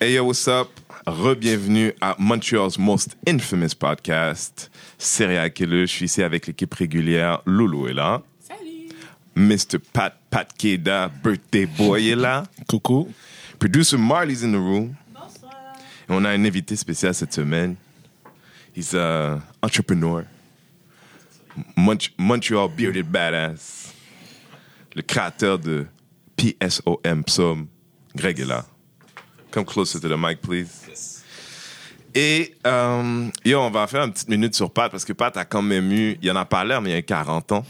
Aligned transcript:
Hey 0.00 0.14
yo, 0.14 0.24
what's 0.24 0.46
up? 0.48 0.68
Re-bienvenue 1.06 1.92
à 2.00 2.14
Montreal's 2.18 2.78
most 2.78 3.16
infamous 3.26 3.74
podcast, 3.74 4.70
Serial 4.98 5.50
Killer. 5.50 5.86
Je 5.86 5.92
suis 5.92 6.04
ici 6.06 6.22
avec 6.22 6.46
l'équipe 6.46 6.72
régulière. 6.74 7.40
Loulou 7.46 7.88
est 7.88 7.94
là. 7.94 8.22
Salut. 8.40 8.88
Mr. 9.34 9.78
Pat 9.92 10.14
Pat 10.30 10.48
Keda, 10.56 11.08
birthday 11.08 11.66
boy 11.66 12.08
est 12.10 12.16
là. 12.16 12.44
Coucou. 12.68 13.08
Producer 13.58 13.96
Marley's 13.96 14.44
in 14.44 14.52
the 14.52 14.56
room. 14.56 14.94
Bonsoir. 15.12 15.52
Et 16.08 16.10
on 16.10 16.24
a 16.24 16.30
un 16.30 16.44
invité 16.44 16.76
spécial 16.76 17.14
cette 17.14 17.32
semaine. 17.32 17.74
He's 18.76 18.94
a 18.94 19.40
entrepreneur. 19.62 20.24
Mont- 21.76 22.10
Montreal 22.18 22.68
Bearded 22.76 23.06
Badass. 23.10 23.94
Le 24.94 25.02
créateur 25.02 25.58
de 25.58 25.86
PSOM, 26.36 27.24
Psom. 27.24 27.66
Greg 28.14 28.38
est 28.40 28.44
là. 28.44 28.64
Come 29.50 29.64
closer 29.64 30.00
to 30.00 30.08
the 30.08 30.16
mic, 30.18 30.40
please. 30.40 31.22
Et, 32.14 32.54
euh, 32.66 33.28
yo, 33.44 33.60
on 33.60 33.70
va 33.70 33.86
faire 33.86 34.02
une 34.02 34.12
petite 34.12 34.28
minute 34.28 34.54
sur 34.54 34.70
Pat, 34.70 34.90
parce 34.90 35.04
que 35.04 35.12
Pat 35.12 35.36
a 35.36 35.44
quand 35.44 35.62
même 35.62 35.92
eu, 35.92 36.18
il 36.22 36.30
en 36.32 36.36
a 36.36 36.44
pas 36.44 36.64
l'air, 36.64 36.80
mais 36.80 36.90
il 36.90 36.94
y 36.94 36.96
a 36.96 37.02
40 37.02 37.52
ans. 37.52 37.64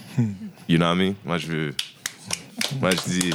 You 0.68 0.78
know 0.78 0.86
what 0.86 0.94
I 0.94 0.98
mean? 0.98 1.14
Moi, 1.24 1.38
je 1.38 1.46
veux, 1.46 1.74
moi, 2.80 2.90
je 2.90 3.10
dis, 3.10 3.30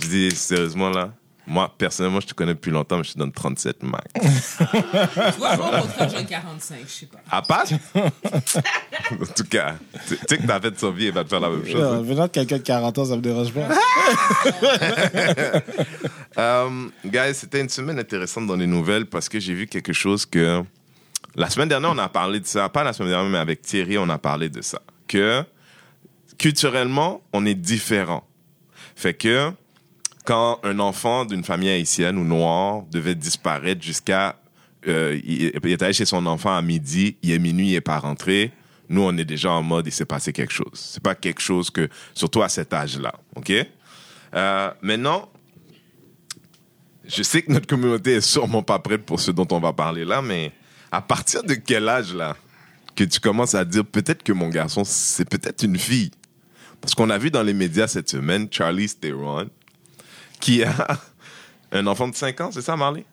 je 0.00 0.08
dis 0.08 0.30
sérieusement, 0.30 0.90
là, 0.90 1.12
moi, 1.46 1.74
personnellement, 1.76 2.20
je 2.20 2.28
te 2.28 2.34
connais 2.34 2.54
depuis 2.54 2.70
longtemps, 2.70 2.98
mais 2.98 3.04
je 3.04 3.14
te 3.14 3.18
donne 3.18 3.32
37 3.32 3.82
max. 3.82 4.04
Tu 4.14 5.38
vois, 5.38 5.56
moi, 5.56 5.78
au 5.78 5.82
contraire, 5.82 6.08
j'ai 6.16 6.24
45, 6.24 6.76
je 6.86 6.92
sais 6.92 7.06
pas. 7.06 7.18
À 7.30 7.42
Pat? 7.42 7.72
en 7.94 9.26
tout 9.34 9.44
cas, 9.50 9.74
tu 10.06 10.16
tu 10.16 10.24
sais 10.28 10.38
que 10.38 10.46
ta 10.46 10.60
fête 10.60 10.78
sur 10.78 10.92
vie, 10.92 11.06
elle 11.06 11.14
va 11.14 11.24
te 11.24 11.28
faire 11.28 11.40
la 11.40 11.50
même 11.50 11.66
chose. 11.66 11.82
Euh, 11.82 12.02
venant 12.02 12.24
de 12.24 12.28
quelqu'un 12.28 12.58
de 12.58 12.62
40 12.62 12.98
ans, 12.98 13.04
ça 13.04 13.16
me 13.16 13.22
dérange 13.22 13.52
pas. 13.52 13.68
Euh, 16.38 16.88
guys, 17.04 17.34
c'était 17.34 17.60
une 17.60 17.68
semaine 17.68 17.98
intéressante 17.98 18.46
dans 18.46 18.56
les 18.56 18.66
nouvelles 18.66 19.04
parce 19.04 19.28
que 19.28 19.38
j'ai 19.38 19.52
vu 19.52 19.66
quelque 19.66 19.92
chose 19.92 20.24
que 20.24 20.62
la 21.34 21.50
semaine 21.50 21.68
dernière, 21.68 21.90
on 21.90 21.98
a 21.98 22.08
parlé 22.08 22.40
de 22.40 22.46
ça. 22.46 22.70
Pas 22.70 22.84
la 22.84 22.94
semaine 22.94 23.10
dernière, 23.10 23.30
mais 23.30 23.36
avec 23.36 23.60
Thierry, 23.60 23.98
on 23.98 24.08
a 24.08 24.16
parlé 24.16 24.48
de 24.48 24.62
ça. 24.62 24.80
Que 25.06 25.44
culturellement, 26.38 27.20
on 27.34 27.44
est 27.44 27.54
différent. 27.54 28.26
Fait 28.96 29.12
que 29.12 29.52
quand 30.24 30.60
un 30.62 30.78
enfant 30.78 31.24
d'une 31.24 31.44
famille 31.44 31.70
haïtienne 31.70 32.18
ou 32.18 32.24
noire 32.24 32.82
devait 32.90 33.14
disparaître 33.14 33.82
jusqu'à. 33.82 34.36
euh, 34.88 35.18
il, 35.24 35.46
est 35.46 35.82
allé 35.82 35.92
chez 35.92 36.04
son 36.04 36.26
enfant 36.26 36.56
à 36.56 36.62
midi, 36.62 37.16
il 37.22 37.32
est 37.32 37.38
minuit, 37.38 37.70
il 37.70 37.74
est 37.74 37.80
pas 37.80 37.98
rentré. 37.98 38.52
Nous, 38.88 39.02
on 39.02 39.16
est 39.16 39.24
déjà 39.24 39.52
en 39.52 39.62
mode, 39.62 39.86
il 39.86 39.92
s'est 39.92 40.04
passé 40.04 40.32
quelque 40.32 40.52
chose. 40.52 40.72
C'est 40.74 41.02
pas 41.02 41.14
quelque 41.14 41.40
chose 41.40 41.70
que, 41.70 41.88
surtout 42.14 42.42
à 42.42 42.48
cet 42.48 42.72
âge-là, 42.72 43.14
ok? 43.36 43.52
Euh, 44.34 44.70
maintenant, 44.82 45.30
je 47.06 47.22
sais 47.22 47.42
que 47.42 47.52
notre 47.52 47.66
communauté 47.66 48.14
est 48.14 48.20
sûrement 48.20 48.62
pas 48.62 48.78
prête 48.78 49.04
pour 49.04 49.20
ce 49.20 49.30
dont 49.30 49.46
on 49.50 49.60
va 49.60 49.72
parler 49.72 50.04
là, 50.04 50.22
mais 50.22 50.52
à 50.90 51.00
partir 51.00 51.42
de 51.42 51.54
quel 51.54 51.88
âge 51.88 52.14
là 52.14 52.36
que 52.94 53.04
tu 53.04 53.18
commences 53.20 53.54
à 53.54 53.64
dire 53.64 53.84
peut-être 53.84 54.22
que 54.22 54.32
mon 54.32 54.48
garçon 54.48 54.84
c'est 54.84 55.28
peut-être 55.28 55.64
une 55.64 55.78
fille? 55.78 56.10
Parce 56.80 56.94
qu'on 56.94 57.10
a 57.10 57.18
vu 57.18 57.30
dans 57.30 57.42
les 57.42 57.54
médias 57.54 57.86
cette 57.86 58.10
semaine 58.10 58.48
Charlie 58.50 58.88
Theron 58.88 59.48
qui 60.42 60.62
a 60.62 60.98
un 61.72 61.86
enfant 61.86 62.08
de 62.08 62.14
5 62.14 62.40
ans, 62.42 62.50
c'est 62.52 62.60
ça 62.60 62.76
Marley? 62.76 63.06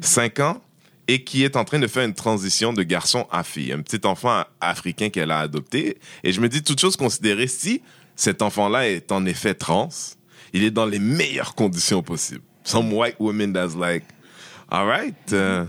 5 0.00 0.40
ans 0.40 0.62
et 1.08 1.22
qui 1.22 1.44
est 1.44 1.56
en 1.56 1.64
train 1.64 1.78
de 1.78 1.86
faire 1.86 2.04
une 2.04 2.14
transition 2.14 2.72
de 2.72 2.82
garçon 2.82 3.26
à 3.30 3.44
fille, 3.44 3.72
un 3.72 3.82
petit 3.82 4.04
enfant 4.06 4.44
africain 4.60 5.10
qu'elle 5.10 5.30
a 5.30 5.40
adopté 5.40 5.98
et 6.24 6.32
je 6.32 6.40
me 6.40 6.48
dis 6.48 6.62
toute 6.62 6.80
chose 6.80 6.96
considérée 6.96 7.48
si 7.48 7.82
cet 8.14 8.40
enfant-là 8.40 8.88
est 8.88 9.12
en 9.12 9.26
effet 9.26 9.54
trans, 9.54 9.90
il 10.52 10.64
est 10.64 10.70
dans 10.70 10.86
les 10.86 10.98
meilleures 10.98 11.54
conditions 11.54 12.02
possibles. 12.02 12.42
Some 12.64 12.92
white 12.92 13.16
woman 13.20 13.52
that's 13.52 13.76
like, 13.76 14.04
all 14.70 14.86
right, 14.86 15.14
uh, 15.32 15.66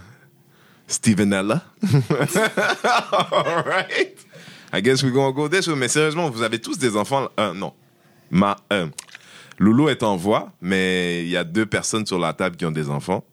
Stevenella. 0.88 1.62
all 3.31 3.64
right. 3.64 4.16
I 4.73 4.81
guess 4.81 5.03
we're 5.03 5.12
gonna 5.12 5.34
go 5.34 5.47
this 5.47 5.67
way. 5.67 5.75
Mais 5.75 5.89
sérieusement, 5.89 6.30
vous 6.30 6.41
avez 6.41 6.59
tous 6.59 6.78
des 6.78 6.96
enfants. 6.96 7.29
Euh, 7.40 7.53
non. 7.53 7.73
Ma, 8.31 8.56
euh, 8.73 8.88
Loulou 9.59 9.90
est 9.90 10.03
en 10.03 10.16
voix, 10.16 10.51
mais 10.62 11.23
il 11.23 11.29
y 11.29 11.38
a 11.38 11.44
deux 11.44 11.66
personnes 11.66 12.06
sur 12.06 12.19
la 12.19 12.34
table 12.34 12.56
qui 12.56 12.66
ont 12.66 12.72
des 12.72 12.90
enfants. 12.90 13.23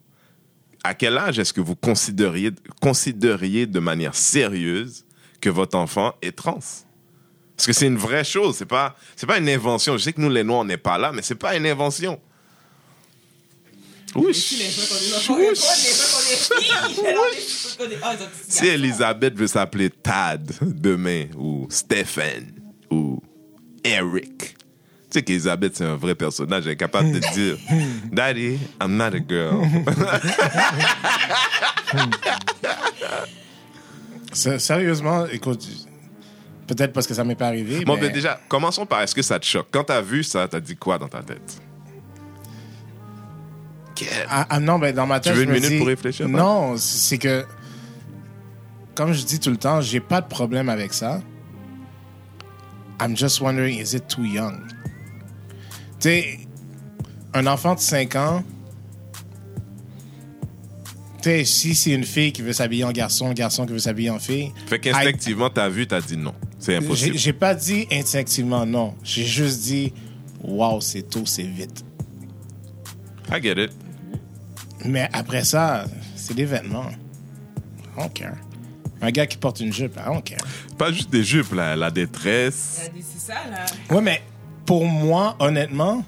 À 0.83 0.93
quel 0.93 1.17
âge 1.17 1.39
est-ce 1.39 1.53
que 1.53 1.61
vous 1.61 1.75
considériez, 1.75 2.51
considériez 2.81 3.65
de 3.65 3.79
manière 3.79 4.15
sérieuse 4.15 5.05
que 5.41 5.49
votre 5.49 5.77
enfant 5.77 6.13
est 6.21 6.35
trans? 6.35 6.59
Parce 7.55 7.67
que 7.67 7.73
c'est 7.73 7.87
une 7.87 7.97
vraie 7.97 8.23
chose, 8.23 8.57
c'est 8.57 8.65
pas, 8.65 8.95
c'est 9.15 9.25
pas 9.25 9.37
une 9.37 9.49
invention. 9.49 9.97
Je 9.97 10.03
sais 10.03 10.13
que 10.13 10.21
nous, 10.21 10.29
les 10.29 10.43
Noirs, 10.43 10.61
on 10.61 10.65
n'est 10.65 10.77
pas 10.77 10.97
là, 10.97 11.11
mais 11.11 11.21
c'est 11.21 11.35
pas 11.35 11.55
une 11.55 11.65
invention. 11.65 12.19
Oui. 14.15 14.33
Si. 14.33 14.61
Elisabeth 18.67 19.35
veut 19.35 19.47
s'appeler 19.47 19.89
Tad 19.89 20.53
demain, 20.61 21.25
ou 21.37 21.67
Stephen, 21.69 22.51
ou 22.89 23.21
Eric, 23.83 24.55
sais 25.15 25.23
qu'Elisabeth, 25.23 25.77
c'est 25.77 25.85
un 25.85 25.95
vrai 25.95 26.15
personnage. 26.15 26.65
Elle 26.65 26.73
est 26.73 26.77
capable 26.77 27.11
de 27.11 27.19
dire 27.19 27.57
Daddy, 28.11 28.59
I'm 28.81 28.97
not 28.97 29.15
a 29.15 29.19
girl. 29.27 29.65
Sérieusement, 34.59 35.25
écoute, 35.27 35.65
peut-être 36.67 36.91
parce 36.91 37.07
que 37.07 37.13
ça 37.13 37.23
m'est 37.23 37.35
pas 37.35 37.47
arrivé. 37.47 37.85
bon, 37.85 37.95
mais 37.95 38.01
ben 38.01 38.11
déjà, 38.11 38.39
commençons 38.49 38.85
par 38.85 39.01
est-ce 39.01 39.15
que 39.15 39.21
ça 39.21 39.39
te 39.39 39.45
choque? 39.45 39.67
Quand 39.71 39.85
t'as 39.85 40.01
vu 40.01 40.23
ça, 40.23 40.47
t'as 40.47 40.59
dit 40.59 40.75
quoi 40.75 40.97
dans 40.97 41.07
ta 41.07 41.23
tête? 41.23 41.61
Ah, 44.29 44.45
ah, 44.49 44.59
non, 44.59 44.77
ben 44.77 44.93
dans 44.93 45.07
ma 45.07 45.21
tête. 45.21 45.33
veux 45.33 45.43
je 45.43 45.45
une 45.45 45.53
minute 45.53 45.69
dis- 45.69 45.77
pour 45.77 45.87
réfléchir? 45.87 46.27
Non, 46.27 46.75
c'est 46.75 47.17
que, 47.17 47.45
comme 48.93 49.13
je 49.13 49.23
dis 49.23 49.39
tout 49.39 49.51
le 49.51 49.57
temps, 49.57 49.79
j'ai 49.79 50.01
pas 50.01 50.19
de 50.19 50.27
problème 50.27 50.67
avec 50.67 50.93
ça. 50.93 51.21
I'm 52.99 53.15
just 53.15 53.39
wondering, 53.39 53.79
is 53.79 53.95
it 53.95 54.09
too 54.09 54.23
young? 54.23 54.74
Tu 55.99 56.09
sais, 56.09 56.39
un 57.33 57.47
enfant 57.47 57.75
de 57.75 57.79
5 57.79 58.15
ans, 58.15 58.43
tu 61.17 61.29
sais, 61.29 61.45
si 61.45 61.75
c'est 61.75 61.91
une 61.91 62.03
fille 62.03 62.31
qui 62.31 62.41
veut 62.41 62.53
s'habiller 62.53 62.83
en 62.83 62.91
garçon, 62.91 63.27
un 63.27 63.33
garçon 63.33 63.65
qui 63.65 63.73
veut 63.73 63.79
s'habiller 63.79 64.09
en 64.09 64.19
fille. 64.19 64.51
Fait 64.67 64.79
qu'instinctivement, 64.79 65.49
t'as 65.49 65.69
vu, 65.69 65.87
t'as 65.87 66.01
dit 66.01 66.17
non. 66.17 66.35
C'est 66.59 66.75
impossible. 66.75 67.17
j'ai 67.17 67.33
pas 67.33 67.55
dit 67.55 67.87
instinctivement 67.91 68.65
non. 68.65 68.95
J'ai 69.03 69.25
juste 69.25 69.61
dit, 69.61 69.93
wow, 70.43 70.81
c'est 70.81 71.03
tôt, 71.03 71.25
c'est 71.25 71.43
vite. 71.43 71.83
I 73.31 73.41
get 73.41 73.63
it. 73.63 73.71
Mais 74.85 75.09
après 75.13 75.43
ça, 75.43 75.85
c'est 76.15 76.35
des 76.35 76.45
vêtements. 76.45 76.89
I 77.97 77.99
don't 77.99 78.13
care. 78.13 78.35
Un 79.01 79.11
gars 79.11 79.25
qui 79.25 79.37
porte 79.37 79.59
une 79.59 79.73
jupe, 79.73 79.97
I 79.97 80.05
don't 80.05 80.23
care. 80.23 80.39
Pas 80.77 80.91
juste 80.91 81.09
des 81.09 81.23
jupes, 81.23 81.53
là, 81.53 81.75
la 81.75 81.91
détresse. 81.91 82.89
C'est 82.93 83.19
ça, 83.19 83.33
là. 83.49 83.65
Ouais, 83.95 84.01
mais 84.01 84.21
pour 84.65 84.85
moi, 84.85 85.35
honnêtement, 85.39 86.03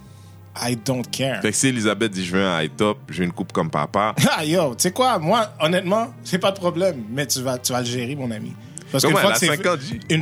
I 0.59 0.75
don't 0.75 1.03
care. 1.09 1.41
Fait 1.41 1.51
que 1.51 1.57
si 1.57 1.67
Elisabeth 1.67 2.11
dit 2.11 2.25
je 2.25 2.35
veux 2.35 2.43
un 2.43 2.61
high 2.61 2.71
top, 2.75 2.97
je 3.09 3.19
veux 3.19 3.25
une 3.25 3.31
coupe 3.31 3.51
comme 3.53 3.69
papa. 3.69 4.15
Ah, 4.37 4.43
yo, 4.43 4.75
tu 4.75 4.83
sais 4.83 4.91
quoi, 4.91 5.19
moi, 5.19 5.53
honnêtement, 5.59 6.13
c'est 6.23 6.39
pas 6.39 6.51
de 6.51 6.57
problème, 6.57 7.03
mais 7.11 7.27
tu 7.27 7.41
vas, 7.41 7.57
tu 7.57 7.71
vas 7.71 7.79
le 7.81 7.85
gérer, 7.85 8.15
mon 8.15 8.31
ami. 8.31 8.53
Parce 8.91 9.03
qu'une 9.03 9.13
fois, 9.13 9.21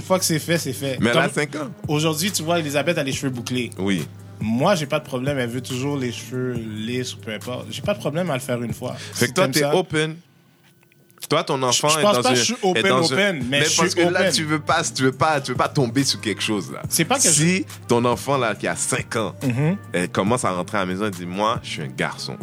fois 0.01 0.19
que 0.19 0.25
c'est 0.25 0.39
fait, 0.39 0.57
c'est 0.57 0.73
fait. 0.73 0.97
Mais 0.99 1.11
elle 1.11 1.17
a 1.17 1.23
Comme 1.23 1.33
5 1.33 1.55
ans. 1.55 1.69
Aujourd'hui, 1.87 2.31
tu 2.31 2.43
vois, 2.43 2.59
Elisabeth 2.59 2.97
a 2.97 3.03
les 3.03 3.11
cheveux 3.11 3.31
bouclés. 3.31 3.69
Oui. 3.77 4.07
Moi, 4.39 4.75
j'ai 4.75 4.87
pas 4.87 4.99
de 4.99 5.05
problème. 5.05 5.37
Elle 5.37 5.49
veut 5.49 5.61
toujours 5.61 5.97
les 5.97 6.11
cheveux 6.11 6.53
lisses 6.53 7.13
ou 7.13 7.17
peu 7.19 7.31
importe. 7.31 7.67
J'ai 7.69 7.81
pas 7.81 7.93
de 7.93 7.99
problème 7.99 8.29
à 8.31 8.33
le 8.33 8.39
faire 8.39 8.61
une 8.61 8.73
fois. 8.73 8.95
Fait 8.95 9.25
Si 9.25 9.31
que 9.31 9.35
toi, 9.35 9.47
t'es 9.47 9.63
open. 9.63 10.15
Toi, 11.29 11.43
ton 11.43 11.61
enfant 11.63 11.89
je 11.89 11.99
est 11.99 12.01
pense 12.01 12.15
dans 12.17 12.21
pas 12.21 12.29
un- 12.29 12.33
que 12.33 12.37
je 12.39 12.43
suis 12.43 12.53
est 12.53 12.57
open, 12.69 12.83
dans 12.87 12.97
un- 13.11 13.15
open, 13.15 13.45
mais 13.49 13.65
je 13.65 13.75
parce 13.77 13.89
suis 13.91 14.03
que 14.03 14.09
là, 14.09 14.19
open. 14.21 14.31
tu 14.33 14.43
veux 14.43 14.59
pas, 14.59 14.83
tu 14.83 15.03
veux 15.03 15.11
pas, 15.11 15.41
tu 15.41 15.51
veux 15.51 15.57
pas 15.57 15.67
tomber 15.69 16.03
sur 16.03 16.21
quelque 16.21 16.41
chose 16.41 16.71
là. 16.71 16.81
C'est 16.89 17.05
pas 17.05 17.15
que 17.17 17.23
si 17.23 17.65
ton 17.87 18.05
enfant 18.05 18.37
là 18.37 18.53
qui 18.55 18.67
a 18.67 18.75
5 18.75 19.15
ans, 19.15 19.35
Mhm. 19.43 19.77
elle 19.93 20.09
commence 20.09 20.45
à 20.45 20.51
rentrer 20.51 20.77
à 20.77 20.81
la 20.81 20.85
maison 20.85 21.07
et 21.07 21.11
dit 21.11 21.25
moi, 21.25 21.59
je 21.63 21.69
suis 21.69 21.81
un 21.81 21.87
garçon. 21.87 22.37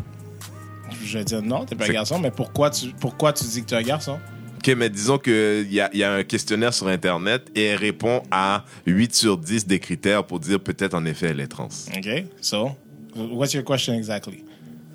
Je 1.05 1.19
vais 1.19 1.25
dire 1.25 1.43
non, 1.43 1.65
t'es 1.65 1.75
pas 1.75 1.87
un 1.87 1.93
garçon, 1.93 2.19
mais 2.19 2.31
pourquoi 2.31 2.71
tu, 2.71 2.89
pourquoi 3.01 3.33
tu 3.33 3.45
dis 3.45 3.63
que 3.63 3.69
tu 3.69 3.75
es 3.75 3.79
un 3.79 3.83
garçon? 3.83 4.19
Ok, 4.59 4.69
mais 4.77 4.89
disons 4.89 5.19
qu'il 5.19 5.73
y 5.73 5.81
a, 5.81 5.91
y 5.95 6.05
a 6.05 6.13
un 6.15 6.23
questionnaire 6.25 6.73
sur 6.73 6.87
Internet 6.87 7.49
et 7.57 7.65
elle 7.65 7.79
répond 7.79 8.23
à 8.31 8.65
8 8.87 9.15
sur 9.15 9.37
10 9.37 9.67
des 9.67 9.81
critères 9.81 10.25
pour 10.25 10.39
dire 10.39 10.61
peut-être 10.61 10.95
en 10.95 11.05
effet 11.05 11.27
elle 11.31 11.41
est 11.41 11.49
trans. 11.49 11.69
OK? 11.97 12.25
So, 12.41 12.71
what's 13.17 13.55
your 13.55 13.65
question 13.65 13.95
exactly? 13.95 14.45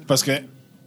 Parce 0.08 0.24
que 0.24 0.32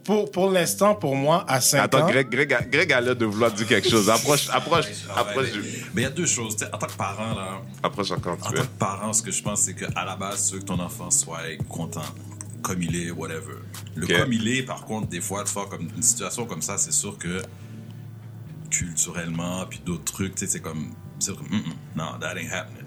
pour, 0.03 0.31
pour 0.31 0.49
l'instant, 0.49 0.95
pour 0.95 1.15
moi, 1.15 1.45
à 1.47 1.61
5 1.61 1.79
Attends, 1.79 2.03
ans... 2.05 2.07
Greg, 2.09 2.29
Greg, 2.29 2.53
a- 2.53 2.61
Greg 2.63 2.91
a 2.93 3.01
l'air 3.01 3.15
de 3.15 3.25
vouloir 3.25 3.51
dire 3.51 3.67
quelque 3.67 3.89
chose. 3.89 4.09
Approche, 4.09 4.49
approche, 4.49 4.85
approche, 5.15 5.47
Mais 5.93 6.01
il 6.01 6.03
y 6.03 6.05
a 6.05 6.09
deux 6.09 6.25
choses. 6.25 6.55
tu 6.55 6.65
sais, 6.65 6.73
En 6.73 6.77
tant 6.77 6.87
que 6.87 6.93
parent, 6.93 7.33
là, 7.35 7.61
approche 7.83 8.11
encore 8.11 8.33
en 8.33 8.37
tu 8.37 8.41
tant 8.43 8.49
veux. 8.51 8.57
que 8.61 8.65
parent, 8.79 9.13
ce 9.13 9.21
que 9.21 9.31
je 9.31 9.41
pense, 9.43 9.61
c'est 9.61 9.73
qu'à 9.75 10.03
la 10.05 10.15
base, 10.15 10.47
tu 10.47 10.53
veux 10.55 10.59
que 10.61 10.65
ton 10.65 10.79
enfant 10.79 11.09
soit 11.11 11.39
content, 11.69 12.01
comme 12.63 12.81
il 12.81 12.95
est, 12.95 13.11
whatever. 13.11 13.55
Le 13.95 14.07
comme 14.07 14.33
il 14.33 14.47
est, 14.47 14.63
par 14.63 14.85
contre, 14.85 15.07
des 15.07 15.21
fois, 15.21 15.43
tu 15.43 15.51
vois, 15.53 15.67
comme 15.67 15.87
une 15.95 16.01
situation 16.03 16.45
comme 16.45 16.61
ça, 16.61 16.77
c'est 16.77 16.91
sûr 16.93 17.17
que 17.17 17.41
culturellement, 18.69 19.65
puis 19.69 19.81
d'autres 19.85 20.11
trucs, 20.11 20.35
tu 20.35 20.45
sais, 20.45 20.51
c'est 20.51 20.61
comme, 20.61 20.93
c'est 21.19 21.35
comme, 21.35 21.47
Mm-mm, 21.47 21.73
non, 21.95 22.17
that 22.19 22.37
ain't 22.37 22.51
happening. 22.51 22.85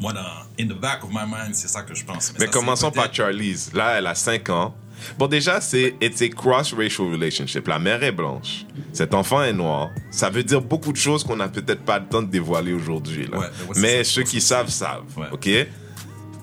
Moi, 0.00 0.12
dans, 0.12 0.20
in 0.58 0.66
the 0.66 0.78
back 0.80 1.04
of 1.04 1.10
my 1.10 1.20
mind, 1.24 1.54
c'est 1.54 1.68
ça 1.68 1.82
que 1.82 1.94
je 1.94 2.04
pense. 2.04 2.32
Mais 2.38 2.46
ça, 2.46 2.50
commençons 2.52 2.90
par 2.90 3.14
Charlize. 3.14 3.70
Là, 3.72 3.96
elle 3.96 4.08
a 4.08 4.14
5 4.16 4.48
ans. 4.50 4.74
Bon, 5.18 5.26
déjà, 5.26 5.60
c'est 5.60 5.94
it's 6.00 6.22
a 6.22 6.28
cross-racial 6.28 7.08
relationship. 7.10 7.68
La 7.68 7.78
mère 7.78 8.02
est 8.02 8.12
blanche. 8.12 8.66
Cet 8.92 9.14
enfant 9.14 9.42
est 9.42 9.52
noir. 9.52 9.90
Ça 10.10 10.30
veut 10.30 10.44
dire 10.44 10.60
beaucoup 10.60 10.92
de 10.92 10.96
choses 10.96 11.24
qu'on 11.24 11.36
n'a 11.36 11.48
peut-être 11.48 11.82
pas 11.84 11.98
le 11.98 12.06
temps 12.06 12.22
de 12.22 12.30
dévoiler 12.30 12.72
aujourd'hui. 12.72 13.26
là. 13.26 13.38
Ouais, 13.38 13.46
Mais 13.76 14.04
ceux 14.04 14.22
qui 14.22 14.40
savent, 14.40 14.68
savent. 14.68 15.04
Ouais. 15.16 15.26
OK? 15.32 15.48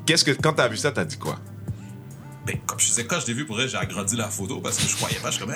Qu'est-ce 0.06 0.26
que, 0.26 0.32
quand 0.32 0.54
t'as 0.54 0.68
vu 0.68 0.78
ça, 0.78 0.92
t'as 0.92 1.06
dit 1.06 1.18
quoi? 1.18 1.38
Ben, 2.46 2.58
comme 2.66 2.80
je 2.80 2.88
disais, 2.88 3.06
quand 3.06 3.20
je 3.20 3.28
l'ai 3.28 3.34
vu, 3.34 3.46
pour 3.46 3.56
vrai, 3.58 3.68
j'ai 3.68 3.78
agrandi 3.78 4.16
la 4.16 4.28
photo 4.28 4.60
parce 4.60 4.78
que 4.78 4.88
je 4.90 4.96
croyais 4.96 5.20
pas. 5.20 5.30
Je 5.30 5.38
suis 5.38 5.46
comme, 5.46 5.56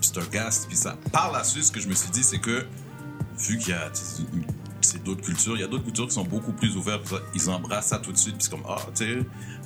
c'est 0.00 0.18
un 0.18 0.26
gars, 0.30 0.50
puis 0.68 0.76
ça. 0.76 0.96
Par 1.12 1.32
la 1.32 1.42
suite, 1.42 1.64
ce 1.64 1.72
que 1.72 1.80
je 1.80 1.88
me 1.88 1.94
suis 1.94 2.10
dit, 2.10 2.22
c'est 2.22 2.38
que, 2.38 2.66
vu 3.38 3.58
qu'il 3.58 3.70
y 3.70 3.72
a, 3.72 3.90
c'est 4.80 5.02
d'autres 5.02 5.22
cultures, 5.22 5.56
il 5.56 5.60
y 5.60 5.64
a 5.64 5.66
d'autres 5.66 5.84
cultures 5.84 6.06
qui 6.06 6.14
sont 6.14 6.24
beaucoup 6.24 6.52
plus 6.52 6.76
ouvertes, 6.76 7.12
ils 7.34 7.50
embrassent 7.50 7.88
ça 7.88 7.98
tout 7.98 8.12
de 8.12 8.16
suite, 8.16 8.36
puis 8.36 8.44
c'est 8.44 8.50
comme, 8.50 8.64
ah, 8.68 8.76
tu 8.94 9.04
sais, 9.04 9.18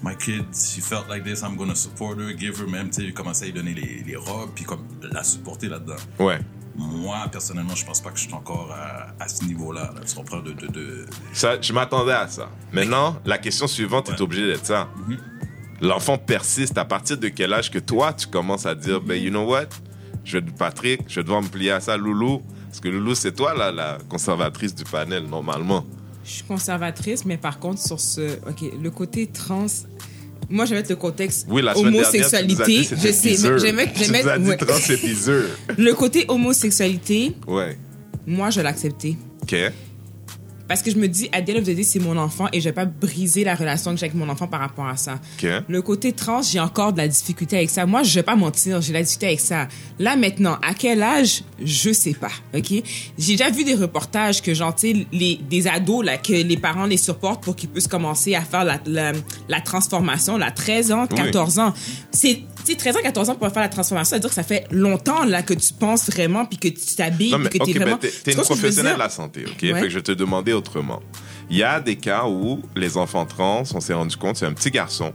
my 0.05 0.15
kid, 0.17 0.45
she 0.55 0.81
felt 0.83 1.09
like 1.09 1.25
this, 1.25 1.43
I'm 1.43 1.57
gonna 1.57 1.75
support 1.75 2.19
her, 2.19 2.37
give 2.37 2.61
her, 2.61 2.67
même, 2.69 2.91
tu 2.91 3.01
sais, 3.01 3.03
ils 3.09 3.15
commençaient 3.15 3.45
à 3.45 3.47
lui 3.47 3.55
donner 3.55 3.73
les, 3.75 4.03
les 4.07 4.17
robes, 4.17 4.51
puis 4.55 4.65
comme, 4.65 4.85
la 5.11 5.25
supporter 5.25 5.69
là-dedans. 5.69 5.97
Ouais. 6.19 6.39
Moi, 6.77 7.17
personnellement, 7.33 7.75
je 7.75 7.87
pense 7.87 8.01
pas 8.03 8.11
que 8.11 8.19
je 8.19 8.25
suis 8.25 8.35
encore 8.35 8.71
à, 8.73 9.15
à 9.23 9.29
ce 9.29 9.45
niveau-là, 9.45 9.93
là, 9.95 10.01
tu 10.07 10.15
comprends, 10.15 10.41
de, 10.41 10.53
de, 10.53 10.67
de... 10.67 11.07
Ça, 11.33 11.59
je 11.61 11.73
m'attendais 11.73 12.13
à 12.13 12.29
ça. 12.29 12.51
Maintenant, 12.73 13.17
la 13.25 13.39
question 13.39 13.67
suivante 13.67 14.09
est 14.09 14.13
Ouais. 14.13 14.23
obligée 14.23 14.47
d'être 14.49 14.67
ça. 14.67 14.89
Mhm. 15.09 15.17
L'enfant 15.81 16.19
persiste 16.19 16.77
à 16.79 16.85
partir 16.85 17.17
de 17.17 17.29
quel 17.29 17.53
âge 17.53 17.71
que 17.71 17.79
toi, 17.79 18.13
tu 18.13 18.27
commences 18.27 18.67
à 18.67 18.75
dire, 18.75 19.01
ben, 19.01 19.15
you 19.23 19.31
know 19.31 19.45
what? 19.49 19.67
Je 20.25 20.39
vais, 20.39 20.51
Patrick, 20.59 21.03
je 21.09 21.17
vais 21.17 21.23
devoir 21.25 21.43
me 21.43 21.49
plier 21.49 21.71
à 21.73 21.81
ça, 21.81 21.97
Loulou. 21.97 22.43
Parce 22.69 22.81
que 22.81 22.89
Loulou, 22.89 23.15
c'est 23.15 23.33
toi, 23.33 23.55
là, 23.55 23.71
la 23.71 23.99
conservatrice 24.09 24.75
du 24.75 24.85
panel, 24.85 25.25
normalement. 25.29 25.85
Je 26.25 26.31
suis 26.31 26.43
conservatrice, 26.45 27.25
mais 27.25 27.37
par 27.37 27.59
contre, 27.59 27.81
sur 27.81 28.01
ce. 28.01 28.23
OK, 28.49 28.63
le 28.83 28.91
côté 28.91 29.27
trans. 29.27 29.67
Moi, 30.51 30.65
je 30.67 30.71
vais 30.71 30.77
mettre 30.77 30.91
le 30.91 30.97
contexte 30.97 31.47
Oui, 31.49 31.63
la 31.63 31.73
dernière, 31.75 31.93
homosexualité. 32.03 32.83
je 32.83 33.13
sais, 33.13 33.31
mais 33.31 33.59
je 33.59 33.63
vais 33.63 33.73
mettre. 33.73 33.93
Je 33.99 34.05
Tu 34.05 34.11
vais 34.13 34.23
nous 34.23 34.29
as 34.29 34.39
mettre 34.39 34.43
dit 34.45 34.49
ouais. 34.51 34.57
trans, 34.57 34.75
c'est 34.81 35.01
bizarre. 35.01 35.43
Le 35.79 35.93
côté 35.95 36.25
homosexualité, 36.29 37.33
Ouais. 37.47 37.79
moi, 38.27 38.51
je 38.51 38.61
l'acceptais. 38.61 39.17
OK. 39.43 39.55
Parce 40.67 40.81
que 40.83 40.91
je 40.91 40.97
me 40.97 41.07
dis, 41.09 41.29
à 41.33 41.43
the 41.43 41.51
end 41.51 41.57
of 41.59 41.65
the 41.65 41.71
day, 41.75 41.83
c'est 41.83 41.99
mon 41.99 42.17
enfant 42.17 42.47
et 42.53 42.61
je 42.61 42.65
vais 42.69 42.73
pas 42.73 42.87
briser 42.87 43.45
la 43.45 43.55
relation 43.55 43.91
que 43.93 43.99
j'ai 43.99 44.07
avec 44.07 44.17
mon 44.17 44.29
enfant 44.29 44.47
par 44.47 44.61
rapport 44.61 44.87
à 44.87 44.97
ça. 44.97 45.15
OK. 45.43 45.47
Le 45.69 45.83
côté 45.83 46.13
trans, 46.13 46.41
j'ai 46.43 46.61
encore 46.61 46.93
de 46.93 46.99
la 46.99 47.09
difficulté 47.09 47.57
avec 47.57 47.71
ça. 47.71 47.85
Moi, 47.85 48.03
je 48.03 48.15
vais 48.15 48.23
pas 48.23 48.37
mentir, 48.37 48.81
j'ai 48.81 48.89
de 48.89 48.95
la 48.95 49.03
difficulté 49.03 49.27
avec 49.27 49.41
ça. 49.41 49.69
Là, 49.99 50.17
maintenant, 50.17 50.57
à 50.67 50.73
quel 50.75 51.03
âge, 51.03 51.43
je 51.63 51.93
sais 51.93 52.15
pas, 52.15 52.31
OK? 52.55 52.71
J'ai 53.19 53.33
déjà 53.37 53.51
vu 53.51 53.65
des 53.65 53.75
reportages 53.75 54.41
que, 54.41 54.55
genre, 54.55 54.75
tu 54.75 54.93
sais, 54.93 55.07
les, 55.13 55.37
des 55.49 55.67
ados, 55.67 56.05
là, 56.05 56.17
que 56.17 56.33
les 56.33 56.57
parents 56.57 56.87
les 56.87 56.97
supportent 56.97 57.43
pour 57.43 57.57
qu'ils 57.57 57.69
puissent 57.69 57.89
commencer 57.89 58.35
à 58.35 58.41
faire 58.41 58.65
la, 58.65 58.81
la, 58.87 59.13
la 59.49 59.61
transformation, 59.61 60.39
là, 60.39 60.51
13 60.51 60.93
ans, 60.93 61.07
Oui. 61.11 61.17
14 61.17 61.59
ans. 61.59 61.75
C'est, 62.11 62.41
sais, 62.73 62.77
13 62.77 62.97
ans, 62.97 63.01
14 63.03 63.31
ans 63.31 63.35
pour 63.35 63.49
faire 63.49 63.63
la 63.63 63.69
transformation, 63.69 64.11
ça 64.11 64.17
veut 64.17 64.21
dire 64.21 64.29
que 64.31 64.35
ça 64.35 64.43
fait 64.43 64.67
longtemps, 64.71 65.25
là, 65.25 65.43
que 65.43 65.55
tu 65.55 65.73
penses 65.73 66.11
vraiment, 66.11 66.45
puis 66.45 66.59
que 66.59 66.69
tu 66.69 66.95
t'habilles, 66.97 67.35
puis 67.49 67.59
que 67.59 67.63
OK, 67.63 67.67
t'es 67.67 67.73
ben, 67.75 67.83
vraiment... 67.83 67.99
t'es 67.99 68.11
Tu 68.11 68.23
t'es 68.23 68.31
une 68.33 68.37
vois 68.37 68.45
ce 68.45 68.49
que 68.51 68.55
je 68.55 68.61
veux 68.61 68.63
professionnelle 68.63 68.95
de 68.95 68.99
la 68.99 69.09
santé, 69.11 69.45
OK? 69.47 69.63
Ouais. 69.63 69.75
Fait 69.75 69.81
que 69.83 69.89
je 69.89 69.95
vais 69.97 70.03
te 70.03 70.13
demander 70.13 70.53
autrement. 70.53 71.01
Il 71.51 71.57
y 71.57 71.63
a 71.63 71.81
des 71.81 71.97
cas 71.97 72.25
où 72.27 72.63
les 72.77 72.97
enfants 72.97 73.27
trans, 73.27 73.65
on 73.75 73.81
s'est 73.81 73.95
rendu 73.95 74.17
compte, 74.17 74.37
c'est 74.37 74.47
un 74.47 74.53
petit 74.53 74.71
garçon. 74.71 75.13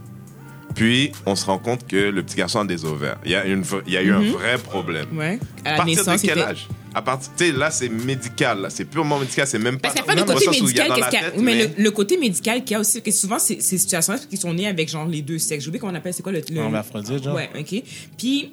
Puis, 0.76 1.12
on 1.26 1.36
se 1.36 1.46
rend 1.46 1.58
compte 1.58 1.88
que 1.88 1.98
le 1.98 2.24
petit 2.24 2.38
garçon 2.38 2.60
a 2.60 2.66
des 2.66 2.86
ovaires. 2.86 3.18
Il 3.26 3.32
y 3.32 3.36
a, 3.36 3.46
une, 3.46 3.64
il 3.88 3.94
y 3.94 3.98
a 3.98 4.02
eu 4.02 4.12
un 4.12 4.22
vrai 4.32 4.58
problème. 4.58 5.08
Ouais. 5.14 5.40
À 5.66 5.74
À 5.74 5.78
partir 5.78 6.06
de 6.06 6.18
quel 6.22 6.40
âge? 6.40 6.68
À 6.94 7.02
partir, 7.02 7.32
tu 7.38 7.46
sais, 7.46 7.52
là, 7.52 7.70
c'est 7.72 7.90
médical, 7.90 8.62
là. 8.62 8.70
c'est 8.70 8.86
purement 8.86 9.20
médical, 9.20 9.46
c'est 9.48 9.60
même 9.60 9.78
pas. 9.80 9.90
Parce 9.90 9.96
qu'il 9.96 10.04
n'y 10.16 10.22
a 10.22 10.26
pas 10.26 10.34
le 10.34 10.40
côté 10.40 10.50
médical, 10.62 10.88
qu'est-ce 10.88 11.00
la 11.00 11.08
qu'il 11.10 11.20
y 11.20 11.22
a- 11.24 11.32
tête, 11.32 11.40
mais, 11.42 11.56
mais- 11.56 11.74
le, 11.78 11.84
le 11.84 11.92
côté 11.92 12.18
médical 12.18 12.64
qu'il 12.64 12.72
y 12.72 12.76
a 12.76 12.80
aussi, 12.80 13.02
que 13.02 13.12
souvent, 13.12 13.40
c'est 13.40 13.62
ces 13.62 13.78
situations-là 13.78 14.20
qui 14.30 14.38
sont 14.38 14.54
nées 14.54 14.68
avec 14.68 14.90
genre 14.90 15.06
les 15.08 15.22
deux 15.22 15.38
sexes. 15.40 15.64
J'ai 15.64 15.70
oublié 15.70 15.80
comment 15.80 15.92
on 15.94 15.96
appelle, 15.96 16.14
c'est 16.14 16.24
quoi 16.24 16.32
le. 16.32 16.42
le... 16.50 16.58
Hermaphrodite, 16.58 17.24
genre. 17.24 17.36
Ouais, 17.36 17.50
ok. 17.58 17.84
Puis, 18.18 18.52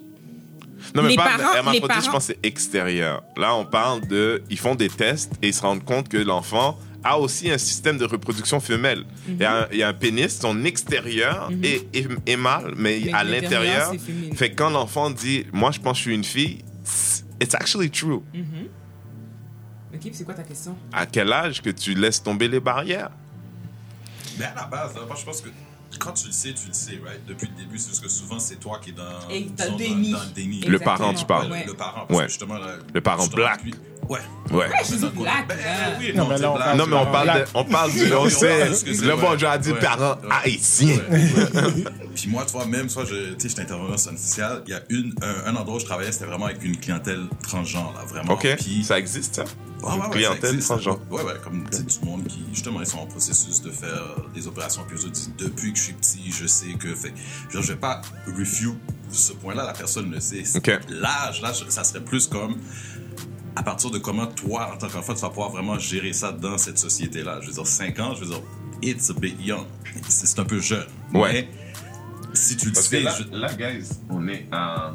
Non, 0.94 1.02
mais 1.02 1.08
Les 1.10 1.16
pas 1.16 1.24
parents- 1.24 1.54
hermaphrodite, 1.54 1.82
les 1.82 1.88
parents- 1.88 2.00
je 2.02 2.10
pense 2.10 2.26
que 2.28 2.34
c'est 2.34 2.46
extérieur. 2.46 3.22
Là, 3.36 3.54
on 3.56 3.64
parle 3.64 4.06
de. 4.06 4.42
Ils 4.50 4.58
font 4.58 4.74
des 4.74 4.88
tests 4.90 5.32
et 5.42 5.48
ils 5.48 5.54
se 5.54 5.62
rendent 5.62 5.84
compte 5.84 6.08
que 6.08 6.18
l'enfant 6.18 6.78
a 7.04 7.18
aussi 7.18 7.50
un 7.50 7.58
système 7.58 7.98
de 7.98 8.04
reproduction 8.04 8.58
femelle. 8.60 9.04
il, 9.28 9.36
y 9.40 9.44
a 9.44 9.62
un, 9.62 9.66
il 9.72 9.78
y 9.78 9.82
a 9.82 9.88
un 9.88 9.94
pénis, 9.94 10.38
son 10.40 10.64
extérieur 10.64 11.50
est, 11.62 11.86
est, 11.96 12.08
est 12.26 12.36
mâle, 12.36 12.74
mais, 12.76 13.00
Mais 13.04 13.12
à 13.12 13.22
l'intérieur. 13.24 13.92
Fait 14.34 14.50
que 14.50 14.56
quand 14.56 14.70
l'enfant 14.70 15.10
dit 15.10 15.44
Moi, 15.52 15.70
je 15.70 15.78
pense 15.80 15.92
que 15.92 15.98
je 15.98 16.02
suis 16.02 16.14
une 16.14 16.24
fille, 16.24 16.58
it's 17.40 17.54
actually 17.54 17.90
true. 17.90 18.22
ok, 19.92 20.00
puis 20.00 20.10
c'est 20.12 20.24
quoi 20.24 20.34
ta 20.34 20.42
question? 20.42 20.76
À 20.92 21.06
quel 21.06 21.32
âge 21.32 21.62
que 21.62 21.70
tu 21.70 21.94
laisses 21.94 22.22
tomber 22.22 22.48
les 22.48 22.60
barrières? 22.60 23.10
Mais 24.38 24.44
à 24.44 24.54
la 24.54 24.64
base, 24.66 24.94
moi, 24.94 25.16
je 25.18 25.24
pense 25.24 25.40
que 25.40 25.48
quand 25.98 26.12
tu 26.12 26.26
le 26.26 26.32
sais, 26.32 26.52
tu 26.52 26.68
le 26.68 26.72
sais, 26.74 27.00
right? 27.04 27.20
Depuis 27.26 27.48
le 27.48 27.62
début, 27.64 27.78
c'est 27.78 27.90
juste 27.90 28.02
que 28.02 28.08
souvent, 28.08 28.38
c'est 28.38 28.56
toi 28.56 28.80
qui 28.82 28.90
es 28.90 28.92
dans, 28.92 29.04
Et 29.30 29.42
dans 29.44 29.54
disons, 29.64 29.72
le 29.72 29.76
déni. 29.78 30.12
dans 30.12 30.18
le 30.20 30.30
déni. 30.34 30.60
Le 30.60 30.78
parent, 30.78 31.14
tu 31.14 31.24
parles. 31.24 31.50
Ouais. 31.50 31.64
Le 31.66 31.74
parent, 31.74 32.06
parce 32.06 32.18
Ouais. 32.18 32.24
que 32.26 32.30
justement, 32.30 32.58
là, 32.58 32.76
Le 32.94 33.00
parent 33.00 33.26
black. 33.28 33.62
lui- 33.64 33.74
Ouais. 34.08 34.20
Ouais. 34.52 34.68
black, 35.16 35.48
Ben, 35.48 35.56
oui, 35.98 36.12
Non, 36.14 36.22
non, 36.24 36.28
mais 36.30 36.38
là, 36.38 36.50
on 36.52 36.54
black. 36.54 36.66
parle 36.66 36.78
Non, 36.78 36.86
mais 36.86 36.96
on 36.96 37.06
parle, 37.10 37.26
de, 37.26 37.32
black. 37.32 37.48
on 37.54 37.64
parle 37.64 37.92
du. 37.92 38.12
On 38.14 38.28
sait. 38.28 38.68
Le 38.68 39.16
bon, 39.16 39.36
j'ai 39.36 39.58
dit 39.58 39.72
Ouais. 39.72 39.80
parents 39.80 40.16
Ouais. 40.22 40.28
haïtiens. 40.44 40.98
Puis 42.14 42.28
moi, 42.28 42.44
tu 42.46 42.52
vois, 42.52 42.66
même, 42.66 42.88
soit 42.88 43.04
je, 43.04 43.32
tu 43.34 43.40
sais, 43.40 43.48
j'étais 43.48 43.62
intervenant 43.62 43.96
social, 43.98 44.62
il 44.66 44.70
y 44.72 44.74
a 44.74 44.80
une, 44.90 45.12
un, 45.22 45.50
un 45.52 45.56
endroit 45.56 45.76
où 45.76 45.80
je 45.80 45.84
travaillais, 45.86 46.12
c'était 46.12 46.26
vraiment 46.26 46.46
avec 46.46 46.62
une 46.62 46.76
clientèle 46.76 47.24
transgenre, 47.42 47.92
là, 47.96 48.04
vraiment. 48.06 48.34
OK. 48.34 48.46
Puis, 48.58 48.84
Ça 48.84 48.98
existe, 48.98 49.34
ça? 49.36 49.44
Ouais, 49.82 49.92
ouais, 49.92 50.10
clientèle 50.10 50.40
ça 50.40 50.48
existe. 50.48 50.66
transgenre. 50.68 51.00
Ouais, 51.10 51.22
ouais, 51.22 51.34
comme 51.44 51.64
sais, 51.70 51.82
du 51.82 52.04
monde 52.04 52.24
qui, 52.26 52.42
justement, 52.52 52.80
ils 52.80 52.86
sont 52.86 52.98
en 52.98 53.06
processus 53.06 53.60
de 53.62 53.70
faire 53.70 54.16
des 54.34 54.46
opérations. 54.48 54.82
Puis 54.88 54.96
eux 54.96 55.00
autres 55.04 55.12
disent, 55.12 55.32
depuis 55.38 55.72
que 55.72 55.78
je 55.78 55.84
suis 55.84 55.92
petit, 55.92 56.30
je 56.32 56.46
sais 56.46 56.72
que. 56.74 56.94
Fait, 56.94 57.12
genre, 57.50 57.62
je 57.62 57.72
vais 57.72 57.78
pas 57.78 58.00
refute 58.26 58.74
ce 59.12 59.32
point-là, 59.34 59.64
la 59.64 59.72
personne 59.72 60.10
le 60.10 60.18
sait. 60.20 60.42
L'âge, 60.88 61.40
là, 61.42 61.52
ça 61.68 61.84
serait 61.84 62.02
plus 62.04 62.26
comme. 62.26 62.56
À 63.54 63.62
partir 63.62 63.90
de 63.90 63.98
comment 63.98 64.26
toi, 64.26 64.72
en 64.74 64.76
tant 64.76 64.88
qu'enfant, 64.88 65.14
tu 65.14 65.20
vas 65.22 65.28
pouvoir 65.30 65.50
vraiment 65.50 65.78
gérer 65.78 66.12
ça 66.12 66.30
dans 66.32 66.58
cette 66.58 66.78
société-là. 66.78 67.40
Je 67.40 67.46
veux 67.48 67.52
dire, 67.54 67.66
5 67.66 67.98
ans, 68.00 68.14
je 68.14 68.20
veux 68.20 68.26
dire, 68.26 68.42
it's 68.82 69.08
a 69.10 69.14
bit 69.14 69.36
young. 69.40 69.64
C'est 70.08 70.38
un 70.38 70.44
peu 70.44 70.60
jeune. 70.60 70.84
Ouais. 71.14 71.32
Mais 71.32 71.48
si 72.34 72.56
tu 72.56 72.66
le 72.66 72.72
Parce 72.72 72.88
que 72.88 72.96
là, 72.96 73.14
je- 73.18 73.34
là, 73.38 73.54
guys, 73.54 73.88
on 74.10 74.26
est 74.28 74.46
à. 74.52 74.94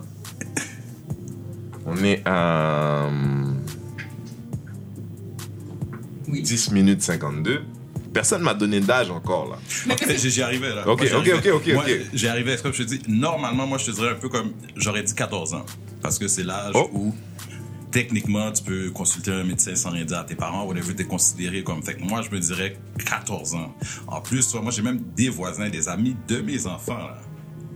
On 1.86 1.96
est 2.04 2.22
à. 2.28 3.10
Oui. 6.28 6.42
10 6.42 6.72
minutes 6.72 7.02
52. 7.02 7.62
Personne 8.14 8.42
m'a 8.42 8.54
donné 8.54 8.82
d'âge 8.82 9.10
encore, 9.10 9.50
là. 9.50 9.96
J'y 10.18 10.42
arrivais 10.42 10.76
là. 10.76 10.86
Ok, 10.88 11.10
Moi, 11.10 11.20
ok, 11.22 11.32
ok, 11.38 11.48
ok, 11.56 11.74
Moi, 11.74 11.84
ok. 11.86 12.02
J'y 12.14 12.28
arrivais, 12.28 12.58
comme 12.58 12.74
je 12.74 12.84
te 12.84 12.88
dis, 12.90 13.02
normalement, 13.08 13.66
moi, 13.66 13.78
je 13.78 13.86
te 13.86 13.92
dirais 13.92 14.10
un 14.10 14.16
peu 14.16 14.28
comme, 14.28 14.52
j'aurais 14.76 15.04
dit 15.04 15.14
14 15.16 15.54
ans. 15.54 15.66
Parce 16.02 16.20
que 16.20 16.28
c'est 16.28 16.44
l'âge 16.44 16.74
Oh. 16.76 16.90
où, 16.92 17.16
techniquement, 17.90 18.52
tu 18.52 18.64
peux 18.64 18.90
consulter 18.92 19.32
un 19.32 19.44
médecin 19.46 19.76
sans 19.76 19.92
rien 19.92 20.04
dire 20.04 20.18
à 20.20 20.24
tes 20.26 20.36
parents, 20.36 20.66
whatever, 20.66 20.94
t'es 20.94 21.06
considéré 21.06 21.64
comme. 21.64 21.82
Fait 21.84 21.94
que 21.96 22.02
moi, 22.04 22.22
je 22.22 22.30
me 22.36 22.40
dirais 22.40 22.78
14 23.06 23.56
ans. 23.56 23.74
En 24.08 24.20
plus, 24.20 24.54
moi, 24.56 24.72
j'ai 24.72 24.82
même 24.82 25.00
des 25.16 25.30
voisins, 25.30 25.70
des 25.70 25.88
amis 25.88 26.16
de 26.28 26.42
mes 26.42 26.68
enfants, 26.68 26.98
là, 26.98 27.18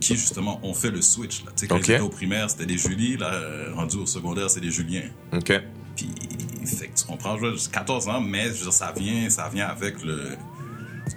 qui, 0.00 0.16
justement, 0.16 0.60
ont 0.62 0.74
fait 0.74 0.90
le 0.90 1.00
switch, 1.00 1.44
là. 1.44 1.52
Tu 1.56 1.62
sais, 1.62 1.66
quand 1.66 1.76
Ok. 1.76 1.88
ils 1.88 1.92
étaient 1.92 2.00
au 2.02 2.10
primaire, 2.10 2.50
c'était 2.50 2.66
des 2.66 2.76
Julie, 2.76 3.16
là, 3.16 3.32
euh, 3.32 3.72
rendu 3.74 3.96
au 3.96 4.04
secondaire, 4.06 4.50
c'est 4.50 4.60
des 4.60 4.70
Juliens. 4.70 5.08
OK. 5.32 5.52
Puis, 5.96 6.10
fait 6.66 6.88
que 6.88 6.98
tu 6.98 7.04
comprends, 7.06 7.36
je 7.38 7.46
veux 7.46 7.52
dire, 7.54 7.70
14 7.70 8.08
ans, 8.08 8.20
mais 8.20 8.44
je 8.44 8.50
veux 8.50 8.62
dire, 8.64 8.72
ça 8.72 8.92
vient, 8.96 9.30
ça 9.30 9.48
vient 9.52 9.66
avec 9.66 10.02
le, 10.04 10.36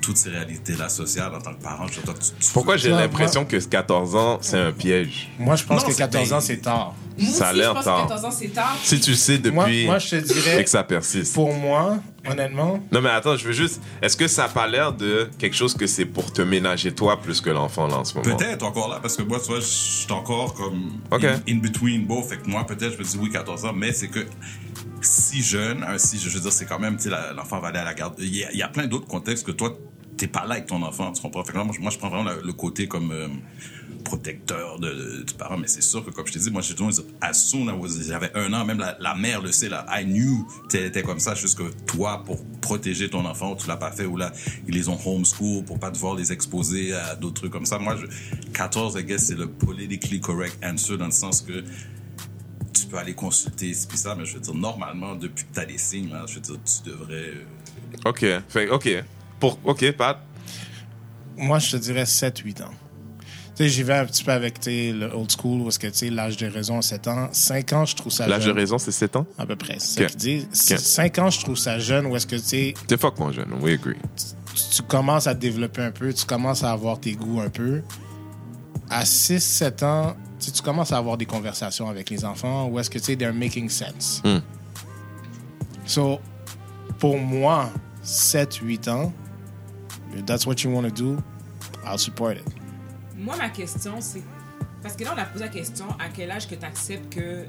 toutes 0.01 0.17
ces 0.17 0.29
réalités-là 0.29 0.88
sociales 0.89 1.33
en 1.36 1.41
tant 1.41 1.53
que 1.53 1.62
parent. 1.62 1.88
Je 1.88 2.00
veux 2.00 2.03
dire, 2.05 2.13
tu- 2.13 2.45
tu- 2.45 2.53
Pourquoi 2.53 2.77
j'ai 2.77 2.89
l'impression 2.91 3.43
que 3.45 3.57
14 3.57 4.15
ans, 4.15 4.38
c'est 4.41 4.59
un 4.59 4.71
piège? 4.71 5.29
Moi, 5.39 5.55
je 5.55 5.63
pense 5.65 5.81
Non, 5.81 5.88
que 5.88 5.93
c'est 5.93 6.00
14 6.00 6.27
bien. 6.29 6.38
ans, 6.38 6.41
c'est 6.41 6.57
tard. 6.57 6.93
Moi 7.17 7.31
Ça 7.31 7.48
a 7.50 7.53
l'air 7.53 7.74
tard. 7.74 7.83
que 8.03 8.09
14 8.09 8.25
ans, 8.25 8.31
c'est 8.31 8.48
tard. 8.48 8.77
Si 8.83 9.00
tu 9.01 9.13
sais 9.15 9.39
Moi, 9.51 9.65
depuis. 9.65 9.86
moi, 9.86 10.00
je 10.00 10.09
te 10.12 10.15
et 10.15 10.21
dirais, 10.21 10.63
que 10.63 10.69
ça 10.69 10.83
persiste. 10.83 11.33
pour 11.33 11.53
moi, 11.53 11.98
honnêtement, 12.31 12.79
Non, 12.91 13.01
mais 13.01 13.09
attends, 13.09 13.36
je 13.38 13.45
veux 13.45 13.53
juste. 13.53 13.81
Est-ce 14.01 14.15
que 14.17 14.27
ça 14.27 14.43
n'a 14.43 14.50
pas 14.50 14.67
l'air 14.67 14.93
de 14.93 15.29
quelque 15.38 15.55
chose 15.55 15.74
que 15.74 15.88
c'est 15.88 16.05
pour 16.05 16.31
te 16.33 16.41
ménager 16.41 16.93
toi 16.93 17.19
plus 17.21 17.41
que 17.41 17.50
l'enfant, 17.50 17.88
là, 17.88 17.98
en 17.98 18.03
ce 18.05 18.15
moment? 18.17 18.36
Peut-être 18.38 18.63
encore 18.63 18.89
là, 18.89 19.00
parce 19.01 19.15
que 19.17 19.24
moi, 19.24 19.39
tu 19.39 19.48
vois, 19.48 19.59
je 19.59 19.65
suis 19.65 20.12
encore 20.12 20.53
comme 20.53 20.91
Ok. 21.12 21.24
in, 21.24 21.39
in 21.50 21.57
between 21.57 22.05
both. 22.05 22.25
Fait 22.29 22.38
que 22.38 22.48
moi, 22.50 22.65
peut-être, 22.65 22.93
je 22.93 22.98
me 22.98 23.03
dis 23.03 23.17
oui, 23.19 23.29
14 23.29 23.65
ans, 23.65 23.74
mais 23.74 23.91
c'est 23.93 24.07
que 24.09 24.25
si 25.01 25.41
jeune, 25.41 25.83
hein, 25.88 25.98
si, 25.98 26.19
je 26.19 26.29
veux 26.29 26.39
dire, 26.39 26.51
c'est 26.51 26.65
quand 26.65 26.79
même, 26.79 26.98
tu 26.98 27.03
sais, 27.09 27.15
l'enfant 27.36 27.59
va 27.59 27.69
aller 27.69 27.79
à 27.79 27.86
la 27.86 27.93
garde. 27.93 28.15
Il 28.19 28.36
y 28.36 28.43
a, 28.43 28.51
il 28.51 28.57
y 28.57 28.63
a 28.63 28.67
plein 28.67 28.88
d'autres 28.88 29.07
contextes 29.07 29.45
que 29.45 29.51
toi, 29.51 29.77
t'es 30.17 30.27
pas 30.27 30.45
là 30.45 30.55
avec 30.55 30.65
ton 30.67 30.81
enfant, 30.83 31.12
tu 31.13 31.21
comprends? 31.21 31.43
Fait 31.43 31.53
que 31.53 31.57
là, 31.57 31.63
moi, 31.63 31.74
je- 31.75 31.81
moi, 31.81 31.91
je 31.91 31.98
prends 31.98 32.09
vraiment 32.09 32.29
le, 32.29 32.41
le 32.45 32.53
côté 32.53 32.88
comme 32.88 33.12
euh, 33.12 33.27
protecteur 34.03 34.79
de, 34.79 34.89
de- 34.89 35.24
du 35.24 35.34
parent, 35.34 35.58
mais 35.58 35.68
c'est 35.68 35.82
sûr 35.82 36.03
que, 36.06 36.10
comme 36.12 36.25
je 36.27 36.34
t'ai 36.34 36.39
dit, 36.39 36.51
moi, 36.51 36.62
j'ai 36.62 36.75
toujours, 36.75 37.06
as 37.22 37.34
soon 37.34 37.68
as 37.68 38.03
j'avais 38.08 38.32
un 38.36 38.51
an, 38.53 38.65
même 38.65 38.79
la, 38.79 38.98
la 39.00 39.15
mère 39.15 39.41
le 39.41 39.51
sait, 39.51 39.70
là, 39.70 39.86
I 39.89 40.06
knew 40.06 40.48
t'étais 40.70 41.03
comme 41.03 41.20
ça, 41.20 41.36
juste 41.36 41.58
que 41.58 41.72
toi, 41.86 42.24
pour 42.25 42.44
protéger 42.62 43.10
ton 43.10 43.25
enfant, 43.25 43.56
tu 43.56 43.68
l'as 43.68 43.77
pas 43.77 43.91
fait, 43.91 44.06
ou 44.06 44.18
là, 44.18 44.32
ils 44.68 44.74
les 44.74 44.89
ont 44.89 44.98
homeschool 45.06 45.63
pour 45.65 45.79
pas 45.79 45.91
devoir 45.91 46.15
les 46.15 46.32
exposer 46.32 46.94
à 46.94 47.15
d'autres 47.15 47.36
trucs 47.41 47.51
comme 47.51 47.65
ça. 47.65 47.77
Moi, 47.79 47.96
je, 47.98 48.06
14, 48.53 48.96
I 49.00 49.03
guess, 49.03 49.25
c'est 49.27 49.38
le 49.38 49.48
politically 49.48 50.20
correct 50.20 50.58
answer 50.63 50.98
dans 50.98 51.06
le 51.06 51.12
sens 51.12 51.41
que 51.41 51.63
tu 52.74 52.86
peux 52.88 52.98
aller 52.98 53.13
consulter, 53.13 53.74
c'est 53.74 53.88
puis 53.88 53.98
ça, 53.98 54.15
mais 54.15 54.25
je 54.25 54.36
veux 54.36 54.39
dire, 54.41 54.53
normalement, 54.56 55.15
depuis 55.15 55.46
que 55.46 55.53
t'as 55.53 55.65
des 55.65 55.77
signes, 55.77 56.10
là, 56.12 56.25
je 56.27 56.36
veux 56.36 56.41
dire, 56.41 56.56
tu 56.63 56.89
devrais... 56.89 57.13
euh, 57.15 57.44
OK. 58.10 58.25
Fait, 58.48 58.70
OK. 58.70 58.89
Pour, 59.39 59.60
OK, 59.63 59.91
Pat? 59.91 60.20
moi, 61.38 61.60
je 61.60 61.72
te 61.72 61.77
dirais 61.77 62.03
7-8 62.03 62.63
ans. 62.63 62.72
J'y 63.59 63.83
vais 63.83 63.93
un 63.95 64.05
petit 64.05 64.23
peu 64.23 64.31
avec 64.31 64.65
le 64.65 65.05
old 65.13 65.29
school, 65.31 65.61
où 65.61 65.67
est-ce 65.67 65.79
que 65.79 66.05
l'âge 66.13 66.37
de 66.37 66.47
raison, 66.47 66.81
7 66.81 67.07
ans. 67.09 67.29
5 67.31 67.73
ans, 67.73 67.85
je 67.85 67.95
trouve 67.95 68.11
ça 68.11 68.25
L'âge 68.27 68.39
de 68.43 68.45
jeune. 68.47 68.55
raison, 68.57 68.77
c'est 68.77 68.91
7 68.91 69.15
ans? 69.17 69.25
À 69.37 69.45
peu 69.45 69.55
près, 69.57 69.75
c'est 69.79 70.03
Ok. 70.03 70.07
qu'ils 70.11 70.17
disent. 70.17 70.47
Ok. 70.71 70.79
5 70.79 71.19
ans, 71.19 71.29
je 71.29 71.39
trouve 71.41 71.57
ça 71.57 71.77
jeune, 71.79 72.05
où 72.05 72.15
est-ce 72.15 72.25
que 72.27 72.37
tu 72.37 72.41
sais, 72.43 72.73
T'es 72.87 72.97
fuck 72.97 73.19
mon 73.19 73.31
jeune, 73.31 73.51
we 73.61 73.73
agree. 73.73 73.97
tu, 74.55 74.75
tu 74.77 74.81
commences 74.83 75.27
à 75.27 75.35
te 75.35 75.39
développer 75.41 75.81
un 75.81 75.91
peu, 75.91 76.13
tu 76.13 76.25
commences 76.25 76.63
à 76.63 76.71
avoir 76.71 76.99
tes 76.99 77.13
goûts 77.13 77.41
un 77.41 77.49
peu. 77.49 77.81
À 78.89 79.03
6, 79.05 79.39
7 79.43 79.83
ans, 79.83 80.15
tu 80.39 80.61
commences 80.61 80.93
à 80.93 80.97
avoir 80.97 81.17
des 81.17 81.25
conversations 81.25 81.89
avec 81.89 82.09
les 82.09 82.23
enfants, 82.23 82.67
où 82.67 82.79
est-ce 82.79 82.89
que 82.89 82.97
tu 82.97 83.05
sais, 83.05 83.15
they're 83.17 83.33
making 83.33 83.69
sense. 83.69 84.21
Hmm. 84.23 84.39
So, 85.85 86.19
pour 86.97 87.17
moi, 87.19 87.69
7, 88.03 88.55
8 88.63 88.87
ans, 88.87 89.11
if 90.17 90.25
that's 90.25 90.45
what 90.45 90.63
you 90.63 90.71
want 90.71 90.83
to 90.83 90.91
do, 90.91 91.17
I'll 91.85 91.99
support 91.99 92.37
it. 92.37 92.43
Moi, 93.19 93.35
ma 93.38 93.49
question, 93.49 93.95
c'est. 93.99 94.21
Parce 94.81 94.95
que 94.95 95.03
là, 95.03 95.13
on 95.15 95.19
a 95.19 95.25
posé 95.25 95.43
la 95.45 95.49
question 95.51 95.85
à 95.99 96.07
quel 96.13 96.31
âge 96.31 96.47
que 96.47 96.55
tu 96.55 96.65
acceptes 96.65 97.13
que 97.13 97.43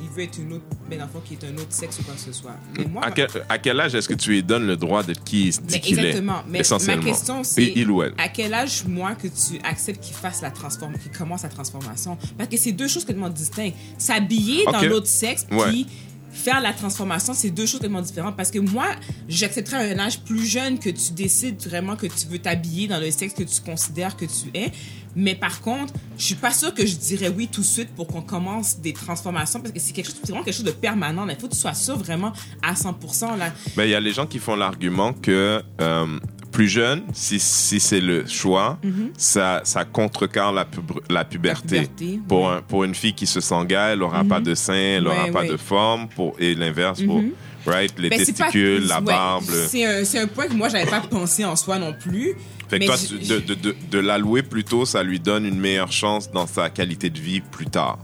il, 0.00 0.08
veut 0.14 0.22
être 0.22 0.38
une 0.38 0.54
autre 0.54 0.64
ben 0.90 1.00
enfant 1.02 1.20
qui 1.24 1.34
est 1.34 1.44
un 1.44 1.56
autre 1.56 1.70
sexe 1.70 2.00
ou 2.00 2.02
quoi 2.02 2.14
que 2.14 2.20
ce 2.20 2.32
soit. 2.32 2.56
Mais 2.76 2.84
moi, 2.86 3.04
À 3.04 3.08
ma- 3.08 3.14
quel, 3.14 3.28
à 3.48 3.58
quel 3.58 3.80
âge 3.80 3.94
est-ce 3.94 4.08
que 4.08 4.14
tu 4.14 4.30
lui 4.30 4.42
donnes 4.42 4.66
le 4.66 4.76
droit 4.76 5.02
d'être 5.02 5.22
qui 5.22 5.48
il 5.48 5.60
dit 5.60 5.80
qu'il 5.80 5.98
est? 5.98 6.06
exactement. 6.06 6.42
Mais 6.46 6.52
ma 6.54 6.58
essentiellement? 6.60 7.04
question, 7.04 7.44
c'est 7.44 7.72
à 8.16 8.28
quel 8.28 8.54
âge, 8.54 8.84
moi, 8.86 9.14
que 9.14 9.28
tu 9.28 9.60
acceptes 9.64 10.02
qu'il 10.02 10.14
fasse 10.14 10.42
la 10.42 10.50
transformation, 10.50 11.02
qu'il 11.02 11.16
commence 11.16 11.42
la 11.42 11.48
transformation? 11.48 12.18
Parce 12.36 12.48
que 12.50 12.56
c'est 12.56 12.72
deux 12.72 12.88
choses 12.88 13.04
complètement 13.04 13.28
distinctes. 13.30 13.76
S'habiller 13.96 14.64
dans 14.64 14.82
l'autre 14.82 15.06
sexe, 15.06 15.46
puis 15.48 15.86
faire 16.30 16.60
la 16.60 16.72
transformation, 16.72 17.34
c'est 17.34 17.50
deux 17.50 17.66
choses 17.66 17.80
tellement 17.80 18.02
différentes. 18.02 18.36
Parce 18.36 18.50
que 18.50 18.58
moi, 18.58 18.86
j'accepterais 19.28 19.90
à 19.90 19.94
un 19.94 19.98
âge 19.98 20.20
plus 20.20 20.46
jeune 20.46 20.78
que 20.78 20.90
tu 20.90 21.12
décides 21.12 21.60
vraiment 21.60 21.96
que 21.96 22.06
tu 22.06 22.26
veux 22.28 22.38
t'habiller 22.38 22.88
dans 22.88 23.00
le 23.00 23.10
sexe 23.10 23.34
que 23.34 23.42
tu 23.42 23.60
considères 23.60 24.16
que 24.16 24.24
tu 24.24 24.50
es. 24.54 24.72
Mais 25.16 25.34
par 25.34 25.60
contre, 25.62 25.94
je 26.16 26.24
suis 26.24 26.34
pas 26.34 26.52
sûre 26.52 26.72
que 26.72 26.86
je 26.86 26.94
dirais 26.94 27.28
oui 27.28 27.48
tout 27.48 27.62
de 27.62 27.66
suite 27.66 27.88
pour 27.94 28.06
qu'on 28.06 28.22
commence 28.22 28.78
des 28.78 28.92
transformations 28.92 29.60
parce 29.60 29.72
que 29.72 29.80
c'est 29.80 29.92
quelque 29.92 30.10
chose, 30.10 30.20
vraiment 30.22 30.44
quelque 30.44 30.54
chose 30.54 30.64
de 30.64 30.70
permanent. 30.70 31.26
Il 31.28 31.36
faut 31.36 31.48
que 31.48 31.54
tu 31.54 31.58
sois 31.58 31.74
sûr 31.74 31.96
vraiment 31.98 32.32
à 32.62 32.74
100%. 32.74 33.36
Là. 33.36 33.52
Ben, 33.76 33.84
il 33.84 33.90
y 33.90 33.94
a 33.94 34.00
les 34.00 34.12
gens 34.12 34.26
qui 34.26 34.38
font 34.38 34.54
l'argument 34.54 35.12
que 35.12 35.62
euh, 35.80 36.18
plus 36.50 36.68
jeune, 36.68 37.02
si, 37.12 37.38
si 37.38 37.78
c'est 37.80 38.00
le 38.00 38.26
choix, 38.26 38.78
ça, 39.16 39.60
ça 39.64 39.84
contrecarre 39.84 40.52
la, 40.52 40.64
pub- 40.64 41.00
la 41.10 41.24
puberté. 41.24 41.76
Mhm. 41.76 41.82
La 41.82 41.88
puberté, 41.88 42.20
pour, 42.28 42.38
ouais. 42.44 42.50
Mhm. 42.52 42.56
un- 42.58 42.62
pour 42.62 42.84
une 42.84 42.94
fille 42.94 43.12
qui 43.14 43.26
se 43.26 43.40
sent 43.40 43.64
gay, 43.66 43.74
elle 43.92 43.98
n'aura 44.00 44.24
pas 44.24 44.40
de 44.40 44.54
sein, 44.54 44.74
elle 44.74 45.04
n'aura 45.04 45.24
Ouais, 45.24 45.30
pas 45.30 45.40
ouais. 45.42 45.48
de 45.48 45.56
forme, 45.56 46.08
pour, 46.08 46.34
et 46.38 46.54
l'inverse 46.54 47.02
pour 47.02 47.22
right, 47.66 47.92
les 47.98 48.08
Ben, 48.08 48.18
pas- 48.18 48.24
testicules, 48.24 48.86
la 48.86 48.98
ouais, 48.98 49.04
barbe. 49.04 49.44
C'est 49.68 49.84
un, 49.84 50.04
c'est 50.04 50.18
un 50.20 50.26
point 50.26 50.46
que 50.48 50.54
moi, 50.54 50.68
j'avais 50.68 50.88
pas 50.90 51.00
pensé 51.00 51.44
en 51.44 51.54
soi 51.56 51.78
non 51.78 51.92
plus. 51.92 52.34
Fait 52.68 52.78
que 52.78 52.84
Mais 52.84 52.86
toi, 52.86 52.96
je- 52.96 53.16
de, 53.34 53.38
de, 53.40 53.54
de, 53.54 53.76
de 53.90 53.98
l'allouer 53.98 54.42
plus 54.42 54.64
tôt, 54.64 54.84
ça 54.84 55.02
lui 55.02 55.20
donne 55.20 55.44
une 55.46 55.58
meilleure 55.58 55.92
chance 55.92 56.30
dans 56.30 56.46
sa 56.46 56.70
qualité 56.70 57.08
de 57.10 57.18
vie 57.18 57.40
plus 57.40 57.66
tard. 57.66 57.98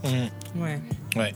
Ouais. 0.57 0.81
Ouais, 1.17 1.35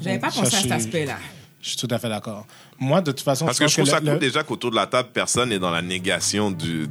J'avais 0.00 0.18
pas 0.18 0.30
Ça, 0.30 0.42
pensé 0.42 0.56
à 0.56 0.60
cet 0.62 0.72
aspect-là. 0.72 1.16
je 1.60 1.68
suis 1.68 1.76
tout 1.78 1.88
à 1.90 1.98
fait 1.98 2.08
d'accord. 2.08 2.46
Moi, 2.82 3.00
de 3.00 3.12
toute 3.12 3.20
façon, 3.20 3.46
Parce 3.46 3.58
que 3.58 3.68
je 3.68 3.74
trouve 3.74 3.86
ça 3.88 4.00
le- 4.00 4.06
cool 4.06 4.14
le- 4.14 4.18
déjà 4.18 4.42
qu'autour 4.42 4.70
de 4.72 4.76
la 4.76 4.86
table, 4.86 5.10
personne 5.14 5.50
n'est 5.50 5.58
dans 5.60 5.70
la 5.70 5.82
négation 5.82 6.50
du, 6.50 6.88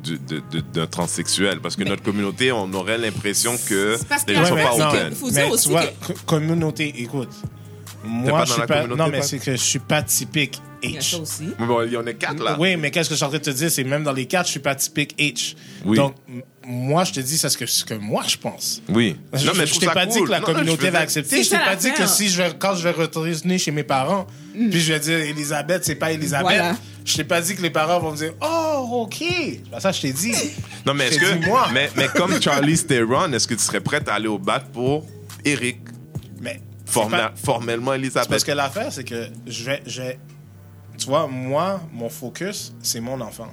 d'un 0.74 0.88
transsexuel. 0.88 1.60
Parce 1.60 1.76
que 1.76 1.84
Mais- 1.84 1.90
notre 1.90 2.04
communauté, 2.04 2.52
on 2.52 2.72
aurait 2.74 2.98
l'impression 2.98 3.58
que 3.68 3.98
C'est 4.00 4.08
parce 4.08 4.24
que 4.24 4.32
les 4.32 4.38
gens 4.38 4.46
sont 4.46 4.56
pas 4.56 4.90
open. 4.90 5.14
faut 5.16 5.32
mais 5.32 5.50
aussi 5.50 5.66
tu 5.66 5.70
vois, 5.72 5.86
que- 5.86 6.08
co- 6.08 6.20
communauté, 6.26 6.94
écoute. 7.02 7.30
pas 7.30 8.08
Moi, 8.08 8.32
dans 8.32 8.46
je 8.46 8.52
suis 8.52 8.62
la 8.62 8.68
pas. 8.68 8.88
Non, 8.88 9.08
mais 9.10 9.22
c'est 9.22 9.40
que 9.40 9.52
je 9.52 9.58
suis 9.58 9.80
pas 9.80 10.02
typique 10.02 10.62
Il 10.84 10.92
y 10.92 10.98
a 10.98 11.02
ça 11.02 11.18
H. 11.18 11.22
aussi. 11.22 11.44
Mais 11.60 11.66
bon, 11.66 11.84
il 11.84 11.92
y 11.94 11.98
en 11.98 12.06
a 12.08 12.14
quatre 12.14 12.42
là. 12.44 12.58
Oui, 12.60 12.76
mais 12.78 12.90
qu'est-ce 12.92 13.10
que 13.10 13.14
je 13.16 13.18
suis 13.18 13.26
en 13.26 13.30
train 13.30 13.38
de 13.38 13.44
te 13.44 13.50
dire, 13.52 13.70
c'est 13.72 13.84
même 13.84 14.04
dans 14.04 14.14
les 14.14 14.26
quatre, 14.26 14.46
je 14.48 14.52
suis 14.52 14.60
pas 14.60 14.76
typique 14.76 15.16
H. 15.20 15.56
Oui. 15.86 15.96
Donc, 15.98 16.16
moi, 16.66 17.04
je 17.04 17.14
te 17.14 17.20
dis, 17.20 17.38
c'est 17.38 17.50
ce 17.50 17.58
que, 17.58 17.66
ce 17.66 17.84
que 17.86 17.94
moi, 17.94 18.24
je 18.28 18.38
pense. 18.38 18.82
Oui. 18.90 19.16
Je, 19.34 19.46
non, 19.46 19.54
mais 19.58 19.66
je 19.68 19.74
je, 19.76 19.80
t'ai 19.80 19.86
pas 19.88 20.06
dit 20.06 20.22
que 20.24 20.30
la 20.30 20.40
Non, 20.40 20.46
communauté 20.46 20.90
va 20.90 21.00
accepter. 21.00 21.44
Je 21.44 21.50
t'ai 21.50 21.58
pas 21.58 21.76
dit 21.76 21.92
que 21.94 22.06
si 22.08 22.30
je 22.30 22.42
vais, 22.42 22.52
quand 22.58 22.76
je 22.76 22.84
vais 22.84 22.92
retourner 22.92 23.58
chez 23.58 23.72
mes 23.72 23.84
parents, 23.84 24.26
puis 24.54 24.80
je 24.80 24.94
vais 24.94 25.00
dire 25.00 25.18
Elisabeth, 25.20 25.84
c'est 25.86 25.96
pas 25.96 26.12
Elisabeth. 26.12 26.44
Voilà. 26.44 26.76
Je 27.04 27.16
t'ai 27.16 27.24
pas 27.24 27.42
dit 27.42 27.56
que 27.56 27.62
les 27.64 27.72
parents 27.72 28.00
vont 28.00 28.12
me 28.12 28.18
dire 28.18 28.34
Oh, 28.42 29.06
OK. 29.08 29.24
Pas 29.72 29.80
ça 29.80 29.92
je 29.92 30.02
t'ai 30.02 30.14
dit. 30.14 30.34
Non, 30.86 30.94
mais 30.94 31.08
est-ce 31.08 31.18
que. 31.20 31.46
moi. 31.46 31.68
Mais, 31.74 31.90
mais 31.96 32.08
comme 32.16 32.40
Charlie 32.42 32.78
Theron, 32.78 33.32
est-ce 33.34 33.48
que 33.48 33.56
tu 33.56 33.64
serais 33.64 33.82
prête 33.82 34.08
à 34.08 34.14
aller 34.16 34.28
au 34.28 34.38
bat 34.38 34.60
pour 34.60 35.06
Eric, 35.44 35.80
Mais 36.42 36.62
c'est 36.86 36.92
forma- 36.94 37.18
pas- 37.18 37.34
formellement 37.44 37.94
Elisabeth? 37.96 38.30
parce 38.30 38.44
que 38.44 38.52
l'affaire, 38.52 38.92
c'est 38.94 39.04
que 39.04 39.30
je 39.48 39.64
vais, 39.64 39.82
je 39.88 40.02
vais- 40.04 40.20
Tu 40.98 41.08
vois, 41.08 41.28
moi, 41.28 41.82
mon 41.92 42.10
focus, 42.10 42.74
c'est 42.82 43.00
mon 43.00 43.20
enfant. 43.22 43.52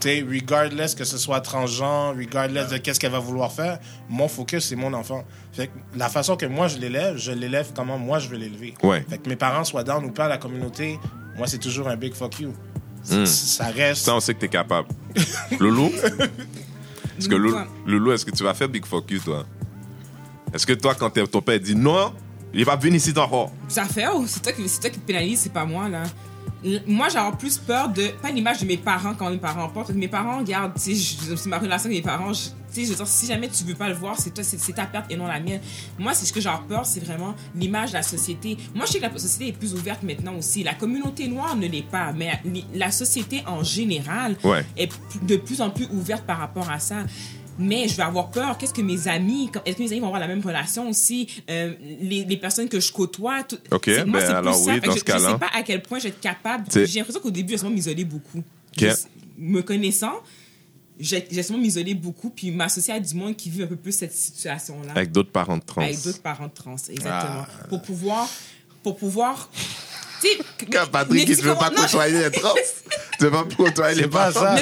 Tu 0.00 0.08
sais, 0.08 0.24
regardless 0.28 0.94
que 0.94 1.04
ce 1.04 1.18
soit 1.18 1.40
transgenre, 1.40 2.14
regardless 2.16 2.68
de 2.68 2.78
qu'est-ce 2.78 3.00
qu'elle 3.00 3.12
va 3.12 3.18
vouloir 3.18 3.52
faire, 3.52 3.78
mon 4.08 4.28
focus, 4.28 4.66
c'est 4.66 4.76
mon 4.76 4.92
enfant. 4.92 5.24
Fait 5.52 5.68
que 5.68 5.72
la 5.96 6.08
façon 6.08 6.36
que 6.36 6.46
moi, 6.46 6.68
je 6.68 6.78
l'élève, 6.78 7.16
je 7.16 7.32
l'élève 7.32 7.72
comment 7.74 7.98
moi, 7.98 8.18
je 8.18 8.28
veux 8.28 8.36
l'élever. 8.36 8.74
Ouais. 8.82 9.04
Fait 9.08 9.18
que 9.18 9.28
mes 9.28 9.36
parents 9.36 9.64
soient 9.64 9.84
down 9.84 10.04
ou 10.04 10.10
pas, 10.10 10.28
la 10.28 10.38
communauté, 10.38 10.98
moi, 11.36 11.46
c'est 11.46 11.58
toujours 11.58 11.88
un 11.88 11.96
big 11.96 12.14
fuck 12.14 12.40
you. 12.40 12.52
Hmm. 13.10 13.24
Ça 13.24 13.66
reste... 13.66 14.04
Ça, 14.04 14.14
on 14.14 14.20
sait 14.20 14.34
que 14.34 14.40
t'es 14.40 14.48
capable. 14.48 14.88
Loulou? 15.60 15.90
Est-ce 17.18 17.28
que 17.28 17.34
Loulou, 17.86 18.12
est-ce 18.12 18.26
que 18.26 18.30
tu 18.30 18.44
vas 18.44 18.52
faire 18.52 18.68
Big 18.68 18.84
Fuck 18.84 19.10
You, 19.10 19.20
toi? 19.20 19.46
Est-ce 20.52 20.66
que 20.66 20.74
toi, 20.74 20.94
quand 20.94 21.10
ton 21.10 21.40
père 21.40 21.58
dit 21.58 21.74
non, 21.74 22.12
il 22.56 22.64
va 22.64 22.76
venir 22.76 22.96
ici 22.96 23.12
encore? 23.16 23.50
Ça 23.68 23.84
fait, 23.84 24.06
oh, 24.12 24.24
c'est 24.26 24.42
toi, 24.42 24.52
qui- 24.52 24.68
c'est 24.68 24.80
toi 24.80 24.90
qui 24.90 24.98
te 24.98 25.06
pénalise, 25.06 25.40
c'est 25.40 25.52
pas 25.52 25.64
moi, 25.64 25.88
là. 25.88 26.02
Moi, 26.86 27.08
j'ai 27.10 27.18
avoir 27.18 27.36
plus 27.36 27.58
peur 27.58 27.90
de. 27.90 28.08
Pas 28.20 28.30
l'image 28.32 28.60
de 28.60 28.66
mes 28.66 28.76
parents 28.78 29.14
quand 29.14 29.30
mes 29.30 29.36
parents 29.36 29.68
portent. 29.68 29.90
Mes 29.90 30.08
parents, 30.08 30.38
regarde, 30.38 30.72
tu 30.74 30.96
sais, 30.96 31.16
je- 31.28 31.36
c'est 31.36 31.48
ma 31.48 31.58
relation 31.58 31.86
avec 31.90 31.98
mes 31.98 32.10
parents. 32.10 32.32
je- 32.32 32.48
Tu 32.72 32.82
sais, 32.82 32.86
je 32.88 32.90
veux 32.90 32.96
dire, 32.96 33.06
si 33.06 33.26
jamais 33.26 33.48
tu 33.48 33.62
veux 33.64 33.74
pas 33.74 33.88
le 33.88 33.94
voir, 33.94 34.18
c'est 34.18 34.34
toi, 34.34 34.42
c'est 34.44 34.58
c'est 34.58 34.72
ta 34.72 34.84
perte 34.84 35.10
et 35.10 35.16
non 35.16 35.26
la 35.26 35.38
mienne. 35.40 35.60
Moi, 35.98 36.12
c'est 36.12 36.26
ce 36.26 36.32
que 36.32 36.40
j'ai 36.40 36.50
peur, 36.68 36.84
c'est 36.84 37.00
vraiment 37.04 37.34
l'image 37.54 37.90
de 37.90 37.94
la 37.94 38.02
société. 38.02 38.58
Moi, 38.74 38.84
je 38.86 38.92
sais 38.92 38.98
que 38.98 39.04
la 39.04 39.16
société 39.18 39.48
est 39.48 39.52
plus 39.52 39.72
ouverte 39.74 40.02
maintenant 40.02 40.34
aussi. 40.36 40.62
La 40.64 40.74
communauté 40.74 41.26
noire 41.28 41.56
ne 41.56 41.66
l'est 41.68 41.88
pas, 41.88 42.12
mais 42.12 42.32
la 42.74 42.90
société 42.90 43.42
en 43.46 43.62
général 43.62 44.36
Ouais. 44.44 44.64
est 44.76 44.90
de 45.22 45.36
plus 45.36 45.60
en 45.62 45.70
plus 45.70 45.86
ouverte 45.92 46.24
par 46.24 46.38
rapport 46.38 46.68
à 46.70 46.78
ça. 46.78 46.96
Mais 47.58 47.88
je 47.88 47.96
vais 47.96 48.02
avoir 48.02 48.30
peur. 48.30 48.58
Qu'est-ce 48.58 48.74
que 48.74 48.82
mes 48.82 49.08
amis, 49.08 49.50
est-ce 49.64 49.76
que 49.76 49.82
mes 49.82 49.90
amis 49.92 50.00
vont 50.00 50.06
avoir 50.06 50.20
la 50.20 50.28
même 50.28 50.40
relation 50.44 50.88
aussi? 50.90 51.28
Euh, 51.50 51.74
les, 52.00 52.24
les 52.24 52.36
personnes 52.36 52.68
que 52.68 52.80
je 52.80 52.92
côtoie. 52.92 53.42
tout- 53.44 53.58
Ok, 53.70 53.88
moi, 54.06 54.20
ben 54.20 54.34
alors 54.34 54.60
oui, 54.66 54.80
dans 54.80 54.92
je, 54.92 54.98
ce 54.98 55.04
cas-là. 55.04 55.28
Je 55.28 55.32
sais 55.32 55.38
pas 55.38 55.50
à 55.58 55.62
quel 55.62 55.82
point 55.82 55.98
je 55.98 56.04
vais 56.04 56.08
être 56.10 56.20
capable. 56.20 56.66
J'ai 56.72 56.98
l'impression 56.98 57.20
qu'au 57.20 57.30
début, 57.30 57.56
j'ai 57.58 57.68
m'isoler 57.68 58.04
beaucoup. 58.04 58.42
Je- 58.78 58.86
me 59.38 59.60
connaissant, 59.62 60.14
j'ai 60.98 61.42
sûrement 61.42 61.60
m'isoler 61.60 61.94
beaucoup 61.94 62.30
puis 62.30 62.50
m'associer 62.50 62.94
à 62.94 63.00
du 63.00 63.14
monde 63.14 63.36
qui 63.36 63.50
vit 63.50 63.62
un 63.62 63.66
peu 63.66 63.76
plus 63.76 63.92
cette 63.92 64.14
situation-là. 64.14 64.92
Avec 64.92 65.12
d'autres 65.12 65.30
parents 65.30 65.58
de 65.58 65.62
trans. 65.62 65.82
Avec 65.82 66.02
d'autres 66.02 66.22
parents 66.22 66.48
trans, 66.48 66.76
exactement. 66.88 67.44
Ah. 67.46 67.66
Pour 67.68 67.82
pouvoir. 67.82 68.28
Pour 68.82 68.96
pouvoir. 68.96 69.50
Quand 70.72 70.86
Patrick, 70.90 71.28
il 71.28 71.36
ne 71.36 71.42
veut 71.42 71.54
pas 71.54 71.70
côtoyer 71.70 72.18
les 72.24 72.30
trans. 72.30 72.54
Tu 73.18 73.24
veux 73.24 73.30
pas 73.30 73.44
côtoyer 73.56 74.02
les 74.02 74.08
pas 74.08 74.32
ça. 74.32 74.56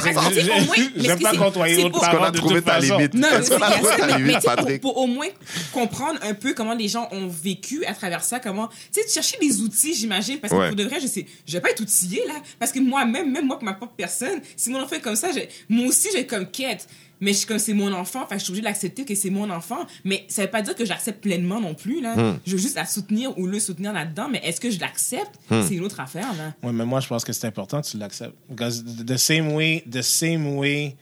J'aime 0.96 1.18
pas 1.20 1.36
côtoyer 1.36 1.76
d'autres 1.82 1.90
pour- 1.90 2.00
Parce 2.00 2.16
qu'on 2.16 2.22
a 2.24 2.30
de 2.30 2.38
trouvé 2.38 2.62
ta 2.62 2.78
limite. 2.96 3.14
Est-ce 3.40 3.50
qu'on 3.50 3.62
a 3.62 3.70
trouvé 3.70 3.96
ta 3.96 4.16
limite, 4.18 4.44
Patrick? 4.44 4.80
Pour, 4.80 4.96
au 4.96 5.06
moins 5.06 5.26
comprendre 5.72 6.18
un 6.22 6.34
peu 6.34 6.54
comment 6.54 6.74
les 6.74 6.88
gens 6.88 7.08
ont 7.12 7.28
vécu 7.28 7.84
à 7.84 7.94
travers 7.94 8.22
ça, 8.24 8.40
comment. 8.40 8.68
Tu 8.92 9.00
sais, 9.02 9.08
chercher 9.12 9.36
des 9.40 9.60
outils, 9.60 9.94
j'imagine, 9.94 10.38
parce 10.38 10.52
que 10.52 10.56
pour 10.68 10.76
de 10.76 10.84
vrai, 10.84 11.00
je 11.00 11.06
sais, 11.06 11.26
je 11.46 11.52
vais 11.52 11.60
pas 11.60 11.70
être 11.70 11.80
outillée, 11.80 12.22
là. 12.26 12.34
Parce 12.58 12.72
que 12.72 12.78
moi-même, 12.80 13.30
même 13.30 13.46
moi, 13.46 13.56
pour 13.56 13.64
ma 13.64 13.74
propre 13.74 13.94
personne, 13.96 14.40
si 14.56 14.70
mon 14.70 14.82
enfant 14.82 14.96
est 14.96 15.00
comme 15.00 15.16
ça, 15.16 15.28
moi 15.68 15.86
aussi, 15.88 16.08
j'ai 16.14 16.26
comme 16.26 16.46
quête. 16.50 16.86
Mais 17.20 17.32
je 17.32 17.38
suis 17.38 17.46
comme 17.46 17.58
c'est 17.58 17.74
mon 17.74 17.92
enfant, 17.92 18.22
enfin, 18.24 18.36
je 18.38 18.42
suis 18.42 18.50
obligée 18.50 18.64
d'accepter 18.64 19.04
que 19.04 19.14
c'est 19.14 19.30
mon 19.30 19.48
enfant. 19.50 19.86
Mais 20.04 20.24
ça 20.28 20.42
veut 20.42 20.50
pas 20.50 20.62
dire 20.62 20.74
que 20.74 20.84
j'accepte 20.84 21.20
pleinement 21.22 21.60
non 21.60 21.74
plus, 21.74 22.00
là. 22.00 22.16
Hmm. 22.16 22.38
Je 22.46 22.52
veux 22.52 22.58
juste 22.58 22.76
la 22.76 22.86
soutenir 22.86 23.36
ou 23.38 23.46
le 23.46 23.58
soutenir 23.60 23.92
là-dedans, 23.92 24.28
mais 24.30 24.40
est-ce 24.44 24.60
que 24.60 24.70
je 24.70 24.80
l'accepte? 24.80 25.30
Hmm. 25.50 25.62
C'est 25.66 25.74
une 25.74 25.84
autre 25.84 26.00
affaire, 26.00 26.34
là. 26.36 26.54
Ouais, 26.62 26.72
mais 26.72 26.84
moi, 26.84 27.00
je 27.00 27.06
pense 27.06 27.24
que 27.24 27.32
c'est 27.32 27.46
important 27.46 27.80
que 27.80 27.86
tu 27.86 27.96
l'acceptes. 27.98 28.34
Because 28.50 28.84
the 28.84 29.16
same 29.16 29.52
way, 29.52 29.82
the 29.90 30.02
same 30.02 30.56
way, 30.56 30.96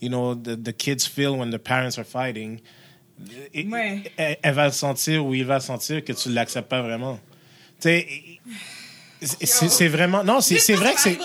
you 0.00 0.08
know, 0.08 0.34
the, 0.34 0.56
the 0.60 0.72
kids 0.76 1.04
feel 1.06 1.36
when 1.38 1.50
the 1.50 1.58
parents 1.58 1.98
are 1.98 2.06
fighting, 2.06 2.60
Ouais. 3.54 4.02
elle, 4.16 4.36
elle 4.42 4.54
va 4.54 4.70
sentir 4.70 5.26
ou 5.26 5.34
il 5.34 5.44
va 5.44 5.58
sentir 5.60 6.04
que 6.04 6.12
tu 6.12 6.30
l'acceptes 6.30 6.68
pas 6.68 6.82
vraiment. 6.82 7.18
Tu 7.80 7.88
sais, 7.88 8.06
c'est- 9.22 9.88
vraiment, 9.88 10.22
non, 10.24 10.40
c'est 10.40 10.58
c'est 10.58 10.74
vrai 10.74 10.94
que 10.94 11.00
c'est, 11.00 11.18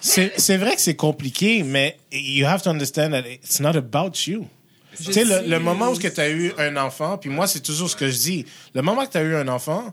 c'est 0.00 0.32
c'est 0.36 0.56
vrai 0.56 0.74
que 0.76 0.80
c'est 0.80 0.96
compliqué, 0.96 1.62
mais 1.62 1.98
you 2.12 2.46
have 2.46 2.62
to 2.62 2.70
understand 2.70 3.10
that 3.10 3.28
it's 3.28 3.60
not 3.60 3.76
about 3.76 4.12
you. 4.26 4.46
Tu 4.96 5.12
sais, 5.12 5.24
le, 5.24 5.48
le 5.48 5.58
moment 5.60 5.90
où 5.90 5.96
tu 5.96 6.20
as 6.20 6.28
eu 6.30 6.52
un 6.58 6.76
enfant, 6.76 7.18
puis 7.18 7.30
moi, 7.30 7.46
c'est 7.46 7.60
toujours 7.60 7.88
ce 7.88 7.94
que 7.96 8.08
je 8.10 8.18
dis, 8.18 8.44
le 8.74 8.82
moment 8.82 9.06
que 9.06 9.12
tu 9.12 9.18
as 9.18 9.22
eu 9.22 9.34
un 9.36 9.46
enfant, 9.48 9.92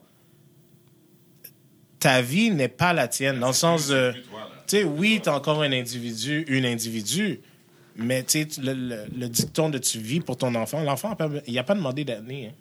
ta 2.00 2.22
vie 2.22 2.52
n'est 2.52 2.68
pas 2.68 2.94
la 2.94 3.08
tienne, 3.08 3.40
dans 3.40 3.48
le 3.48 3.54
sens 3.54 3.88
de... 3.88 4.14
Tu 4.68 4.78
sais, 4.78 4.84
oui, 4.84 5.20
tu 5.22 5.30
es 5.30 5.32
encore 5.32 5.62
un 5.62 5.72
individu, 5.72 6.44
une 6.48 6.66
individu, 6.66 7.40
mais 7.96 8.24
tu 8.24 8.42
sais, 8.50 8.62
le, 8.62 8.74
le, 8.74 8.98
le 9.16 9.30
dicton 9.30 9.70
de 9.70 9.78
tu 9.78 10.00
vis 10.00 10.20
pour 10.22 10.38
ton 10.38 10.56
enfant, 10.56 10.82
l'enfant, 10.82 11.12
a 11.12 11.16
pas- 11.16 11.30
il 11.46 11.54
n'a 11.54 11.64
pas 11.64 11.76
demandé 11.76 12.04
d'année. 12.04 12.52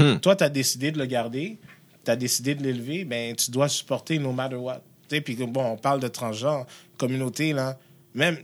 hein. 0.00 0.18
Toi, 0.22 0.34
tu 0.36 0.44
as 0.44 0.48
décidé 0.48 0.92
de 0.92 0.98
le 0.98 1.04
garder, 1.06 1.58
tu 2.06 2.10
as 2.10 2.16
décidé 2.16 2.54
de 2.54 2.62
l'élever, 2.62 3.04
ben 3.04 3.34
tu 3.36 3.50
dois 3.50 3.68
supporter 3.68 4.18
no 4.18 4.32
matter 4.32 4.56
what. 4.56 4.80
Tu 5.08 5.16
sais, 5.16 5.20
puis 5.20 5.36
bon, 5.36 5.64
on 5.72 5.76
parle 5.76 6.00
de 6.00 6.08
transgenre, 6.08 6.64
communauté, 6.98 7.52
là, 7.52 7.76
même 8.14 8.38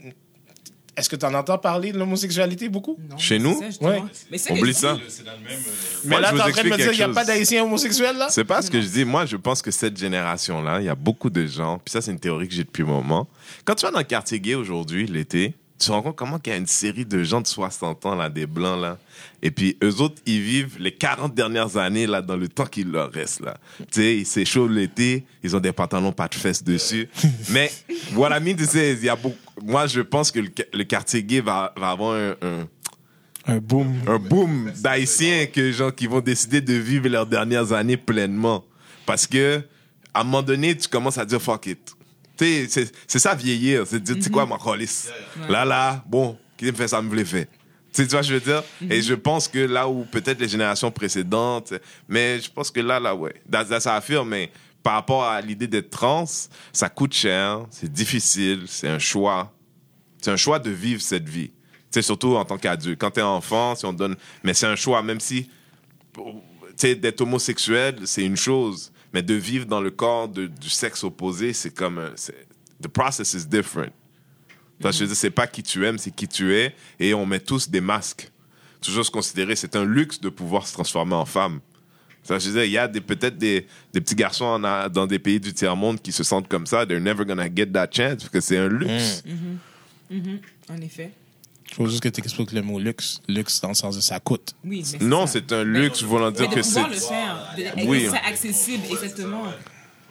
Est-ce 0.95 1.09
que 1.09 1.17
tu 1.17 1.25
en 1.25 1.33
entends 1.33 1.57
parler 1.57 1.91
de 1.91 1.99
l'homosexualité 1.99 2.69
beaucoup? 2.69 2.99
Non, 3.11 3.17
Chez 3.17 3.39
nous? 3.39 3.59
justement. 3.63 3.89
Ouais. 3.91 4.03
Mais 4.31 4.53
Oublie 4.53 4.75
ça. 4.75 4.99
C'est 5.09 5.25
dans 5.25 5.33
le 5.33 5.39
même. 5.39 5.47
euh, 5.59 5.71
Mais 6.05 6.11
Moi, 6.11 6.21
là, 6.21 6.33
vous 6.33 6.39
en 6.41 6.51
train 6.51 6.63
de 6.65 6.69
me 6.69 6.77
dire 6.77 6.89
qu'il 6.91 6.97
n'y 6.99 7.03
a 7.03 7.09
pas 7.09 7.25
d'haïtiens 7.25 7.65
homosexuels, 7.65 8.17
là? 8.19 8.29
C'est 8.29 8.45
pas 8.45 8.61
ce 8.61 8.71
que 8.71 8.79
je 8.81 8.87
dis. 8.89 9.05
Moi, 9.07 9.25
je 9.25 9.37
pense 9.39 9.63
que 9.63 9.71
cette 9.71 9.97
génération-là, 9.97 10.81
il 10.81 10.85
y 10.85 10.91
a 10.91 10.95
beaucoup 10.95 11.31
de 11.31 11.47
gens, 11.47 11.79
puis 11.83 11.91
ça, 11.93 12.03
c'est 12.03 12.11
une 12.11 12.21
théorie 12.21 12.47
que 12.47 12.53
j'ai 12.55 12.65
depuis 12.65 12.83
un 12.83 12.87
moment. 12.87 13.27
Quand 13.65 13.75
tu 13.75 13.87
vas 13.87 13.91
dans 13.91 13.99
le 14.01 14.05
quartier 14.05 14.39
gay 14.39 14.55
aujourd'hui, 14.55 15.07
l'été, 15.07 15.55
tu 15.83 15.89
te 15.89 15.93
rends 15.93 16.03
compte 16.03 16.17
comment 16.17 16.39
qu'il 16.39 16.53
y 16.53 16.57
a 16.57 16.59
une 16.59 16.67
série 16.67 17.05
de 17.05 17.23
gens 17.25 17.41
de 17.41 17.47
60 17.47 18.07
ans, 18.07 18.15
là, 18.15 18.29
des 18.29 18.47
blancs, 18.47 18.81
là? 18.81 18.99
Et 19.43 19.51
puis, 19.51 19.77
eux 19.83 19.95
autres, 20.01 20.21
ils 20.27 20.41
vivent 20.41 20.77
les 20.79 20.93
40 20.93 21.35
dernières 21.35 21.77
années, 21.77 22.07
là, 22.07 22.23
dans 22.23 22.37
le 22.37 22.47
temps 22.49 22.67
qu'il 22.67 22.91
leur 22.91 23.11
reste, 23.11 23.41
là. 23.41 23.57
Tu 23.79 23.87
sais, 24.01 24.17
ils 24.19 24.27
s'échauffent 24.27 24.71
l'été, 24.71 25.25
ils 25.43 25.57
ont 25.57 25.61
des 25.61 25.73
pantalons 25.73 26.13
pas 26.13 26.29
de 26.29 26.35
fesses 26.35 26.63
dessus. 26.63 27.09
Mais, 27.51 27.71
voilà, 28.13 28.39
mine, 28.41 28.57
tu 28.57 28.65
sais, 28.67 28.93
il 28.93 29.05
y 29.05 29.09
a 29.09 29.17
beaucoup. 29.17 29.37
Moi, 29.63 29.87
je 29.87 30.01
pense 30.01 30.31
que 30.31 30.41
le, 30.41 30.51
le 30.73 30.85
quartier 30.85 31.23
gay 31.23 31.41
va, 31.41 31.73
va 31.77 31.91
avoir 31.91 32.15
un- 32.17 32.35
un, 32.43 32.69
Un 33.55 33.59
boom. 33.59 33.93
un 34.07 34.19
boom 34.19 34.71
d'haïtiens 34.81 35.47
que 35.47 35.73
gens 35.73 35.91
qui 35.91 36.07
vont 36.07 36.21
décider 36.21 36.61
de 36.61 36.75
vivre 36.75 37.09
leurs 37.09 37.27
dernières 37.27 37.73
années 37.73 37.97
pleinement 37.97 38.65
parce 39.05 39.27
que 39.27 39.61
à 40.15 40.21
un 40.21 40.25
moment 40.25 40.43
donné 40.43 40.77
tu 40.77 40.87
commences 40.89 41.19
à 41.19 41.25
dire 41.25 41.43
fuck 41.43 41.67
it 41.67 41.81
c'est 42.37 43.19
ça 43.19 43.35
vieillir 43.35 43.87
c'est 43.87 44.03
dire 44.03 44.17
tu 44.17 44.23
sais 44.23 44.31
quoi 44.31 44.47
ma 44.47 44.59
calice 44.59 45.11
là 45.49 45.65
là 45.65 46.03
bon 46.07 46.39
qui 46.57 46.67
me 46.67 46.73
fait 46.73 46.89
ça 46.89 47.01
me 47.01 47.09
voulait 47.09 47.25
faire 47.25 47.47
tu 47.93 48.05
vois, 48.05 48.23
je 48.23 48.35
veux 48.35 48.41
dire, 48.41 48.63
et 48.89 49.03
je 49.03 49.15
pense 49.15 49.49
que 49.49 49.59
là 49.59 49.87
où 49.87 50.05
peut-être 50.05 50.41
les 50.41 50.49
générations 50.49 50.91
précédentes, 50.91 51.75
mais 52.09 52.41
je 52.41 52.51
pense 52.51 52.71
que 52.71 52.81
là, 52.81 52.99
là, 52.99 53.15
ouais, 53.15 53.35
ça, 53.81 53.95
affirme, 53.95 54.31
mais 54.31 54.51
par 54.83 54.95
rapport 54.95 55.25
à 55.25 55.41
l'idée 55.41 55.67
d'être 55.67 55.91
trans, 55.91 56.25
ça 56.73 56.89
coûte 56.89 57.13
cher, 57.13 57.67
c'est 57.71 57.93
difficile, 57.93 58.65
c'est 58.67 58.89
un 58.89 58.99
choix, 58.99 59.53
c'est 60.21 60.31
un 60.31 60.37
choix 60.37 60.59
de 60.59 60.71
vivre 60.71 61.03
cette 61.03 61.29
vie. 61.29 61.49
Tu 61.49 62.01
sais, 62.01 62.03
surtout 62.03 62.37
en 62.37 62.45
tant 62.45 62.57
qu'adulte. 62.57 62.99
Quand 62.99 63.11
t'es 63.11 63.23
enfant, 63.23 63.75
si 63.75 63.85
on 63.85 63.93
donne. 63.93 64.17
Mais 64.43 64.55
c'est 64.55 64.67
un 64.67 64.77
choix, 64.77 65.03
même 65.03 65.21
si. 65.21 65.51
Tu 66.15 66.23
sais, 66.77 66.95
d'être 66.95 67.21
homosexuel, 67.21 67.97
c'est 68.07 68.25
une 68.25 68.37
chose. 68.37 68.92
Mais 69.13 69.23
de 69.23 69.35
vivre 69.35 69.67
dans 69.67 69.81
le 69.81 69.91
corps 69.91 70.29
du 70.29 70.71
sexe 70.71 71.05
opposé, 71.05 71.53
c'est 71.53 71.75
comme. 71.75 72.11
The 72.83 72.89
process 72.89 73.35
is 73.35 73.47
different. 73.47 73.93
Tu 74.79 74.83
vois, 74.83 74.91
Je 74.91 75.05
veux 75.05 75.15
c'est 75.15 75.31
pas 75.31 75.47
qui 75.47 75.63
tu 75.63 75.87
aimes, 75.87 75.99
c'est 75.99 76.11
qui 76.11 76.27
tu 76.27 76.55
es. 76.55 76.75
Et 76.99 77.15
on 77.15 77.25
met 77.27 77.39
tous 77.41 77.71
des 77.71 77.81
masques. 77.81 78.31
Toujours 78.81 79.05
se 79.07 79.11
considérer, 79.11 79.55
c'est 79.55 79.77
un 79.77 79.85
luxe 79.85 80.21
de 80.21 80.29
pouvoir 80.29 80.67
se 80.67 80.73
transformer 80.73 81.15
en 81.15 81.25
femme. 81.25 81.61
Ça, 82.25 82.39
je 82.39 82.51
dire, 82.51 82.65
il 82.65 82.71
y 82.71 82.79
a 82.79 82.89
peut-être 82.89 83.37
des, 83.37 83.67
des 83.93 84.01
petits 84.01 84.15
garçons 84.15 84.59
dans 84.59 85.07
des 85.07 85.19
pays 85.19 85.41
du 85.41 85.53
tiers-monde 85.53 86.01
qui 86.01 86.13
se 86.13 86.23
sentent 86.23 86.49
comme 86.49 86.67
ça. 86.67 86.87
They're 86.87 87.01
never 87.01 87.25
gonna 87.25 87.49
get 87.53 87.67
that 87.67 87.89
chance 87.93 88.17
parce 88.17 88.29
que 88.29 88.41
c'est 88.41 88.59
un 88.59 88.69
luxe. 88.69 89.23
En 90.69 90.77
effet. 90.81 91.13
Il 91.73 91.77
faut 91.77 91.87
juste 91.87 92.03
que 92.03 92.09
tu 92.11 92.21
expliques 92.21 92.53
le 92.53 92.61
mot 92.63 92.79
luxe. 92.79 93.21
Luxe 93.29 93.61
dans 93.63 93.69
le 93.69 93.75
sens 93.75 93.97
de 93.97 94.03
ça 94.03 94.21
coûte. 94.21 94.53
Oui, 94.65 94.85
mais 95.01 95.07
Non, 95.07 95.27
c'est 95.27 95.51
un 95.53 95.65
luxe 95.65 96.03
voulant 96.03 96.31
dire 96.31 96.49
de 96.49 96.55
que 96.55 96.61
pouvoir 96.61 96.89
le 96.89 96.95
c'est 96.97 97.09
faire, 97.09 97.55
de, 97.57 97.87
Oui. 97.89 98.07
c'est 98.11 98.19
accessible, 98.31 98.85
exactement. 98.91 99.45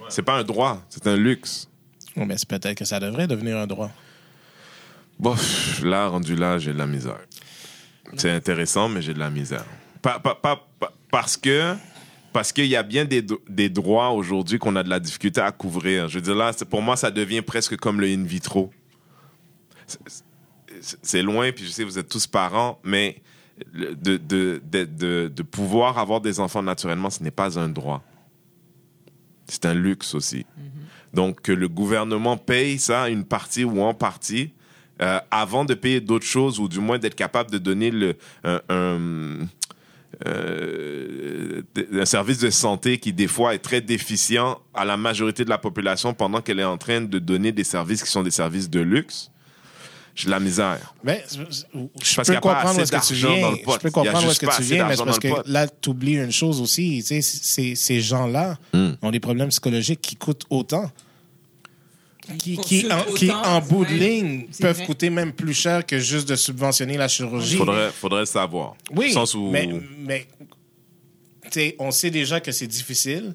c'est 0.10 0.24
pas 0.24 0.38
un 0.40 0.44
droit, 0.44 0.82
c'est 0.90 1.06
un 1.08 1.16
luxe. 1.16 1.68
Bon, 2.16 2.26
mais 2.26 2.36
c'est 2.38 2.48
peut-être 2.50 2.76
que 2.78 2.84
ça 2.86 3.00
devrait 3.00 3.28
devenir 3.28 3.58
un 3.58 3.68
droit. 3.68 3.92
Bon, 5.20 5.34
pff, 5.36 5.84
là, 5.84 6.08
rendu 6.08 6.36
là, 6.36 6.58
j'ai 6.58 6.74
de 6.74 6.78
la 6.80 6.88
misère. 6.88 7.20
C'est 8.18 8.32
intéressant, 8.32 8.90
mais 8.90 9.02
j'ai 9.04 9.14
de 9.14 9.20
la 9.20 9.30
misère. 9.30 9.64
Pas, 10.02 10.20
pas- 10.20 10.34
pas- 10.36 10.68
pas- 10.80 10.92
parce 11.12 11.38
que 11.38 11.76
parce 12.34 12.52
qu'il 12.54 12.66
y 12.66 12.76
a 12.76 12.82
bien 12.84 13.06
des, 13.06 13.24
des 13.50 13.70
droits 13.70 14.10
aujourd'hui 14.12 14.58
qu'on 14.58 14.76
a 14.78 14.84
de 14.84 14.90
la 14.90 15.00
difficulté 15.00 15.42
à 15.42 15.52
couvrir. 15.52 16.08
Je 16.08 16.16
veux 16.16 16.22
dire, 16.22 16.34
là, 16.36 16.52
c'est- 16.58 16.66
pour 16.66 16.82
moi, 16.82 16.96
ça 16.98 17.12
devient 17.12 17.42
presque 17.44 17.76
comme 17.78 18.02
le 18.02 18.08
in 18.08 18.24
vitro. 18.24 18.72
C'est- 20.82 21.22
loin, 21.22 21.52
puis 21.52 21.66
je 21.66 21.72
sais, 21.72 21.84
vous 21.84 21.98
êtes 22.00 22.10
tous 22.10 22.28
parents, 22.28 22.80
mais 22.84 23.22
de, 23.74 24.18
de, 24.18 24.62
de, 25.28 25.44
pouvoir 25.44 25.98
avoir 26.00 26.20
des 26.22 26.40
enfants 26.40 26.64
naturellement, 26.64 27.10
ce 27.10 27.22
n'est 27.24 27.32
pas 27.32 27.60
un 27.60 27.70
droit. 27.70 28.04
C'est 29.48 29.66
un 29.66 29.74
luxe 29.74 30.16
aussi. 30.16 30.46
Donc, 31.14 31.42
que 31.42 31.52
le 31.52 31.68
gouvernement 31.68 32.38
paye 32.38 32.80
ça, 32.80 33.10
une 33.10 33.26
partie 33.26 33.64
ou 33.64 33.82
en 33.82 33.94
partie, 33.94 34.54
euh, 35.02 35.20
avant 35.30 35.66
de 35.66 35.74
payer 35.74 36.00
d'autres 36.02 36.26
choses, 36.26 36.60
ou 36.60 36.68
du 36.68 36.80
moins 36.80 36.98
d'être 36.98 37.16
capable 37.16 37.52
de 37.52 37.58
donner 37.58 37.92
le, 37.92 38.16
un, 38.44 38.62
un, 38.70 39.48
euh, 40.28 41.62
un 41.94 42.06
service 42.06 42.40
de 42.40 42.50
santé 42.50 42.98
qui, 42.98 43.12
des 43.14 43.28
fois, 43.28 43.54
est 43.56 43.60
très 43.60 43.82
déficient 43.82 44.60
à 44.74 44.86
la 44.86 44.98
majorité 44.98 45.44
de 45.44 45.50
la 45.50 45.58
population 45.58 46.14
pendant 46.14 46.42
qu'elle 46.42 46.60
est 46.60 46.64
en 46.64 46.78
train 46.78 47.02
de 47.02 47.20
donner 47.20 47.52
des 47.52 47.64
services 47.64 48.04
qui 48.04 48.10
sont 48.12 48.24
des 48.24 48.32
services 48.32 48.70
de 48.70 48.80
luxe. 48.80 49.31
J'ai 50.22 50.26
de 50.28 50.32
la 50.32 50.40
misère. 50.40 50.94
Mais 51.04 51.24
je 51.32 52.16
Parce 52.16 52.30
peux 52.30 52.40
comprendre 52.40 52.78
où 52.78 52.82
est-ce 52.82 52.92
que 52.92 53.06
tu 53.08 53.14
viens. 53.16 53.52
Je 53.56 53.78
peux 53.80 53.92
comprendre 53.92 54.28
où 54.28 54.32
est-ce 54.32 54.40
que 54.40 54.56
tu 54.56 54.64
viens, 54.64 54.88
mais 54.88 54.96
parce 54.98 55.20
que 55.20 55.28
là, 55.50 55.68
tu 55.68 55.90
oublies 55.90 56.16
une 56.16 56.32
chose 56.32 56.62
aussi. 56.62 57.04
Tu 57.08 57.22
sais, 57.22 57.76
ces 57.76 58.02
gens-là 58.02 58.58
Hmm. 58.74 58.92
ont 59.02 59.12
des 59.12 59.20
problèmes 59.20 59.50
psychologiques 59.50 60.02
qui 60.02 60.16
coûtent 60.16 60.46
autant. 60.50 60.90
Qui, 62.38 62.56
qui, 62.58 62.86
en, 62.92 63.04
qui, 63.14 63.32
en 63.32 63.60
bout 63.60 63.84
de 63.84 63.92
ligne, 63.94 64.46
peuvent 64.60 64.76
vrai. 64.78 64.86
coûter 64.86 65.10
même 65.10 65.34
plus 65.34 65.54
cher 65.54 65.86
que 65.86 66.00
juste 66.00 66.30
de 66.30 66.36
subventionner 66.36 66.96
la 66.96 67.08
chirurgie. 67.10 67.58
Faudrait, 67.58 67.90
faudrait 67.92 68.26
savoir. 68.26 68.76
Oui, 68.96 69.08
Au 69.10 69.14
sens 69.14 69.34
où... 69.36 69.50
mais, 69.50 69.68
mais 69.98 70.28
tu 71.46 71.50
sais, 71.52 71.76
on 71.80 71.92
sait 71.92 72.12
déjà 72.12 72.40
que 72.40 72.52
c'est 72.54 72.68
difficile. 72.68 73.34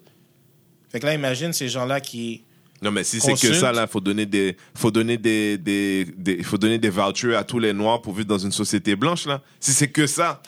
Fait 0.88 1.00
que 1.00 1.06
là, 1.06 1.14
imagine 1.14 1.52
ces 1.52 1.68
gens-là 1.68 2.00
qui... 2.00 2.42
Non, 2.82 2.90
mais 2.90 3.04
si 3.04 3.20
c'est 3.20 3.32
que 3.34 3.54
ça, 3.54 3.72
là, 3.72 3.86
faut 3.86 4.00
donner 4.00 4.26
des, 4.26 4.56
faut 4.74 4.90
donner 4.90 5.16
des, 5.16 5.56
des, 5.56 6.04
des- 6.16 6.42
faut 6.42 6.58
donner 6.58 6.78
des 6.78 6.90
vouchers 6.90 7.34
à 7.34 7.42
tous 7.42 7.58
les 7.58 7.72
noirs 7.72 8.02
pour 8.02 8.12
vivre 8.14 8.28
dans 8.28 8.38
une 8.38 8.52
société 8.52 8.94
blanche, 8.96 9.26
là. 9.26 9.42
Si 9.60 9.72
c'est 9.72 9.88
que 9.88 10.06
ça. 10.06 10.42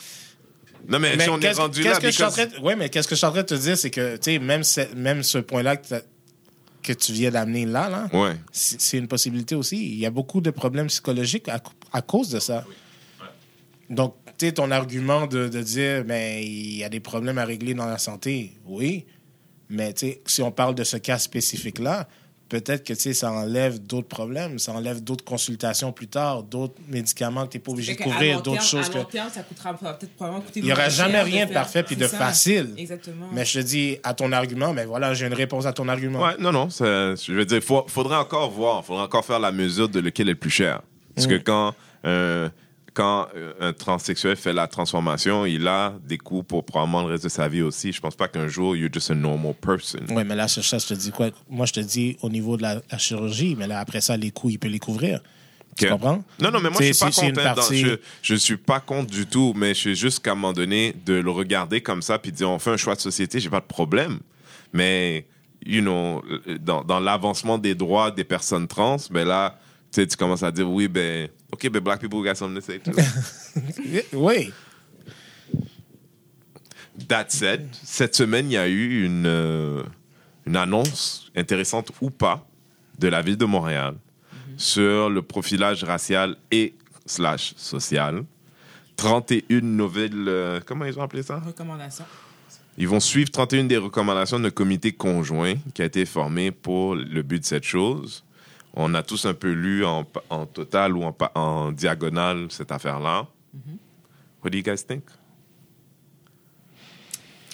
Non, 0.87 0.99
mais, 0.99 1.15
Mais 1.17 1.23
si 1.23 1.29
on 1.29 1.37
est 1.37 1.41
qu'est-ce 1.41 1.59
rendu 1.59 1.81
là, 1.83 1.99
que 1.99 2.05
je 2.07 2.11
suis 2.11 2.23
en 2.23 2.27
because- 2.29 2.49
train 2.49 2.59
de- 2.59 2.63
ouais, 2.63 2.75
mais 2.75 2.89
qu'est-ce 2.89 3.07
que 3.07 3.15
je 3.15 3.17
suis 3.17 3.25
en 3.27 3.31
train 3.31 3.41
de 3.41 3.47
te 3.47 3.55
dire, 3.55 3.77
c'est 3.77 3.89
que, 3.89 4.15
tu 4.17 4.31
sais, 4.31 4.39
même, 4.39 4.63
ce- 4.63 4.93
même 4.95 5.23
ce 5.23 5.39
point-là 5.39 5.75
que, 5.77 6.93
tu 6.93 7.11
viens 7.13 7.29
d'amener 7.31 7.65
là, 7.65 7.89
là, 7.89 8.07
Ouais. 8.13 8.35
c'est 8.51 8.97
une 8.97 9.07
possibilité 9.07 9.53
aussi. 9.55 9.77
Il 9.77 9.97
y 9.99 10.05
a 10.05 10.11
beaucoup 10.11 10.39
de 10.41 10.49
problèmes 10.51 10.87
psychologiques 10.87 11.47
à, 11.49 11.61
à 11.93 12.01
cause 12.01 12.29
de 12.29 12.39
ça. 12.39 12.63
Donc, 13.89 14.15
tu 14.37 14.45
sais, 14.45 14.51
ton 14.53 14.71
argument 14.71 15.27
de, 15.27 15.47
de 15.47 15.61
dire, 15.61 16.03
mais 16.05 16.43
il 16.45 16.77
y 16.77 16.83
a 16.83 16.89
des 16.89 16.99
problèmes 16.99 17.37
à 17.39 17.45
régler 17.45 17.73
dans 17.73 17.85
la 17.87 17.97
santé, 17.97 18.53
oui. 18.65 19.05
Mais, 19.69 19.93
tu 19.93 20.07
sais, 20.07 20.21
si 20.25 20.41
on 20.41 20.51
parle 20.51 20.73
de 20.75 20.83
ce 20.83 20.97
cas 20.97 21.19
spécifique-là, 21.19 22.07
peut-être 22.49 22.83
que, 22.83 22.93
tu 22.93 22.99
sais, 22.99 23.13
ça 23.13 23.31
enlève 23.31 23.79
d'autres 23.79 24.07
problèmes, 24.07 24.59
ça 24.59 24.73
enlève 24.73 25.01
d'autres 25.03 25.23
consultations 25.23 25.91
plus 25.91 26.07
tard, 26.07 26.43
d'autres 26.43 26.73
médicaments 26.87 27.45
que 27.45 27.51
tu 27.51 27.57
n'es 27.57 27.63
pas 27.63 27.71
obligé 27.71 27.95
de 27.95 28.01
couvrir, 28.01 28.41
d'autres 28.41 28.63
choses 28.63 28.87
à 28.87 28.89
que... 28.93 28.97
long 28.97 29.03
terme, 29.05 29.29
ça 29.33 29.43
coûtera 29.43 29.77
ça 29.79 29.85
va 29.85 29.93
peut-être 29.93 30.13
probablement 30.15 30.43
coûter 30.43 30.59
Il 30.59 30.65
n'y 30.65 30.71
aura 30.71 30.89
jamais 30.89 31.21
rien 31.21 31.45
de 31.45 31.53
parfait 31.53 31.83
puis 31.83 31.95
de 31.95 32.07
ça. 32.07 32.17
facile. 32.17 32.73
Exactement. 32.77 33.27
Mais 33.31 33.45
je 33.45 33.59
te 33.59 33.63
dis, 33.63 33.97
à 34.03 34.13
ton 34.13 34.31
argument, 34.31 34.73
mais 34.73 34.85
voilà, 34.85 35.13
j'ai 35.13 35.27
une 35.27 35.33
réponse 35.33 35.65
à 35.65 35.73
ton 35.73 35.87
argument. 35.87 36.21
Ouais, 36.21 36.35
non, 36.39 36.51
non. 36.51 36.69
ça- 36.69 37.15
je 37.15 37.33
veux 37.33 37.45
dire, 37.45 37.61
faut, 37.61 37.85
faudrait 37.87 38.17
encore 38.17 38.49
voir, 38.51 38.83
faudrait 38.83 39.03
encore 39.03 39.23
faire 39.23 39.39
la 39.39 39.51
mesure 39.51 39.87
de 39.87 39.99
lequel 39.99 40.27
est 40.27 40.31
le 40.33 40.39
plus 40.39 40.49
cher. 40.49 40.81
Parce 41.15 41.27
que 41.27 41.35
quand, 41.35 41.73
euh, 42.05 42.49
quand 42.99 43.29
euh, 43.33 43.53
un 43.61 43.71
transsexuel 43.71 44.35
fait 44.35 44.51
la 44.51 44.67
transformation, 44.67 45.45
il 45.45 45.65
a 45.69 45.93
des 46.05 46.17
coûts 46.17 46.43
pour 46.43 46.65
probablement 46.65 47.03
le 47.03 47.07
reste 47.13 47.23
de 47.23 47.29
sa 47.29 47.47
vie 47.47 47.61
aussi. 47.61 47.93
Je 47.93 48.01
pense 48.01 48.13
pas 48.15 48.27
qu'un 48.27 48.49
jour, 48.49 48.75
you're 48.75 48.91
just 48.93 49.09
a 49.09 49.15
normal 49.15 49.53
person. 49.53 50.01
Oui, 50.09 50.23
mais 50.25 50.35
là, 50.35 50.49
sur 50.49 50.65
ça, 50.65 50.79
je 50.79 50.87
te 50.87 50.93
dis 50.95 51.11
quoi? 51.11 51.29
Moi, 51.49 51.65
je 51.65 51.71
te 51.71 51.79
dis 51.79 52.17
au 52.21 52.29
niveau 52.29 52.57
de 52.57 52.63
la, 52.63 52.81
la 52.91 52.97
chirurgie, 52.97 53.55
mais 53.57 53.67
là, 53.67 53.79
après 53.79 54.01
ça, 54.01 54.17
les 54.17 54.31
coûts, 54.31 54.49
il 54.49 54.59
peut 54.59 54.67
les 54.67 54.79
couvrir. 54.79 55.21
Tu 55.77 55.87
comprends? 55.87 56.21
Non, 56.41 56.51
non, 56.51 56.59
mais 56.59 56.69
moi, 56.69 56.81
je 56.81 56.91
suis 56.91 56.99
pas 56.99 57.07
une 57.07 57.29
contre. 57.35 57.39
hein, 57.39 57.43
dans- 57.51 57.55
partie- 57.55 57.79
je, 57.85 57.95
je 58.21 58.35
suis 58.35 58.57
pas 58.57 58.81
contre 58.81 59.09
du 59.11 59.25
tout, 59.25 59.53
mais 59.55 59.69
je 59.69 59.79
suis 59.79 59.95
juste 59.95 60.19
qu'à 60.21 60.33
un 60.33 60.35
moment 60.35 60.51
donné, 60.51 60.93
de 61.05 61.13
le 61.13 61.31
regarder 61.31 61.79
comme 61.79 62.01
ça, 62.01 62.19
puis 62.19 62.33
de 62.33 62.35
dire, 62.37 62.49
on 62.49 62.59
fait 62.59 62.71
un 62.71 62.77
choix 62.77 62.95
de 62.95 62.99
société, 63.01 63.39
j'ai 63.39 63.49
pas 63.49 63.61
de 63.61 63.65
problème. 63.65 64.19
Mais, 64.73 65.25
you 65.65 65.79
know, 65.81 66.21
dans, 66.59 66.83
dans 66.83 66.99
l'avancement 66.99 67.57
des 67.57 67.75
droits 67.75 68.11
des 68.11 68.25
personnes 68.25 68.67
trans, 68.67 68.97
ben 69.09 69.25
là, 69.25 69.57
tu 69.91 70.01
sais, 70.01 70.07
tu 70.07 70.15
commences 70.17 70.43
à 70.43 70.51
dire, 70.51 70.69
oui, 70.69 70.87
ben, 70.87 71.29
OK, 71.51 71.69
ben, 71.69 71.79
black 71.81 71.99
people 71.99 72.23
got 72.23 72.35
something 72.35 72.61
to 72.61 72.65
say. 72.65 72.79
too. 72.79 72.91
Oui. 74.17 74.51
That 77.07 77.25
said, 77.29 77.69
cette 77.83 78.15
semaine, 78.15 78.47
il 78.47 78.53
y 78.53 78.57
a 78.57 78.67
eu 78.67 79.05
une, 79.05 79.25
euh, 79.25 79.83
une 80.45 80.57
annonce, 80.57 81.31
intéressante 81.35 81.91
ou 82.01 82.09
pas, 82.09 82.45
de 82.97 83.07
la 83.07 83.21
ville 83.21 83.37
de 83.37 83.45
Montréal 83.45 83.95
sur 84.57 85.09
le 85.09 85.21
profilage 85.21 85.83
racial 85.85 86.35
et 86.51 86.75
slash 87.05 87.53
social. 87.55 88.25
31 88.97 89.61
nouvelles... 89.61 90.11
euh, 90.27 90.59
comment 90.65 90.83
ils 90.83 90.99
ont 90.99 91.01
appelé 91.01 91.23
ça? 91.23 91.39
Recommandation. 91.39 92.03
Ils 92.77 92.87
vont 92.87 92.99
suivre 92.99 93.29
31 93.31 93.63
des 93.65 93.77
recommandations 93.77 94.39
d'un 94.39 94.49
comité 94.49 94.91
conjoint 94.91 95.55
qui 95.73 95.81
a 95.81 95.85
été 95.85 96.05
formé 96.05 96.51
pour 96.51 96.95
le 96.95 97.21
but 97.21 97.39
de 97.39 97.45
cette 97.45 97.63
chose. 97.63 98.23
On 98.73 98.93
a 98.93 99.03
tous 99.03 99.25
un 99.25 99.33
peu 99.33 99.51
lu 99.51 99.83
en, 99.83 100.05
en 100.29 100.45
total 100.45 100.95
ou 100.95 101.03
en, 101.35 101.71
diagonale 101.71 102.47
cette 102.49 102.71
affaire-là. 102.71 103.27
What 104.43 104.51
do 104.51 104.57
you 104.57 104.63
guys 104.63 104.85
think? 104.85 105.03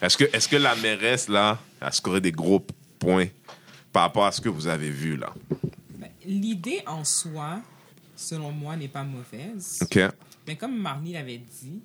Est-ce 0.01 0.17
que, 0.17 0.25
est 0.25 0.47
que 0.47 0.57
la 0.57 0.75
mairesse, 0.75 1.29
là, 1.29 1.57
a 1.81 1.91
scoré 1.91 2.21
des 2.21 2.31
gros 2.31 2.63
points 2.99 3.27
par 3.91 4.03
rapport 4.03 4.25
à 4.25 4.31
ce 4.31 4.41
que 4.41 4.49
vous 4.49 4.67
avez 4.67 4.89
vu, 4.89 5.15
là? 5.15 5.33
Ben, 5.89 6.09
L'idée 6.25 6.83
en 6.85 7.03
soi, 7.03 7.61
selon 8.15 8.51
moi, 8.51 8.75
n'est 8.75 8.89
pas 8.89 9.03
mauvaise. 9.03 9.79
OK. 9.81 9.99
Mais 10.47 10.55
comme 10.57 10.77
Marnie 10.77 11.13
l'avait 11.13 11.37
dit, 11.37 11.81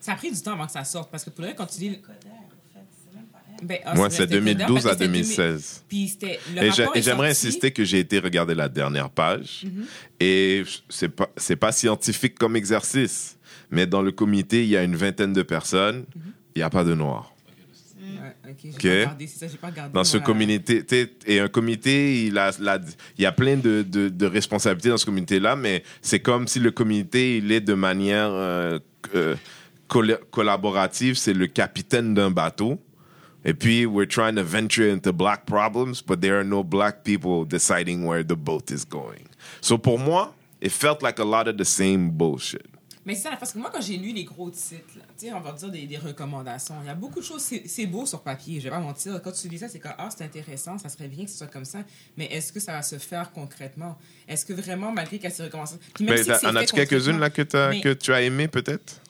ça 0.00 0.12
a 0.12 0.16
pris 0.16 0.32
du 0.32 0.40
temps 0.42 0.52
avant 0.52 0.66
que 0.66 0.72
ça 0.72 0.84
sorte. 0.84 1.10
Parce 1.10 1.24
que 1.24 1.30
pour 1.30 1.44
le 1.44 1.52
quand 1.52 1.66
tu 1.66 1.80
lis. 1.80 2.00
Coder, 2.00 2.14
en 2.14 2.74
fait, 2.74 2.86
c'est 3.04 3.14
même 3.14 3.26
pas 3.26 3.38
elle. 3.48 3.49
Ben, 3.62 3.78
ah, 3.84 3.94
Moi, 3.94 4.10
c'est 4.10 4.22
c'était 4.22 4.38
Coder 4.38 4.54
2012 4.54 4.74
parce 4.82 4.86
à 4.86 4.88
que 4.90 4.94
c'était 4.94 5.06
2016. 5.06 5.84
Puis 5.88 6.08
c'était. 6.08 6.40
le 6.54 6.96
Et 6.96 7.02
j'aimerais 7.02 7.30
insister 7.30 7.70
que 7.70 7.84
j'ai 7.84 7.98
été 8.00 8.18
regarder 8.18 8.54
la 8.54 8.68
dernière 8.68 9.10
page. 9.10 9.62
Mhm. 9.64 9.84
Et 10.20 10.62
c'est 10.88 11.08
pas, 11.08 11.28
c'est 11.36 11.56
pas 11.56 11.72
scientifique 11.72 12.38
comme 12.38 12.56
exercice. 12.56 13.36
Mais 13.70 13.86
dans 13.86 14.02
le 14.02 14.12
comité, 14.12 14.62
il 14.64 14.68
y 14.70 14.76
a 14.76 14.82
une 14.82 14.96
vingtaine 14.96 15.32
de 15.32 15.42
personnes. 15.42 16.04
Mhm. 16.16 16.22
Il 16.56 16.58
n'y 16.58 16.62
a 16.62 16.70
pas 16.70 16.84
de 16.84 16.94
noirs. 16.94 17.32
Ouais, 18.02 18.50
ok, 18.50 18.56
j'ai 18.62 18.68
Ok. 18.70 18.82
pas 18.82 18.88
regardé, 18.88 19.26
c'est 19.26 19.38
ça, 19.38 19.46
j'ai 19.48 19.56
pas 19.58 19.68
regardé. 19.68 19.92
Dans 19.92 20.04
ce 20.04 20.16
voilà. 20.16 20.26
comité, 20.26 20.84
et 21.26 21.38
un 21.40 21.48
comité, 21.48 22.24
il, 22.26 22.36
a, 22.38 22.50
la- 22.60 22.80
il 23.18 23.22
y 23.22 23.26
a 23.26 23.32
plein 23.32 23.56
de, 23.56 23.82
de, 23.82 24.08
de 24.08 24.26
responsabilités 24.26 24.88
dans 24.88 24.96
ce 24.96 25.04
comité-là, 25.06 25.54
mais 25.54 25.84
c'est 26.02 26.20
comme 26.20 26.48
si 26.48 26.58
le 26.58 26.70
comité, 26.70 27.36
il 27.36 27.52
est 27.52 27.60
de 27.60 27.74
manière 27.74 28.30
euh, 28.30 28.78
euh, 29.14 29.36
colla- 29.88 30.18
collaborative, 30.30 31.14
c'est 31.14 31.32
le 31.34 31.46
capitaine 31.46 32.12
d'un 32.14 32.30
bateau. 32.30 32.80
Et 33.44 33.54
puis, 33.54 33.86
we're 33.86 34.06
trying 34.08 34.36
to 34.36 34.44
venture 34.44 34.88
into 34.88 35.12
black 35.12 35.46
problems, 35.46 36.02
but 36.02 36.20
there 36.20 36.38
are 36.38 36.44
no 36.44 36.62
black 36.62 37.04
people 37.04 37.46
deciding 37.46 38.04
where 38.04 38.22
the 38.22 38.36
boat 38.36 38.70
is 38.70 38.84
going. 38.84 39.28
So 39.62 39.78
pour 39.78 39.98
moi, 39.98 40.34
it 40.60 40.72
felt 40.72 41.02
like 41.02 41.18
a 41.18 41.24
lot 41.24 41.48
of 41.48 41.56
the 41.56 41.64
same 41.64 42.10
bullshit. 42.10 42.66
Mais 43.06 43.14
c'est 43.14 43.30
ça, 43.30 43.36
parce 43.36 43.52
que 43.54 43.58
moi, 43.58 43.70
quand 43.72 43.80
j'ai 43.80 43.96
lu 43.96 44.12
les 44.12 44.24
gros 44.24 44.50
titres, 44.50 44.94
là, 44.98 45.34
on 45.36 45.40
va 45.40 45.52
dire 45.52 45.70
des, 45.70 45.86
des 45.86 45.96
recommandations, 45.96 46.74
il 46.82 46.86
y 46.86 46.90
a 46.90 46.94
beaucoup 46.94 47.20
de 47.20 47.24
choses, 47.24 47.42
c'est 47.64 47.86
beau 47.86 48.04
sur 48.04 48.20
papier, 48.20 48.60
je 48.60 48.64
vais 48.64 48.70
pas 48.70 48.78
mentir. 48.78 49.18
Quand 49.22 49.32
tu 49.32 49.48
lis 49.48 49.58
ça, 49.58 49.68
c'est 49.70 49.78
comme, 49.78 49.94
ah, 49.96 50.10
c'est 50.14 50.22
intéressant, 50.22 50.76
ça 50.76 50.90
serait 50.90 51.08
bien 51.08 51.24
que 51.24 51.30
ce 51.30 51.38
soit 51.38 51.46
comme 51.46 51.64
ça, 51.64 51.78
mais 52.18 52.26
est-ce 52.26 52.52
que 52.52 52.60
ça 52.60 52.72
va 52.72 52.82
se 52.82 52.98
faire 52.98 53.32
concrètement? 53.32 53.96
Est-ce 54.28 54.44
que 54.44 54.52
vraiment, 54.52 54.92
malgré 54.92 55.16
qu'il 55.16 55.30
y 55.30 55.32
a 55.32 55.34
ces 55.34 55.44
recommandations. 55.44 55.78
Puis 55.94 56.04
même 56.04 56.14
Mais 56.14 56.22
si 56.22 56.46
en 56.46 56.54
as-tu 56.54 56.74
quelques-unes 56.74 57.18
là 57.18 57.30
que, 57.30 57.70
Mais- 57.70 57.80
que 57.80 57.94
tu 57.94 58.12
as 58.12 58.20
aimé 58.20 58.48
peut-être? 58.48 59.00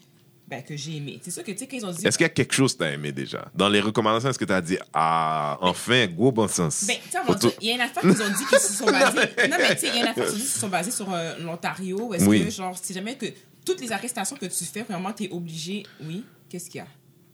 Ben, 0.51 0.65
que 0.65 0.77
j'ai 0.77 0.97
aimé. 0.97 1.21
C'est 1.23 1.31
sûr 1.31 1.45
que, 1.45 1.53
tu 1.53 1.59
sais, 1.59 1.69
quand 1.69 1.77
ils 1.77 1.87
ont 1.87 1.93
dit. 1.93 2.05
Est-ce 2.05 2.19
qu'il 2.19 2.25
y 2.25 2.27
a 2.27 2.31
quelque 2.31 2.53
chose 2.53 2.73
que 2.73 2.79
tu 2.79 2.85
as 2.85 2.93
aimé 2.93 3.13
déjà? 3.13 3.49
Dans 3.55 3.69
les 3.69 3.81
recommandations, 3.81 4.31
est-ce 4.31 4.39
que 4.39 4.45
tu 4.45 4.53
as 4.53 4.61
dit, 4.61 4.77
ah, 4.93 5.57
enfin, 5.61 6.07
gros 6.09 6.33
bon 6.33 6.49
sens? 6.49 6.87
Ben, 6.89 6.97
tu 7.05 7.11
sais, 7.49 7.57
il 7.61 7.69
y 7.69 7.71
a 7.71 7.75
une 7.77 7.81
affaire 7.83 8.03
qu'ils 8.03 8.21
ont 8.23 8.29
dit 8.29 8.47
qu'ils 8.49 8.59
se 8.59 8.73
sont 8.73 8.85
basés. 8.91 9.29
non, 9.49 9.57
mais 9.59 9.75
tu 9.77 9.81
sais, 9.81 9.89
il 9.89 9.95
y 9.95 9.99
a 9.99 10.01
une 10.03 10.07
affaire 10.09 10.25
qu'ils 10.25 10.33
ont 10.35 10.37
dit 10.37 10.41
qu'ils 10.43 10.51
se 10.51 10.59
sont 10.59 10.69
basés 10.69 10.91
sur 10.91 11.13
euh, 11.13 11.39
l'Ontario. 11.39 12.13
Est-ce 12.15 12.25
Oui. 12.27 12.45
que, 12.45 12.51
genre, 12.51 12.77
si 12.77 12.93
jamais 12.93 13.17
que 13.17 13.27
toutes 13.65 13.81
les 13.81 13.93
arrestations 13.93 14.35
que 14.37 14.47
tu 14.47 14.65
fais, 14.65 14.83
vraiment, 14.83 15.13
tu 15.13 15.25
es 15.25 15.31
obligé. 15.31 15.85
Oui, 16.01 16.25
qu'est-ce 16.49 16.69
qu'il 16.69 16.79
y 16.79 16.83
a? 16.83 16.87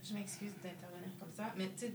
Je 0.06 0.12
m'excuse 0.12 0.52
d'intervenir 0.62 1.08
comme 1.18 1.32
ça, 1.34 1.54
mais 1.56 1.70
tu 1.78 1.86
sais, 1.86 1.94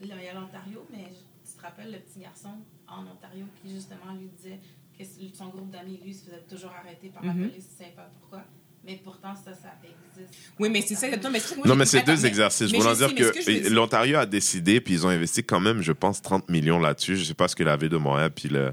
il 0.00 0.06
y 0.06 0.12
a 0.12 0.32
l'Ontario, 0.34 0.86
mais 0.92 1.06
tu 1.44 1.56
te 1.56 1.62
rappelles 1.62 1.90
le 1.90 1.98
petit 1.98 2.20
garçon 2.20 2.50
en 2.86 3.02
Ontario 3.02 3.46
qui, 3.60 3.74
justement, 3.74 4.14
lui 4.18 4.28
disait 4.36 4.60
que 4.96 5.04
son 5.36 5.48
groupe 5.48 5.70
d'amis, 5.70 5.98
lui, 6.04 6.14
se 6.14 6.24
faisait 6.26 6.44
toujours 6.48 6.70
arrêter 6.70 7.08
par 7.08 7.24
la 7.24 7.32
Mhm. 7.34 7.48
police, 7.50 7.64
il 7.68 7.72
ne 7.72 7.78
savait 7.84 7.96
pas 7.96 8.08
pourquoi. 8.20 8.44
Mais 8.86 9.00
pourtant, 9.02 9.34
ça, 9.34 9.52
ça 9.52 9.68
existe. 9.82 10.32
Oui, 10.58 10.68
mais 10.70 10.80
c'est 10.86 10.94
ça, 10.94 11.06
exactement. 11.06 11.32
Mais 11.32 11.40
moi, 11.56 11.66
Non, 11.66 11.74
mais 11.74 11.86
c'est 11.86 12.02
deux 12.06 12.16
mais- 12.16 12.28
exercices. 12.28 12.68
Je 12.70 12.76
voulais 12.76 12.94
dire 12.94 13.14
que 13.14 13.68
l'Ontario 13.70 14.18
a 14.18 14.26
décidé, 14.26 14.80
puis 14.80 14.94
ils 14.94 15.06
ont 15.06 15.10
investi 15.10 15.42
quand 15.42 15.60
même, 15.60 15.82
je 15.82 15.92
pense, 15.92 16.22
30 16.22 16.48
millions 16.48 16.78
là-dessus. 16.78 17.16
Je 17.16 17.24
sais 17.24 17.34
pas 17.34 17.48
ce 17.48 17.56
que 17.56 17.64
la 17.64 17.76
ville 17.76 17.88
de 17.88 17.96
Montréal 17.96 18.30
puis 18.34 18.48
le, 18.48 18.72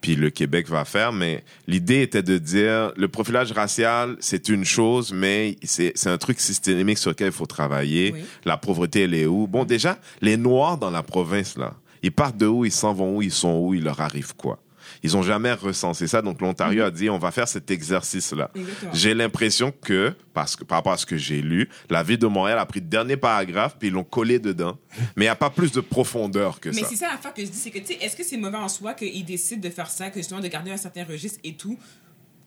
puis 0.00 0.14
le 0.14 0.30
Québec 0.30 0.68
va 0.68 0.84
faire, 0.84 1.12
mais 1.12 1.42
l'idée 1.66 2.02
était 2.02 2.22
de 2.22 2.38
dire 2.38 2.92
le 2.96 3.08
profilage 3.08 3.50
racial, 3.52 4.16
c'est 4.20 4.48
une 4.48 4.64
chose, 4.64 5.12
mais 5.12 5.56
c'est 5.64 5.90
c'est 5.96 6.08
un 6.08 6.18
truc 6.18 6.38
systémique 6.40 6.98
sur 6.98 7.10
lequel 7.10 7.26
il 7.28 7.32
faut 7.32 7.46
travailler. 7.46 8.12
Oui. 8.14 8.20
La 8.44 8.56
pauvreté, 8.56 9.02
elle 9.02 9.14
est 9.14 9.26
où? 9.26 9.48
Bon, 9.48 9.64
déjà, 9.64 9.98
les 10.22 10.36
Noirs 10.36 10.78
dans 10.78 10.90
la 10.90 11.02
province, 11.02 11.58
là, 11.58 11.74
ils 12.04 12.12
partent 12.12 12.36
de 12.36 12.46
où, 12.46 12.64
ils 12.64 12.70
s'en 12.70 12.94
vont 12.94 13.16
où, 13.16 13.22
ils 13.22 13.32
sont 13.32 13.56
où, 13.58 13.74
il 13.74 13.82
leur 13.82 14.00
arrive 14.00 14.36
quoi? 14.36 14.60
Ils 15.02 15.16
ont 15.16 15.22
jamais 15.22 15.52
recensé 15.52 16.06
ça, 16.06 16.22
donc 16.22 16.40
l'Ontario 16.40 16.84
a 16.84 16.90
dit 16.90 17.10
on 17.10 17.18
va 17.18 17.30
faire 17.30 17.48
cet 17.48 17.70
exercice-là. 17.70 18.50
J'ai 18.92 19.14
l'impression 19.14 19.72
que, 19.72 20.14
parce 20.34 20.56
que, 20.56 20.64
par 20.64 20.78
rapport 20.78 20.92
à 20.92 20.96
ce 20.96 21.06
que 21.06 21.16
j'ai 21.16 21.42
lu, 21.42 21.68
la 21.90 22.02
ville 22.02 22.18
de 22.18 22.26
Montréal 22.26 22.58
a 22.58 22.66
pris 22.66 22.80
le 22.80 22.86
dernier 22.86 23.16
paragraphe 23.16 23.76
puis 23.78 23.88
ils 23.88 23.94
l'ont 23.94 24.04
collé 24.04 24.38
dedans. 24.38 24.78
Mais 25.16 25.24
il 25.24 25.28
n'y 25.28 25.28
a 25.28 25.36
pas 25.36 25.50
plus 25.50 25.72
de 25.72 25.80
profondeur 25.80 26.60
que 26.60 26.70
Mais 26.70 26.82
ça. 26.82 26.88
c'est 26.88 26.96
ça 26.96 27.08
l'affaire 27.10 27.34
que 27.34 27.42
je 27.44 27.50
dis, 27.50 27.58
c'est 27.58 27.70
que, 27.70 27.78
tu 27.78 27.86
sais, 27.86 27.98
est-ce 28.00 28.16
que 28.16 28.24
c'est 28.24 28.36
mauvais 28.36 28.56
en 28.58 28.68
soi 28.68 28.94
qu'ils 28.94 29.24
décident 29.24 29.60
de 29.60 29.72
faire 29.72 29.90
ça, 29.90 30.10
que 30.10 30.16
justement 30.18 30.40
de 30.40 30.48
garder 30.48 30.70
un 30.70 30.76
certain 30.76 31.04
registre 31.04 31.38
et 31.44 31.54
tout, 31.54 31.78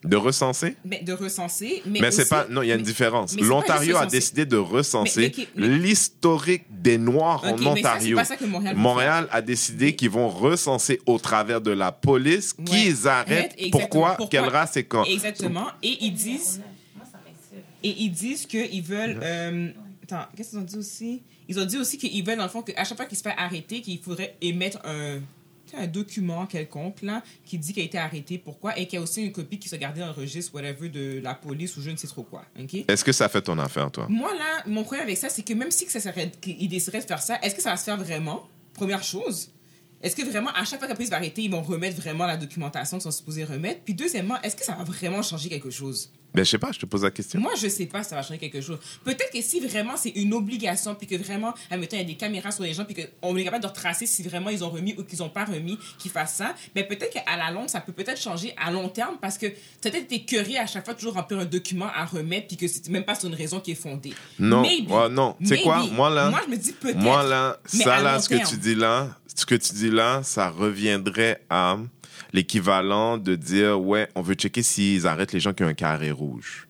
De 0.04 0.16
recenser? 0.16 0.74
mais 0.84 1.00
de 1.02 1.12
recenser, 1.12 1.82
mais. 1.86 2.00
Mais 2.00 2.10
c'est 2.10 2.28
pas. 2.28 2.46
Non, 2.50 2.62
il 2.62 2.68
y 2.68 2.72
a 2.72 2.74
une 2.74 2.80
mais- 2.80 2.86
différence. 2.86 3.38
L'Ontario 3.38 3.96
a 3.96 4.06
décidé 4.06 4.44
de 4.46 4.56
recenser 4.56 5.32
l'historique 5.54 6.64
des 6.70 6.98
Noirs 6.98 7.44
en 7.44 7.56
mais 7.56 7.58
ça, 7.58 7.62
c'est 7.74 7.80
Ontario. 7.80 8.16
pas 8.16 8.24
ça 8.24 8.36
que 8.36 8.44
Montréal 8.44 8.76
Montréal 8.76 9.28
a 9.30 9.40
décidé 9.42 9.94
qu'ils 9.94 10.10
vont 10.10 10.28
recenser 10.28 11.00
au 11.06 11.18
travers 11.18 11.60
de 11.60 11.70
la 11.70 11.92
police 11.92 12.54
Ouais. 12.58 12.64
qui 12.64 12.86
ils 12.88 13.06
arrêtent, 13.08 13.56
pourquoi, 13.70 14.16
Pourquoi? 14.16 14.26
quelle 14.28 14.48
race 14.50 14.76
et 14.76 14.84
quand? 14.84 15.04
Exactement. 15.04 15.66
Et 15.82 15.98
ils 16.00 16.12
disent. 16.14 16.60
Et 17.84 17.94
ils 18.04 18.10
disent 18.10 18.46
qu'ils 18.46 18.82
veulent. 18.82 19.18
euh, 19.22 19.68
attends, 20.04 20.26
qu'est-ce 20.36 20.50
qu'ils 20.50 20.58
ont 20.58 20.62
dit 20.62 20.76
aussi? 20.78 21.22
Ils 21.48 21.58
ont 21.58 21.64
dit 21.64 21.76
aussi 21.76 21.98
qu'ils 21.98 22.24
veulent, 22.24 22.36
dans 22.38 22.44
le 22.44 22.48
fond, 22.48 22.62
qu'à 22.62 22.84
chaque 22.84 22.96
fois 22.96 23.06
qu'il 23.06 23.18
se 23.18 23.22
fait 23.22 23.34
arrêter, 23.36 23.80
qu'il 23.80 23.98
faudrait 24.00 24.36
émettre 24.40 24.78
un, 24.84 25.18
un 25.76 25.86
document 25.86 26.46
quelconque, 26.46 27.02
là, 27.02 27.22
qui 27.44 27.58
dit 27.58 27.72
qu'il 27.72 27.82
a 27.82 27.86
été 27.86 27.98
arrêté, 27.98 28.38
pourquoi, 28.38 28.78
et 28.78 28.86
qu'il 28.86 28.98
y 28.98 29.00
a 29.00 29.02
aussi 29.02 29.22
une 29.24 29.32
copie 29.32 29.58
qui 29.58 29.68
soit 29.68 29.78
gardée 29.78 30.00
dans 30.00 30.06
le 30.06 30.12
registre, 30.12 30.54
whatever, 30.54 30.88
de 30.88 31.20
la 31.22 31.34
police 31.34 31.76
ou 31.76 31.82
je 31.82 31.90
ne 31.90 31.96
sais 31.96 32.06
trop 32.06 32.22
quoi. 32.22 32.44
OK? 32.60 32.84
Est-ce 32.88 33.04
que 33.04 33.12
ça 33.12 33.28
fait 33.28 33.42
ton 33.42 33.58
affaire, 33.58 33.90
toi? 33.90 34.06
Moi, 34.08 34.32
là, 34.34 34.62
mon 34.66 34.82
problème 34.82 35.04
avec 35.04 35.18
ça, 35.18 35.28
c'est 35.28 35.42
que 35.42 35.54
même 35.54 35.70
si 35.70 35.86
que 35.86 35.92
ça 35.92 36.00
serait, 36.00 36.26
de 36.26 37.06
faire 37.06 37.22
ça, 37.22 37.38
est-ce 37.42 37.54
que 37.54 37.62
ça 37.62 37.70
va 37.70 37.76
se 37.76 37.84
faire 37.84 37.96
vraiment? 37.96 38.46
Première 38.74 39.02
chose. 39.02 39.50
Est-ce 40.02 40.16
que 40.16 40.22
vraiment, 40.22 40.50
à 40.50 40.64
chaque 40.64 40.80
fois 40.80 40.88
que 40.88 40.92
la 40.92 40.96
police 40.96 41.10
va 41.10 41.16
arrêter, 41.16 41.42
ils 41.42 41.50
vont 41.50 41.62
remettre 41.62 41.96
vraiment 41.96 42.26
la 42.26 42.36
documentation 42.36 42.96
qu'ils 42.96 43.02
sont 43.02 43.10
supposés 43.10 43.44
remettre? 43.44 43.82
Puis 43.84 43.94
deuxièmement, 43.94 44.40
est-ce 44.42 44.56
que 44.56 44.64
ça 44.64 44.74
va 44.74 44.82
vraiment 44.82 45.22
changer 45.22 45.48
quelque 45.48 45.70
chose? 45.70 46.12
Ben, 46.34 46.44
je 46.44 46.50
sais 46.50 46.58
pas, 46.58 46.72
je 46.72 46.78
te 46.78 46.86
pose 46.86 47.02
la 47.04 47.10
question. 47.10 47.40
moi, 47.40 47.52
je 47.60 47.68
sais 47.68 47.86
pas 47.86 48.02
si 48.02 48.10
ça 48.10 48.16
va 48.16 48.22
changer 48.22 48.38
quelque 48.38 48.60
chose. 48.60 48.78
Peut-être 49.04 49.30
que 49.32 49.42
si 49.42 49.60
vraiment 49.60 49.96
c'est 49.96 50.10
une 50.10 50.32
obligation, 50.32 50.94
puis 50.94 51.06
que 51.06 51.16
vraiment, 51.16 51.52
admettons, 51.70 51.96
il 51.96 52.00
y 52.00 52.02
a 52.02 52.06
des 52.06 52.14
caméras 52.14 52.50
sur 52.52 52.62
les 52.64 52.72
gens, 52.72 52.84
puis 52.84 52.94
qu'on 53.20 53.36
est 53.36 53.44
capable 53.44 53.62
de 53.62 53.68
retracer 53.68 54.06
si 54.06 54.22
vraiment 54.22 54.50
ils 54.50 54.64
ont 54.64 54.70
remis 54.70 54.94
ou 54.98 55.02
qu'ils 55.04 55.18
n'ont 55.18 55.28
pas 55.28 55.44
remis, 55.44 55.78
qu'ils 55.98 56.10
fassent 56.10 56.36
ça, 56.36 56.54
mais 56.74 56.84
peut-être 56.84 57.10
qu'à 57.12 57.36
la 57.36 57.50
longue, 57.50 57.68
ça 57.68 57.80
peut 57.80 57.92
peut-être 57.92 58.20
changer 58.20 58.54
à 58.56 58.70
long 58.70 58.88
terme 58.88 59.16
parce 59.20 59.36
que 59.38 59.46
tu 59.46 59.54
as 59.88 59.90
peut-être 59.90 60.04
été 60.10 60.24
curé 60.24 60.56
à 60.58 60.66
chaque 60.66 60.84
fois, 60.84 60.94
toujours 60.94 61.14
remplir 61.14 61.38
un 61.40 61.44
document 61.44 61.88
à 61.94 62.04
remettre, 62.06 62.46
puis 62.48 62.56
que 62.56 62.66
c'est 62.68 62.88
même 62.88 63.04
pas 63.04 63.14
sur 63.14 63.28
une 63.28 63.34
raison 63.34 63.60
qui 63.60 63.72
est 63.72 63.74
fondée. 63.74 64.14
Non, 64.38 64.62
Maybe. 64.62 64.90
ouais, 64.90 65.08
non. 65.10 65.36
Tu 65.40 65.46
sais 65.48 65.60
quoi, 65.60 65.84
moi, 65.92 66.08
là- 66.10 66.30
Moi, 66.30 66.40
je 66.46 66.50
me 66.50 66.56
dis 66.56 66.72
peut-être. 66.72 66.96
Moi, 66.98 67.22
là, 67.24 67.58
ça, 67.66 68.00
là, 68.00 68.18
ce 68.20 68.28
que 68.28 68.48
tu 68.48 68.56
dis 68.56 68.74
là, 68.74 69.16
ce 69.34 69.44
que 69.46 69.54
tu 69.54 69.72
dis 69.74 69.90
là, 69.90 70.22
ça 70.22 70.48
reviendrait 70.50 71.42
à 71.50 71.76
l'équivalent 72.32 73.18
de 73.18 73.34
dire, 73.34 73.80
ouais, 73.80 74.08
on 74.14 74.22
veut 74.22 74.34
checker 74.34 74.62
s'ils 74.62 75.06
arrêtent 75.06 75.32
les 75.32 75.40
gens 75.40 75.52
qui 75.52 75.64
ont 75.64 75.68
un 75.68 75.74
carré 75.74 76.10
rouge. 76.10 76.68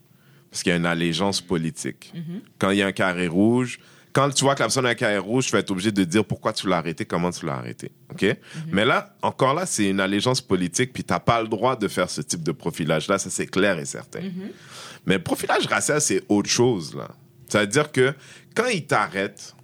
Parce 0.51 0.63
qu'il 0.63 0.71
y 0.71 0.75
a 0.75 0.77
une 0.77 0.87
allégeance 0.87 1.41
politique. 1.41 2.13
Mm-hmm. 2.15 2.41
Quand 2.59 2.71
il 2.71 2.79
y 2.79 2.83
a 2.83 2.87
un 2.87 2.93
carré 2.93 3.27
rouge, 3.27 3.79
quand 4.13 4.29
tu 4.31 4.45
vois 4.45 4.55
que 4.55 4.61
la 4.61 4.67
personne 4.67 4.85
a 4.85 4.91
un 4.91 4.95
carré 4.95 5.17
rouge, 5.17 5.47
tu 5.47 5.53
vas 5.53 5.61
être 5.61 5.71
obligé 5.71 5.91
de 5.91 6.05
dire 6.05 6.25
pourquoi 6.25 6.53
tu 6.53 6.69
l'as 6.69 6.77
arrêté, 6.77 7.07
comment 7.07 7.31
tu 7.31 7.47
l'as 7.47 7.55
arrêté. 7.55 7.91
OK? 8.11 8.23
Mm-hmm. 8.23 8.37
Mais 8.71 8.85
là, 8.85 9.17
encore 9.23 9.55
là, 9.55 9.65
c'est 9.65 9.89
une 9.89 10.01
allégeance 10.01 10.43
politique, 10.43 10.93
puis 10.93 11.05
tu 11.05 11.13
n'as 11.13 11.21
pas 11.21 11.41
le 11.41 11.49
droit 11.49 11.77
de 11.77 11.89
faire 11.89 12.11
ce 12.11 12.21
type 12.21 12.43
de 12.43 12.53
profilage-là, 12.53 13.19
ça 13.19 13.31
c'est 13.31 13.47
clair 13.47 13.79
et 13.79 13.87
certain. 13.87 14.21
Mm-hmm. 14.21 14.53
Mais 15.07 15.15
le 15.15 15.23
profilage 15.23 15.67
racial, 15.67 16.01
c'est 16.01 16.23
autre 16.29 16.51
chose, 16.51 16.95
là. 16.95 17.09
C'est-à-dire 17.49 17.93
que 17.93 18.15
quand 18.55 18.69
ils 18.69 18.87
t'arrêtent, 18.87 19.55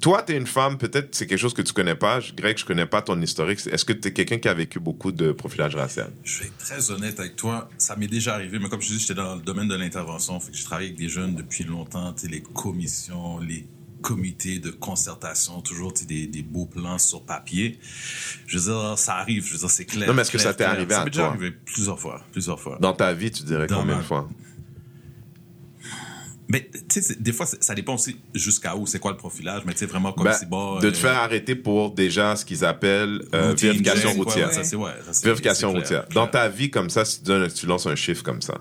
toi, 0.00 0.22
tu 0.22 0.32
es 0.32 0.36
une 0.36 0.46
femme, 0.46 0.78
peut-être 0.78 1.14
c'est 1.14 1.26
quelque 1.26 1.38
chose 1.40 1.54
que 1.54 1.62
tu 1.62 1.72
connais 1.72 1.94
pas. 1.94 2.20
Je- 2.20 2.32
Greg, 2.32 2.56
je 2.58 2.64
connais 2.64 2.86
pas 2.86 3.02
ton 3.02 3.20
historique. 3.20 3.60
Est-ce 3.66 3.84
que 3.84 3.92
tu 3.92 4.08
es 4.08 4.12
quelqu'un 4.12 4.38
qui 4.38 4.48
a 4.48 4.54
vécu 4.54 4.78
beaucoup 4.80 5.12
de 5.12 5.32
profilage 5.32 5.74
racial? 5.76 6.10
Je 6.24 6.40
vais 6.40 6.46
être 6.46 6.56
très 6.58 6.90
honnête 6.90 7.18
avec 7.20 7.36
toi. 7.36 7.68
Ça 7.78 7.96
m'est 7.96 8.06
déjà 8.06 8.34
arrivé, 8.34 8.58
mais 8.58 8.68
comme 8.68 8.80
je 8.82 8.88
dis, 8.88 8.98
j'étais 9.00 9.14
dans 9.14 9.34
le 9.36 9.42
domaine 9.42 9.68
de 9.68 9.74
l'intervention. 9.74 10.38
Fait 10.40 10.52
que 10.52 10.56
j'ai 10.56 10.64
travaillé 10.64 10.88
avec 10.88 10.98
des 10.98 11.08
jeunes 11.08 11.34
depuis 11.34 11.64
longtemps. 11.64 12.14
Les 12.24 12.40
commissions, 12.42 13.38
les 13.40 13.66
comités 14.00 14.60
de 14.60 14.70
concertation, 14.70 15.60
toujours 15.60 15.92
des, 16.06 16.28
des 16.28 16.42
beaux 16.42 16.66
plans 16.66 16.98
sur 16.98 17.24
papier. 17.24 17.80
Je 18.46 18.56
veux 18.58 18.64
dire, 18.72 18.96
ça 18.96 19.16
arrive. 19.16 19.44
Je 19.44 19.52
veux 19.54 19.58
dire, 19.58 19.70
c'est 19.70 19.84
clair. 19.86 20.06
Non, 20.06 20.14
mais 20.14 20.22
est-ce 20.22 20.30
que 20.30 20.38
ça 20.38 20.54
t'est 20.54 20.62
arrivé 20.64 20.94
Ça 20.94 21.00
à 21.00 21.04
m'est 21.04 21.10
déjà 21.10 21.22
toi? 21.22 21.30
arrivé 21.32 21.50
plusieurs 21.50 21.98
fois. 21.98 22.22
Plusieurs 22.30 22.60
fois. 22.60 22.78
Dans 22.80 22.92
ta 22.92 23.12
vie, 23.12 23.30
tu 23.32 23.42
dirais 23.42 23.66
Dans 23.66 23.80
combien 23.80 23.96
ma- 23.96 24.00
de 24.02 24.06
fois? 24.06 24.28
Mais 26.50 26.70
tu 26.88 27.02
sais, 27.02 27.14
des 27.20 27.32
fois, 27.32 27.44
ça 27.46 27.74
dépend 27.74 27.94
aussi 27.94 28.16
jusqu'à 28.34 28.74
où, 28.74 28.86
c'est 28.86 28.98
quoi 28.98 29.10
le 29.10 29.16
profilage. 29.18 29.62
Mais 29.66 29.72
tu 29.74 29.80
sais, 29.80 29.86
vraiment 29.86 30.12
comme 30.12 30.24
Ben, 30.24 30.32
si 30.32 30.46
bon. 30.46 30.78
de 30.78 30.86
euh, 30.86 30.90
te 30.90 30.96
faire 30.96 31.16
arrêter 31.18 31.54
pour 31.54 31.90
déjà 31.90 32.36
ce 32.36 32.44
qu'ils 32.44 32.64
appellent 32.64 33.20
euh, 33.34 33.50
routine, 33.50 33.68
vérification 33.68 34.10
ouais, 34.12 34.16
routière. 34.16 34.48
ouais, 34.48 34.64
ça, 34.64 34.76
ouais, 34.76 34.90
ça, 35.10 35.24
Vérification 35.24 35.70
clair, 35.72 35.82
routière. 35.82 36.08
clair. 36.08 36.24
Dans 36.24 36.30
ta 36.30 36.48
vie, 36.48 36.70
comme 36.70 36.88
ça, 36.88 37.04
si 37.04 37.18
tu, 37.18 37.24
donnes, 37.26 37.52
tu 37.52 37.66
lances 37.66 37.86
un 37.86 37.96
chiffre 37.96 38.22
comme 38.22 38.40
ça. 38.40 38.58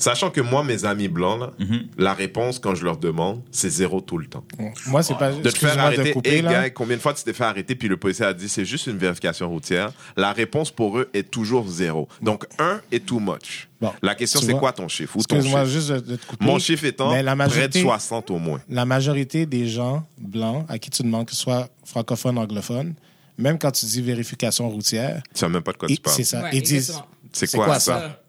Sachant 0.00 0.30
que 0.30 0.40
moi, 0.40 0.64
mes 0.64 0.84
amis 0.84 1.06
blancs, 1.08 1.38
là, 1.40 1.50
Mhm. 1.60 1.82
la 1.98 2.14
réponse, 2.14 2.58
quand 2.58 2.74
je 2.74 2.84
leur 2.84 2.96
demande, 2.96 3.42
c'est 3.52 3.68
zéro 3.70 4.00
tout 4.00 4.18
le 4.18 4.26
temps. 4.26 4.42
Moi, 4.86 5.02
c'est 5.04 5.14
pas. 5.16 5.30
De 5.30 5.48
te 5.50 5.56
faire 5.58 5.78
arrêter, 5.78 6.12
couper, 6.12 6.36
hey, 6.38 6.42
gars, 6.42 6.70
combien 6.70 6.96
de 6.96 7.02
fois 7.02 7.14
tu 7.14 7.22
t'es 7.22 7.32
fait 7.32 7.44
arrêter, 7.44 7.74
puis 7.76 7.86
le 7.86 7.96
policier 7.96 8.24
a 8.24 8.32
dit 8.34 8.48
c'est 8.48 8.64
juste 8.64 8.86
une 8.88 8.96
vérification 8.98 9.48
routière. 9.48 9.92
La 10.16 10.32
réponse 10.32 10.70
pour 10.72 10.98
eux 10.98 11.08
est 11.14 11.30
toujours 11.30 11.68
zéro. 11.68 12.08
Donc, 12.22 12.46
un 12.58 12.80
est 12.90 13.04
too 13.06 13.20
much. 13.20 13.68
Bon, 13.80 13.92
la 14.02 14.14
question, 14.14 14.40
c'est 14.40 14.54
quoi 14.54 14.72
ton 14.72 14.88
chiffre? 14.88 15.16
Ou 15.16 15.22
ton 15.22 15.36
Excuse-moi 15.36 15.64
juste 15.66 15.90
de, 15.92 16.16
te 16.16 16.26
couper. 16.26 16.44
Mon 16.44 16.58
chiffre 16.58 16.84
étant 16.84 17.12
Mais 17.12 17.22
la 17.22 17.36
près 17.36 17.44
de 17.46 17.50
majorité- 17.50 17.82
60 17.82 18.30
au 18.30 18.38
moins. 18.38 18.60
La 18.68 18.84
majorité 18.84 19.46
des 19.46 19.68
gens 19.68 20.06
blancs 20.18 20.64
à 20.68 20.78
qui 20.78 20.90
tu 20.90 21.02
demandes 21.02 21.26
que 21.26 21.32
ce 21.34 21.40
soit 21.42 21.68
francophone, 21.84 22.36
anglophone, 22.38 22.94
même 23.38 23.58
quand 23.58 23.70
tu 23.70 23.86
dis 23.86 24.02
vérification 24.02 24.68
routière, 24.68 25.22
Tu 25.34 25.40
sais 25.40 25.48
même 25.48 25.62
pas 25.62 25.72
de 25.72 25.76
quoi 25.78 25.88
tu 25.88 25.94
ils- 25.94 26.00
parles. 26.00 26.16
c'est 26.16 26.24
ça. 26.24 26.42
Ouais, 26.42 26.50
ils 26.54 26.62
disent. 26.62 27.00
C'est 27.32 27.46
c'est 27.46 27.56
quoi, 27.56 27.66
quoi 27.66 27.78
ça? 27.80 28.19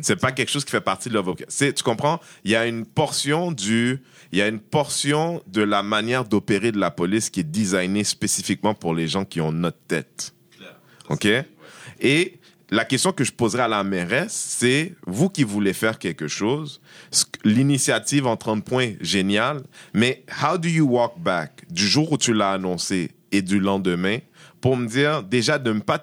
C'est 0.00 0.16
pas 0.16 0.32
quelque 0.32 0.50
chose 0.50 0.64
qui 0.64 0.70
fait 0.72 0.80
partie 0.80 1.08
de 1.08 1.18
vocabulaire. 1.18 1.46
C'est- 1.50 1.72
Tu 1.72 1.82
comprends? 1.84 2.20
Il 2.44 2.50
y 2.50 2.56
a 2.56 2.66
une 2.66 2.84
portion 2.84 3.52
du, 3.52 4.02
il 4.32 4.38
y 4.38 4.42
a 4.42 4.48
une 4.48 4.60
portion 4.60 5.42
de 5.46 5.62
la 5.62 5.82
manière 5.82 6.24
d'opérer 6.24 6.72
de 6.72 6.78
la 6.78 6.90
police 6.90 7.30
qui 7.30 7.40
est 7.40 7.44
designée 7.44 8.04
spécifiquement 8.04 8.74
pour 8.74 8.94
les 8.94 9.06
gens 9.08 9.24
qui 9.24 9.40
ont 9.40 9.52
notre 9.52 9.78
tête. 9.88 10.34
OK? 11.10 11.28
Et 12.00 12.38
la 12.70 12.84
question 12.84 13.12
que 13.12 13.24
je 13.24 13.30
poserai 13.32 13.62
à 13.62 13.68
la 13.68 13.84
mairesse, 13.84 14.32
c'est 14.32 14.94
vous 15.06 15.28
qui 15.28 15.44
voulez 15.44 15.72
faire 15.74 15.98
quelque 15.98 16.26
chose, 16.28 16.80
l'initiative 17.44 18.26
en 18.26 18.36
30 18.36 18.64
points, 18.64 18.92
génial, 19.00 19.62
mais 19.92 20.24
how 20.42 20.58
do 20.58 20.68
you 20.68 20.86
walk 20.86 21.18
back? 21.18 21.64
Du 21.70 21.86
jour 21.86 22.10
où 22.12 22.18
tu 22.18 22.32
l'as 22.32 22.52
annoncé 22.52 23.10
et 23.32 23.42
du 23.42 23.60
lendemain 23.60 24.18
pour 24.60 24.76
me 24.76 24.86
dire 24.88 25.22
déjà 25.22 25.58
de 25.58 25.72
ne 25.72 25.80
pas 25.80 25.98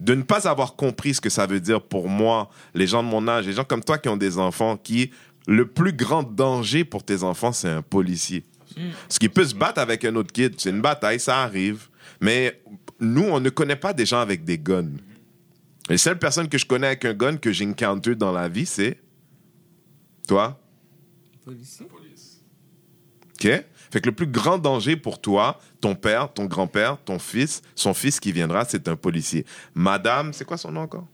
de 0.00 0.14
ne 0.14 0.22
pas 0.22 0.48
avoir 0.48 0.76
compris 0.76 1.14
ce 1.14 1.20
que 1.20 1.30
ça 1.30 1.46
veut 1.46 1.60
dire 1.60 1.82
pour 1.82 2.08
moi, 2.08 2.50
les 2.74 2.86
gens 2.86 3.02
de 3.02 3.08
mon 3.08 3.26
âge, 3.28 3.46
les 3.46 3.52
gens 3.52 3.64
comme 3.64 3.82
toi 3.82 3.98
qui 3.98 4.08
ont 4.08 4.16
des 4.16 4.38
enfants, 4.38 4.76
qui 4.76 5.10
le 5.46 5.66
plus 5.66 5.92
grand 5.92 6.22
danger 6.22 6.84
pour 6.84 7.04
tes 7.04 7.22
enfants, 7.22 7.52
c'est 7.52 7.68
un 7.68 7.82
policier. 7.82 8.44
Ce 9.08 9.18
qui 9.18 9.28
peut 9.28 9.44
se 9.44 9.54
battre 9.54 9.80
avec 9.80 10.04
un 10.04 10.14
autre 10.16 10.32
kid, 10.32 10.54
c'est 10.58 10.70
une 10.70 10.82
bataille, 10.82 11.20
ça 11.20 11.42
arrive. 11.42 11.88
Mais 12.20 12.60
nous, 13.00 13.22
on 13.22 13.40
ne 13.40 13.48
connaît 13.48 13.76
pas 13.76 13.92
des 13.92 14.04
gens 14.04 14.20
avec 14.20 14.44
des 14.44 14.58
guns. 14.58 14.90
Les 15.88 15.98
seules 15.98 16.18
personnes 16.18 16.48
que 16.48 16.58
je 16.58 16.66
connais 16.66 16.88
avec 16.88 17.04
un 17.04 17.14
gun 17.14 17.36
que 17.36 17.52
j'ai 17.52 17.66
encounter 17.66 18.14
dans 18.16 18.32
la 18.32 18.48
vie, 18.48 18.66
c'est 18.66 18.98
toi. 20.26 20.60
Policier? 21.44 21.86
OK? 23.38 23.64
Fait 23.90 24.00
que 24.00 24.06
le 24.06 24.14
plus 24.14 24.26
grand 24.26 24.58
danger 24.58 24.96
pour 24.96 25.20
toi, 25.20 25.58
ton 25.80 25.94
père, 25.94 26.32
ton 26.32 26.44
grand-père, 26.46 26.96
ton 27.04 27.18
fils, 27.18 27.62
son 27.74 27.94
fils 27.94 28.18
qui 28.20 28.32
viendra, 28.32 28.64
c'est 28.64 28.88
un 28.88 28.96
policier. 28.96 29.44
Madame, 29.74 30.32
c'est 30.32 30.44
quoi 30.44 30.56
son 30.56 30.72
nom 30.72 30.82
encore? 30.82 31.06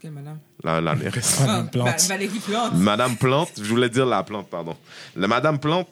Quelle 0.00 0.12
madame? 0.12 0.38
La, 0.62 0.80
la 0.80 0.94
mairesse. 0.94 1.40
Madame 1.46 1.70
Plante. 1.70 1.86
Va- 1.88 2.06
Valérie 2.14 2.38
Plante. 2.38 2.74
Madame 2.74 3.16
Plante, 3.16 3.50
je 3.56 3.64
voulais 3.68 3.88
dire 3.88 4.06
la 4.06 4.22
plante, 4.22 4.48
pardon. 4.48 4.76
La 5.16 5.26
Madame 5.26 5.58
Plante, 5.58 5.88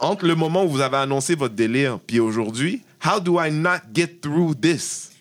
entre 0.00 0.26
le 0.26 0.34
moment 0.34 0.64
où 0.64 0.68
vous 0.70 0.80
avez 0.80 0.96
annoncé 0.96 1.34
votre 1.34 1.54
délire 1.54 1.98
puis 2.06 2.20
aujourd'hui, 2.20 2.82
how 3.04 3.20
do 3.20 3.38
I 3.38 3.50
not 3.52 3.80
get 3.94 4.20
through 4.22 4.54
this? 4.60 5.11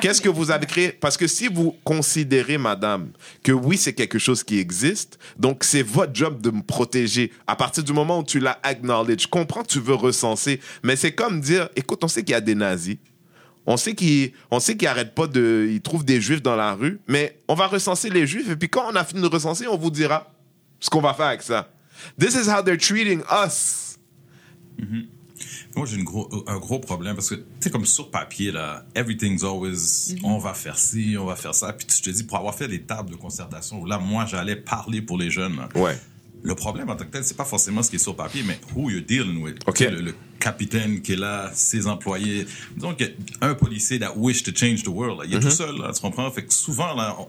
Qu'est-ce 0.00 0.20
que 0.20 0.28
vous 0.28 0.50
avez 0.50 0.66
créé? 0.66 0.92
Parce 0.92 1.16
que 1.16 1.26
si 1.26 1.48
vous 1.48 1.76
considérez, 1.84 2.58
madame, 2.58 3.10
que 3.42 3.52
oui, 3.52 3.76
c'est 3.76 3.92
quelque 3.92 4.18
chose 4.18 4.42
qui 4.42 4.58
existe, 4.58 5.18
donc 5.38 5.64
c'est 5.64 5.82
votre 5.82 6.14
job 6.14 6.40
de 6.40 6.50
me 6.50 6.62
protéger. 6.62 7.32
À 7.46 7.56
partir 7.56 7.82
du 7.82 7.92
moment 7.92 8.20
où 8.20 8.24
tu 8.24 8.40
l'as 8.40 8.58
acknowledge, 8.62 9.22
je 9.22 9.28
comprends 9.28 9.62
que 9.62 9.68
tu 9.68 9.80
veux 9.80 9.94
recenser, 9.94 10.60
mais 10.82 10.96
c'est 10.96 11.12
comme 11.12 11.40
dire, 11.40 11.68
écoute, 11.76 12.02
on 12.04 12.08
sait 12.08 12.22
qu'il 12.22 12.32
y 12.32 12.36
a 12.36 12.40
des 12.40 12.54
nazis. 12.54 12.96
On 13.66 13.76
sait 13.76 13.94
qu'ils 13.94 14.32
on 14.50 14.60
sait 14.60 14.76
qu'ils 14.76 14.88
arrêtent 14.88 15.14
pas 15.14 15.26
de 15.26 15.66
ils 15.70 15.80
trouvent 15.80 16.04
des 16.04 16.20
juifs 16.20 16.42
dans 16.42 16.56
la 16.56 16.74
rue, 16.74 17.00
mais 17.08 17.40
on 17.48 17.54
va 17.54 17.66
recenser 17.66 18.10
les 18.10 18.26
juifs 18.26 18.50
et 18.50 18.56
puis 18.56 18.68
quand 18.68 18.84
on 18.92 18.94
a 18.94 19.04
fini 19.04 19.22
de 19.22 19.26
recenser, 19.26 19.66
on 19.66 19.78
vous 19.78 19.90
dira 19.90 20.30
ce 20.80 20.90
qu'on 20.90 21.00
va 21.00 21.14
faire 21.14 21.26
avec 21.26 21.42
ça. 21.42 21.70
This 22.18 22.34
is 22.34 22.50
how 22.50 22.62
they're 22.62 22.76
treating 22.76 23.22
us. 23.30 23.96
Moi, 25.76 25.86
j'ai 25.86 25.96
une 25.96 26.04
gros, 26.04 26.28
un 26.46 26.58
gros 26.58 26.78
problème 26.78 27.14
parce 27.14 27.30
que, 27.30 27.34
tu 27.36 27.42
sais, 27.60 27.70
comme 27.70 27.84
sur 27.86 28.10
papier, 28.10 28.52
là, 28.52 28.84
everything's 28.94 29.42
always, 29.44 30.16
on 30.22 30.38
va 30.38 30.54
faire 30.54 30.78
ci, 30.78 31.16
on 31.18 31.24
va 31.26 31.36
faire 31.36 31.54
ça. 31.54 31.72
Puis 31.72 31.86
je 31.96 32.02
te 32.02 32.10
dis, 32.10 32.24
pour 32.24 32.36
avoir 32.38 32.54
fait 32.54 32.68
des 32.68 32.82
tables 32.82 33.10
de 33.10 33.16
concertation 33.16 33.80
où 33.80 33.86
là, 33.86 33.98
moi, 33.98 34.26
j'allais 34.26 34.56
parler 34.56 35.02
pour 35.02 35.18
les 35.18 35.30
jeunes. 35.30 35.56
là. 35.56 35.68
Ouais. 35.74 35.98
Le 36.42 36.54
problème 36.54 36.90
en 36.90 36.96
tant 36.96 37.06
que 37.06 37.10
tel, 37.10 37.24
c'est 37.24 37.36
pas 37.38 37.46
forcément 37.46 37.82
ce 37.82 37.88
qui 37.88 37.96
est 37.96 37.98
sur 37.98 38.14
papier, 38.14 38.42
mais 38.46 38.58
who 38.76 38.90
you're 38.90 39.02
dealing 39.02 39.42
with. 39.42 39.56
Ok. 39.66 39.76
Tu 39.76 39.84
sais, 39.84 39.90
Le, 39.90 40.00
le 40.02 40.14
capitaine 40.38 41.00
qui 41.00 41.12
est 41.14 41.16
là, 41.16 41.50
ses 41.54 41.86
employés. 41.86 42.46
Disons 42.76 42.94
qu'un 42.94 43.54
policier 43.54 43.98
that 43.98 44.12
wish 44.14 44.42
to 44.42 44.50
change 44.54 44.82
the 44.82 44.88
world, 44.88 45.20
là, 45.20 45.24
il 45.26 45.34
est 45.34 45.40
tout 45.40 45.48
seul, 45.50 45.74
là, 45.78 45.90
tu 45.94 46.02
comprends? 46.02 46.30
Fait 46.30 46.44
que 46.44 46.52
souvent, 46.52 46.94
là, 46.94 47.16
on- 47.18 47.26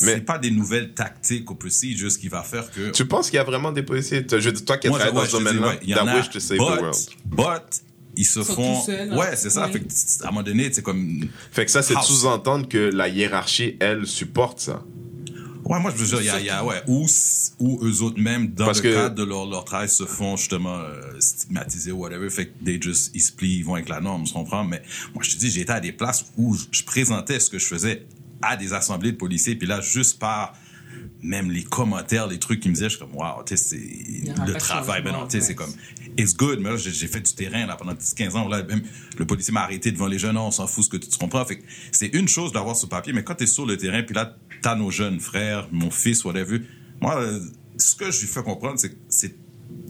c'est. 0.00 0.14
Mais- 0.16 0.20
pas 0.20 0.38
des 0.38 0.50
nouvelles 0.50 0.92
tactiques 0.94 1.50
au 1.50 1.54
procedures 1.54 2.10
qui 2.16 2.28
va 2.28 2.42
faire 2.42 2.70
que... 2.70 2.90
Tu 2.90 3.04
penses 3.06 3.26
qu'il 3.30 3.36
y 3.36 3.40
a 3.40 3.44
vraiment 3.44 3.72
des 3.72 3.82
policiers? 3.82 4.24
Je 4.30 4.36
dire, 4.50 4.64
toi 4.64 4.76
qui 4.78 4.88
travailles 4.88 5.12
dans 5.12 5.20
ce 5.24 5.26
dis, 5.26 5.32
domaine-là, 5.44 5.68
ouais, 5.68 5.78
il 5.82 5.88
y 5.90 5.94
en 5.94 6.04
that 6.04 6.12
a, 6.12 6.16
wish 6.18 6.30
to 6.30 6.40
save 6.40 6.58
but, 6.58 6.66
the 6.66 6.80
world. 6.80 6.96
But, 7.26 7.82
ils 8.16 8.24
se 8.26 8.40
Ils 8.40 8.44
sont 8.44 8.54
font. 8.54 8.84
hein. 8.88 9.16
ouais, 9.16 9.36
c'est 9.36 9.50
ça. 9.50 9.66
Ouais. 9.66 9.72
Fait 9.72 9.80
que, 9.80 9.86
à 10.24 10.28
un 10.28 10.30
moment 10.30 10.42
donné, 10.42 10.70
c'est 10.72 10.82
comme. 10.82 11.28
Fait 11.52 11.64
que 11.64 11.70
ça, 11.70 11.82
c'est 11.82 11.94
sous-entendre 12.02 12.68
que 12.68 12.78
la 12.78 13.08
hiérarchie, 13.08 13.76
elle, 13.80 14.06
supporte 14.06 14.60
ça. 14.60 14.82
Ouais, 15.64 15.78
moi, 15.78 15.92
je 15.94 16.02
veux 16.02 16.06
dire, 16.06 16.20
il 16.20 16.26
y 16.26 16.30
a, 16.30 16.40
il 16.40 16.46
y 16.46 16.50
a- 16.50 16.64
ouais, 16.64 16.82
ou, 16.88 17.06
ou 17.60 17.78
eux 17.86 18.02
autres 18.02 18.18
même, 18.20 18.48
dans 18.48 18.64
Parce 18.64 18.82
le 18.82 18.90
que- 18.90 18.94
cadre 18.94 19.14
de 19.14 19.22
leur, 19.22 19.46
leur 19.46 19.64
travail, 19.64 19.88
se 19.88 20.04
font 20.04 20.36
justement 20.36 20.78
euh, 20.80 21.00
stigmatiser 21.20 21.92
ou 21.92 21.98
whatever. 21.98 22.28
Fait 22.30 22.46
que 22.46 22.64
they 22.64 22.80
just, 22.82 23.12
ils 23.14 23.20
se 23.20 23.30
plient, 23.30 23.58
ils 23.58 23.64
vont 23.64 23.74
avec 23.74 23.88
la 23.88 24.00
norme, 24.00 24.24
tu 24.24 24.32
comprends? 24.32 24.64
Mais 24.64 24.82
moi, 25.14 25.22
je 25.22 25.30
te 25.30 25.36
dis, 25.38 25.50
j'étais 25.50 25.70
à 25.72 25.78
des 25.80 25.92
places 25.92 26.24
où 26.36 26.56
je 26.72 26.82
présentais 26.82 27.38
ce 27.38 27.50
que 27.50 27.58
je 27.58 27.66
faisais 27.66 28.06
à 28.42 28.56
des 28.56 28.72
assemblées 28.72 29.12
de 29.12 29.16
policiers, 29.16 29.56
puis 29.56 29.66
là, 29.66 29.80
juste 29.80 30.18
par 30.18 30.54
même 31.22 31.50
les 31.50 31.62
commentaires, 31.62 32.26
les 32.26 32.38
trucs 32.38 32.60
qu'ils 32.60 32.70
me 32.70 32.74
disaient, 32.74 32.88
je 32.88 32.96
suis 32.96 33.04
comme, 33.04 33.14
wow, 33.14 33.42
tu 33.44 33.56
sais, 33.56 33.78
c'est 33.78 34.42
le 34.46 34.54
travail. 34.54 35.02
Ben 35.02 35.12
non, 35.12 35.26
tu 35.26 35.32
sais, 35.32 35.36
ouais. 35.38 35.42
c'est 35.42 35.54
comme, 35.54 35.72
it's 36.16 36.34
good, 36.34 36.60
mais 36.60 36.70
là, 36.70 36.76
j'ai 36.76 37.06
fait 37.06 37.20
du 37.20 37.34
terrain, 37.34 37.66
là, 37.66 37.76
pendant 37.76 37.94
10-15 37.94 38.36
ans, 38.36 38.48
là, 38.48 38.62
même, 38.62 38.82
le 39.18 39.26
policier 39.26 39.52
m'a 39.52 39.62
arrêté 39.62 39.92
devant 39.92 40.06
les 40.06 40.18
jeunes, 40.18 40.34
non, 40.34 40.46
on 40.46 40.50
s'en 40.50 40.66
fout 40.66 40.84
ce 40.84 40.90
que 40.90 40.96
tu, 40.96 41.08
tu 41.08 41.18
comprends. 41.18 41.44
Fait 41.44 41.58
que 41.58 41.64
c'est 41.92 42.08
une 42.08 42.28
chose 42.28 42.52
d'avoir 42.52 42.76
ce 42.76 42.86
papier, 42.86 43.12
mais 43.12 43.22
quand 43.22 43.34
t'es 43.34 43.46
sur 43.46 43.66
le 43.66 43.76
terrain, 43.76 44.02
puis 44.02 44.14
là, 44.14 44.36
t'as 44.62 44.74
nos 44.74 44.90
jeunes 44.90 45.20
frères, 45.20 45.68
mon 45.70 45.90
fils, 45.90 46.24
whatever, 46.24 46.60
moi, 47.00 47.20
euh, 47.20 47.40
ce 47.76 47.94
que 47.94 48.10
je 48.10 48.20
lui 48.20 48.26
fais 48.26 48.42
comprendre, 48.42 48.78
c'est 48.78 48.90
que 48.90 48.98
c'est 49.08 49.34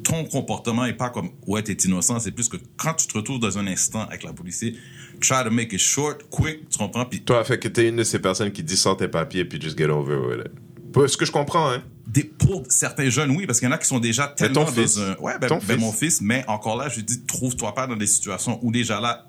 ton 0.05 0.25
comportement 0.25 0.85
est 0.87 0.95
pas 0.95 1.11
comme 1.11 1.31
ouais 1.47 1.63
t'es 1.63 1.75
innocent 1.75 2.19
c'est 2.21 2.31
plus 2.31 2.49
que 2.49 2.57
quand 2.77 2.95
tu 2.95 3.07
te 3.07 3.17
retrouves 3.17 3.39
dans 3.39 3.59
un 3.59 3.67
instant 3.67 4.03
avec 4.03 4.23
la 4.23 4.33
policier 4.33 4.75
try 5.21 5.45
to 5.45 5.51
make 5.51 5.73
it 5.73 5.79
short 5.81 6.23
quick 6.31 6.69
tu 6.69 6.79
comprends? 6.79 7.05
Puis 7.05 7.23
Toi, 7.23 7.45
fait 7.45 7.59
que 7.59 7.69
t'es 7.69 7.89
une 7.89 7.97
de 7.97 8.05
ces 8.05 8.19
personnes 8.19 8.51
qui 8.53 8.63
dit 8.63 8.77
sors 8.77 8.97
tes 8.97 9.09
papiers 9.09 9.45
puis 9.45 9.61
just 9.61 9.77
get 9.79 9.87
over 9.91 10.17
with 10.17 10.47
it. 10.47 11.09
Ce 11.09 11.17
que 11.17 11.25
je 11.25 11.31
comprends, 11.31 11.71
hein. 11.71 11.83
des, 12.07 12.25
pour 12.25 12.65
certains 12.69 13.09
jeunes 13.11 13.31
oui 13.31 13.47
parce 13.47 13.61
qu'il 13.61 13.69
y 13.69 13.71
en 13.71 13.75
a 13.75 13.79
qui 13.79 13.87
sont 13.87 14.01
déjà 14.01 14.35
Mais 14.41 14.49
ton 14.49 14.65
tellement 14.65 14.73
fils. 14.73 14.97
dans 14.97 15.03
un 15.03 15.17
ouais 15.19 15.39
ben, 15.41 15.47
Ton 15.47 15.59
ben, 15.59 15.63
fils. 15.75 15.79
mon 15.79 15.93
fils 15.93 16.21
mais 16.21 16.45
encore 16.49 16.77
là 16.77 16.89
je 16.89 16.97
lui 16.97 17.05
dis 17.05 17.25
trouve-toi 17.27 17.73
pas 17.75 17.87
dans 17.87 17.95
des 17.97 18.09
situations 18.09 18.59
où 18.63 18.73
déjà 18.73 19.01
là 19.01 19.29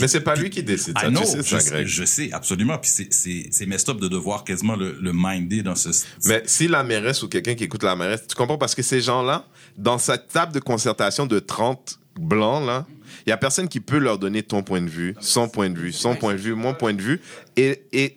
Mais 0.00 0.06
c'est 0.08 0.20
pas 0.20 0.34
lui 0.34 0.50
qui 0.50 0.62
décide 0.62 0.98
ça, 0.98 1.08
know, 1.08 1.20
tu 1.20 1.42
sais 1.42 1.60
je, 1.60 1.70
Greg. 1.70 1.86
je 1.86 2.04
sais 2.04 2.30
absolument 2.32 2.76
puis 2.76 2.90
c'est 3.10 3.66
messed 3.66 3.88
up 3.88 3.98
de 4.00 4.08
devoir 4.08 4.44
quasiment 4.44 4.76
le, 4.76 4.98
le 5.00 5.12
minder 5.14 5.62
dans 5.62 5.74
ce 5.74 5.88
Mais 6.26 6.42
si 6.44 6.68
la 6.68 6.82
mairesse 6.84 7.22
ou 7.22 7.28
quelqu'un 7.28 7.54
qui 7.54 7.64
écoute 7.64 7.82
la 7.82 7.96
mairesse, 7.96 8.26
tu 8.26 8.34
comprends? 8.34 8.58
Parce 8.58 8.74
que 8.74 8.82
ces 8.82 9.00
gens-là, 9.00 9.46
dans 9.78 9.96
cette 9.98 10.28
table 10.28 10.52
de 10.52 10.60
concertation 10.60 11.24
de 11.24 11.38
30 11.38 11.98
blancs, 12.20 12.66
là, 12.66 12.86
il 13.28 13.30
y 13.30 13.32
a 13.32 13.36
personne 13.36 13.68
qui 13.68 13.80
peut 13.80 13.98
leur 13.98 14.18
donner 14.18 14.42
ton 14.42 14.62
point 14.62 14.80
de 14.80 14.88
vue, 14.88 15.14
son 15.20 15.50
point 15.50 15.68
de 15.68 15.78
vue, 15.78 15.92
son 15.92 16.14
point 16.16 16.32
de 16.32 16.38
vue, 16.38 16.54
mon 16.54 16.72
point 16.72 16.94
de 16.94 17.02
vue. 17.02 17.20
Et, 17.56 17.82
et 17.92 18.16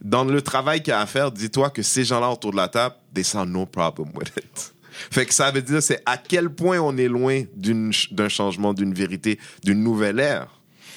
dans 0.00 0.24
le 0.24 0.40
travail 0.40 0.82
qu'il 0.82 0.92
y 0.92 0.94
a 0.94 1.00
à 1.00 1.04
faire, 1.06 1.30
dis-toi 1.30 1.68
que 1.68 1.82
ces 1.82 2.04
gens-là 2.04 2.30
autour 2.30 2.52
de 2.52 2.56
la 2.56 2.68
table, 2.68 2.94
they 3.12 3.22
saw 3.22 3.44
no 3.44 3.66
problem 3.66 4.08
with 4.14 4.28
it. 4.38 4.72
Fait 5.10 5.26
que 5.26 5.34
ça 5.34 5.50
veut 5.50 5.60
dire, 5.60 5.82
c'est 5.82 6.00
à 6.06 6.16
quel 6.16 6.48
point 6.48 6.78
on 6.78 6.96
est 6.96 7.06
loin 7.08 7.42
d'un 7.54 8.28
changement, 8.30 8.72
d'une 8.72 8.94
vérité, 8.94 9.38
d'une 9.62 9.82
nouvelle 9.82 10.20
ère. 10.20 10.48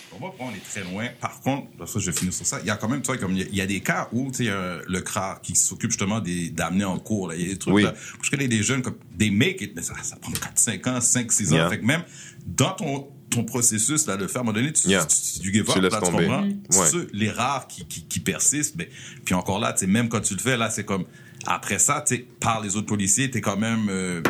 Pour 0.10 0.22
moi, 0.22 0.34
on 0.40 0.52
est 0.52 0.64
très 0.64 0.90
loin. 0.90 1.08
Par 1.20 1.42
contre, 1.42 1.68
ça, 1.86 2.00
je 2.00 2.10
vais 2.10 2.18
finir 2.18 2.34
sur 2.34 2.46
ça. 2.46 2.60
Il 2.62 2.66
y 2.68 2.70
a 2.70 2.78
quand 2.78 2.88
même, 2.88 3.02
tu 3.02 3.16
comme 3.18 3.34
il 3.34 3.40
y 3.40 3.42
a- 3.42 3.48
il 3.52 3.56
y, 3.56 3.62
a 3.62 3.66
des 3.68 3.82
cas 3.82 4.08
où, 4.14 4.32
tu 4.32 4.46
sais, 4.46 4.52
le 4.88 5.02
CRA 5.02 5.40
qui 5.44 5.54
s'occupe 5.54 5.92
justement 5.92 6.22
d'amener 6.54 6.86
en 6.86 6.98
cours. 6.98 7.34
Il 7.34 7.42
y 7.42 7.46
a 7.46 7.54
des 7.54 7.58
trucs 7.60 7.74
Oui. 7.74 7.84
là. 7.84 7.94
Je 8.22 8.30
connais 8.30 8.48
des 8.48 8.64
jeunes 8.64 8.82
comme 8.82 8.96
des 9.16 9.32
make 9.32 9.60
it, 9.62 9.74
mais 9.76 9.82
ça, 9.82 9.94
ça 10.02 10.16
prend 10.16 10.32
4, 10.32 10.58
5 10.58 10.88
ans, 10.88 11.02
5, 11.02 11.30
6 11.32 11.52
ans. 11.52 11.58
Yeah. 11.58 11.70
Fait 11.70 11.80
que 11.80 11.86
même 11.86 12.04
dans 12.46 12.72
ton, 12.72 13.10
ton 13.30 13.44
processus 13.44 14.06
là, 14.08 14.18
de 14.18 14.28
faire, 14.28 14.38
à 14.38 14.40
un 14.42 14.44
moment 14.46 14.58
donné, 14.58 14.74
tu, 14.74 14.88
Yeah. 14.90 15.06
tu, 15.06 15.16
tu, 15.16 15.40
tu 15.40 15.54
give 15.54 15.70
up, 15.70 15.76
laisses 15.82 15.92
là, 15.94 16.00
tu 16.02 16.12
tomber. 16.12 16.26
comprends? 16.26 16.42
Mm. 16.46 16.62
Ouais. 16.80 16.88
Ceux, 16.92 17.08
les 17.14 17.30
rares 17.30 17.68
qui, 17.68 17.86
qui, 17.86 18.04
qui 18.06 18.20
persistent, 18.20 18.76
mais, 18.78 18.90
puis 19.26 19.34
encore 19.36 19.60
là, 19.60 19.74
tu 19.74 19.80
sais, 19.80 19.88
même 19.88 20.10
quand 20.10 20.22
tu 20.22 20.34
le 20.34 20.40
fais, 20.40 20.58
là, 20.58 20.70
c'est 20.70 20.84
comme, 20.86 21.06
après 21.46 21.80
ça, 21.80 22.04
tu 22.06 22.16
sais, 22.16 22.26
par 22.40 22.62
les 22.62 22.76
autres 22.76 22.88
policiers, 22.88 23.30
t'es 23.32 23.42
quand 23.42 23.58
même, 23.58 23.88
euh, 23.90 24.22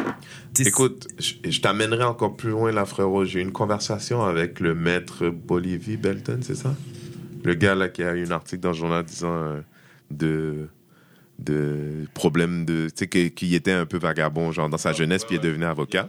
Écoute, 0.59 1.07
je, 1.17 1.33
je 1.49 1.61
t'amènerai 1.61 2.03
encore 2.03 2.35
plus 2.35 2.49
loin, 2.49 2.71
là, 2.71 2.85
frérot. 2.85 3.23
J'ai 3.25 3.39
eu 3.39 3.43
une 3.43 3.51
conversation 3.53 4.23
avec 4.23 4.59
le 4.59 4.75
maître 4.75 5.29
Bolivie 5.29 5.95
Belton, 5.97 6.39
c'est 6.41 6.55
ça? 6.55 6.75
Le 7.43 7.53
gars, 7.53 7.75
là, 7.75 7.87
qui 7.87 8.03
a 8.03 8.13
eu 8.13 8.25
un 8.25 8.31
article 8.31 8.61
dans 8.61 8.69
le 8.71 8.75
journal 8.75 9.05
disant 9.05 9.33
euh, 9.33 9.61
de, 10.11 10.67
de 11.39 12.05
problèmes 12.13 12.65
de. 12.65 12.89
Tu 12.89 13.05
sais, 13.11 13.29
qu'il 13.31 13.53
était 13.53 13.71
un 13.71 13.85
peu 13.85 13.97
vagabond, 13.97 14.51
genre, 14.51 14.69
dans 14.69 14.77
sa 14.77 14.93
jeunesse, 14.93 15.23
puis 15.25 15.35
il 15.35 15.39
est 15.39 15.43
devenu 15.43 15.65
avocat. 15.65 16.07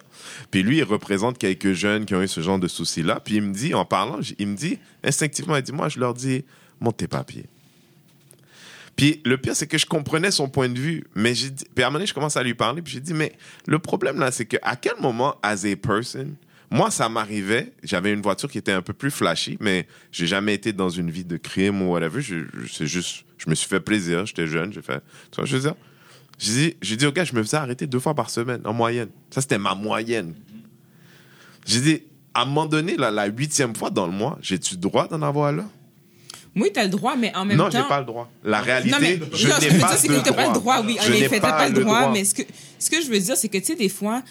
Puis 0.51 0.63
lui, 0.63 0.79
il 0.79 0.85
représente 0.85 1.39
quelques 1.39 1.73
jeunes 1.73 2.05
qui 2.05 2.15
ont 2.15 2.23
eu 2.23 2.29
ce 2.29 2.41
genre 2.41 2.59
de 2.59 2.69
soucis-là. 2.69 3.21
Puis 3.21 3.37
il 3.37 3.43
me 3.43 3.53
dit, 3.55 3.75
en 3.75 3.85
parlant, 3.85 4.19
il 4.39 4.47
me 4.49 4.57
dit, 4.57 4.79
instinctivement, 5.05 5.57
il 5.57 5.63
dit, 5.63 5.73
moi, 5.73 5.89
je 5.89 5.99
leur 6.01 6.15
dis, 6.15 6.45
monte 6.81 6.97
tes 6.99 7.09
papiers. 7.09 7.47
Puis 8.97 9.21
le 9.25 9.39
pire, 9.39 9.57
c'est 9.57 9.67
que 9.67 9.79
je 9.79 9.87
comprenais 9.87 10.31
son 10.31 10.49
point 10.49 10.69
de 10.69 10.79
vue, 10.79 11.05
mais 11.15 11.35
j'ai 11.35 11.51
puis 11.75 11.85
à 11.85 11.87
un 11.87 11.91
moment 11.91 12.05
je 12.05 12.13
commence 12.13 12.37
à 12.37 12.43
lui 12.43 12.55
parler, 12.55 12.83
puis 12.83 12.93
j'ai 12.93 13.01
dit, 13.01 13.15
mais 13.15 13.33
le 13.67 13.79
problème 13.79 14.19
là, 14.19 14.31
c'est 14.31 14.45
que 14.45 14.59
à 14.63 14.77
quel 14.77 14.95
moment, 15.01 15.37
as 15.43 15.65
a 15.65 15.75
person, 15.77 16.27
moi, 16.71 16.91
ça 16.91 17.09
m'arrivait, 17.09 17.73
j'avais 17.83 18.13
une 18.13 18.21
voiture 18.21 18.51
qui 18.51 18.59
était 18.59 18.73
un 18.73 18.83
peu 18.83 18.93
plus 18.93 19.11
flashy, 19.11 19.57
mais 19.61 19.87
j'ai 20.13 20.27
jamais 20.27 20.55
été 20.55 20.73
dans 20.73 20.91
une 20.91 21.11
vie 21.11 21.25
de 21.25 21.37
crime 21.37 21.81
ou 21.83 21.93
whatever. 21.93 22.21
Je- 22.21 22.45
c'est 22.71 22.87
juste, 22.87 23.25
je 23.43 23.49
me 23.51 23.55
suis 23.55 23.69
fait 23.69 23.81
plaisir, 23.81 24.27
j'étais 24.27 24.47
jeune, 24.47 24.73
j'ai 24.73 24.83
fait, 24.83 25.03
tu 25.31 25.37
vois, 25.37 25.45
je 25.47 25.57
veux 25.57 25.63
dire, 25.63 25.75
j'ai 26.39 26.53
dit, 26.53 26.77
j'ai 26.83 26.97
dit 26.97 27.07
au 27.07 27.13
gars, 27.13 27.25
je 27.25 27.35
me 27.35 27.43
faisais 27.43 27.57
arrêter 27.57 27.87
deux 27.87 27.99
fois 28.01 28.15
par 28.15 28.31
semaine, 28.31 28.61
en 28.65 28.73
moyenne. 28.73 29.09
Ça, 29.31 29.41
c'était 29.41 29.59
ma 29.59 29.75
moyenne. 29.75 30.35
J'ai 31.67 31.81
dit, 31.81 32.03
à 32.35 32.43
un 32.43 32.45
moment 32.47 32.67
donné, 32.67 32.97
là, 32.97 33.11
la 33.11 33.27
huitième 33.27 33.75
fois 33.75 33.91
dans 33.91 34.07
le 34.07 34.13
mois, 34.13 34.39
j'ai-tu 34.41 34.75
le 34.75 34.81
droit 34.81 35.09
d'en 35.09 35.21
avoir 35.23 35.53
là? 35.53 35.65
Oui, 36.57 36.71
t'as 36.73 36.83
le 36.85 36.89
droit, 36.91 37.15
mais 37.17 37.35
en 37.37 37.45
même 37.45 37.57
non, 37.57 37.69
temps. 37.69 37.79
j'ai 37.83 37.89
pas 37.89 38.01
le 38.01 38.07
droit. 38.07 38.31
La 38.43 38.61
réalité, 38.61 38.91
Non, 38.91 38.99
mais 39.01 39.21
je 39.35 39.49
non, 39.49 39.59
n'ai 39.59 39.69
pas, 39.79 39.97
dire, 39.97 40.23
t'as 40.23 40.31
droit. 40.31 40.35
pas 40.35 40.47
le 40.49 40.55
droit, 40.55 40.83
oui. 40.85 40.99
En 41.01 41.13
effet, 41.13 41.41
t'as 41.41 41.53
pas 41.53 41.69
le 41.69 41.81
droit, 41.81 42.01
droit. 42.01 42.13
mais 42.13 42.25
ce 42.25 42.35
que, 42.35 42.43
ce 42.79 42.91
que 42.91 43.01
je 43.03 43.09
veux 43.09 43.21
dire, 43.21 43.37
c'est 43.37 43.49
que, 43.49 43.59
tu 43.59 43.65
sais, 43.67 43.77
des 43.77 43.89
fois, 43.89 44.23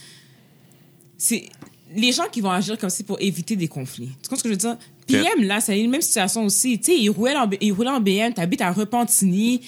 c'est 1.18 1.48
les 1.96 2.12
gens 2.12 2.28
qui 2.32 2.42
vont 2.42 2.52
agir 2.52 2.78
comme 2.78 2.90
ça 2.90 3.04
pour 3.04 3.20
éviter 3.22 3.56
des 3.56 3.68
conflits. 3.68 4.10
Tu 4.22 4.30
comprends 4.30 4.36
ce 4.38 4.44
que 4.44 4.50
je 4.50 4.54
veux 4.54 4.58
dire? 4.58 4.78
PM, 5.14 5.44
là, 5.48 5.60
c'est 5.62 5.80
une 5.80 5.90
même 5.92 6.02
situation 6.02 6.46
aussi. 6.46 6.80
Tu 6.80 6.92
sais, 6.92 6.98
il 6.98 7.10
roulait 7.10 7.36
en, 7.36 7.50
il 7.62 7.72
roulait 7.74 7.90
en 7.90 8.00
BM, 8.00 8.34
t'habites 8.34 8.62
à 8.62 8.72
Repentigny. 8.72 9.62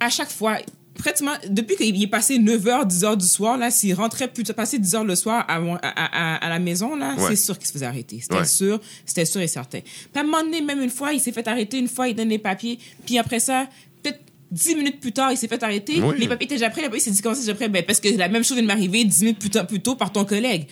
À 0.00 0.10
chaque 0.10 0.30
fois, 0.30 0.58
pratiquement, 0.98 1.32
depuis 1.48 1.76
qu'il 1.76 2.02
est 2.02 2.06
passé 2.06 2.38
9h, 2.38 2.86
10h 2.86 3.16
du 3.16 3.26
soir, 3.26 3.56
là, 3.56 3.70
s'il 3.70 3.94
rentrait 3.94 4.28
plus, 4.28 4.44
passé 4.44 4.78
10h 4.78 5.04
le 5.04 5.14
soir 5.14 5.44
à, 5.48 5.56
à, 5.56 5.78
à, 5.82 6.46
à 6.46 6.48
la 6.48 6.58
maison, 6.58 6.94
là, 6.96 7.14
Ouais. 7.16 7.30
c'est 7.30 7.36
sûr 7.36 7.58
qu'il 7.58 7.66
se 7.66 7.72
faisait 7.72 7.86
arrêter. 7.86 8.18
C'était 8.20 8.36
Ouais. 8.36 8.44
sûr, 8.44 8.80
c'était 9.06 9.24
sûr 9.24 9.40
et 9.40 9.46
certain. 9.48 9.80
Puis 9.80 10.08
à 10.14 10.20
un 10.20 10.24
moment 10.24 10.42
donné, 10.42 10.60
même 10.60 10.82
une 10.82 10.90
fois, 10.90 11.12
il 11.12 11.20
s'est 11.20 11.32
fait 11.32 11.46
arrêter, 11.48 11.78
une 11.78 11.88
fois, 11.88 12.08
il 12.08 12.14
donne 12.14 12.28
les 12.28 12.38
papiers, 12.38 12.78
puis 13.06 13.18
après 13.18 13.40
ça, 13.40 13.66
peut-être 14.02 14.20
10 14.50 14.76
minutes 14.76 15.00
plus 15.00 15.12
tard, 15.12 15.32
il 15.32 15.36
s'est 15.38 15.48
fait 15.48 15.62
arrêter, 15.62 16.00
Oui. 16.02 16.14
les 16.18 16.28
papiers 16.28 16.44
étaient 16.46 16.54
déjà 16.56 16.70
prêts, 16.70 16.82
la 16.82 16.88
police 16.90 17.04
s'est 17.04 17.10
dit 17.10 17.22
comment 17.22 17.34
c'est 17.34 17.40
déjà 17.42 17.54
prêt? 17.54 17.68
Ben, 17.68 17.84
parce 17.84 17.98
que 18.00 18.08
la 18.16 18.28
même 18.28 18.44
chose 18.44 18.56
vient 18.56 18.62
de 18.62 18.68
m'arriver 18.68 19.04
10 19.04 19.20
minutes 19.22 19.38
plus 19.38 19.50
tard, 19.50 19.66
plus 19.66 19.80
tôt 19.80 19.96
par 19.96 20.12
ton 20.12 20.24
collègue. 20.24 20.66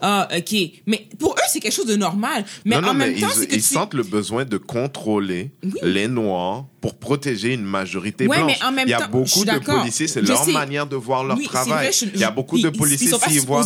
Ah, 0.00 0.28
OK. 0.36 0.54
Mais 0.86 1.08
pour 1.18 1.32
eux, 1.32 1.42
c'est 1.50 1.58
quelque 1.60 1.72
chose 1.72 1.86
de 1.86 1.96
normal. 1.96 2.44
Mais 2.64 2.74
non, 2.76 2.82
non, 2.82 2.88
en 2.88 2.94
même 2.94 3.14
mais 3.14 3.20
temps, 3.20 3.28
ils, 3.34 3.38
c'est 3.40 3.46
que 3.46 3.54
ils 3.54 3.62
tu- 3.62 3.74
sentent 3.74 3.94
le 3.94 4.02
besoin 4.02 4.44
de 4.44 4.58
contrôler 4.58 5.52
Oui. 5.64 5.72
les 5.82 6.06
Noirs 6.08 6.66
pour 6.80 6.98
protéger 6.98 7.54
une 7.54 7.64
majorité 7.64 8.26
Ouais, 8.26 8.36
blanche. 8.36 8.52
mais 8.60 8.66
en 8.66 8.72
même 8.72 8.86
Il 8.86 8.90
y 8.90 8.94
a 8.94 8.98
temps, 9.00 9.08
beaucoup 9.10 9.44
de 9.44 9.58
policiers, 9.58 10.06
c'est 10.06 10.20
leur 10.20 10.44
sais. 10.44 10.52
manière 10.52 10.86
de 10.86 10.96
voir 10.96 11.24
leur 11.24 11.36
Oui, 11.38 11.46
travail. 11.46 11.86
vrai, 11.86 11.92
je- 11.92 12.04
Il 12.14 12.20
y 12.20 12.24
a 12.24 12.30
beaucoup 12.30 12.58
ils- 12.58 12.64
de 12.64 12.68
policiers, 12.70 13.10
s'ils 13.28 13.40
voient 13.40 13.62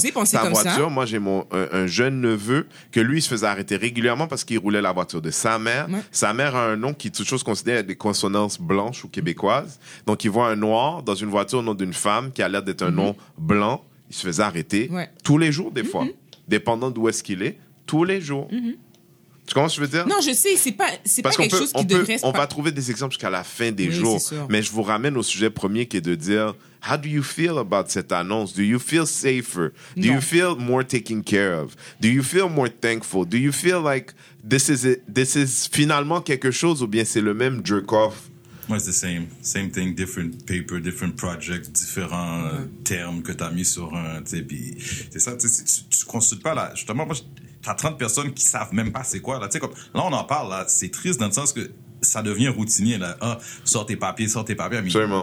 ça. 0.54 0.70
voiture, 0.70 0.88
moi 0.90 1.04
j'ai 1.04 1.18
mon 1.18 1.46
un, 1.50 1.66
un 1.72 1.86
jeune 1.86 2.20
neveu 2.20 2.66
que 2.92 3.00
lui 3.00 3.18
il 3.18 3.22
se 3.22 3.28
faisait 3.28 3.46
arrêter 3.46 3.76
régulièrement 3.76 4.26
parce 4.28 4.44
qu'il 4.44 4.58
roulait 4.58 4.80
la 4.80 4.92
voiture 4.92 5.20
de 5.20 5.30
sa 5.30 5.58
mère. 5.58 5.88
Ouais. 5.90 5.98
Sa 6.12 6.32
mère 6.32 6.54
a 6.56 6.64
un 6.66 6.76
nom 6.76 6.94
qui 6.94 7.10
toute 7.10 7.26
chose 7.26 7.42
considérée 7.42 7.82
des 7.82 7.96
consonances 7.96 8.58
blanches 8.60 9.04
ou 9.04 9.08
québécoises. 9.08 9.78
Donc 10.06 10.24
il 10.24 10.30
voit 10.30 10.48
un 10.48 10.56
noir 10.56 11.02
dans 11.02 11.14
une 11.16 11.28
voiture 11.28 11.58
au 11.58 11.62
nom 11.62 11.74
d'une 11.74 11.92
femme 11.92 12.30
qui 12.32 12.40
a 12.42 12.48
l'air 12.48 12.62
d'être 12.62 12.82
un 12.82 12.90
nom 12.92 13.16
blanc. 13.36 13.84
Il 14.08 14.16
se 14.16 14.26
faisait 14.26 14.42
arrêter. 14.42 14.88
Ouais. 14.90 15.08
Tous 15.22 15.38
les 15.38 15.52
jours 15.52 15.70
des 15.70 15.84
fois, 15.84 16.04
dépendant 16.50 16.90
d'où 16.90 17.08
est-ce 17.08 17.22
qu'il 17.22 17.42
est, 17.42 17.58
tous 17.86 18.04
les 18.04 18.20
jours. 18.20 18.48
Tu 18.50 19.54
comprends 19.54 19.68
ce 19.68 19.80
que 19.80 19.86
je 19.86 19.90
veux 19.90 19.96
dire? 19.98 20.06
Non, 20.06 20.20
je 20.24 20.32
sais, 20.32 20.54
c'est 20.56 20.72
pas, 20.72 20.88
c'est 21.04 21.22
pas 21.22 21.30
quelque 21.30 21.56
chose 21.56 21.72
qui 21.72 21.80
on, 21.80 21.84
peut- 21.84 21.94
devrait 21.98 22.18
se 22.18 22.26
on 22.26 22.30
va 22.30 22.46
trouver 22.46 22.70
des 22.70 22.90
exemples 22.90 23.14
jusqu'à 23.14 23.30
la 23.30 23.42
fin 23.42 23.72
des 23.72 23.86
Oui, 23.88 23.92
jours. 23.94 24.20
Mais 24.48 24.62
je 24.62 24.70
vous 24.70 24.82
ramène 24.82 25.16
au 25.16 25.22
sujet 25.24 25.50
premier 25.50 25.86
qui 25.86 25.96
est 25.96 26.00
de 26.02 26.14
dire 26.14 26.54
How 26.88 26.96
do 26.96 27.08
you 27.08 27.22
feel 27.22 27.58
about 27.58 27.84
cette 27.88 28.12
annonce? 28.12 28.54
Do 28.54 28.62
you 28.62 28.78
feel 28.78 29.06
safer? 29.06 29.70
Do 29.96 30.06
Non. 30.08 30.14
you 30.14 30.20
feel 30.20 30.54
more 30.56 30.84
taken 30.86 31.22
care 31.22 31.58
of? 31.58 31.74
Do 32.00 32.08
you 32.08 32.22
feel 32.22 32.48
more 32.48 32.68
thankful? 32.70 33.24
Do 33.26 33.36
you 33.38 33.50
feel 33.52 33.82
like 33.82 34.12
this 34.48 34.68
is, 34.68 34.84
it- 34.86 35.02
this 35.12 35.34
is 35.34 35.68
finalement 35.70 36.20
quelque 36.20 36.50
chose 36.52 36.80
ou 36.82 36.86
bien 36.86 37.04
c'est 37.04 37.20
le 37.20 37.34
même 37.34 37.60
jerk 37.64 37.92
off? 37.92 38.30
Moi, 38.68 38.78
c'est 38.78 38.90
the 38.90 38.94
same. 38.94 39.26
Same 39.42 39.70
thing, 39.70 39.94
different 39.94 40.30
paper, 40.46 40.80
different 40.80 41.12
project, 41.16 41.70
différents 41.72 42.44
euh, 42.44 42.66
termes 42.84 43.22
que 43.22 43.32
tu 43.32 43.42
as 43.42 43.50
mis 43.50 43.64
sur 43.64 43.94
un. 43.94 44.22
Tu 44.22 44.30
sais, 44.36 44.42
puis 44.42 44.76
c'est 45.10 45.18
ça, 45.18 45.36
tu 45.36 45.48
sais, 45.48 45.64
tu- 45.64 45.98
tu 45.98 46.04
consultes 46.04 46.42
pas 46.42 46.54
là. 46.54 46.70
Justement, 46.74 47.04
moi, 47.06 47.16
t'as 47.62 47.74
30 47.74 47.98
personnes 47.98 48.32
qui 48.32 48.44
savent 48.44 48.72
même 48.72 48.92
pas 48.92 49.02
c'est 49.04 49.20
quoi. 49.20 49.38
Là, 49.40 49.48
comme, 49.58 49.70
là, 49.94 50.02
on 50.04 50.12
en 50.12 50.24
parle, 50.24 50.50
là. 50.50 50.64
C'est 50.68 50.90
triste 50.90 51.18
dans 51.18 51.26
le 51.26 51.32
sens 51.32 51.52
que 51.52 51.70
ça 52.02 52.22
devient 52.22 52.48
routinier, 52.48 52.96
là. 52.98 53.16
Ah, 53.20 53.38
sors 53.64 53.84
tes 53.86 53.96
papiers, 53.96 54.28
sors 54.28 54.44
tes 54.44 54.54
papiers. 54.54 54.78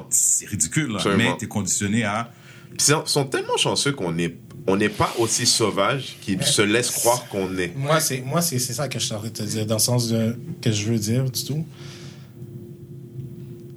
C'est 0.10 0.46
ridicule, 0.48 0.90
là. 0.90 0.96
Absolument. 0.98 1.32
Mais 1.32 1.38
t'es 1.38 1.48
conditionné 1.48 2.04
à. 2.04 2.32
Ils 2.74 2.82
sont- 2.82 3.26
tellement 3.26 3.58
chanceux 3.58 3.94
qu'on 3.94 4.12
n'est 4.12 4.36
on 4.70 4.76
n'est 4.76 4.90
pas 4.90 5.14
aussi 5.18 5.46
sauvage 5.46 6.18
qu'ils 6.22 6.44
se 6.44 6.62
laissent 6.62 6.92
croire 6.92 7.26
qu'on 7.30 7.58
est. 7.58 7.74
Moi, 7.78 8.02
c'est 8.02 8.20
moi 8.22 8.42
c'est 8.42 8.60
c'est 8.60 8.74
ça 8.74 8.90
que 8.90 9.00
je 9.00 9.14
de 9.14 9.30
te 9.30 9.42
dire, 9.44 9.66
dans 9.66 9.76
le 9.76 9.80
sens 9.80 10.10
de, 10.10 10.36
que 10.62 10.70
je 10.74 10.92
veux 10.92 11.00
dire 11.00 11.24
du 11.32 11.46
tout. 11.46 11.66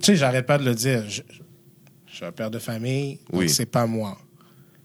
Tu 0.00 0.06
sais, 0.06 0.16
j'arrête 0.16 0.46
pas 0.46 0.58
de 0.58 0.64
le 0.64 0.74
dire. 0.74 1.04
Je, 1.08 1.22
je 2.06 2.16
suis 2.16 2.24
un 2.24 2.32
père 2.32 2.50
de 2.50 2.58
famille, 2.58 3.16
donc 3.30 3.40
Oui. 3.42 3.48
c'est 3.48 3.66
pas 3.66 3.86
moi. 3.86 4.16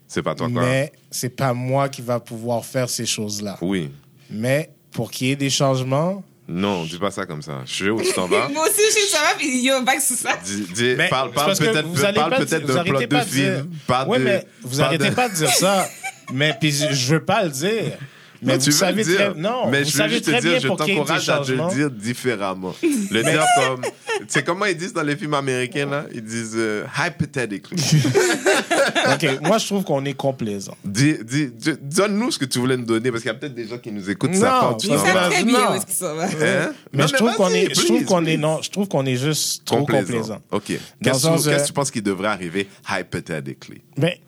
C'est 0.08 0.22
pas 0.22 0.36
toi, 0.36 0.50
quoi. 0.52 0.62
Mais 0.62 0.92
c'est 1.10 1.30
pas 1.30 1.54
moi 1.54 1.90
qui 1.90 2.02
va 2.02 2.20
pouvoir 2.20 2.64
faire 2.66 2.90
ces 2.90 3.06
choses-là. 3.06 3.58
Oui. 3.62 3.92
Mais 4.30 4.70
pour 4.92 5.12
qu'il 5.12 5.28
y 5.28 5.32
ait 5.32 5.36
des 5.36 5.50
changements, 5.50 6.24
Non, 6.48 6.84
dis 6.86 7.00
pas 7.00 7.10
ça 7.12 7.26
comme 7.26 7.42
ça. 7.42 7.62
Je 7.66 7.74
sais 7.86 7.90
où? 7.90 8.00
Tu 8.02 8.14
t'en 8.14 8.28
vas? 8.28 8.48
Moi 8.54 8.64
aussi, 8.68 8.82
je 8.88 8.94
sais 8.94 9.08
ça 9.08 9.18
va, 9.24 9.34
puis 9.38 9.64
yo, 9.66 9.82
back 9.84 10.00
sur 10.00 10.16
ça. 10.16 10.38
Dis, 10.46 10.62
dis- 10.74 10.94
Mais 10.96 11.10
parle 11.10 11.32
parle 11.32 11.48
parce 11.48 11.60
que 11.60 11.66
peut-être 11.66 11.88
vous 11.88 12.02
d'un 12.02 12.14
plot 12.14 12.22
arrêtez 12.22 12.60
de 12.60 12.66
pas 13.08 13.26
de 13.26 13.30
dire- 13.30 13.56
film. 13.56 13.70
Parle 13.88 14.18
de- 14.20 14.24
mais 14.24 14.46
vous 14.62 14.82
arrêtez 14.82 15.10
de- 15.10 15.16
pas 15.16 15.28
de 15.30 15.34
dire 15.36 15.50
ça. 15.50 15.88
Mais 16.34 16.56
puis 16.60 16.72
je, 16.72 16.92
je 16.94 17.14
veux 17.16 17.24
pas 17.26 17.44
le 17.44 17.50
dire. 17.50 17.98
Mais 18.46 18.54
Non, 18.54 18.58
vous 18.60 18.64
tu 18.64 18.70
veux 18.72 18.76
savez 18.78 19.04
le 19.04 19.10
dire. 19.10 19.32
très 19.34 19.42
non, 19.42 19.70
mais 19.70 19.80
vous 19.84 19.90
je 19.90 19.92
veux 19.94 19.98
savez 19.98 20.14
juste 20.14 20.26
te 20.26 20.42
dire, 20.42 20.60
je 20.60 20.68
pour 20.68 20.78
qu'il 20.78 20.88
y 20.88 20.92
ait 20.92 20.94
des 20.94 21.00
t'encourage 21.02 21.30
à 21.30 21.34
te 21.40 21.46
changements. 21.48 21.68
le 21.70 21.74
dire 21.76 21.92
différemment. 21.92 22.76
Le 23.12 23.24
dire 23.24 23.46
comme. 23.58 23.82
C'est 24.30 24.44
comment 24.46 24.66
ils 24.66 24.78
disent 24.78 24.94
dans 24.94 25.04
les 25.04 25.16
films 25.18 25.34
américains, 25.34 25.86
là? 25.88 26.06
Ils 26.14 26.24
disent 26.24 26.54
euh, 26.56 26.86
hypothetically. 26.98 27.76
OK, 29.14 29.40
moi 29.42 29.58
je 29.58 29.66
trouve 29.66 29.84
qu'on 29.84 30.04
est 30.06 30.14
complaisant. 30.14 30.76
Dis- 30.84 31.18
dis- 31.24 31.48
dis- 31.52 31.74
Donne-nous 31.82 32.32
ce 32.32 32.40
que 32.40 32.46
tu 32.46 32.60
voulais 32.60 32.78
nous 32.78 32.86
donner, 32.86 33.12
parce 33.12 33.24
qu'il 33.24 33.32
y 33.32 33.36
a 33.36 33.38
peut-être 33.38 33.54
des 33.56 33.68
gens 33.68 33.78
qui 33.78 33.92
nous 33.92 34.10
écoutent, 34.10 34.32
Non, 34.32 34.40
ça 34.40 34.48
part, 34.50 34.78
ils 34.82 34.88
savent 34.90 35.30
très 35.32 35.40
Non. 35.44 35.46
bien 35.46 35.72
où 35.72 35.76
est-ce 35.76 35.86
qu'ils 35.86 35.96
sont. 35.96 36.16
là. 36.16 36.26
Hein? 36.26 36.72
Mais 36.94 37.02
Non, 37.04 37.08
je 37.08 37.14
trouve 37.16 37.34
qu'on 37.36 37.50
vas-y, 37.50 37.58
est 37.66 37.76
je 37.76 37.86
trouve 37.86 37.98
please, 37.98 38.06
qu'on 38.06 38.22
est 38.26 38.34
please. 38.36 38.38
non, 38.42 38.62
je 38.62 38.70
trouve 38.70 38.88
qu'on 38.88 39.06
est 39.06 39.16
juste 39.18 39.66
trop 39.66 39.86
complaisant. 39.86 40.40
OK. 40.52 40.64
Qu'est-ce 40.68 40.80
que 41.28 41.38
de- 41.38 41.50
qu'est-ce 41.50 41.62
que 41.64 41.68
tu 41.68 41.74
penses 41.74 41.92
qui 41.92 42.02
devrait 42.02 42.28
arriver 42.30 42.68
hypothetically? 42.90 43.82
Mais 43.98 44.20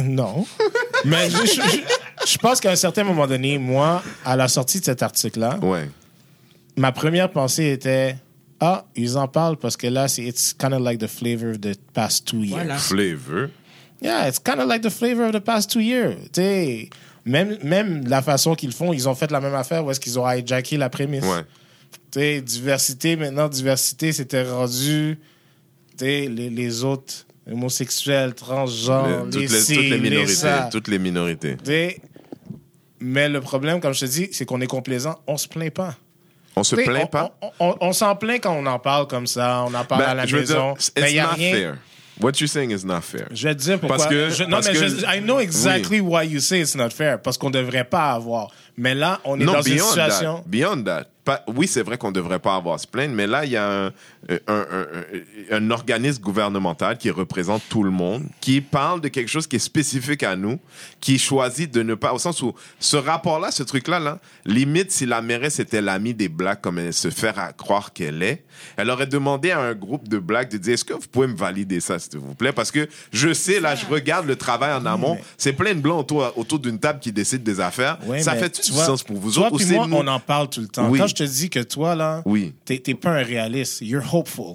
non. 0.00 0.46
Mais 1.04 1.28
je, 1.30 1.36
je- 1.36 1.52
je- 1.62 2.26
je 2.32 2.38
pense 2.38 2.60
qu'à 2.60 2.70
un 2.70 2.76
certain 2.76 3.04
moment 3.04 3.26
donné, 3.26 3.58
moi, 3.58 4.02
à 4.24 4.36
la 4.36 4.48
sortie 4.48 4.80
de 4.80 4.84
cet 4.84 5.02
article-là, 5.02 5.58
Ouais. 5.62 5.88
ma 6.76 6.92
première 6.92 7.30
pensée 7.30 7.70
était 7.72 8.16
ah, 8.60 8.84
ils 8.94 9.18
en 9.18 9.26
parlent 9.26 9.56
parce 9.56 9.76
que 9.76 9.88
là, 9.88 10.06
c'est 10.06 10.22
it's 10.22 10.52
kind 10.54 10.72
of 10.72 10.80
like 10.82 11.00
the 11.00 11.08
flavor 11.08 11.50
of 11.50 11.60
the 11.60 11.76
past 11.92 12.26
two 12.28 12.38
years. 12.44 12.54
Voilà. 12.54 12.76
Flavor? 12.78 13.48
Yeah, 14.00 14.28
it's 14.28 14.38
kind 14.38 14.60
of 14.60 14.68
like 14.68 14.82
the 14.82 14.90
flavor 14.90 15.24
of 15.26 15.32
the 15.32 15.40
past 15.44 15.70
two 15.70 15.80
years. 15.80 16.14
Tu 16.32 16.40
sais, 16.40 16.90
même, 17.24 17.58
même 17.64 18.06
la 18.08 18.22
façon 18.22 18.54
qu'ils 18.54 18.72
font, 18.72 18.92
ils 18.92 19.08
ont 19.08 19.14
fait 19.16 19.30
la 19.32 19.40
même 19.40 19.54
affaire 19.54 19.84
où 19.84 19.90
est-ce 19.90 19.98
qu'ils 20.00 20.16
ont 20.18 20.30
hijacké 20.30 20.76
la 20.76 20.88
prémisse. 20.90 21.24
Ouais. 21.24 21.42
Tu 22.12 22.20
sais, 22.20 22.40
diversité, 22.40 23.16
maintenant, 23.16 23.48
diversité, 23.48 24.12
c'était 24.12 24.44
rendu, 24.48 25.18
tu 25.98 26.04
sais, 26.04 26.28
les, 26.28 26.48
les 26.50 26.84
autres 26.84 27.26
homosexuels, 27.50 28.34
transgenres, 28.34 29.24
Le- 29.24 29.30
toutes, 29.30 29.34
les, 29.34 29.48
les, 29.48 29.90
toutes 29.90 30.00
minorités. 30.02 30.34
ça. 30.34 30.68
Toutes 30.70 30.88
les 30.88 30.98
minorités. 30.98 31.56
Mais 33.00 33.28
le 33.28 33.40
problème, 33.40 33.80
comme 33.80 33.92
je 33.94 34.00
te 34.00 34.04
dis, 34.06 34.28
c'est 34.32 34.44
qu'on 34.44 34.60
est 34.60 34.66
complaisant, 34.66 35.18
on 35.26 35.36
se 35.36 35.48
plaint 35.48 35.72
pas. 35.72 35.96
On 36.54 36.62
se 36.62 36.76
plaint 36.76 37.04
on- 37.04 37.06
pas? 37.06 37.36
On, 37.40 37.50
on- 37.60 37.76
on 37.80 37.92
s'en 37.92 38.14
plaint 38.14 38.40
quand 38.42 38.52
on 38.54 38.66
en 38.66 38.78
parle 38.78 39.06
comme 39.08 39.26
ça, 39.26 39.64
on 39.66 39.74
en 39.74 39.84
parle 39.84 40.02
Ben, 40.02 40.08
à 40.10 40.14
la 40.14 40.26
maison. 40.26 40.74
dire, 40.74 40.90
mais 41.00 41.12
il 41.12 41.18
a 41.18 41.22
not 41.24 41.28
rien. 41.34 41.52
fair. 41.54 41.76
What 42.20 42.32
you're 42.38 42.48
saying 42.48 42.70
is 42.70 42.84
not 42.86 43.00
fair. 43.00 43.26
Je 43.32 43.48
vais 43.48 43.54
te 43.56 43.60
dire 43.62 43.80
pourquoi. 43.80 43.96
Parce 43.96 44.08
que- 44.08 44.28
je, 44.30 44.44
non, 44.44 44.50
parce 44.50 44.68
mais 44.68 44.74
que- 44.74 44.88
je, 44.88 45.06
I 45.06 45.20
know 45.22 45.40
exactly 45.40 45.98
why 46.00 46.26
you 46.28 46.40
say 46.40 46.60
it's 46.60 46.76
not 46.76 46.90
fair. 46.90 47.20
Parce 47.20 47.38
qu'on 47.38 47.50
devrait 47.50 47.84
pas 47.84 48.12
avoir. 48.12 48.50
Mais 48.76 48.94
là, 48.94 49.18
on 49.24 49.40
est 49.40 49.44
non, 49.44 49.54
dans 49.54 49.62
une 49.62 49.78
situation. 49.78 50.36
that. 50.36 50.44
Beyond 50.46 50.82
that. 50.84 51.06
Pas- 51.24 51.44
oui, 51.54 51.68
c'est 51.68 51.82
vrai 51.82 51.98
qu'on 51.98 52.08
ne 52.08 52.14
devrait 52.14 52.40
pas 52.40 52.56
avoir 52.56 52.74
à 52.74 52.78
se 52.78 52.86
plaindre, 52.86 53.14
mais 53.14 53.28
là, 53.28 53.44
il 53.44 53.52
y 53.52 53.56
a 53.56 53.70
un, 53.70 53.86
un, 54.28 54.38
un- 54.48 54.60
un- 55.52 55.56
un 55.56 55.70
organisme 55.70 56.20
gouvernemental 56.20 56.98
qui 56.98 57.10
représente 57.10 57.62
tout 57.68 57.84
le 57.84 57.90
monde, 57.92 58.24
qui 58.40 58.60
parle 58.60 59.00
de 59.00 59.06
quelque 59.06 59.28
chose 59.28 59.46
qui 59.46 59.54
est 59.56 59.60
spécifique 59.60 60.24
à 60.24 60.34
nous, 60.34 60.58
qui 61.00 61.18
choisit 61.20 61.72
de 61.72 61.82
ne 61.84 61.94
pas... 61.94 62.12
Au 62.12 62.18
sens 62.18 62.42
où 62.42 62.54
ce 62.80 62.96
rapport-là, 62.96 63.52
ce 63.52 63.62
truc-là, 63.62 64.00
là, 64.00 64.18
limite, 64.44 64.90
si 64.90 65.06
la 65.06 65.22
mairesse 65.22 65.60
était 65.60 65.80
l'amie 65.80 66.12
des 66.12 66.28
Blacks 66.28 66.60
comme 66.60 66.80
elle 66.80 66.92
se 66.92 67.10
fait 67.10 67.28
à 67.38 67.52
croire 67.52 67.92
qu'elle 67.92 68.20
est, 68.24 68.42
elle 68.76 68.90
aurait 68.90 69.06
demandé 69.06 69.52
à 69.52 69.60
un 69.60 69.74
groupe 69.74 70.08
de 70.08 70.18
Blacks 70.18 70.50
de 70.50 70.58
dire, 70.58 70.74
est-ce 70.74 70.84
que 70.84 70.94
vous 70.94 71.06
pouvez 71.10 71.28
me 71.28 71.36
valider 71.36 71.78
ça, 71.78 72.00
s'il 72.00 72.18
vous 72.18 72.34
plaît? 72.34 72.52
Parce 72.52 72.72
que 72.72 72.88
je 73.12 73.32
sais, 73.32 73.60
là, 73.60 73.76
je 73.76 73.86
regarde 73.86 74.26
le 74.26 74.34
travail 74.34 74.72
en 74.74 74.84
amont, 74.86 75.18
c'est 75.38 75.52
plein 75.52 75.74
de 75.74 75.80
blancs 75.80 76.00
autour, 76.00 76.32
autour 76.36 76.58
d'une 76.58 76.80
table 76.80 76.98
qui 76.98 77.12
décident 77.12 77.44
des 77.44 77.60
affaires. 77.60 77.98
Ouais, 78.06 78.20
ça 78.22 78.34
fait 78.34 78.60
du 78.64 78.72
vois, 78.72 78.84
sens 78.86 79.04
pour 79.04 79.18
vous 79.18 79.30
toi 79.30 79.52
autres 79.52 79.64
moi, 79.72 79.86
nous? 79.86 79.96
on 79.96 80.06
en 80.08 80.18
parle 80.18 80.48
tout 80.48 80.60
le 80.60 80.66
temps. 80.68 80.88
Oui. 80.88 80.98
Quand 80.98 81.11
je 81.16 81.24
te 81.24 81.28
dis 81.28 81.50
que 81.50 81.60
toi, 81.60 81.94
là, 81.94 82.22
Oui. 82.24 82.52
t'es 82.64 82.78
pas 82.94 83.10
un 83.10 83.22
réaliste. 83.22 83.80
You're 83.82 84.04
hopeful. 84.12 84.54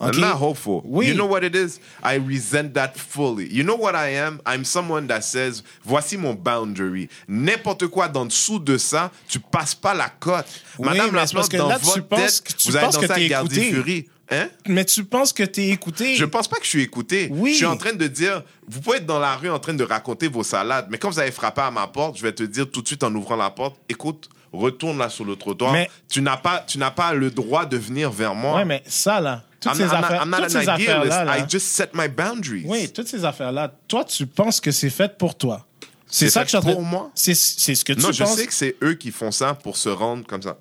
I'm 0.00 0.20
not 0.20 0.36
hopeful. 0.40 0.82
Oui. 0.84 1.08
You 1.08 1.14
know 1.14 1.26
what 1.26 1.42
it 1.42 1.54
is? 1.56 1.80
I 2.04 2.16
resent 2.16 2.74
that 2.74 2.92
fully. 2.96 3.48
You 3.52 3.64
know 3.64 3.76
what 3.76 3.94
I 3.96 4.14
am? 4.16 4.38
I'm 4.46 4.64
someone 4.64 5.08
that 5.08 5.22
says, 5.22 5.64
voici 5.84 6.16
mon 6.16 6.34
boundary. 6.34 7.08
N'importe 7.26 7.88
quoi 7.88 8.06
dans 8.06 8.24
dessous 8.24 8.60
de 8.60 8.78
ça, 8.78 9.10
tu 9.28 9.40
passes 9.40 9.74
pas 9.74 9.92
la 9.92 10.08
cote. 10.10 10.46
Oui, 10.78 10.86
Madame 10.90 11.14
la 11.16 11.24
dans 11.26 11.68
là, 11.68 11.78
tu 11.80 11.86
votre 11.86 12.08
tête, 12.08 12.40
que- 12.44 12.52
tu 12.52 12.70
vous 12.70 12.78
dans 12.78 12.88
que 13.00 13.06
ça 13.08 13.14
t'es 13.16 13.26
garder 13.26 13.56
écouté. 13.58 13.72
furie. 13.74 14.06
Hein? 14.30 14.48
Mais 14.68 14.84
tu 14.84 15.04
penses 15.04 15.32
que 15.32 15.42
t'es 15.42 15.68
écouté. 15.70 16.14
Je 16.14 16.24
pense 16.24 16.46
pas 16.48 16.56
que 16.58 16.64
je 16.64 16.70
suis 16.70 16.82
écouté. 16.82 17.28
Oui. 17.32 17.50
Je 17.50 17.56
suis 17.56 17.66
en 17.66 17.76
train 17.76 17.92
de 17.92 18.06
dire, 18.06 18.42
vous 18.68 18.80
pouvez 18.80 18.98
être 18.98 19.06
dans 19.06 19.18
la 19.18 19.34
rue 19.36 19.50
en 19.50 19.58
train 19.58 19.74
de 19.74 19.84
raconter 19.84 20.28
vos 20.28 20.44
salades, 20.44 20.86
mais 20.88 20.98
quand 20.98 21.10
vous 21.10 21.18
avez 21.18 21.32
frappé 21.32 21.60
à 21.62 21.70
ma 21.72 21.86
porte, 21.88 22.16
je 22.16 22.22
vais 22.22 22.32
te 22.32 22.44
dire 22.44 22.70
tout 22.70 22.80
de 22.80 22.86
suite 22.86 23.02
en 23.02 23.14
ouvrant 23.14 23.36
la 23.36 23.50
porte, 23.50 23.76
écoute, 23.88 24.30
retourne 24.58 24.98
là 24.98 25.08
sur 25.08 25.24
le 25.24 25.36
trottoir. 25.36 25.72
Mais- 25.72 25.90
Tu 26.08 26.20
n'as 26.22 26.36
pas, 26.36 26.64
tu 26.66 26.78
n'as 26.78 26.90
pas 26.90 27.12
le 27.14 27.30
droit 27.30 27.66
de 27.66 27.76
venir 27.76 28.10
vers 28.10 28.34
moi. 28.34 28.56
Ouais, 28.56 28.64
mais 28.64 28.82
ça, 28.86 29.20
là, 29.20 29.42
toutes 29.60 29.72
I'm 29.72 29.78
ces 29.78 29.84
not- 29.84 29.90
I'm 29.94 30.00
not- 30.00 30.04
affaires- 30.06 30.22
I'm 30.22 30.30
not 30.30 30.36
toutes 30.36 30.44
an 30.46 30.48
ces 30.48 30.62
idealist. 30.62 30.88
affaires-là, 30.90 31.24
là, 31.24 31.38
I 31.38 31.44
just 31.48 31.66
set 31.66 31.90
my 31.94 32.08
boundaries. 32.08 32.64
oui, 32.66 32.92
toutes 32.92 33.08
ces 33.08 33.24
affaires-là, 33.24 33.72
toi, 33.88 34.04
tu 34.04 34.26
penses 34.26 34.60
que 34.60 34.70
c'est 34.70 34.90
fait 34.90 35.16
pour 35.18 35.36
toi. 35.36 35.66
C'est 36.06 36.30
ça 36.30 36.40
fait 36.40 36.44
que 36.44 36.46
je 36.46 36.48
suis 36.50 36.56
en 36.58 36.60
train- 36.62 36.72
pour 36.74 36.82
moi? 36.82 37.10
C'est 37.14 37.34
c'est 37.34 37.74
ce 37.74 37.84
que 37.84 37.92
tu 37.92 38.00
Non, 38.00 38.12
je 38.12 38.22
penses. 38.22 38.36
sais 38.36 38.46
que 38.46 38.52
c'est 38.54 38.76
eux 38.82 38.94
qui 38.94 39.10
font 39.10 39.30
ça 39.32 39.54
pour 39.54 39.76
se 39.76 39.88
rendre 39.88 40.24
comme 40.26 40.42
ça. 40.42 40.56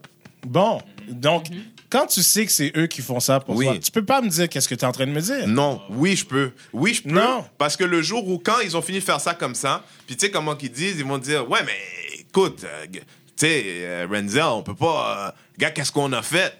Bon, 0.45 0.81
donc, 1.07 1.45
quand 1.89 2.07
tu 2.07 2.23
sais 2.23 2.45
que 2.47 2.51
c'est 2.51 2.71
eux 2.75 2.87
qui 2.87 3.01
font 3.03 3.19
ça 3.19 3.39
pour 3.39 3.55
Oui. 3.55 3.65
toi, 3.65 3.77
tu 3.77 3.91
peux 3.91 4.03
pas 4.03 4.19
me 4.21 4.27
dire 4.29 4.49
qu'est-ce 4.49 4.67
que 4.67 4.73
tu 4.75 4.81
es 4.83 4.87
en 4.87 4.91
train 4.91 5.05
de 5.05 5.11
me 5.11 5.21
dire. 5.21 5.47
Non, 5.47 5.79
oui, 5.91 6.15
je 6.15 6.25
peux. 6.25 6.51
Oui, 6.73 6.95
je 6.95 7.03
peux. 7.03 7.11
Non. 7.11 7.45
Parce 7.59 7.77
que 7.77 7.83
le 7.83 8.01
jour 8.01 8.27
où, 8.27 8.39
quand 8.39 8.59
ils 8.63 8.75
ont 8.75 8.81
fini 8.81 8.97
de 8.99 9.03
faire 9.03 9.21
ça 9.21 9.35
comme 9.35 9.53
ça, 9.53 9.83
puis 10.07 10.15
tu 10.17 10.25
sais 10.25 10.31
comment 10.31 10.55
qu'ils 10.55 10.71
disent, 10.71 10.95
ils 10.97 11.05
vont 11.05 11.19
dire, 11.19 11.47
ouais, 11.49 11.59
mais 11.65 12.19
écoute, 12.19 12.63
euh, 12.63 12.85
tu 13.47 13.49
sais, 13.49 13.63
euh, 13.65 14.07
Renzel, 14.09 14.43
on 14.43 14.63
peut 14.63 14.75
pas. 14.75 15.27
euh, 15.27 15.31
gars, 15.57 15.71
qu'est-ce 15.71 15.91
qu'on 15.91 16.11
a 16.13 16.21
fait? 16.21 16.57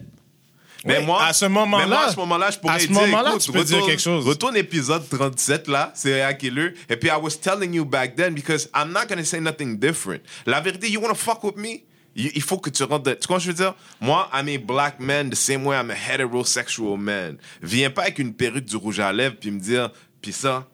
Mais 0.86 0.98
Oui, 1.00 1.06
moi, 1.06 1.24
à 1.24 1.32
ce 1.32 1.46
moment-là- 1.46 1.88
moi, 1.88 2.06
à 2.08 2.12
ce 2.12 2.16
moment-là, 2.18 2.52
je 2.52 2.60
pourrais 2.60 2.74
à 2.76 2.80
ce 2.80 2.88
dire, 2.88 2.94
moment-là, 3.00 3.30
écoute, 3.30 3.42
tu 3.42 3.52
peux 3.54 3.64
dire 3.64 3.76
retourne- 3.78 3.90
quelque 3.90 4.02
chose. 4.02 4.28
Retourne 4.28 4.58
épisode 4.58 5.08
37, 5.08 5.70
là, 5.70 5.92
c'est 5.96 6.38
killer. 6.38 6.74
Et 6.90 6.98
puis, 6.98 7.08
I 7.10 7.14
was 7.22 7.38
telling 7.42 7.74
you 7.74 7.86
back 7.86 8.16
then, 8.18 8.34
because 8.34 8.70
I'm 8.76 8.92
not 8.92 9.06
gonna 9.08 9.24
say 9.24 9.40
nothing 9.40 9.80
different. 9.80 10.20
La 10.46 10.60
vérité, 10.60 10.90
you 10.90 11.00
wanna 11.00 11.14
fuck 11.16 11.42
with 11.46 11.56
me? 11.56 11.84
Il 12.16 12.32
il 12.36 12.42
faut 12.42 12.58
que 12.58 12.70
tu 12.70 12.84
rentres. 12.84 13.04
de- 13.04 13.14
Tu 13.14 13.28
comprends 13.28 13.40
ce 13.40 13.46
que 13.48 13.52
je 13.54 13.58
veux 13.58 13.64
dire? 13.64 13.76
Moi, 14.02 14.30
I'm 14.34 14.50
a 14.50 14.58
black 14.58 15.00
man 15.00 15.30
the 15.30 15.36
same 15.36 15.66
way 15.66 15.78
I'm 15.80 15.90
a 15.90 15.96
heterosexual 15.96 16.98
man. 16.98 17.38
Viens 17.62 17.90
pas 17.90 18.02
avec 18.04 18.20
une 18.20 18.34
perruque 18.34 18.66
du 18.66 18.76
rouge 18.76 19.00
à 19.00 19.14
lèvres 19.14 19.36
puis 19.40 19.52
me 19.52 19.60
dire, 19.60 19.90
puis 20.22 20.34
ça. 20.34 20.68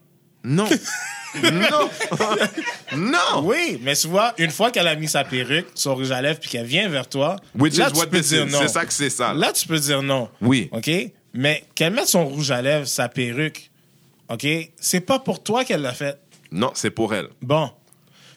Non. 0.44 0.68
non. 1.44 1.90
non. 2.96 3.42
Oui, 3.44 3.80
mais 3.84 3.96
tu 3.96 4.08
vois, 4.08 4.34
une 4.38 4.52
fois 4.52 4.72
qu'elle 4.72 4.88
a 4.88 4.96
mis 4.96 5.08
sa 5.08 5.24
perruque, 5.24 5.68
son 5.76 5.96
rouge 5.96 6.12
à 6.12 6.22
lèvres, 6.22 6.40
puis 6.40 6.50
qu'elle 6.50 6.66
vient 6.66 6.88
vers 6.90 7.08
toi, 7.08 7.36
Which 7.58 7.76
là, 7.78 7.88
is 7.90 7.92
tu 7.94 7.98
what 8.00 8.08
peux 8.08 8.18
this 8.20 8.30
dire 8.30 8.48
is. 8.48 8.52
non. 8.52 8.60
C'est 8.62 8.68
ça 8.70 8.86
que 8.86 8.94
c'est 8.94 9.10
ça. 9.10 9.34
Là, 9.34 9.52
tu 9.52 9.68
peux 9.68 9.80
dire 9.80 10.02
non. 10.02 10.30
Oui. 10.42 10.70
OK? 10.72 10.90
Mais 11.34 11.64
qu'elle 11.76 11.94
mette 11.94 12.08
son 12.08 12.26
rouge 12.26 12.52
à 12.52 12.62
lèvres, 12.62 12.88
sa 12.88 13.08
perruque, 13.10 13.70
OK? 14.30 14.48
C'est 14.80 15.02
pas 15.02 15.20
pour 15.20 15.44
toi 15.44 15.64
qu'elle 15.64 15.82
l'a 15.82 15.94
fait. 15.94 16.20
Non, 16.52 16.72
c'est 16.74 16.90
pour 16.92 17.14
elle. 17.14 17.28
Bon. 17.42 17.70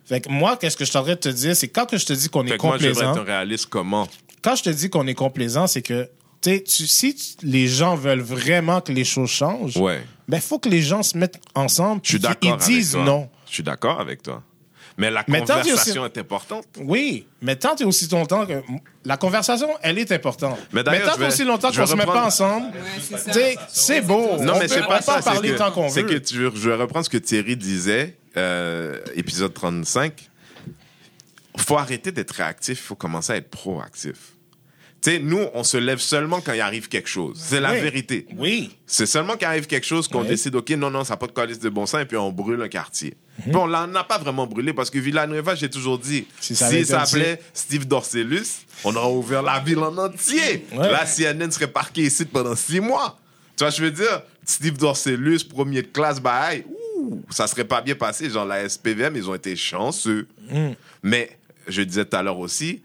Fait 0.04 0.20
que 0.20 0.28
moi, 0.28 0.56
qu'est-ce 0.56 0.76
que 0.76 0.84
je 0.84 0.90
train 0.90 1.02
de 1.04 1.14
te 1.14 1.28
dire, 1.28 1.56
c'est 1.56 1.68
quand 1.68 1.86
que 1.86 1.96
je 1.96 2.04
te 2.04 2.12
dis 2.12 2.28
qu'on 2.28 2.44
est 2.46 2.58
que 2.58 2.62
moi, 2.62 2.72
complaisant, 2.72 3.12
être 3.12 3.20
un 3.20 3.24
réaliste 3.24 3.66
comment? 3.66 4.08
quand 4.42 4.56
je 4.56 4.64
te 4.64 4.70
dis 4.70 4.90
qu'on 4.90 5.06
est 5.06 5.14
complaisant, 5.14 5.66
c'est 5.68 5.82
que, 5.82 6.10
tu 6.42 6.60
sais, 6.66 7.14
si 7.14 7.36
les 7.42 7.68
gens 7.68 7.94
veulent 7.94 8.20
vraiment 8.20 8.80
que 8.80 8.92
les 8.92 9.04
choses 9.04 9.30
changent, 9.30 9.76
Ouais. 9.76 10.02
Ben, 10.32 10.40
faut 10.40 10.58
que 10.58 10.68
les 10.68 10.82
gens 10.82 11.02
se 11.02 11.16
mettent 11.16 11.38
ensemble 11.54 12.00
Je 12.02 12.08
suis 12.10 12.18
d'accord 12.18 12.52
avec 12.54 12.66
disent 12.66 12.92
toi. 12.92 13.04
non. 13.04 13.30
Je 13.48 13.52
suis 13.54 13.62
d'accord 13.62 14.00
avec 14.00 14.22
toi. 14.22 14.42
Mais 14.98 15.10
la 15.10 15.24
Mais 15.28 15.40
conversation 15.40 16.04
est 16.04 16.18
importante. 16.18 16.66
Oui, 16.78 17.26
mais 17.40 17.56
tant 17.56 17.74
et 17.76 17.84
aussi 17.84 18.08
longtemps 18.08 18.44
que 18.44 18.60
la 19.06 19.16
conversation, 19.16 19.68
elle 19.82 19.98
est 19.98 20.12
importante. 20.12 20.58
Mais 20.72 20.80
Mais, 20.80 20.82
d'ailleurs, 20.84 21.12
tant 21.12 21.18
vais- 21.18 21.26
aussi 21.28 21.44
longtemps 21.44 21.70
je 21.72 21.76
vais 21.80 21.84
qu'on 21.84 21.90
se 21.90 21.96
met 21.96 22.04
pas 22.04 22.10
reprendre- 22.10 22.26
ensemble, 22.26 22.66
Ouais, 23.34 23.56
c'est 23.68 24.00
beau. 24.02 24.36
Non, 24.38 24.54
on 24.54 24.58
mais 24.58 24.68
c'est 24.68 24.86
pas 24.86 25.00
ça. 25.00 25.22
parler 25.22 25.48
c'est 25.48 25.54
que, 25.54 25.58
tant 25.58 25.70
qu'on 25.72 25.88
veut. 25.88 26.02
que 26.02 26.14
tu, 26.18 26.34
je 26.36 26.68
vais 26.68 26.74
reprendre 26.76 27.04
ce 27.06 27.10
que 27.10 27.16
Thierry 27.18 27.56
disait, 27.56 28.16
euh, 28.36 28.98
épisode 29.14 29.54
35. 29.54 30.28
faut 31.58 31.76
arrêter 31.78 32.12
d'être 32.12 32.30
réactif, 32.32 32.78
il 32.78 32.82
faut 32.82 32.94
commencer 32.96 33.32
à 33.32 33.36
être 33.36 33.50
proactif. 33.50 34.32
Tu 35.02 35.10
sais, 35.10 35.18
nous, 35.18 35.46
on 35.52 35.64
se 35.64 35.76
lève 35.76 35.98
seulement 35.98 36.40
quand 36.40 36.52
il 36.52 36.60
arrive 36.60 36.88
quelque 36.88 37.08
chose. 37.08 37.36
C'est 37.36 37.60
la 37.60 37.72
Oui. 37.72 37.80
vérité. 37.80 38.24
Oui. 38.36 38.70
C'est 38.86 39.06
seulement 39.06 39.36
qu'il 39.36 39.46
arrive 39.48 39.66
quelque 39.66 39.84
chose 39.86 40.06
qu'on 40.06 40.22
Oui. 40.22 40.28
décide, 40.28 40.54
OK, 40.54 40.70
non, 40.70 40.90
non, 40.90 41.02
ça 41.02 41.14
n'a 41.14 41.16
pas 41.16 41.26
de 41.26 41.32
calice 41.32 41.58
de 41.58 41.68
bon 41.68 41.86
sens, 41.86 42.02
et 42.02 42.04
puis 42.04 42.16
on 42.16 42.30
brûle 42.30 42.62
un 42.62 42.68
quartier. 42.68 43.14
Mhm. 43.38 43.44
Puis 43.46 43.56
on 43.56 43.66
l'en 43.66 43.92
a 43.96 44.04
pas 44.04 44.18
vraiment 44.18 44.46
brûlé 44.46 44.72
parce 44.72 44.90
que 44.90 45.00
Villanueva, 45.00 45.56
j'ai 45.56 45.68
toujours 45.68 45.98
dit, 45.98 46.24
Si 46.40 46.54
ça 46.54 46.72
été 46.72 46.84
s'appelait 46.84 47.40
Steve 47.52 47.86
Dorcellus, 47.88 48.46
on 48.84 48.94
aurait 48.94 49.12
ouvert 49.12 49.42
la 49.42 49.58
ville 49.58 49.80
en 49.80 49.96
entier. 49.98 50.66
Ouais. 50.72 50.92
La 50.92 51.04
CNN 51.04 51.50
serait 51.50 51.66
parquée 51.66 52.02
ici 52.02 52.24
pendant 52.24 52.54
six 52.54 52.78
mois. 52.78 53.18
Tu 53.56 53.64
vois, 53.64 53.70
je 53.70 53.82
veux 53.82 53.90
dire, 53.90 54.22
Steve 54.44 54.76
Dorcellus, 54.78 55.40
premier 55.48 55.82
de 55.82 55.88
classe, 55.88 56.20
bah, 56.20 56.54
hey, 56.54 56.64
ouh, 56.96 57.22
ça 57.28 57.48
serait 57.48 57.64
pas 57.64 57.80
bien 57.80 57.96
passé. 57.96 58.30
Genre, 58.30 58.46
la 58.46 58.68
SPVM, 58.68 59.16
ils 59.16 59.28
ont 59.28 59.34
été 59.34 59.56
chanceux. 59.56 60.28
Mm. 60.48 60.70
Mais, 61.02 61.36
je 61.66 61.82
disais 61.82 62.04
tout 62.04 62.16
à 62.16 62.22
l'heure 62.22 62.38
aussi, 62.38 62.82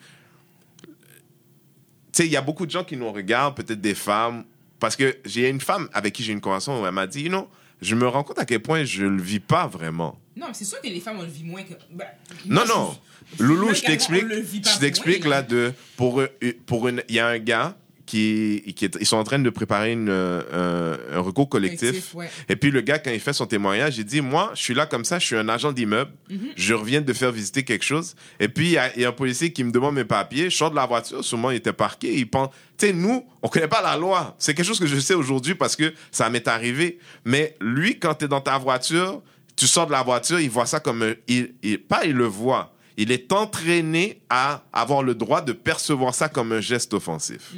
sais, 2.18 2.26
il 2.26 2.32
y 2.32 2.38
a 2.38 2.42
beaucoup 2.42 2.66
de 2.66 2.72
gens 2.72 2.84
qui 2.84 2.98
nous 2.98 3.12
regardent, 3.12 3.56
peut-être 3.56 3.82
des 3.82 3.96
femmes, 3.96 4.44
parce 4.80 4.96
que 4.96 5.18
j'ai 5.26 5.50
une 5.50 5.62
femme 5.62 5.90
avec 5.94 6.14
qui 6.14 6.24
j'ai 6.24 6.34
une 6.34 6.42
conversation 6.42 6.82
où 6.82 6.86
elle 6.86 6.92
m'a 6.92 7.08
dit, 7.08 7.24
you 7.24 7.30
know, 7.30 7.48
je 7.82 7.96
me 7.96 8.08
rends 8.08 8.24
compte 8.24 8.40
à 8.40 8.46
quel 8.46 8.60
point 8.62 8.84
je 8.84 9.06
le 9.06 9.22
vis 9.22 9.40
pas 9.40 9.68
vraiment. 9.68 10.20
Non, 10.36 10.48
mais 10.48 10.54
c'est 10.54 10.66
sûr 10.66 10.80
que 10.82 10.88
les 10.88 11.00
femmes, 11.00 11.18
on 11.20 11.24
le 11.24 11.28
vit 11.30 11.44
moins 11.44 11.64
que. 11.64 11.74
ben, 11.92 12.06
Non, 12.46 12.56
moi, 12.56 12.64
je- 12.66 12.72
non. 12.74 12.98
Loulou, 13.40 13.74
je 13.74 13.82
t'explique. 13.82 14.26
Je 14.30 14.80
t'explique 14.80 15.26
là 15.26 15.42
de 15.42 15.74
pour 15.98 16.22
eux- 16.22 16.30
pour 16.66 16.88
une. 16.88 17.04
Il 17.10 17.16
y 17.16 17.20
a 17.20 17.28
un 17.28 17.40
gars 17.40 17.76
qui, 18.08 18.74
qui 18.76 18.86
est- 18.86 18.98
ils 19.00 19.06
sont 19.06 19.18
en 19.18 19.24
train 19.24 19.38
de 19.38 19.50
préparer 19.52 19.92
une, 19.92 20.10
euh, 20.10 20.98
un, 21.14 21.18
un 21.18 21.20
recours 21.20 21.48
collectif. 21.48 21.90
Collectif, 21.90 22.16
ouais. 22.16 22.30
Et 22.50 22.56
puis 22.56 22.72
le 22.72 22.82
gars 22.82 22.98
quand 22.98 23.12
il 23.12 23.20
fait 23.20 23.34
son 23.34 23.46
témoignage, 23.46 24.00
il 24.00 24.06
dit 24.06 24.22
moi 24.22 24.52
je 24.56 24.62
suis 24.64 24.74
là 24.74 24.88
comme 24.88 25.06
ça, 25.06 25.20
je 25.20 25.26
suis 25.28 25.36
un 25.36 25.48
agent 25.50 25.72
d'immeuble, 25.72 26.12
Mhm. 26.30 26.40
je 26.56 26.74
reviens 26.74 27.02
de 27.02 27.14
faire 27.14 27.32
visiter 27.32 27.64
quelque 27.64 27.86
chose. 27.86 28.16
Et 28.40 28.48
puis 28.48 28.66
il 28.68 28.72
y, 28.72 28.78
a- 28.80 28.96
il 28.96 29.02
y 29.02 29.06
a 29.06 29.10
un 29.10 29.12
policier 29.12 29.54
qui 29.54 29.64
me 29.64 29.72
demande 29.72 29.94
mes 29.96 30.06
papiers, 30.06 30.50
je 30.50 30.58
sors 30.58 30.72
de 30.72 30.76
la 30.76 30.86
voiture, 30.88 31.24
souvent 31.24 31.52
il 31.52 31.58
était 31.58 31.74
parqué, 31.74 32.14
il 32.16 32.28
pense. 32.28 32.50
Tu 32.78 32.88
sais 32.88 32.94
nous 32.94 33.24
on 33.44 33.48
connaît 33.50 33.68
pas 33.68 33.82
la 33.84 33.96
loi. 33.98 34.36
C'est 34.40 34.54
quelque 34.56 34.66
chose 34.66 34.80
que 34.80 34.88
je 34.88 34.98
sais 35.00 35.14
aujourd'hui 35.14 35.54
parce 35.54 35.76
que 35.76 35.94
ça 36.12 36.30
m'est 36.30 36.48
arrivé. 36.48 36.98
Mais 37.26 37.56
lui 37.62 38.00
quand 38.00 38.16
tu 38.16 38.26
es 38.26 38.28
dans 38.28 38.42
ta 38.42 38.58
voiture 38.58 39.22
tu 39.56 39.66
sors 39.66 39.88
de 39.88 39.92
la 39.92 40.04
voiture, 40.04 40.40
il 40.40 40.52
voit 40.52 40.68
ça 40.68 40.80
comme 40.80 41.02
un- 41.02 41.16
il, 41.28 41.56
il- 41.64 41.80
pas 41.80 42.06
il 42.06 42.14
le 42.14 42.26
voit. 42.26 42.74
Il 42.98 43.12
est 43.12 43.32
entraîné 43.32 44.22
à 44.30 44.64
avoir 44.74 45.04
le 45.04 45.14
droit 45.16 45.42
de 45.42 45.54
percevoir 45.54 46.16
ça 46.16 46.30
comme 46.30 46.52
un 46.52 46.62
geste 46.62 46.94
offensif. 46.94 47.54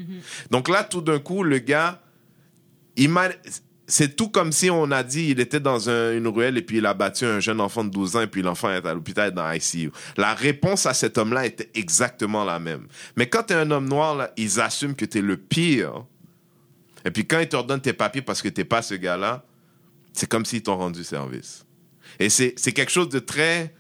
Donc 0.51 0.67
là, 0.67 0.83
tout 0.83 1.01
d'un 1.01 1.19
coup, 1.19 1.43
le 1.43 1.59
gars, 1.59 2.01
c'est 3.87 4.15
tout 4.15 4.29
comme 4.29 4.51
si 4.51 4.69
on 4.69 4.91
a 4.91 5.01
dit 5.01 5.29
il 5.29 5.39
était 5.39 5.59
dans 5.59 5.89
un- 5.89 6.15
une 6.15 6.27
ruelle 6.27 6.57
et 6.57 6.61
puis 6.61 6.77
il 6.77 6.85
a 6.85 6.93
battu 6.93 7.25
un 7.25 7.39
jeune 7.39 7.59
enfant 7.59 7.83
de 7.83 7.89
12 7.89 8.15
ans 8.15 8.21
et 8.21 8.27
puis 8.27 8.41
l'enfant 8.43 8.69
est 8.69 8.85
à 8.85 8.93
l'hôpital 8.93 9.31
dans 9.33 9.49
ICU. 9.51 9.91
La 10.15 10.35
réponse 10.35 10.85
à 10.85 10.93
cet 10.93 11.17
homme-là 11.17 11.45
était 11.47 11.71
exactement 11.73 12.43
la 12.43 12.59
même. 12.59 12.87
Mais 13.15 13.27
quand 13.29 13.43
tu 13.43 13.53
es 13.53 13.55
un 13.55 13.71
homme 13.71 13.89
noir, 13.89 14.15
là, 14.15 14.31
ils 14.37 14.59
assument 14.59 14.93
que 14.93 15.05
tu 15.05 15.17
es 15.17 15.21
le 15.21 15.37
pire. 15.37 16.05
Et 17.05 17.09
puis 17.11 17.25
quand 17.25 17.39
ils 17.39 17.49
te 17.49 17.55
redonnent 17.55 17.81
tes 17.81 17.93
papiers 17.93 18.21
parce 18.21 18.41
que 18.43 18.49
tu 18.49 18.63
pas 18.65 18.81
ce 18.83 18.93
gars-là, 18.93 19.43
c'est 20.13 20.27
comme 20.29 20.45
s'ils 20.45 20.61
t'ont 20.61 20.77
rendu 20.77 21.03
service. 21.03 21.65
Et 22.19 22.29
c'est 22.29 22.53
quelque 22.73 22.91
chose 22.91 23.09
de 23.09 23.19
très... 23.19 23.73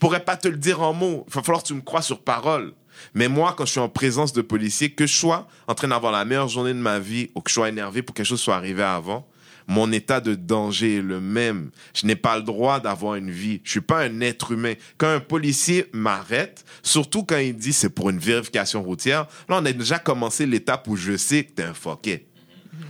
Je, 0.00 0.06
pourrais 0.06 0.24
pas 0.24 0.38
te 0.38 0.48
le 0.48 0.56
dire 0.56 0.80
en 0.80 0.94
mots. 0.94 1.26
Il 1.28 1.34
va 1.34 1.42
falloir 1.42 1.62
que 1.62 1.68
tu 1.68 1.74
me 1.74 1.82
crois 1.82 2.00
sur 2.00 2.22
parole. 2.22 2.72
Mais 3.12 3.28
moi, 3.28 3.54
quand 3.54 3.66
je 3.66 3.72
suis 3.72 3.80
en 3.80 3.90
présence 3.90 4.32
de 4.32 4.40
policiers, 4.40 4.92
que 4.92 5.06
je 5.06 5.14
sois 5.14 5.46
en 5.68 5.74
train 5.74 5.88
d'avoir 5.88 6.10
la 6.10 6.24
meilleure 6.24 6.48
journée 6.48 6.72
de 6.72 6.78
ma 6.78 6.98
vie 6.98 7.28
ou 7.34 7.42
que 7.42 7.50
je 7.50 7.54
sois 7.54 7.68
énervé 7.68 8.00
pour 8.00 8.14
que 8.14 8.18
quelque 8.18 8.26
chose 8.26 8.40
soit 8.40 8.56
arrivé 8.56 8.82
avant, 8.82 9.28
mon 9.66 9.92
état 9.92 10.22
de 10.22 10.34
danger 10.34 10.96
est 10.96 11.02
le 11.02 11.20
même. 11.20 11.70
Je 11.92 12.06
n'ai 12.06 12.16
pas 12.16 12.38
le 12.38 12.42
droit 12.44 12.80
d'avoir 12.80 13.16
une 13.16 13.30
vie. 13.30 13.60
Je 13.62 13.72
suis 13.72 13.80
pas 13.82 14.00
un 14.00 14.22
être 14.22 14.52
humain. 14.52 14.72
Quand 14.96 15.08
un 15.08 15.20
policier 15.20 15.84
m'arrête, 15.92 16.64
surtout 16.82 17.22
quand 17.22 17.36
il 17.36 17.54
dit 17.54 17.74
c'est 17.74 17.90
pour 17.90 18.08
une 18.08 18.18
vérification 18.18 18.82
routière, 18.82 19.26
là, 19.50 19.58
on 19.60 19.66
a 19.66 19.72
déjà 19.72 19.98
commencé 19.98 20.46
l'étape 20.46 20.88
où 20.88 20.96
je 20.96 21.18
sais 21.18 21.44
que 21.44 21.52
t'es 21.52 21.64
un 21.64 21.74
fucké. 21.74 22.26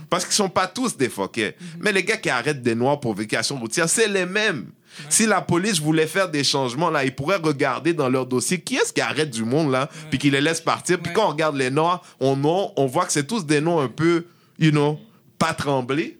Parce 0.09 0.23
qu'ils 0.23 0.33
sont 0.33 0.49
pas 0.49 0.67
tous 0.67 0.95
des 0.95 1.09
foquets. 1.09 1.57
Mais 1.79 1.91
les 1.91 2.03
gars 2.03 2.17
qui 2.17 2.29
arrêtent 2.29 2.61
des 2.61 2.75
noirs 2.75 3.01
pour 3.01 3.15
vacation 3.15 3.59
routière, 3.59 3.89
c'est 3.89 4.07
les 4.07 4.25
mêmes. 4.25 4.71
Si 5.09 5.25
la 5.25 5.41
police 5.41 5.79
voulait 5.79 6.07
faire 6.07 6.29
des 6.29 6.43
changements, 6.43 6.89
là, 6.89 7.03
ils 7.03 7.15
pourraient 7.15 7.37
regarder 7.37 7.93
dans 7.93 8.09
leur 8.09 8.25
dossier 8.25 8.59
qui 8.59 8.75
est-ce 8.75 8.93
qui 8.93 9.01
arrête 9.01 9.29
du 9.29 9.43
monde, 9.43 9.71
là, 9.71 9.89
puis 10.09 10.19
qui 10.19 10.29
les 10.29 10.41
laisse 10.41 10.61
partir. 10.61 10.99
Puis 10.99 11.13
quand 11.13 11.25
on 11.25 11.29
regarde 11.29 11.55
les 11.55 11.69
noirs, 11.69 12.01
on, 12.19 12.37
on, 12.43 12.73
on 12.75 12.85
voit 12.85 13.05
que 13.05 13.11
c'est 13.11 13.25
tous 13.27 13.45
des 13.45 13.61
noms 13.61 13.79
un 13.79 13.87
peu, 13.87 14.25
you 14.59 14.71
know, 14.71 14.99
pas 15.37 15.53
tremblés. 15.53 16.17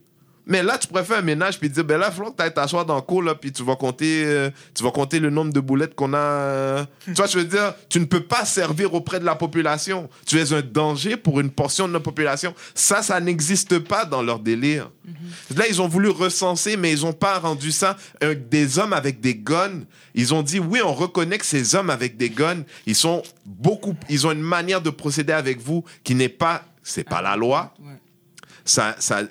Mais 0.51 0.63
là, 0.63 0.77
tu 0.77 0.85
pourrais 0.89 1.05
faire 1.05 1.19
un 1.19 1.21
ménage 1.21 1.57
puis 1.57 1.69
dire, 1.69 1.85
ben 1.85 1.97
là, 1.97 2.09
il 2.11 2.13
faut 2.13 2.29
que 2.29 2.35
tu 2.35 2.43
ailles 2.43 2.53
t'asseoir 2.53 2.85
dans 2.85 2.95
le 2.97 3.01
cours, 3.01 3.23
là, 3.23 3.35
puis 3.35 3.53
tu 3.53 3.63
vas 3.63 3.77
compter, 3.77 4.23
euh, 4.25 4.49
tu 4.75 4.83
vas 4.83 4.91
compter 4.91 5.21
le 5.21 5.29
nombre 5.29 5.53
de 5.53 5.61
boulettes 5.61 5.95
qu'on 5.95 6.13
a. 6.13 6.17
euh. 6.17 6.85
tu 7.05 7.13
vois, 7.13 7.27
je 7.27 7.37
veux 7.37 7.45
dire, 7.45 7.73
tu 7.87 8.01
ne 8.01 8.05
peux 8.05 8.19
pas 8.19 8.43
servir 8.43 8.93
auprès 8.93 9.21
de 9.21 9.23
la 9.23 9.35
population. 9.35 10.09
Tu 10.27 10.37
es 10.41 10.51
un 10.51 10.61
danger 10.61 11.15
pour 11.15 11.39
une 11.39 11.51
portion 11.51 11.87
de 11.87 11.93
la 11.93 12.01
population. 12.01 12.53
Ça, 12.75 13.01
ça 13.01 13.21
n'existe 13.21 13.79
pas 13.79 14.03
dans 14.03 14.21
leur 14.21 14.39
délire. 14.39 14.91
Là, 15.55 15.63
ils 15.69 15.81
ont 15.81 15.87
voulu 15.87 16.09
recenser, 16.09 16.75
mais 16.75 16.91
ils 16.91 17.03
n'ont 17.03 17.13
pas 17.13 17.39
rendu 17.39 17.71
ça 17.71 17.95
des 18.49 18.77
hommes 18.77 18.91
avec 18.91 19.21
des 19.21 19.35
guns. 19.35 19.85
Ils 20.15 20.33
ont 20.33 20.41
dit, 20.41 20.59
oui, 20.59 20.81
on 20.83 20.93
reconnaît 20.93 21.37
que 21.37 21.45
ces 21.45 21.75
hommes 21.75 21.89
avec 21.89 22.17
des 22.17 22.29
guns, 22.29 22.63
ils 22.85 22.95
sont 22.95 23.23
beaucoup, 23.45 23.95
ils 24.09 24.27
ont 24.27 24.33
une 24.33 24.41
manière 24.41 24.81
de 24.81 24.89
procéder 24.89 25.31
avec 25.31 25.61
vous 25.61 25.85
qui 26.03 26.13
n'est 26.13 26.27
pas, 26.27 26.65
c'est 26.83 27.05
pas 27.05 27.21
la 27.21 27.37
loi 27.37 27.73
Ouais. 27.79 28.00
Ça, 28.71 28.95
ça, 28.99 29.21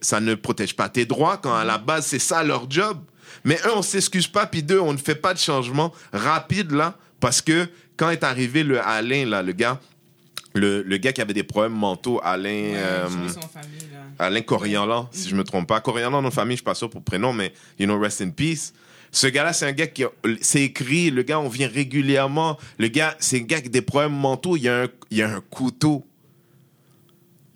ça 0.00 0.20
ne 0.20 0.34
protège 0.34 0.74
pas 0.74 0.88
tes 0.88 1.04
droits 1.06 1.36
quand 1.38 1.54
à 1.54 1.64
la 1.64 1.78
base 1.78 2.06
c'est 2.06 2.18
ça 2.18 2.42
leur 2.42 2.70
job. 2.70 2.98
Mais 3.44 3.58
un, 3.64 3.70
on 3.76 3.82
s'excuse 3.82 4.26
pas, 4.26 4.46
puis 4.46 4.62
deux, 4.62 4.80
on 4.80 4.92
ne 4.92 4.98
fait 4.98 5.14
pas 5.14 5.32
de 5.32 5.38
changement 5.38 5.92
rapide 6.12 6.72
là, 6.72 6.94
parce 7.20 7.40
que 7.40 7.68
quand 7.96 8.10
est 8.10 8.24
arrivé 8.24 8.62
le 8.64 8.80
Alain 8.80 9.24
là, 9.26 9.42
le 9.42 9.52
gars, 9.52 9.80
le, 10.54 10.82
le 10.82 10.96
gars 10.96 11.12
qui 11.12 11.20
avait 11.22 11.32
des 11.32 11.44
problèmes 11.44 11.72
mentaux, 11.74 12.20
Alain, 12.24 12.50
Ouais, 12.50 12.72
euh, 12.76 13.08
son 13.28 13.40
famille, 13.48 13.88
là. 13.92 14.00
Alain 14.18 14.40
Corianlan, 14.42 15.08
si 15.12 15.28
je 15.28 15.34
me 15.36 15.44
trompe 15.44 15.68
pas, 15.68 15.80
Corianlan 15.80 16.20
dans 16.22 16.30
famille, 16.30 16.56
je 16.56 16.60
suis 16.60 16.64
pas 16.64 16.74
sûr 16.74 16.90
pour 16.90 17.02
prénom, 17.02 17.32
mais 17.32 17.52
you 17.78 17.86
know 17.86 17.98
rest 17.98 18.20
in 18.20 18.30
peace. 18.30 18.72
Ce 19.12 19.26
gars-là, 19.26 19.52
c'est 19.52 19.66
un 19.66 19.72
gars 19.72 19.86
qui 19.86 20.04
a- 20.04 20.10
c'est 20.40 20.62
écrit, 20.62 21.10
le 21.10 21.22
gars, 21.22 21.38
on 21.40 21.48
vient 21.48 21.68
régulièrement. 21.68 22.58
Le 22.78 22.88
gars, 22.88 23.16
c'est 23.20 23.38
un 23.40 23.44
gars 23.44 23.56
avec 23.58 23.70
des 23.70 23.82
problèmes 23.82 24.12
mentaux. 24.14 24.56
Il 24.56 24.62
y 24.64 24.68
a 24.68 24.82
un, 24.82 24.86
il 25.10 25.18
y 25.18 25.22
a 25.22 25.28
un 25.30 25.40
couteau. 25.40 26.04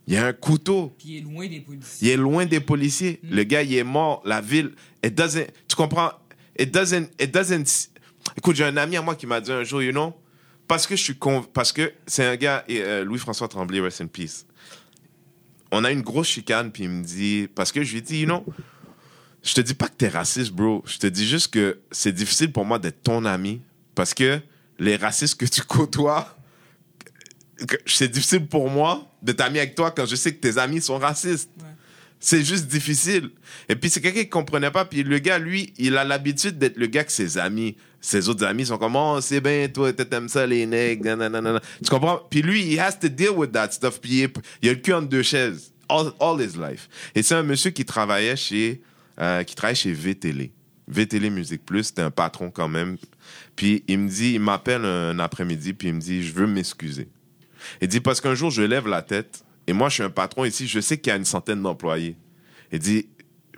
Il 0.06 0.14
y 0.14 0.16
a 0.16 0.26
un 0.26 0.32
couteau. 0.32 0.94
Puis 0.98 1.08
il 1.10 1.16
est 1.18 1.20
loin 1.22 1.46
des 1.48 1.60
policiers. 1.60 2.08
Il 2.08 2.10
est 2.12 2.16
loin 2.16 2.46
des 2.46 2.60
policiers. 2.60 3.20
Le 3.22 3.42
gars, 3.44 3.62
il 3.62 3.74
est 3.74 3.84
mort. 3.84 4.22
La 4.26 4.40
ville, 4.40 4.72
it 5.02 5.14
doesn't- 5.14 5.48
tu 5.68 5.76
comprends? 5.76 6.10
it 6.58 6.70
doesn't, 6.72 7.08
it 7.18 7.32
doesn't. 7.32 7.88
Écoute, 8.36 8.56
j'ai 8.56 8.64
un 8.64 8.76
ami 8.76 8.96
à 8.96 9.02
moi 9.02 9.14
qui 9.16 9.26
m'a 9.26 9.40
dit 9.40 9.50
un 9.50 9.64
jour, 9.64 9.82
you 9.82 9.90
know, 9.92 10.14
parce 10.68 10.86
que 10.86 10.94
je 10.96 11.02
suis 11.02 11.16
con, 11.16 11.42
parce 11.52 11.72
que 11.72 11.92
c'est 12.06 12.24
un 12.24 12.36
gars, 12.36 12.64
et, 12.68 12.80
euh, 12.82 13.04
Louis-François 13.04 13.48
Tremblay, 13.48 13.80
rest 13.80 14.00
in 14.00 14.06
peace. 14.06 14.46
On 15.72 15.82
a 15.84 15.90
une 15.90 16.02
grosse 16.02 16.28
chicane, 16.28 16.70
puis 16.70 16.84
il 16.84 16.90
me 16.90 17.02
dit, 17.04 17.48
parce 17.54 17.72
que 17.72 17.82
je 17.82 17.90
lui 17.92 17.98
ai 17.98 18.02
dit, 18.02 18.20
you 18.20 18.26
know, 18.26 18.44
je 19.42 19.52
te 19.54 19.60
dis 19.60 19.74
pas 19.74 19.88
que 19.88 19.94
t'es 19.96 20.08
raciste, 20.08 20.52
bro. 20.52 20.82
Je 20.86 20.98
te 20.98 21.06
dis 21.06 21.26
juste 21.26 21.48
que 21.52 21.80
c'est 21.90 22.12
difficile 22.12 22.52
pour 22.52 22.64
moi 22.64 22.78
d'être 22.78 23.02
ton 23.02 23.24
ami, 23.24 23.60
parce 23.94 24.14
que 24.14 24.40
les 24.78 24.96
racistes 24.96 25.34
que 25.38 25.46
tu 25.46 25.62
côtoies, 25.62 26.36
c'est 27.86 28.08
difficile 28.08 28.46
pour 28.46 28.70
moi 28.70 29.06
d'être 29.24 29.40
ami 29.40 29.58
avec 29.58 29.74
toi 29.74 29.90
quand 29.90 30.06
je 30.06 30.14
sais 30.14 30.32
que 30.32 30.40
tes 30.40 30.58
amis 30.58 30.80
sont 30.80 30.98
racistes. 30.98 31.50
C'est 32.20 32.42
juste 32.44 32.68
difficile. 32.68 33.30
Et 33.68 33.76
puis 33.76 33.90
c'est 33.90 34.00
quelqu'un 34.00 34.22
qui 34.22 34.28
comprenait 34.30 34.70
pas. 34.70 34.84
Puis 34.84 35.02
le 35.02 35.18
gars, 35.18 35.38
lui, 35.38 35.74
il 35.76 35.96
a 35.98 36.04
l'habitude 36.04 36.56
d'être 36.58 36.76
le 36.78 36.86
gars 36.86 37.04
que 37.04 37.12
ses 37.12 37.36
amis, 37.36 37.76
ses 38.00 38.28
autres 38.28 38.44
amis 38.46 38.64
sont 38.66 38.78
comme, 38.78 38.96
oh, 38.96 39.18
c'est 39.20 39.40
bien, 39.40 39.68
toi, 39.68 39.92
t'aimes 39.92 40.28
ça, 40.28 40.46
les 40.46 40.64
nègres, 40.64 41.16
nanana. 41.16 41.60
Tu 41.82 41.90
comprends? 41.90 42.20
Puis 42.30 42.40
lui, 42.40 42.62
he 42.74 42.78
has 42.78 42.92
to 42.98 43.08
deal 43.08 43.30
with 43.30 43.52
that 43.52 43.72
stuff. 43.72 44.00
Puis 44.00 44.12
il, 44.12 44.22
est- 44.22 44.36
il 44.62 44.68
a 44.70 44.72
le 44.72 44.78
cul 44.78 44.92
entre 44.94 45.08
deux 45.08 45.22
chaises. 45.22 45.72
All, 45.88 46.12
all 46.18 46.40
his 46.40 46.56
life. 46.56 46.88
Et 47.14 47.22
c'est 47.22 47.34
un 47.34 47.42
monsieur 47.42 47.70
qui 47.72 47.84
travaillait 47.84 48.36
chez, 48.36 48.80
euh, 49.20 49.42
qui 49.42 49.54
travaille 49.54 49.76
chez 49.76 49.92
VTL. 49.92 50.48
VTL 50.88 51.30
Musique 51.30 51.64
Plus, 51.64 51.84
c'était 51.84 52.02
un 52.02 52.10
patron 52.10 52.50
quand 52.50 52.68
même. 52.68 52.96
Puis 53.54 53.84
il 53.86 53.98
me 53.98 54.08
dit, 54.08 54.32
il 54.34 54.40
m'appelle 54.40 54.84
un 54.84 55.18
après-midi, 55.18 55.74
puis 55.74 55.88
il 55.88 55.94
me 55.94 56.00
dit, 56.00 56.22
je 56.26 56.32
veux 56.32 56.46
m'excuser. 56.46 57.08
Il 57.80 57.88
dit, 57.88 58.00
parce 58.00 58.20
qu'un 58.20 58.34
jour, 58.34 58.50
je 58.50 58.62
lève 58.62 58.86
la 58.86 59.02
tête, 59.02 59.44
et 59.66 59.72
moi, 59.72 59.88
je 59.88 59.94
suis 59.94 60.02
un 60.02 60.10
patron 60.10 60.44
ici, 60.44 60.66
je 60.66 60.80
sais 60.80 60.98
qu'il 60.98 61.10
y 61.10 61.14
a 61.14 61.16
une 61.16 61.24
centaine 61.24 61.62
d'employés. 61.62 62.16
Il 62.72 62.78
dit, 62.78 63.08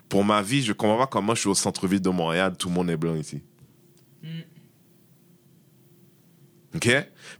pour 0.08 0.24
ma 0.24 0.42
vie, 0.42 0.62
je 0.62 0.72
comprends 0.72 0.98
pas 0.98 1.06
comment 1.06 1.34
je 1.34 1.40
suis 1.40 1.48
au 1.48 1.54
centre-ville 1.54 2.00
de 2.00 2.10
Montréal, 2.10 2.54
tout 2.58 2.68
le 2.68 2.74
monde 2.74 2.90
est 2.90 2.96
blanc 2.96 3.16
ici. 3.16 3.42
OK? 6.76 6.88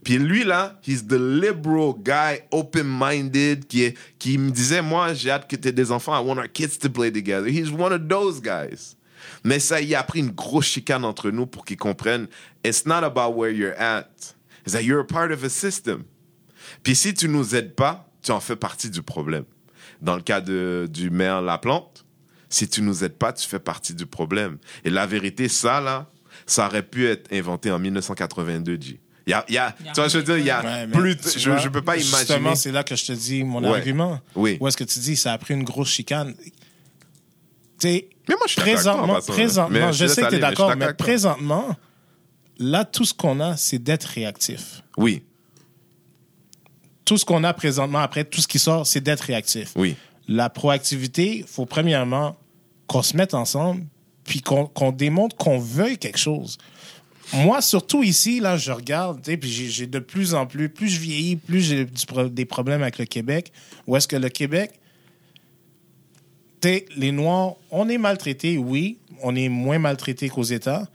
Puis 0.03 0.17
lui, 0.17 0.43
là, 0.43 0.79
he's 0.85 1.05
the 1.05 1.17
liberal 1.17 1.93
guy, 1.97 2.41
open-minded, 2.51 3.67
qui, 3.67 3.83
est, 3.83 3.97
qui 4.17 4.37
me 4.37 4.49
disait, 4.49 4.81
moi, 4.81 5.13
j'ai 5.13 5.29
hâte 5.29 5.47
que 5.47 5.55
tu 5.55 5.67
aies 5.67 5.71
des 5.71 5.91
enfants, 5.91 6.19
I 6.19 6.25
want 6.25 6.37
our 6.37 6.51
kids 6.51 6.79
to 6.79 6.89
play 6.89 7.11
together. 7.11 7.47
He's 7.47 7.71
one 7.71 7.93
of 7.93 8.07
those 8.07 8.41
guys. 8.41 8.95
Mais 9.43 9.59
ça, 9.59 9.79
il 9.81 9.93
a 9.95 10.03
pris 10.03 10.19
une 10.19 10.31
grosse 10.31 10.65
chicane 10.65 11.05
entre 11.05 11.31
nous 11.31 11.45
pour 11.45 11.65
qu'ils 11.65 11.77
comprennent, 11.77 12.27
it's 12.63 12.85
not 12.85 13.03
about 13.03 13.35
where 13.35 13.51
you're 13.51 13.77
at. 13.77 14.35
It's 14.65 14.73
that 14.73 14.83
you're 14.83 14.99
a 14.99 15.07
part 15.07 15.31
of 15.31 15.43
a 15.43 15.49
system. 15.49 16.05
Puis 16.87 16.95
si 16.95 17.13
tu 17.13 17.27
nous 17.27 17.53
aides 17.53 17.75
pas, 17.75 18.09
tu 18.23 18.31
en 18.31 18.39
fais 18.39 18.55
partie 18.55 18.89
du 18.89 19.01
problème. 19.01 19.43
Dans 20.01 20.15
le 20.15 20.21
cas 20.21 20.39
de, 20.39 20.87
du 20.89 21.09
maire 21.09 21.41
Laplante, 21.41 22.05
si 22.47 22.69
tu 22.69 22.81
nous 22.81 23.03
aides 23.03 23.17
pas, 23.17 23.33
tu 23.33 23.45
fais 23.45 23.59
partie 23.59 23.93
du 23.93 24.05
problème. 24.05 24.57
Et 24.85 24.89
la 24.89 25.05
vérité, 25.05 25.49
ça, 25.49 25.81
là, 25.81 26.09
ça 26.45 26.65
aurait 26.65 26.83
pu 26.83 27.05
être 27.05 27.29
inventé 27.33 27.71
en 27.71 27.77
1982, 27.79 28.77
G. 28.79 29.01
Il 29.25 29.31
y 29.31 29.33
a, 29.33 29.43
y 29.49 29.57
a, 29.57 29.75
tu 29.77 29.91
vois, 29.95 30.07
je 30.07 30.19
veux 30.19 30.23
dire, 30.23 30.37
il 30.37 30.45
y 30.45 30.49
a 30.49 30.61
Ouais, 30.63 30.87
plus, 30.87 31.17
je, 31.37 31.49
vois, 31.49 31.59
je 31.59 31.67
peux 31.67 31.81
pas 31.81 31.97
imaginer. 31.97 32.19
Justement, 32.19 32.55
c'est 32.55 32.71
là 32.71 32.85
que 32.85 32.95
je 32.95 33.05
te 33.07 33.11
dis 33.11 33.43
mon 33.43 33.61
Ouais. 33.69 33.79
argument. 33.79 34.21
Oui. 34.35 34.57
Où 34.61 34.67
est-ce 34.69 34.77
que 34.77 34.85
tu 34.85 34.99
dis, 34.99 35.17
ça 35.17 35.33
a 35.33 35.37
pris 35.37 35.55
une 35.55 35.65
grosse 35.65 35.89
chicane? 35.89 36.35
Tu 36.37 36.45
sais, 37.79 38.09
Mais 38.29 38.35
moi, 38.35 38.45
je 38.47 38.53
suis 38.53 38.61
présentement, 38.61 39.17
hein. 39.17 39.19
présentement 39.27 39.87
Mais 39.87 39.91
je, 39.91 40.05
je 40.05 40.07
sais 40.07 40.21
que 40.21 40.27
tu 40.29 40.35
es 40.35 40.37
mais 40.37 40.39
d'accord, 40.39 40.73
mais 40.77 40.93
présentement, 40.93 41.75
là, 42.59 42.85
tout 42.85 43.03
ce 43.03 43.13
qu'on 43.13 43.41
a, 43.41 43.57
c'est 43.57 43.79
d'être 43.79 44.05
réactif. 44.05 44.83
Oui, 44.95 45.25
Tout 47.07 47.17
ce 47.17 47.23
qu'on 47.23 47.43
a 47.45 47.53
présentement, 47.53 47.99
après, 47.99 48.25
tout 48.25 48.41
ce 48.41 48.47
qui 48.47 48.59
sort, 48.59 48.85
c'est 48.85 48.99
d'être 49.01 49.21
réactif. 49.21 49.71
oui. 49.77 49.95
La 50.29 50.49
proactivité, 50.49 51.37
il 51.37 51.43
faut 51.45 51.65
premièrement 51.65 52.35
qu'on 52.85 53.01
se 53.01 53.15
mette 53.15 53.33
ensemble, 53.33 53.85
puis 54.25 54.41
qu'on 54.41 54.65
qu'on 54.65 54.91
démontre 54.91 55.37
qu'on 55.37 55.57
veuille 55.57 55.97
quelque 55.97 56.17
chose. 56.19 56.57
Moi, 57.31 57.61
surtout 57.61 58.03
ici, 58.03 58.41
là, 58.41 58.57
je 58.57 58.73
regarde, 58.73 59.21
puis 59.21 59.49
j'ai- 59.49 59.87
de 59.87 59.99
plus 59.99 60.33
en 60.33 60.45
plus, 60.45 60.67
plus 60.67 60.89
je 60.89 60.99
vieillis, 60.99 61.37
plus 61.37 61.61
j'ai 61.61 61.85
des 62.29 62.43
problèmes 62.45 62.81
avec 62.81 62.97
le 62.97 63.05
Québec. 63.05 63.53
Où 63.87 63.95
est-ce 63.95 64.07
que 64.09 64.17
le 64.17 64.27
Québec, 64.27 64.71
les 66.97 67.11
Noirs, 67.13 67.53
on 67.71 67.87
est 67.87 67.97
maltraités, 67.97 68.57
oui, 68.57 68.97
on 69.23 69.33
est 69.35 69.47
moins 69.47 69.79
maltraités 69.79 70.27
qu'aux 70.27 70.43
États, 70.43 70.87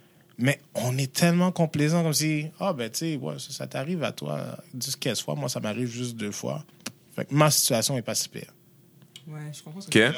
mais 0.42 0.60
on 0.74 0.98
est 0.98 1.12
tellement 1.12 1.52
complaisant 1.52 2.02
comme 2.02 2.12
si, 2.12 2.46
ah 2.60 2.72
ben, 2.72 2.90
tu 2.90 2.98
sais, 2.98 3.16
ouais, 3.16 3.34
ça, 3.38 3.52
ça 3.52 3.66
t'arrive 3.66 4.02
à 4.02 4.12
toi 4.12 4.58
10, 4.74 4.96
15 4.96 5.22
fois, 5.22 5.34
moi, 5.34 5.48
ça 5.48 5.60
m'arrive 5.60 5.88
juste 5.88 6.16
deux 6.16 6.32
fois. 6.32 6.64
Fait 7.16 7.24
que 7.24 7.34
ma 7.34 7.50
situation 7.50 7.96
est 7.96 8.02
pas 8.02 8.14
si 8.14 8.28
pire. 8.28 8.52
Ouais, 9.28 9.40
je 9.52 9.62
comprends 9.62 9.80
ce 9.80 9.86
Ok. 9.86 9.92
que 9.92 10.10
tu 10.10 10.14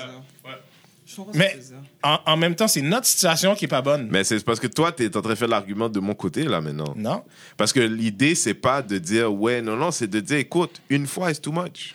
ce 1.07 1.21
Mais 1.35 1.57
en, 2.03 2.19
en 2.25 2.37
même 2.39 2.55
temps, 2.55 2.67
c'est 2.67 2.81
notre 2.81 3.07
situation 3.07 3.55
qui 3.55 3.67
est 3.67 3.69
pas 3.69 3.83
bonne. 3.83 4.09
Mais 4.11 4.25
c'est 4.25 4.43
parce 4.43 4.59
que 4.59 4.67
toi, 4.67 4.91
tu 4.91 5.05
es 5.05 5.15
en 5.17 5.21
train 5.21 5.31
de 5.33 5.35
faire 5.35 5.49
l'argument 5.49 5.89
de 5.91 6.01
mon 6.01 6.15
côté, 6.15 6.45
là, 6.45 6.61
maintenant. 6.63 6.95
Non. 6.97 7.23
Parce 7.59 7.73
que 7.75 7.81
l'idée, 7.81 8.35
c'est 8.35 8.55
pas 8.55 8.81
de 8.81 8.97
dire, 8.99 9.33
ouais, 9.33 9.61
non, 9.61 9.77
non, 9.77 9.91
c'est 9.91 10.07
de 10.09 10.21
dire, 10.21 10.39
écoute, 10.39 10.81
une 10.89 11.07
fois, 11.07 11.31
is 11.31 11.39
too 11.41 11.53
much. 11.53 11.95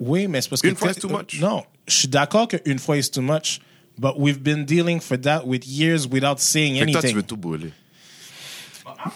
Oui, 0.00 0.26
mais 0.26 0.40
c'est 0.40 0.48
parce 0.48 0.62
que... 0.62 0.68
Une 0.68 0.76
fois, 0.76 0.90
it's 0.92 1.00
too 1.00 1.08
much. 1.10 1.38
Non, 1.40 1.64
je 1.86 1.94
suis 1.94 2.08
d'accord 2.08 2.48
qu'une 2.48 2.78
fois, 2.78 2.96
it's 2.96 3.10
too 3.10 3.20
much, 3.20 3.60
but 3.98 4.18
we've 4.18 4.42
been 4.42 4.64
dealing 4.64 5.00
for 5.00 5.16
that 5.20 5.46
with 5.46 5.66
years 5.66 6.06
without 6.08 6.38
saying 6.38 6.78
Fait 6.78 6.86
que 6.86 6.92
toi, 6.92 6.98
anything. 7.00 7.10
tu 7.10 7.16
veux 7.16 7.22
tout 7.22 7.36
brûler. 7.36 7.72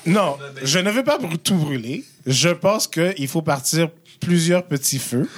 Non, 0.07 0.37
je 0.62 0.78
ne 0.78 0.91
veux 0.91 1.05
pas 1.05 1.18
brû- 1.18 1.39
tout 1.39 1.55
brûler. 1.57 2.05
Je 2.26 2.49
pense 2.51 2.87
qu'il 2.87 3.28
faut 3.28 3.43
partir 3.43 3.89
plusieurs 4.20 4.64
petits 4.66 4.99
feux. 4.99 5.28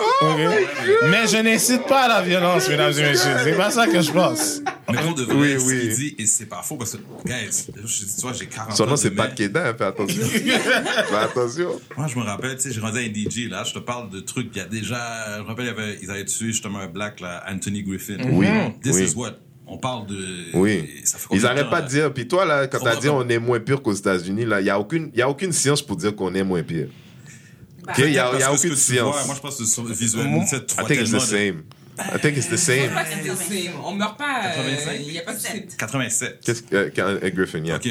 Oh? 0.00 0.34
Mais 1.10 1.26
je 1.26 1.38
n'incite 1.42 1.86
pas 1.86 2.02
à 2.02 2.08
la 2.08 2.22
violence, 2.22 2.68
mesdames 2.68 2.92
et 2.98 3.02
messieurs. 3.02 3.30
C'est 3.44 3.56
pas 3.56 3.70
ça 3.70 3.86
que 3.86 4.00
je 4.00 4.10
pense. 4.12 4.60
Mais 4.90 4.98
pour 4.98 5.14
de 5.14 5.22
vrai, 5.24 5.34
Oui, 5.36 5.60
ce 5.60 5.64
oui. 5.66 5.80
qu'il 5.80 5.94
dit, 5.94 6.14
et 6.18 6.26
c'est 6.26 6.46
pas 6.46 6.62
faux, 6.62 6.76
parce 6.76 6.92
que, 6.92 6.98
guys, 7.26 7.66
je 7.76 8.04
dis, 8.04 8.14
tu 8.16 8.20
vois, 8.22 8.32
j'ai 8.32 8.46
40 8.46 8.76
Son 8.76 8.84
ans. 8.84 8.86
nom, 8.88 8.96
c'est 8.96 9.10
Pat. 9.10 9.34
Quédin, 9.34 9.74
fais 9.76 9.84
attention. 9.84 10.22
fais 10.26 11.16
attention. 11.16 11.80
Moi, 11.96 12.06
je 12.06 12.18
me 12.18 12.24
rappelle, 12.24 12.56
tu 12.56 12.62
sais, 12.62 12.72
j'ai 12.72 12.80
rendu 12.80 12.98
à 12.98 13.02
NDG, 13.02 13.48
là, 13.50 13.64
je 13.64 13.74
te 13.74 13.78
parle 13.78 14.10
de 14.10 14.20
trucs, 14.20 14.48
il 14.54 14.58
y 14.58 14.60
a 14.60 14.64
déjà, 14.66 15.36
je 15.38 15.42
me 15.42 15.46
rappelle, 15.48 15.66
il 15.66 15.70
avait, 15.70 15.98
ils 16.02 16.10
avaient 16.10 16.24
tué 16.24 16.46
justement 16.48 16.78
un 16.80 16.86
black, 16.88 17.20
là, 17.20 17.44
Anthony 17.48 17.82
Griffin. 17.82 18.16
Oui, 18.30 18.46
This 18.82 18.94
oui. 18.96 19.04
is 19.04 19.14
what? 19.14 19.32
On 19.70 19.76
parle 19.76 20.06
de. 20.06 20.16
Oui. 20.54 20.88
Ça 21.04 21.18
fait 21.18 21.26
combien 21.28 21.38
Ils 21.38 21.42
de 21.42 21.46
arrêtent 21.48 21.64
temps, 21.64 21.70
pas 21.70 21.82
de 21.82 21.88
dire. 21.88 22.14
Puis 22.14 22.26
toi, 22.26 22.46
là, 22.46 22.66
quand 22.68 22.78
On 22.80 22.84
t'as 22.84 22.94
va 22.94 23.00
dit 23.00 23.08
on 23.10 23.28
est 23.28 23.38
moins 23.38 23.60
pire 23.60 23.82
qu'aux 23.82 23.92
États-Unis, 23.92 24.46
là, 24.46 24.62
il 24.62 24.64
n'y 24.64 24.70
a, 24.70 24.80
aucune- 24.80 25.10
y 25.14 25.20
a 25.20 25.28
aucune 25.28 25.52
science 25.52 25.82
pour 25.82 25.96
dire 25.96 26.16
qu'on 26.16 26.34
est 26.34 26.42
moins 26.42 26.62
pire. 26.62 26.88
Bah, 27.88 27.94
OK? 27.96 28.04
Il 28.04 28.10
n'y 28.10 28.18
a, 28.18 28.38
y 28.38 28.42
a 28.42 28.52
aucune 28.52 28.60
tu 28.62 28.68
vois, 28.68 28.76
science. 28.76 29.26
Moi, 29.26 29.34
je 29.34 29.40
pense 29.40 29.56
que 29.58 29.64
sur- 29.64 29.84
visuellement, 29.86 30.44
tu 30.44 30.54
I 30.54 30.58
think 30.86 31.00
it's 31.00 31.10
the 31.10 31.18
same. 31.18 31.62
I 31.98 32.20
think 32.20 32.36
it's 32.36 32.46
the 32.48 32.52
je 32.52 32.56
same. 32.56 32.84
pense 32.90 32.94
pas 32.94 33.04
que 33.04 33.10
c'est 33.10 33.28
le 33.28 33.34
same. 33.34 33.72
On 33.84 33.92
meurt 33.94 34.16
pas. 34.16 34.42
euh, 34.44 34.76
85? 34.76 35.00
Il 35.06 35.12
y 35.12 35.18
a 35.18 35.22
pas 35.22 35.34
de 35.34 35.38
script. 35.40 35.76
87. 35.76 36.40
Qu'est-ce 36.44 36.62
que 36.62 36.76
euh, 36.76 36.90
euh, 36.98 37.30
Griffin, 37.30 37.64
yeah. 37.64 37.76
OK. 37.76 37.88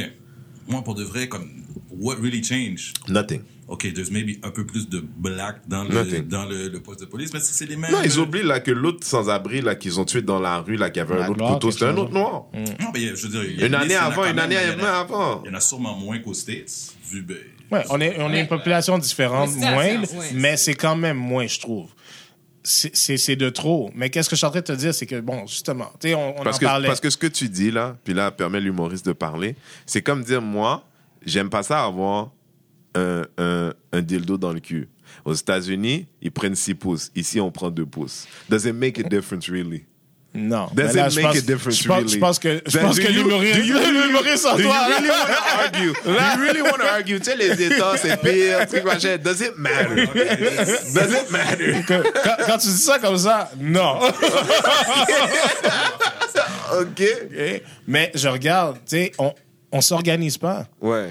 Moi, 0.70 0.82
pour 0.84 0.96
de 0.96 1.04
vrai, 1.04 1.28
comme, 1.28 1.50
what 1.92 2.16
really 2.22 2.42
changed? 2.44 2.98
Nothing. 3.10 3.42
OK, 3.70 3.92
there's 3.94 4.10
maybe 4.10 4.40
un 4.44 4.50
peu 4.52 4.66
plus 4.66 4.88
de 4.88 5.02
black 5.18 5.58
dans 5.68 5.84
le, 5.84 5.90
Nothing. 5.94 6.26
dans 6.30 6.46
le, 6.46 6.70
le 6.70 6.80
poste 6.80 7.02
de 7.02 7.06
police, 7.06 7.34
mais 7.34 7.42
c'est 7.42 7.66
les 7.66 7.76
mêmes. 7.76 7.92
Non, 7.92 7.98
ils 8.02 8.18
oublient 8.18 8.44
là, 8.44 8.62
que 8.62 8.72
l'autre 8.72 9.06
sans-abri 9.06 9.60
là, 9.60 9.76
qu'ils 9.76 10.00
ont 10.00 10.06
tué 10.06 10.22
dans 10.22 10.40
la 10.40 10.60
rue, 10.60 10.78
là, 10.78 10.90
qui 10.90 11.02
avait 11.02 11.16
un 11.16 11.26
autre 11.28 11.34
gloire, 11.34 11.54
couteau, 11.56 11.72
c'était 11.72 11.86
un 11.88 11.98
autre 11.98 12.14
noir. 12.14 12.46
Non, 12.54 12.92
mais 12.94 13.08
je 13.14 13.28
veux 13.28 13.30
dire, 13.30 13.44
il 13.44 13.60
y 13.60 13.64
a 13.64 13.68
Une 13.68 13.76
année 13.76 13.96
avant, 13.96 14.24
une 14.24 14.40
année 14.40 14.56
il 14.56 14.80
y 14.80 14.82
en 14.82 14.86
a- 14.86 15.00
avant. 15.00 15.42
Il 15.44 15.50
y 15.52 15.54
en 15.54 15.58
a 15.58 15.60
sûrement 15.60 15.98
moins 15.98 16.18
qu'aux 16.20 16.34
States, 16.34 16.72
vu, 17.12 17.24
ben, 17.24 17.36
Ouais, 17.72 17.84
on 17.90 18.00
est, 18.02 18.20
on 18.20 18.32
est 18.34 18.42
une 18.42 18.48
population 18.48 18.98
différente, 18.98 19.50
moindre, 19.56 20.08
mais 20.34 20.56
c'est 20.58 20.74
quand 20.76 20.96
même 20.96 21.18
moins, 21.18 21.48
je 21.48 21.60
trouve. 21.60 21.90
C'est- 22.64 22.96
C'est 22.96 23.18
c'est 23.18 23.36
de 23.36 23.50
trop. 23.50 23.92
Mais 23.96 24.10
qu'est-ce 24.10 24.30
que 24.30 24.36
je 24.36 24.40
suis 24.40 24.46
en 24.46 24.50
train 24.52 24.60
de 24.60 24.66
te 24.66 24.72
dire, 24.74 24.94
c'est 24.94 25.06
que, 25.06 25.20
bon, 25.22 25.46
justement, 25.48 25.92
tu 26.00 26.10
sais, 26.10 26.16
on, 26.16 26.40
on 26.40 26.44
Parce 26.44 26.58
en 26.58 26.60
que, 26.60 26.66
parlait. 26.66 26.88
parce 26.88 27.00
que 27.00 27.10
ce 27.10 27.18
que 27.18 27.28
tu 27.28 27.48
dis 27.50 27.72
là, 27.72 27.98
puis 28.04 28.14
là, 28.14 28.30
permet 28.32 28.60
l'humoriste 28.60 29.06
de 29.06 29.14
parler, 29.14 29.56
c'est 29.86 30.02
comme 30.02 30.24
dire, 30.24 30.42
moi, 30.42 30.84
j'aime 31.26 31.50
pas 31.50 31.64
ça 31.64 31.84
avoir 31.86 32.32
un, 32.96 33.24
un, 33.38 33.74
un 33.94 34.02
dildo 34.02 34.38
dans 34.38 34.52
le 34.54 34.60
cul. 34.60 34.90
Aux 35.24 35.34
États-Unis, 35.34 36.08
ils 36.22 36.32
prennent 36.32 36.56
6 36.56 36.74
pouces. 36.76 37.12
Ici, 37.16 37.40
on 37.40 37.52
prend 37.52 37.70
2 37.70 37.86
pouces. 37.86 38.28
Does 38.50 38.66
it 38.66 38.74
make 38.74 39.00
a 39.00 39.04
difference, 39.04 39.48
really? 39.50 39.86
Non. 40.34 40.68
Does 40.76 40.94
là, 40.94 41.08
it 41.08 41.14
je 41.14 41.16
make 41.16 41.26
pense- 41.26 41.38
a 41.38 41.42
difference, 41.42 41.78
je 41.82 41.88
pense, 41.88 41.98
really? 41.98 42.12
Je 42.14 42.18
pense 42.20 42.38
que, 42.40 42.62
je 42.68 42.78
pense 42.78 42.96
do 42.98 43.02
que 43.02 43.08
you- 43.12 43.24
l'humoriste, 43.24 44.46
en 44.46 44.56
Do 44.56 44.62
you 44.62 44.68
toi, 44.68 44.86
really 44.88 45.10
want 45.10 45.26
to 45.26 45.34
argue? 45.64 45.94
Do 46.04 46.12
you 46.12 46.40
really 46.40 46.62
want 46.62 46.78
to 46.78 46.86
argue? 46.86 47.18
Tu 47.20 47.26
sais, 47.26 47.36
les 47.36 47.60
États, 47.64 47.98
c'est 47.98 48.18
pire, 48.22 48.68
truc 48.68 48.84
machin. 48.84 49.18
Does 49.18 49.42
it 49.42 49.58
matter? 49.58 50.06
Does 50.94 51.12
it 51.12 51.32
matter? 51.32 51.84
quand, 51.88 52.04
quand 52.46 52.58
tu 52.60 52.68
dis 52.68 52.78
ça 52.78 53.00
comme 53.00 53.18
ça, 53.18 53.50
non. 53.60 54.00
OK. 56.82 57.04
Mais 57.88 58.12
je 58.14 58.28
regarde, 58.28 58.76
tu 58.88 58.98
sais, 58.98 59.12
on, 59.18 59.34
on 59.72 59.82
s'organise 59.82 60.38
pas. 60.38 60.68
Ouais. 60.82 61.10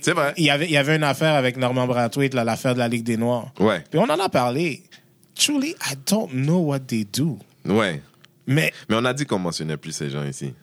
C'est 0.00 0.12
vrai. 0.12 0.32
Il 0.36 0.44
y 0.44 0.50
avait, 0.50 0.64
il 0.66 0.70
y 0.72 0.76
avait 0.76 0.96
une 0.96 1.04
affaire 1.04 1.34
avec 1.34 1.56
Norman 1.56 1.86
Brathwaite, 1.86 2.34
l'affaire 2.34 2.74
de 2.74 2.78
la 2.80 2.88
Ligue 2.88 3.04
des 3.04 3.16
Noirs. 3.16 3.48
Ouais. 3.60 3.84
Puis 3.90 3.98
on 3.98 4.04
en 4.04 4.18
a 4.18 4.28
parlé. 4.28 4.82
Truly, 5.38 5.76
I 5.90 5.94
don't 6.10 6.30
know 6.32 6.58
what 6.60 6.80
they 6.80 7.04
do. 7.04 7.38
Ouais. 7.68 8.02
Mais 8.46 8.72
Mais 8.88 8.96
on 8.96 9.04
a 9.04 9.12
dit 9.12 9.26
qu'on 9.26 9.38
mentionnait 9.38 9.76
plus 9.76 9.92
ces 9.92 10.10
gens 10.10 10.24
ici. 10.24 10.54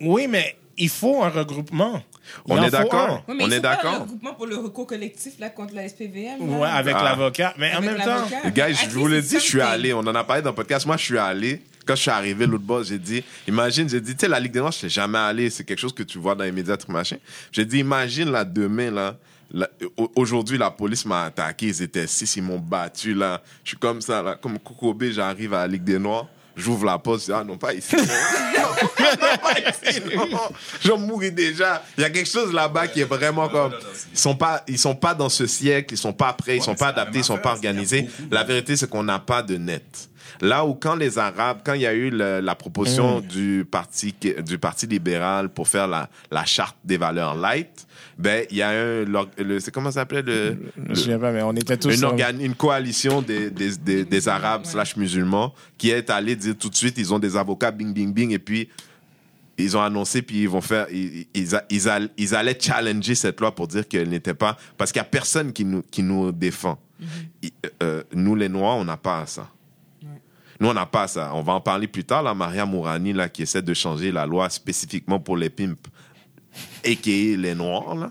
oui, 0.00 0.26
mais 0.28 0.56
il 0.78 0.88
faut 0.88 1.22
un 1.22 1.28
regroupement. 1.28 2.02
Il 2.46 2.52
On 2.54 2.62
est 2.62 2.70
d'accord. 2.70 3.22
On 3.28 3.50
est 3.50 3.60
d'accord. 3.60 3.94
un 3.94 3.98
regroupement 4.00 4.34
pour 4.34 4.46
le 4.46 4.56
recours 4.56 4.86
collectif 4.86 5.34
là, 5.38 5.50
contre 5.50 5.74
la 5.74 5.86
SPVM. 5.88 6.38
là. 6.50 6.56
Ouais, 6.58 6.68
avec 6.68 6.94
Ah. 6.98 7.04
l'avocat. 7.04 7.52
Mais 7.58 7.74
en 7.74 7.80
même 7.82 7.98
temps. 7.98 8.24
Les 8.44 8.52
gars, 8.52 8.72
je 8.72 8.88
vous 8.90 9.06
le 9.08 9.18
it's 9.18 9.28
dis, 9.28 9.34
je 9.36 9.40
suis 9.40 9.60
allé. 9.60 9.92
On 9.92 9.98
en 10.00 10.14
a 10.14 10.24
parlé 10.24 10.40
dans 10.42 10.50
le 10.50 10.54
podcast. 10.56 10.86
Moi, 10.86 10.96
je 10.96 11.04
suis 11.04 11.18
allé. 11.18 11.60
quand 11.84 11.96
je 11.96 12.02
suis 12.02 12.10
arrivé 12.12 12.46
l'autre 12.46 12.62
bord, 12.62 12.84
j'ai 12.84 12.96
dit, 12.98 13.24
imagine, 13.48 13.88
j'ai 13.88 14.00
dit, 14.00 14.12
tu 14.14 14.20
sais, 14.20 14.28
la 14.28 14.38
Ligue 14.38 14.52
des 14.52 14.60
Noirs, 14.60 14.70
je 14.70 14.78
suis 14.78 14.88
jamais 14.88 15.18
allé, 15.18 15.50
c'est 15.50 15.64
quelque 15.64 15.80
chose 15.80 15.92
que 15.92 16.04
tu 16.04 16.16
vois 16.16 16.36
dans 16.36 16.44
les 16.44 16.52
médias, 16.52 16.76
tout 16.76 16.92
machin. 16.92 17.16
J'ai 17.50 17.64
dit, 17.64 17.80
imagine, 17.80 18.30
là, 18.30 18.44
demain, 18.44 18.88
là, 18.92 19.16
aujourd'hui, 20.16 20.58
la 20.58 20.70
police 20.70 21.04
m'a 21.04 21.24
attaqué, 21.24 21.66
ils 21.66 21.82
étaient 21.82 22.06
six, 22.06 22.36
ils 22.36 22.42
m'ont 22.42 22.58
battu, 22.58 23.14
là. 23.14 23.42
Je 23.64 23.70
suis 23.70 23.78
comme 23.78 24.00
ça, 24.00 24.22
là, 24.22 24.34
comme 24.40 24.58
Kokobé, 24.58 25.12
j'arrive 25.12 25.54
à 25.54 25.58
la 25.58 25.66
Ligue 25.68 25.84
des 25.84 25.98
Noirs. 25.98 26.26
J'ouvre 26.54 26.84
la 26.84 26.98
porte, 26.98 27.20
je 27.20 27.26
dis, 27.26 27.32
ah 27.32 27.44
non, 27.44 27.56
pas 27.56 27.72
ici. 27.72 27.96
non, 27.96 28.06
pas 29.42 29.58
ici, 29.58 30.00
non. 30.14 30.38
J'en 30.84 31.18
déjà. 31.30 31.82
Il 31.96 32.02
y 32.02 32.04
a 32.04 32.10
quelque 32.10 32.28
chose 32.28 32.52
là-bas 32.52 32.88
qui 32.88 33.00
est 33.00 33.04
vraiment 33.04 33.48
comme. 33.48 33.72
Ils 34.12 34.18
sont 34.18 34.34
pas, 34.34 34.62
ils 34.68 34.78
sont 34.78 34.94
pas 34.94 35.14
dans 35.14 35.30
ce 35.30 35.46
siècle, 35.46 35.94
ils 35.94 35.98
sont 35.98 36.12
pas 36.12 36.32
prêts, 36.34 36.56
ils 36.56 36.62
sont 36.62 36.72
mais 36.72 36.76
pas 36.76 36.88
adaptés, 36.88 37.12
ils 37.12 37.16
même 37.16 37.24
sont 37.24 37.38
pas 37.38 37.52
organisés. 37.52 38.06
La 38.30 38.44
vérité, 38.44 38.76
c'est 38.76 38.88
qu'on 38.88 39.02
n'a 39.02 39.18
pas 39.18 39.42
de 39.42 39.56
net. 39.56 40.10
Là 40.40 40.64
où 40.64 40.74
quand 40.74 40.94
les 40.96 41.18
Arabes, 41.18 41.58
quand 41.64 41.74
il 41.74 41.82
y 41.82 41.86
a 41.86 41.94
eu 41.94 42.10
le- 42.10 42.40
la 42.40 42.54
proposition 42.54 43.20
du 43.20 43.66
parti 43.70 44.14
du 44.44 44.58
parti 44.58 44.86
libéral 44.86 45.48
pour 45.48 45.68
faire 45.68 45.86
la, 45.88 46.08
la 46.30 46.44
charte 46.44 46.76
des 46.84 46.96
valeurs 46.96 47.34
light, 47.34 47.86
ben 48.18 48.44
il 48.50 48.56
y 48.56 48.62
a 48.62 48.70
un 48.70 49.04
le- 49.04 49.60
c'est 49.60 49.70
comment 49.70 49.90
ça 49.90 50.00
s'appelait 50.00 50.22
le, 50.22 50.56
Je 50.90 50.94
sais 50.94 51.18
pas, 51.18 51.32
mais 51.32 51.42
on 51.42 51.52
était 51.54 51.76
tous. 51.76 51.90
une, 51.90 51.96
sur- 51.96 52.08
organ- 52.10 52.40
une 52.40 52.54
coalition 52.54 53.22
des, 53.22 53.50
des, 53.50 53.76
des, 53.76 54.04
des 54.04 54.28
Arabes 54.28 54.64
slash 54.64 54.96
musulmans 54.96 55.54
qui 55.78 55.90
est 55.90 56.10
allée 56.10 56.36
dire 56.36 56.56
tout 56.58 56.68
de 56.68 56.76
suite, 56.76 56.96
ils 56.98 57.12
ont 57.12 57.18
des 57.18 57.36
avocats, 57.36 57.70
bing, 57.70 57.92
bing, 57.92 58.12
bing, 58.12 58.30
et 58.32 58.38
puis 58.38 58.68
ils 59.58 59.76
ont 59.76 59.82
annoncé, 59.82 60.22
puis 60.22 60.42
ils 60.42 60.48
vont 60.48 60.60
faire, 60.62 60.86
ils, 60.90 61.26
ils, 61.34 61.48
ils, 61.70 61.88
all- 61.88 62.08
ils 62.16 62.34
allaient 62.34 62.58
challenger 62.58 63.14
cette 63.14 63.38
loi 63.40 63.54
pour 63.54 63.68
dire 63.68 63.86
qu'elle 63.86 64.08
n'était 64.08 64.34
pas, 64.34 64.56
parce 64.78 64.92
qu'il 64.92 65.00
n'y 65.00 65.06
a 65.06 65.10
personne 65.10 65.52
qui 65.52 65.64
nous, 65.64 65.82
qui 65.82 66.02
nous 66.02 66.32
défend. 66.32 66.78
I- 67.42 67.52
euh, 67.82 68.02
nous, 68.14 68.34
les 68.34 68.48
Noirs, 68.48 68.76
on 68.76 68.84
n'a 68.84 68.96
pas 68.96 69.26
ça. 69.26 69.48
Nous, 70.62 70.68
on 70.68 70.74
n'a 70.74 70.86
pas 70.86 71.08
ça. 71.08 71.32
On 71.34 71.42
va 71.42 71.54
en 71.54 71.60
parler 71.60 71.88
plus 71.88 72.04
tard, 72.04 72.22
là, 72.22 72.34
Maria 72.34 72.64
Mourani, 72.64 73.12
là, 73.12 73.28
qui 73.28 73.42
essaie 73.42 73.62
de 73.62 73.74
changer 73.74 74.12
la 74.12 74.24
loi 74.26 74.48
spécifiquement 74.48 75.18
pour 75.18 75.36
les 75.36 75.50
pimps, 75.50 75.76
a.k.a. 76.84 77.36
les 77.36 77.54
Noirs, 77.56 77.96
là. 77.96 78.10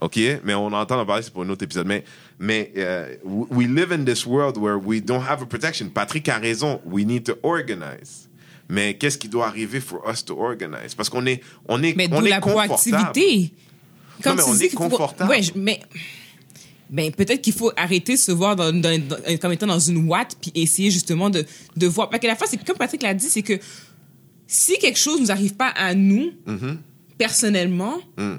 OK? 0.00 0.16
Mais 0.44 0.54
on 0.54 0.66
entend 0.66 1.00
en 1.00 1.04
parler, 1.04 1.24
c'est 1.24 1.32
pour 1.32 1.42
un 1.42 1.48
autre 1.48 1.64
épisode. 1.64 1.88
Mais, 1.88 2.04
mais 2.38 2.72
euh, 2.76 3.16
we 3.24 3.66
live 3.66 3.92
in 3.92 4.04
this 4.04 4.24
world 4.24 4.56
where 4.56 4.76
we 4.78 5.02
don't 5.02 5.24
have 5.28 5.42
a 5.42 5.46
protection. 5.46 5.88
Patrick 5.88 6.28
a 6.28 6.38
raison. 6.38 6.80
We 6.86 7.04
need 7.04 7.24
to 7.24 7.34
organize. 7.42 8.28
Mais 8.68 8.94
qu'est-ce 8.94 9.18
qui 9.18 9.28
doit 9.28 9.48
arriver 9.48 9.80
for 9.80 10.00
us 10.08 10.24
to 10.24 10.38
organize? 10.38 10.94
Parce 10.94 11.08
qu'on 11.08 11.26
est, 11.26 11.42
on 11.68 11.82
est, 11.82 11.96
Mais 11.96 12.08
on 12.12 12.24
est 12.24 12.28
la 12.28 12.38
confortable. 12.38 12.68
proactivité. 12.74 13.52
Non, 14.24 14.34
mais 14.36 14.42
on 14.46 14.54
est 14.54 14.72
confortable. 14.74 15.30
Ouais, 15.30 15.42
je- 15.42 15.52
mais 15.56 15.80
ben, 16.90 17.12
peut-être 17.12 17.42
qu'il 17.42 17.52
faut 17.52 17.70
arrêter 17.76 18.14
de 18.14 18.18
se 18.18 18.32
voir 18.32 18.56
dans, 18.56 18.72
dans- 18.72 18.98
dans- 19.08 19.38
comme 19.40 19.52
étant 19.52 19.66
dans 19.66 19.78
une 19.78 20.08
ouate 20.08 20.36
puis 20.40 20.50
essayer 20.54 20.90
justement 20.90 21.28
de, 21.30 21.44
de 21.76 21.86
voir. 21.86 22.08
Parce 22.08 22.20
que 22.22 22.26
la 22.26 22.36
fois, 22.36 22.46
c'est 22.48 22.62
comme 22.64 22.76
Patrick 22.76 23.02
l'a 23.02 23.14
dit, 23.14 23.28
c'est 23.28 23.42
que 23.42 23.58
si 24.46 24.78
quelque 24.78 24.98
chose 24.98 25.20
nous 25.20 25.30
arrive 25.30 25.54
pas 25.54 25.68
à 25.68 25.94
nous, 25.94 26.32
Mm-hmm. 26.46 26.76
personnellement, 27.18 27.98
Mm. 28.16 28.36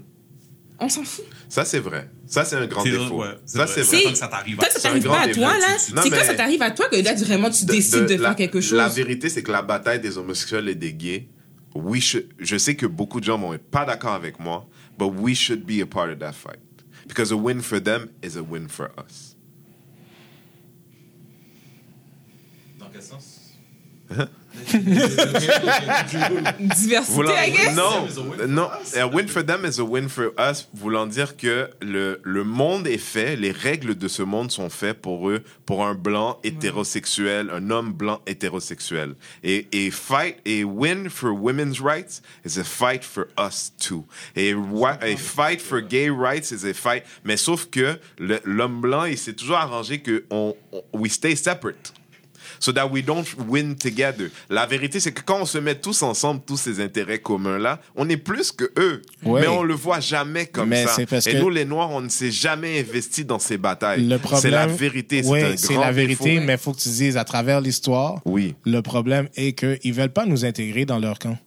on 0.79 0.89
s'en 0.89 1.03
fout. 1.03 1.25
Ça, 1.47 1.65
c'est 1.65 1.79
vrai. 1.79 2.09
Ça, 2.25 2.45
c'est 2.45 2.55
un 2.55 2.67
grand 2.67 2.83
C'est- 2.83 2.91
défaut. 2.91 3.21
ouais, 3.21 3.27
c'est 3.45 3.57
ça, 3.57 3.65
vrai. 3.65 3.73
c'est 3.75 3.83
C'est- 3.83 4.03
vrai. 4.03 4.11
Que 4.13 4.17
ça 4.17 4.27
t'arrive 4.27 4.57
Quand 4.57 4.65
à- 4.65 4.69
ça 4.69 4.79
t'arrive 4.79 5.03
pas 5.03 5.19
à 5.21 5.27
toi, 5.27 5.57
là, 5.57 5.65
Tu- 5.73 5.73
tu- 5.73 5.79
c'est 5.79 5.95
non, 5.95 6.01
quand 6.17 6.23
ça 6.25 6.33
t'arrive 6.35 6.61
à 6.61 6.71
toi 6.71 6.87
que 6.89 6.95
là, 6.95 7.13
vraiment, 7.15 7.49
tu 7.49 7.65
décides 7.65 8.05
de, 8.05 8.15
la, 8.15 8.29
faire 8.29 8.35
quelque 8.35 8.61
chose? 8.61 8.73
La 8.73 8.87
vérité, 8.87 9.29
c'est 9.29 9.43
que 9.43 9.51
la 9.51 9.61
bataille 9.63 9.99
des 9.99 10.17
homosexuels 10.17 10.69
et 10.69 10.75
des 10.75 10.93
gays, 10.93 11.27
we 11.75 12.01
should, 12.01 12.27
je 12.39 12.57
sais 12.57 12.75
que 12.75 12.85
beaucoup 12.85 13.19
de 13.19 13.25
gens 13.25 13.37
vont 13.37 13.53
être 13.53 13.63
pas 13.69 13.83
d'accord 13.85 14.13
avec 14.13 14.39
moi, 14.39 14.67
but 14.97 15.11
we 15.19 15.35
should 15.35 15.63
be 15.65 15.81
a 15.81 15.85
part 15.87 16.09
of 16.11 16.19
that 16.19 16.33
fight. 16.33 16.59
Because 17.09 17.31
a 17.31 17.37
win 17.37 17.61
for 17.61 17.79
them 17.79 18.13
is 18.21 18.35
a 18.35 18.43
win 18.43 18.67
for 18.67 18.91
us. 18.97 19.35
Dans 22.77 22.87
quel 22.91 23.01
sens? 23.01 23.53
Uh-huh. 24.11 24.27
Diversité, 26.59 27.13
Voulant- 27.13 27.35
I 27.37 27.51
guess? 27.51 27.75
non, 27.75 28.05
Is 28.07 28.17
a 28.17 28.21
win 28.21 28.37
for 28.37 28.47
non, 28.47 28.69
a 28.97 29.07
win 29.07 29.27
for 29.27 29.43
them 29.43 29.65
is 29.65 29.79
a 29.79 29.85
win 29.85 30.09
for 30.09 30.31
us, 30.37 30.67
voulant 30.73 31.07
dire 31.07 31.35
que 31.37 31.69
le, 31.81 32.19
le 32.23 32.43
monde 32.43 32.87
est 32.87 32.97
fait, 32.97 33.35
les 33.35 33.51
règles 33.51 33.95
de 33.95 34.07
ce 34.07 34.23
monde 34.23 34.51
sont 34.51 34.69
faites 34.69 35.01
pour 35.01 35.29
eux, 35.29 35.43
pour 35.65 35.85
un 35.85 35.93
blanc 35.95 36.39
hétérosexuel, 36.43 37.49
un 37.51 37.69
homme 37.69 37.93
blanc 37.93 38.21
hétérosexuel. 38.27 39.15
Et, 39.43 39.67
et 39.71 39.91
fight, 39.91 40.37
et 40.45 40.63
win 40.63 41.09
for 41.09 41.31
women's 41.33 41.79
rights 41.79 42.21
is 42.45 42.59
a 42.59 42.63
fight 42.63 43.03
for 43.03 43.27
us 43.37 43.71
too. 43.79 44.05
Et 44.35 44.53
wa- 44.53 44.97
a 45.01 45.15
fight 45.15 45.61
for 45.61 45.81
gay 45.81 46.09
rights 46.09 46.51
is 46.51 46.65
a 46.65 46.73
fight, 46.73 47.03
mais 47.23 47.37
sauf 47.37 47.67
que 47.69 47.97
le- 48.17 48.41
l'homme 48.45 48.81
blanc, 48.81 49.05
il 49.05 49.17
s'est 49.17 49.33
toujours 49.33 49.57
arrangé 49.57 49.99
que 49.99 50.23
on, 50.29 50.55
on- 50.71 50.83
we 50.93 51.09
stay 51.11 51.35
separate 51.35 51.93
so 52.59 52.71
that 52.71 52.87
we 52.87 53.03
don't 53.03 53.25
win 53.47 53.75
together. 53.75 54.29
La 54.49 54.65
vérité, 54.65 54.99
c'est 54.99 55.11
que 55.11 55.21
quand 55.21 55.41
on 55.41 55.45
se 55.45 55.57
met 55.57 55.75
tous 55.75 56.01
ensemble, 56.03 56.41
tous 56.45 56.57
ces 56.57 56.81
intérêts 56.81 57.19
communs-là, 57.19 57.79
on 57.95 58.07
est 58.09 58.17
plus 58.17 58.51
que 58.51 58.71
eux. 58.77 59.01
Oui. 59.23 59.41
Mais 59.41 59.47
on 59.47 59.63
le 59.63 59.73
voit 59.73 59.99
jamais 59.99 60.45
comme 60.47 60.69
Mais 60.69 60.85
ça. 60.85 61.05
parce 61.09 61.27
Et 61.27 61.33
que- 61.33 61.37
nous, 61.37 61.49
les 61.49 61.65
Noirs, 61.65 61.89
on 61.91 62.01
ne 62.01 62.09
s'est 62.09 62.31
jamais 62.31 62.79
investi 62.79 63.25
dans 63.25 63.39
ces 63.39 63.57
batailles. 63.57 64.05
Le 64.07 64.17
problème, 64.17 64.41
c'est 64.41 64.49
la 64.51 64.67
vérité. 64.67 65.21
Oui, 65.25 65.41
c'est 65.57 65.75
la 65.75 65.91
vérité, 65.91 66.35
défaut. 66.35 66.45
mais 66.45 66.53
il 66.53 66.59
faut 66.59 66.73
que 66.73 66.79
tu 66.79 66.89
dises 66.89 67.17
à 67.17 67.23
travers 67.23 67.61
l'histoire. 67.61 68.21
Oui. 68.25 68.55
Le 68.65 68.81
problème 68.81 69.27
est 69.35 69.53
qu'ils 69.53 69.93
veulent 69.93 70.13
pas 70.13 70.25
nous 70.25 70.45
intégrer 70.45 70.85
dans 70.85 70.99
leur 70.99 71.19
camp. 71.19 71.37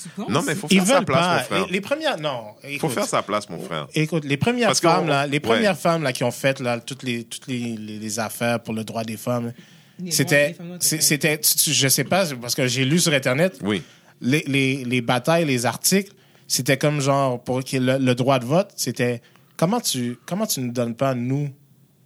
Tu 0.00 0.08
penses? 0.10 0.28
Non, 0.30 0.42
mais 0.46 0.52
il 0.52 0.58
faut 0.58 0.68
Ils 0.70 0.80
faire 0.82 0.98
sa 0.98 1.02
place, 1.02 1.18
pas. 1.26 1.38
mon 1.38 1.44
frère. 1.44 1.66
Les, 1.66 1.72
les 1.72 1.80
premières, 1.80 2.18
non. 2.20 2.42
Il 2.70 2.78
faut 2.78 2.88
faire 2.88 3.04
sa 3.04 3.20
place, 3.22 3.48
mon 3.50 3.58
frère. 3.60 3.88
Écoute, 3.94 4.24
les 4.24 4.36
premières 4.36 4.68
Parce 4.68 4.80
femmes 4.80 5.04
on- 5.04 5.08
là, 5.08 5.26
les 5.26 5.32
ouais. 5.32 5.40
premières 5.40 5.76
femmes 5.76 6.04
là 6.04 6.12
qui 6.12 6.22
ont 6.22 6.30
fait 6.30 6.60
là 6.60 6.78
toutes 6.78 7.02
les 7.02 7.24
toutes 7.24 7.48
les, 7.48 7.76
les, 7.76 7.98
les 7.98 8.18
affaires 8.20 8.60
pour 8.62 8.74
le 8.74 8.84
droit 8.84 9.02
des 9.02 9.16
femmes, 9.16 9.52
c'était 10.10 10.56
c'était- 10.80 11.40
je 11.42 11.88
sais 11.88 12.04
pas 12.04 12.26
parce 12.40 12.54
que 12.54 12.66
j'ai 12.66 12.84
lu 12.84 12.98
sur 12.98 13.12
internet 13.12 13.58
Oui. 13.64 13.82
les, 14.20 14.44
les, 14.46 14.84
les 14.84 15.00
batailles, 15.00 15.44
les 15.44 15.66
articles, 15.66 16.12
c'était 16.46 16.76
comme 16.78 17.00
genre 17.00 17.42
pour 17.42 17.60
le, 17.60 17.98
le 17.98 18.14
droit 18.14 18.38
de 18.38 18.44
vote, 18.46 18.70
c'était 18.76 19.20
comment 19.56 19.80
tu 19.80 20.16
comment 20.26 20.46
tu 20.46 20.60
ne 20.60 20.70
donnes 20.70 20.94
pas 20.94 21.14
nous 21.14 21.50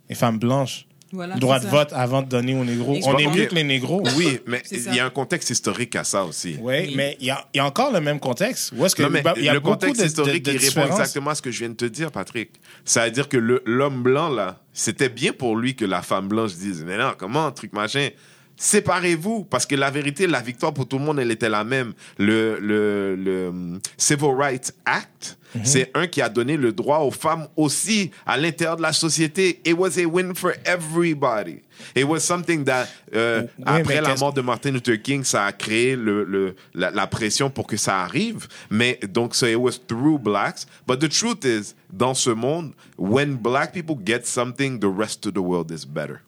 les 0.08 0.14
femmes 0.14 0.38
blanches? 0.38 0.86
Voilà, 1.12 1.36
droit 1.36 1.58
de 1.60 1.66
vote 1.66 1.92
avant 1.92 2.22
de 2.22 2.28
donner 2.28 2.54
aux 2.54 2.64
négros. 2.64 2.98
On 3.04 3.18
est 3.18 3.26
mieux 3.26 3.44
que 3.46 3.54
les 3.54 3.64
négros. 3.64 4.02
Oui, 4.16 4.40
mais 4.46 4.62
il 4.70 4.94
y 4.94 5.00
a 5.00 5.04
un 5.06 5.10
contexte 5.10 5.50
historique 5.50 5.94
à 5.96 6.04
ça 6.04 6.24
aussi. 6.24 6.56
Oui, 6.60 6.74
Oui. 6.86 6.94
mais 6.96 7.16
il 7.20 7.26
y 7.26 7.30
a, 7.30 7.46
il 7.52 7.58
y 7.58 7.60
a 7.60 7.66
encore 7.66 7.92
le 7.92 8.00
même 8.00 8.18
contexte. 8.18 8.72
Où 8.76 8.84
est-ce 8.86 8.96
que 8.96 9.02
Non, 9.02 9.10
mais 9.10 9.22
il 9.36 9.44
y 9.44 9.48
a 9.48 9.52
le 9.54 9.60
contexte 9.60 9.96
de- 9.98 10.02
de- 10.02 10.06
historique, 10.08 10.42
de 10.44 10.52
il 10.52 10.58
répond 10.58 10.86
exactement 10.86 11.30
à 11.30 11.34
ce 11.34 11.42
que 11.42 11.50
je 11.50 11.58
viens 11.60 11.68
de 11.68 11.74
te 11.74 11.84
dire, 11.84 12.10
Patrick. 12.10 12.50
Ça 12.84 13.04
veut 13.04 13.10
dire 13.10 13.28
que 13.28 13.36
le- 13.36 13.62
l'homme 13.66 14.02
blanc, 14.02 14.30
là, 14.30 14.60
c'était 14.72 15.08
bien 15.10 15.32
pour 15.32 15.56
lui 15.56 15.74
que 15.76 15.84
la 15.84 16.00
femme 16.02 16.28
blanche 16.28 16.54
dise, 16.54 16.82
mais 16.86 16.96
non, 16.96 17.12
comment, 17.18 17.50
truc 17.52 17.72
machin? 17.74 18.08
Séparez-vous, 18.56 19.44
parce 19.44 19.66
que 19.66 19.74
la 19.74 19.90
vérité, 19.90 20.26
la 20.26 20.40
victoire 20.40 20.72
pour 20.72 20.86
tout 20.86 20.98
le 20.98 21.04
monde, 21.04 21.18
elle 21.18 21.30
était 21.30 21.48
la 21.48 21.64
même. 21.64 21.94
Le, 22.18 22.58
le, 22.60 23.16
le 23.16 23.48
hum, 23.48 23.80
Civil 23.96 24.30
Rights 24.36 24.72
Act, 24.84 25.36
c'est 25.64 25.90
un 25.94 26.06
qui 26.06 26.22
a 26.22 26.30
donné 26.30 26.56
le 26.56 26.72
droit 26.72 27.00
aux 27.00 27.10
femmes 27.10 27.46
aussi 27.56 28.10
à 28.24 28.38
l'intérieur 28.38 28.76
de 28.76 28.82
la 28.82 28.92
société. 28.94 29.60
It 29.66 29.74
was 29.76 29.98
a 29.98 30.06
win 30.06 30.34
for 30.34 30.52
everybody. 30.64 31.60
It 31.94 32.04
was 32.04 32.20
something 32.20 32.64
that, 32.64 32.86
euh, 33.14 33.42
Oui, 33.58 33.64
après 33.66 34.00
la 34.00 34.14
mort 34.16 34.32
de 34.32 34.40
Martin 34.40 34.70
Luther 34.70 35.02
King, 35.02 35.24
ça 35.24 35.44
a 35.44 35.52
créé 35.52 35.94
le, 35.96 36.24
le- 36.24 36.54
la, 36.72 36.90
la 36.90 37.06
pression 37.06 37.50
pour 37.50 37.66
que 37.66 37.76
ça 37.76 38.00
arrive. 38.02 38.46
Mais 38.70 38.98
donc, 39.12 39.34
so 39.34 39.46
it 39.46 39.56
was 39.56 39.72
through 39.86 40.18
blacks. 40.18 40.66
But 40.86 41.00
the 41.00 41.08
truth 41.10 41.44
is, 41.44 41.74
dans 41.92 42.14
ce 42.14 42.30
monde, 42.30 42.72
when 42.96 43.34
black 43.36 43.72
people 43.74 43.96
get 44.02 44.24
something, 44.24 44.78
the 44.78 44.88
rest 44.88 45.26
of 45.26 45.34
the 45.34 45.42
world 45.42 45.70
is 45.70 45.84
better. 45.84 46.20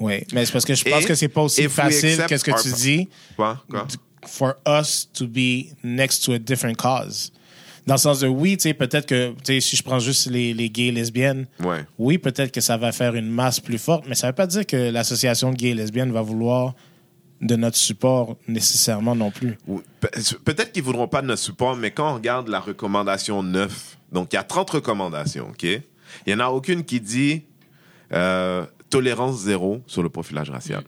Oui, 0.00 0.24
mais 0.32 0.44
c'est 0.46 0.52
parce 0.52 0.64
que 0.64 0.74
je 0.74 0.84
pense 0.84 1.04
que 1.04 1.14
c'est 1.14 1.28
pas 1.28 1.42
aussi 1.42 1.68
facile 1.68 2.24
que 2.28 2.36
ce 2.36 2.44
que 2.44 2.62
tu 2.62 2.72
dis. 2.74 3.08
Quoi? 3.36 3.62
Quoi? 3.70 3.86
for 4.26 4.54
us 4.66 5.08
to 5.14 5.26
be 5.26 5.66
next 5.82 6.24
to 6.24 6.32
a 6.32 6.38
different 6.38 6.74
cause. 6.76 7.32
Dans 7.86 7.94
le 7.94 7.98
sens 7.98 8.20
de 8.20 8.26
oui, 8.28 8.56
tu 8.58 8.64
sais, 8.64 8.74
peut-être 8.74 9.06
que, 9.06 9.30
tu 9.30 9.36
sais, 9.44 9.60
si 9.60 9.76
je 9.76 9.82
prends 9.82 10.00
juste 10.00 10.26
les, 10.30 10.52
les 10.52 10.68
gays 10.68 10.88
et 10.88 10.92
lesbiennes, 10.92 11.46
Ouais. 11.64 11.86
oui, 11.98 12.18
peut-être 12.18 12.52
que 12.52 12.60
ça 12.60 12.76
va 12.76 12.92
faire 12.92 13.14
une 13.14 13.30
masse 13.30 13.60
plus 13.60 13.78
forte, 13.78 14.04
mais 14.06 14.14
ça 14.14 14.26
veut 14.26 14.34
pas 14.34 14.46
dire 14.46 14.66
que 14.66 14.90
l'association 14.90 15.50
de 15.52 15.56
gays 15.56 15.70
et 15.70 15.74
lesbiennes 15.74 16.12
va 16.12 16.20
vouloir 16.20 16.74
de 17.40 17.56
notre 17.56 17.76
support 17.78 18.36
nécessairement 18.48 19.14
non 19.14 19.30
plus. 19.30 19.56
Oui, 19.66 19.80
pe- 20.00 20.08
Peut-être 20.44 20.72
qu'ils 20.72 20.82
voudront 20.82 21.08
pas 21.08 21.22
de 21.22 21.28
notre 21.28 21.40
support, 21.42 21.76
mais 21.76 21.92
quand 21.92 22.10
on 22.10 22.14
regarde 22.14 22.48
la 22.48 22.60
recommandation 22.60 23.42
9, 23.42 23.96
donc 24.12 24.32
il 24.32 24.36
y 24.36 24.38
a 24.38 24.42
30 24.42 24.68
recommandations, 24.70 25.48
OK? 25.48 25.62
Il 25.62 25.80
n'y 26.26 26.34
en 26.34 26.40
a 26.40 26.48
aucune 26.48 26.84
qui 26.84 27.00
dit 27.00 27.44
euh, 28.12 28.66
tolérance 28.90 29.40
zéro 29.40 29.82
sur 29.86 30.02
le 30.02 30.08
profilage 30.08 30.50
racial. 30.50 30.84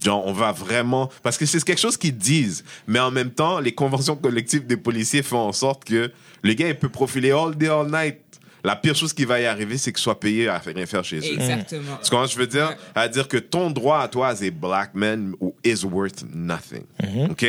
Genre, 0.00 0.24
on 0.26 0.32
va 0.32 0.52
vraiment... 0.52 1.10
Parce 1.22 1.36
que 1.36 1.46
c'est 1.46 1.62
quelque 1.62 1.80
chose 1.80 1.96
qu'ils 1.96 2.16
disent, 2.16 2.64
mais 2.86 3.00
en 3.00 3.10
même 3.10 3.30
temps, 3.30 3.58
les 3.58 3.72
conventions 3.72 4.16
collectives 4.16 4.66
des 4.66 4.76
policiers 4.76 5.22
font 5.22 5.38
en 5.38 5.52
sorte 5.52 5.84
que 5.84 6.12
le 6.42 6.52
gars, 6.54 6.68
il 6.68 6.78
peut 6.78 6.88
profiler 6.88 7.32
all 7.32 7.56
day, 7.56 7.68
all 7.68 7.90
night. 7.90 8.18
La 8.64 8.74
pire 8.76 8.94
chose 8.96 9.12
qui 9.12 9.24
va 9.24 9.40
y 9.40 9.46
arriver, 9.46 9.78
c'est 9.78 9.92
qu'il 9.92 10.00
soit 10.02 10.18
payé 10.18 10.48
à 10.48 10.58
faire 10.60 10.74
rien 10.74 10.86
faire 10.86 11.04
chez 11.04 11.18
eux. 11.18 11.34
Exactement. 11.34 11.98
Ce 12.02 12.10
que 12.10 12.16
je 12.26 12.36
veux 12.38 12.46
dire? 12.46 12.74
À 12.94 13.08
dire 13.08 13.28
que 13.28 13.36
ton 13.36 13.70
droit 13.70 14.00
à 14.00 14.08
toi, 14.08 14.28
as 14.28 14.42
a 14.42 14.50
black 14.50 14.94
man 14.94 15.32
ou 15.40 15.54
is 15.64 15.84
worth 15.84 16.24
nothing. 16.34 16.84
OK? 17.30 17.46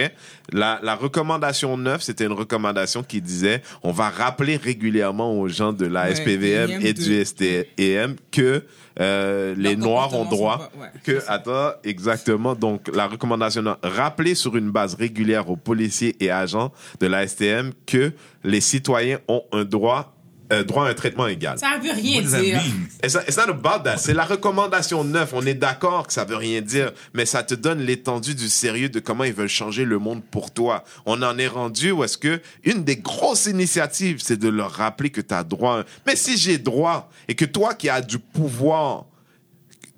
La, 0.52 0.80
la 0.84 0.96
recommandation 0.96 1.78
9, 1.78 2.02
c'était 2.02 2.26
une 2.26 2.34
recommandation 2.34 3.04
qui 3.04 3.22
disait 3.22 3.62
on 3.84 3.92
va 3.92 4.10
rappeler 4.10 4.58
régulièrement 4.58 5.34
aux 5.40 5.48
gens 5.48 5.74
de 5.74 5.86
la 5.86 6.06
Ouais, 6.10 6.16
SPVM 6.16 6.72
et 6.82 6.94
de- 6.94 7.02
du 7.04 7.26
STEM 7.26 8.16
que 8.32 8.64
euh, 9.00 9.56
les 9.58 9.76
Noirs 9.76 10.14
ont 10.14 10.26
droit. 10.26 10.70
sont 10.74 10.78
pas- 10.80 10.84
ouais, 10.86 10.92
que, 11.04 11.24
attends, 11.28 11.72
exactement. 11.84 12.54
Donc, 12.56 12.90
la 12.94 13.08
recommandation 13.08 13.62
9, 13.62 13.78
rappeler 13.82 14.36
sur 14.36 14.58
une 14.58 14.72
base 14.72 14.96
régulière 14.96 15.50
aux 15.50 15.56
policiers 15.56 16.16
et 16.20 16.30
agents 16.32 16.72
de 17.00 17.08
la 17.08 17.26
STM 17.26 17.72
que 17.86 18.12
les 18.44 18.62
citoyens 18.62 19.20
ont 19.28 19.44
un 19.54 19.64
droit, 19.64 20.16
euh, 20.52 20.64
droit 20.64 20.88
à 20.88 20.90
un 20.90 20.94
traitement 20.94 21.28
égal. 21.28 21.58
Ça 21.60 21.78
veut 21.82 21.92
rien 21.92 22.22
dire. 22.22 22.62
It's 23.04 23.14
not, 23.16 23.22
it's 23.28 23.38
not 23.38 23.50
about 23.50 23.84
that. 23.84 23.98
C'est 23.98 24.14
la 24.14 24.26
recommandation 24.26 25.04
9. 25.04 25.32
On 25.34 25.46
est 25.46 25.54
d'accord 25.54 26.08
que 26.08 26.14
ça 26.14 26.26
veut 26.26 26.36
rien 26.36 26.62
dire, 26.62 26.92
mais 27.14 27.26
ça 27.26 27.44
te 27.44 27.54
donne 27.54 27.80
l'étendue 27.80 28.34
du 28.36 28.50
sérieux 28.50 28.90
de 28.90 29.00
comment 29.00 29.24
ils 29.24 29.34
veulent 29.34 29.48
changer 29.48 29.86
le 29.86 30.00
monde 30.00 30.24
pour 30.24 30.52
toi. 30.52 30.84
On 31.06 31.22
en 31.22 31.38
est 31.38 31.48
rendu 31.48 31.92
où 31.92 32.04
est-ce 32.04 32.18
que 32.18 32.42
une 32.64 32.84
des 32.84 32.98
grosses 32.98 33.46
initiatives, 33.46 34.20
c'est 34.24 34.38
de 34.38 34.50
leur 34.50 34.72
rappeler 34.72 35.10
que 35.12 35.22
tu 35.22 35.34
as 35.34 35.44
droit. 35.44 35.80
à 35.82 35.84
Mais 36.08 36.16
si 36.16 36.38
j'ai 36.38 36.58
droit 36.58 37.10
et 37.28 37.36
que 37.36 37.46
toi 37.46 37.74
qui 37.76 37.90
as 37.90 38.02
du 38.02 38.18
pouvoir, 38.20 39.06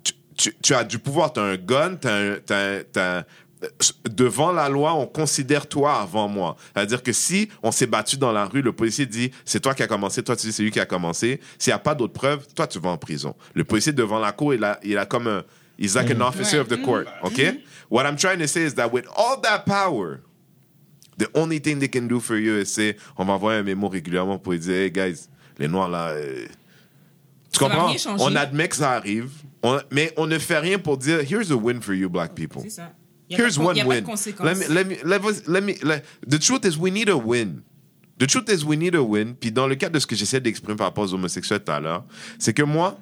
tu, 0.04 0.12
tu- 0.36 0.54
tu 0.62 0.74
as 0.74 0.84
du 0.84 0.98
pouvoir, 0.98 1.32
tu 1.32 1.40
as 1.40 1.44
un 1.44 1.56
gun, 1.56 1.96
tu 1.96 2.08
as, 2.08 3.24
devant 4.10 4.52
la 4.52 4.68
loi, 4.68 4.94
on 4.94 5.06
considère 5.06 5.66
toi 5.66 6.00
avant 6.00 6.28
moi. 6.28 6.56
C'est-à-dire 6.74 7.02
que 7.02 7.12
si 7.12 7.48
on 7.62 7.70
s'est 7.72 7.86
battu 7.86 8.16
dans 8.16 8.32
la 8.32 8.44
rue, 8.46 8.62
le 8.62 8.72
policier 8.72 9.06
dit 9.06 9.30
c'est 9.44 9.60
toi 9.60 9.74
qui 9.74 9.82
a 9.82 9.86
commencé, 9.86 10.22
toi 10.22 10.36
tu 10.36 10.46
dis 10.46 10.52
c'est 10.52 10.62
lui 10.62 10.70
qui 10.70 10.80
a 10.80 10.86
commencé. 10.86 11.40
S'il 11.58 11.70
n'y 11.70 11.74
a 11.74 11.78
pas 11.78 11.94
d'autres 11.94 12.12
preuves, 12.12 12.46
toi 12.54 12.66
tu 12.66 12.78
vas 12.78 12.90
en 12.90 12.98
prison. 12.98 13.34
Le 13.54 13.64
policier 13.64 13.92
devant 13.92 14.18
la 14.18 14.32
cour, 14.32 14.54
il 14.54 14.64
a, 14.64 14.78
il 14.82 14.98
a 14.98 15.06
comme 15.06 15.26
un, 15.28 15.44
he's 15.78 15.94
like 15.94 16.10
an 16.10 16.20
officer 16.20 16.58
of 16.58 16.68
the 16.68 16.80
court. 16.82 17.06
Okay? 17.22 17.62
What 17.90 18.04
I'm 18.06 18.16
trying 18.16 18.38
to 18.40 18.46
say 18.48 18.62
is 18.64 18.74
that 18.74 18.92
with 18.92 19.06
all 19.16 19.40
that 19.42 19.64
power, 19.66 20.20
the 21.18 21.28
only 21.34 21.58
thing 21.60 21.78
they 21.78 21.88
can 21.88 22.08
do 22.08 22.20
for 22.20 22.36
you 22.36 22.56
is 22.58 22.66
say 22.72 22.96
on 23.16 23.24
va 23.26 23.34
envoyer 23.34 23.58
un 23.58 23.62
mémo 23.62 23.88
régulièrement 23.88 24.38
pour 24.38 24.54
dire 24.54 24.74
hey 24.74 24.90
guys, 24.90 25.28
les 25.58 25.68
noirs 25.68 25.88
là. 25.88 26.08
euh, 26.10 26.46
tu 27.52 27.58
Ça 27.58 27.68
comprends? 27.68 27.94
On 28.18 28.34
admet 28.34 28.66
que 28.68 28.76
ça 28.76 28.92
arrive, 28.92 29.30
on- 29.62 29.78
mais 29.90 30.10
on 30.16 30.26
ne 30.26 30.38
fait 30.38 30.58
rien 30.58 30.78
pour 30.78 30.96
dire 30.96 31.20
here's 31.20 31.50
a 31.52 31.54
win 31.56 31.82
for 31.82 31.94
you 31.94 32.08
black 32.08 32.34
people. 32.34 32.62
C'est 32.62 32.70
ça. 32.70 32.92
Here's 33.36 33.56
pas 33.56 33.64
one 33.64 33.76
win. 33.88 34.04
Let 34.44 34.54
me, 34.68 34.74
let 34.74 34.84
me, 34.86 34.96
let 35.04 35.20
us- 35.24 35.42
let 35.48 35.60
me, 35.62 35.74
let- 35.82 36.02
the 36.28 36.38
truth 36.38 36.64
is, 36.64 36.76
we 36.78 36.90
need 36.90 37.08
a 37.08 37.16
win. 37.16 37.62
The 38.18 38.26
truth 38.26 38.48
is, 38.50 38.64
we 38.64 38.76
need 38.76 38.94
a 38.94 39.02
win. 39.02 39.34
Puis 39.34 39.50
dans 39.52 39.66
le 39.66 39.74
cadre 39.74 39.94
de 39.94 39.98
ce 39.98 40.06
que 40.06 40.14
j'essaie 40.14 40.40
d'exprimer 40.40 40.76
par 40.76 40.88
rapport 40.88 41.04
aux 41.04 41.14
homosexuels 41.14 41.60
tout 41.64 41.72
à 41.72 41.80
l'heure, 41.80 42.04
c'est 42.38 42.52
que 42.52 42.62
moi, 42.62 42.98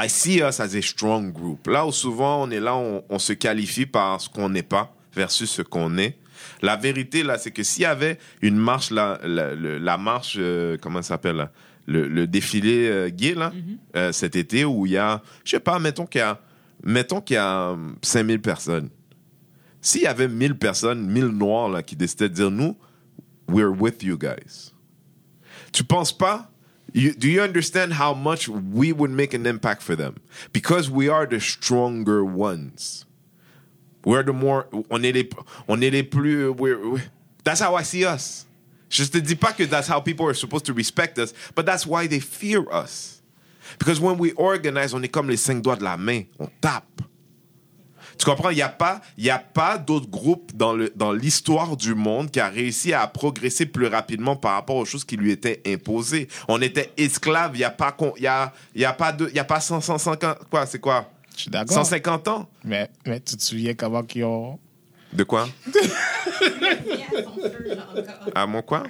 I 0.00 0.08
see 0.10 0.42
us 0.42 0.60
as 0.60 0.74
a 0.74 0.82
strong 0.82 1.32
group. 1.32 1.66
Là 1.68 1.86
où 1.86 1.92
souvent 1.92 2.42
on 2.42 2.50
est 2.50 2.60
là, 2.60 2.76
on, 2.76 3.02
on 3.08 3.18
se 3.18 3.32
qualifie 3.32 3.86
par 3.86 4.20
ce 4.20 4.28
qu'on 4.28 4.50
n'est 4.50 4.62
pas 4.62 4.94
versus 5.14 5.50
ce 5.50 5.62
qu'on 5.62 5.96
est. 5.96 6.18
La 6.60 6.76
vérité 6.76 7.22
là, 7.22 7.38
c'est 7.38 7.50
que 7.50 7.62
s'il 7.62 7.82
y 7.82 7.86
avait 7.86 8.18
une 8.42 8.56
marche 8.56 8.90
la, 8.90 9.18
la 9.24 9.96
marche, 9.96 10.36
euh, 10.38 10.76
comment 10.80 11.00
ça 11.00 11.08
s'appelle 11.10 11.36
là? 11.36 11.50
le, 11.86 12.08
le 12.08 12.26
défilé 12.26 12.88
euh, 12.88 13.08
gay 13.08 13.34
là, 13.34 13.52
euh, 13.96 14.12
cet 14.12 14.36
été 14.36 14.64
où 14.66 14.84
il 14.84 14.92
y 14.92 14.96
a, 14.98 15.22
je 15.44 15.52
sais 15.52 15.60
pas, 15.60 15.78
mettons 15.78 16.04
qu'il 16.04 16.18
y 16.18 16.22
a, 16.22 16.38
mettons 16.84 17.20
qu'il 17.22 17.34
y 17.34 17.38
a 17.38 17.70
euh, 17.70 17.76
5000 18.02 18.40
personnes. 18.42 18.90
S'il 19.86 20.02
y 20.02 20.06
avait 20.08 20.26
1000 20.26 20.58
personnes, 20.58 21.06
1000 21.06 21.26
noirs 21.26 21.68
là, 21.68 21.80
qui 21.80 21.94
décidaient 21.94 22.28
de 22.28 22.34
dire 22.34 22.50
nous, 22.50 22.76
we're 23.46 23.70
with 23.70 24.02
you 24.02 24.18
guys. 24.18 24.72
Tu 25.70 25.84
penses 25.84 26.10
pas? 26.10 26.50
You, 26.92 27.12
do 27.12 27.28
you 27.28 27.40
understand 27.40 27.92
how 27.92 28.12
much 28.12 28.48
we 28.48 28.90
would 28.90 29.12
make 29.12 29.32
an 29.32 29.46
impact 29.46 29.82
for 29.82 29.94
them? 29.94 30.16
Because 30.52 30.90
we 30.90 31.08
are 31.08 31.24
the 31.24 31.38
stronger 31.38 32.24
ones. 32.24 33.04
We're 34.04 34.24
the 34.24 34.32
more, 34.32 34.66
on 34.90 35.04
est 35.04 35.12
les, 35.12 35.28
on 35.68 35.78
les 35.78 36.02
plus, 36.02 36.50
we're, 36.50 36.78
we 36.90 37.02
that's 37.44 37.60
how 37.60 37.76
I 37.76 37.84
see 37.84 38.04
us. 38.04 38.44
Je 38.88 39.04
te 39.04 39.18
dis 39.18 39.36
pas 39.36 39.52
que 39.52 39.66
that's 39.66 39.86
how 39.86 40.00
people 40.00 40.26
are 40.26 40.34
supposed 40.34 40.64
to 40.64 40.72
respect 40.72 41.16
us, 41.20 41.32
but 41.54 41.64
that's 41.64 41.86
why 41.86 42.08
they 42.08 42.18
fear 42.18 42.68
us. 42.72 43.22
Because 43.78 44.00
when 44.00 44.18
we 44.18 44.32
organize, 44.32 44.94
on 44.94 45.04
est 45.04 45.12
comme 45.12 45.28
les 45.28 45.36
cinq 45.36 45.62
doigts 45.62 45.78
de 45.78 45.84
la 45.84 45.96
main, 45.96 46.24
on 46.40 46.50
tape. 46.60 47.02
Tu 48.18 48.24
comprends? 48.24 48.50
Il 48.50 48.56
n'y 48.56 48.62
a 48.62 48.68
pas, 48.68 49.00
il 49.18 49.24
y 49.24 49.30
a 49.30 49.38
pas 49.38 49.76
d'autre 49.78 50.08
groupe 50.08 50.52
dans, 50.54 50.72
le, 50.72 50.90
dans 50.96 51.12
l'histoire 51.12 51.76
du 51.76 51.94
monde 51.94 52.30
qui 52.30 52.40
a 52.40 52.48
réussi 52.48 52.92
à 52.94 53.06
progresser 53.06 53.66
plus 53.66 53.86
rapidement 53.86 54.36
par 54.36 54.52
rapport 54.54 54.76
aux 54.76 54.84
choses 54.86 55.04
qui 55.04 55.16
lui 55.16 55.30
étaient 55.32 55.60
imposées. 55.66 56.28
On 56.48 56.60
était 56.62 56.92
esclaves, 56.96 57.50
il 57.54 57.58
n'y 57.58 57.64
a 57.64 57.70
pas, 57.70 57.92
con- 57.92 58.14
il 58.16 58.22
y 58.22 58.26
a, 58.26 58.52
il 58.74 58.80
y 58.80 58.84
a 58.84 58.92
pas 58.94 59.12
de, 59.12 59.28
il 59.28 59.36
y 59.36 59.38
a 59.38 59.44
pas 59.44 59.60
100, 59.60 59.80
150, 59.82 60.38
quoi, 60.50 60.64
c'est 60.66 60.78
quoi? 60.80 61.10
Je 61.36 61.42
suis 61.42 61.50
d'accord. 61.50 61.74
150 61.76 62.28
ans? 62.28 62.48
Mais, 62.64 62.88
mais 63.06 63.20
tu 63.20 63.36
te 63.36 63.42
souviens 63.42 63.74
comment 63.74 64.02
qu'ils 64.02 64.24
ont. 64.24 64.58
De 65.12 65.22
quoi? 65.24 65.46
À 68.34 68.46
mon 68.46 68.62
quoi? 68.62 68.82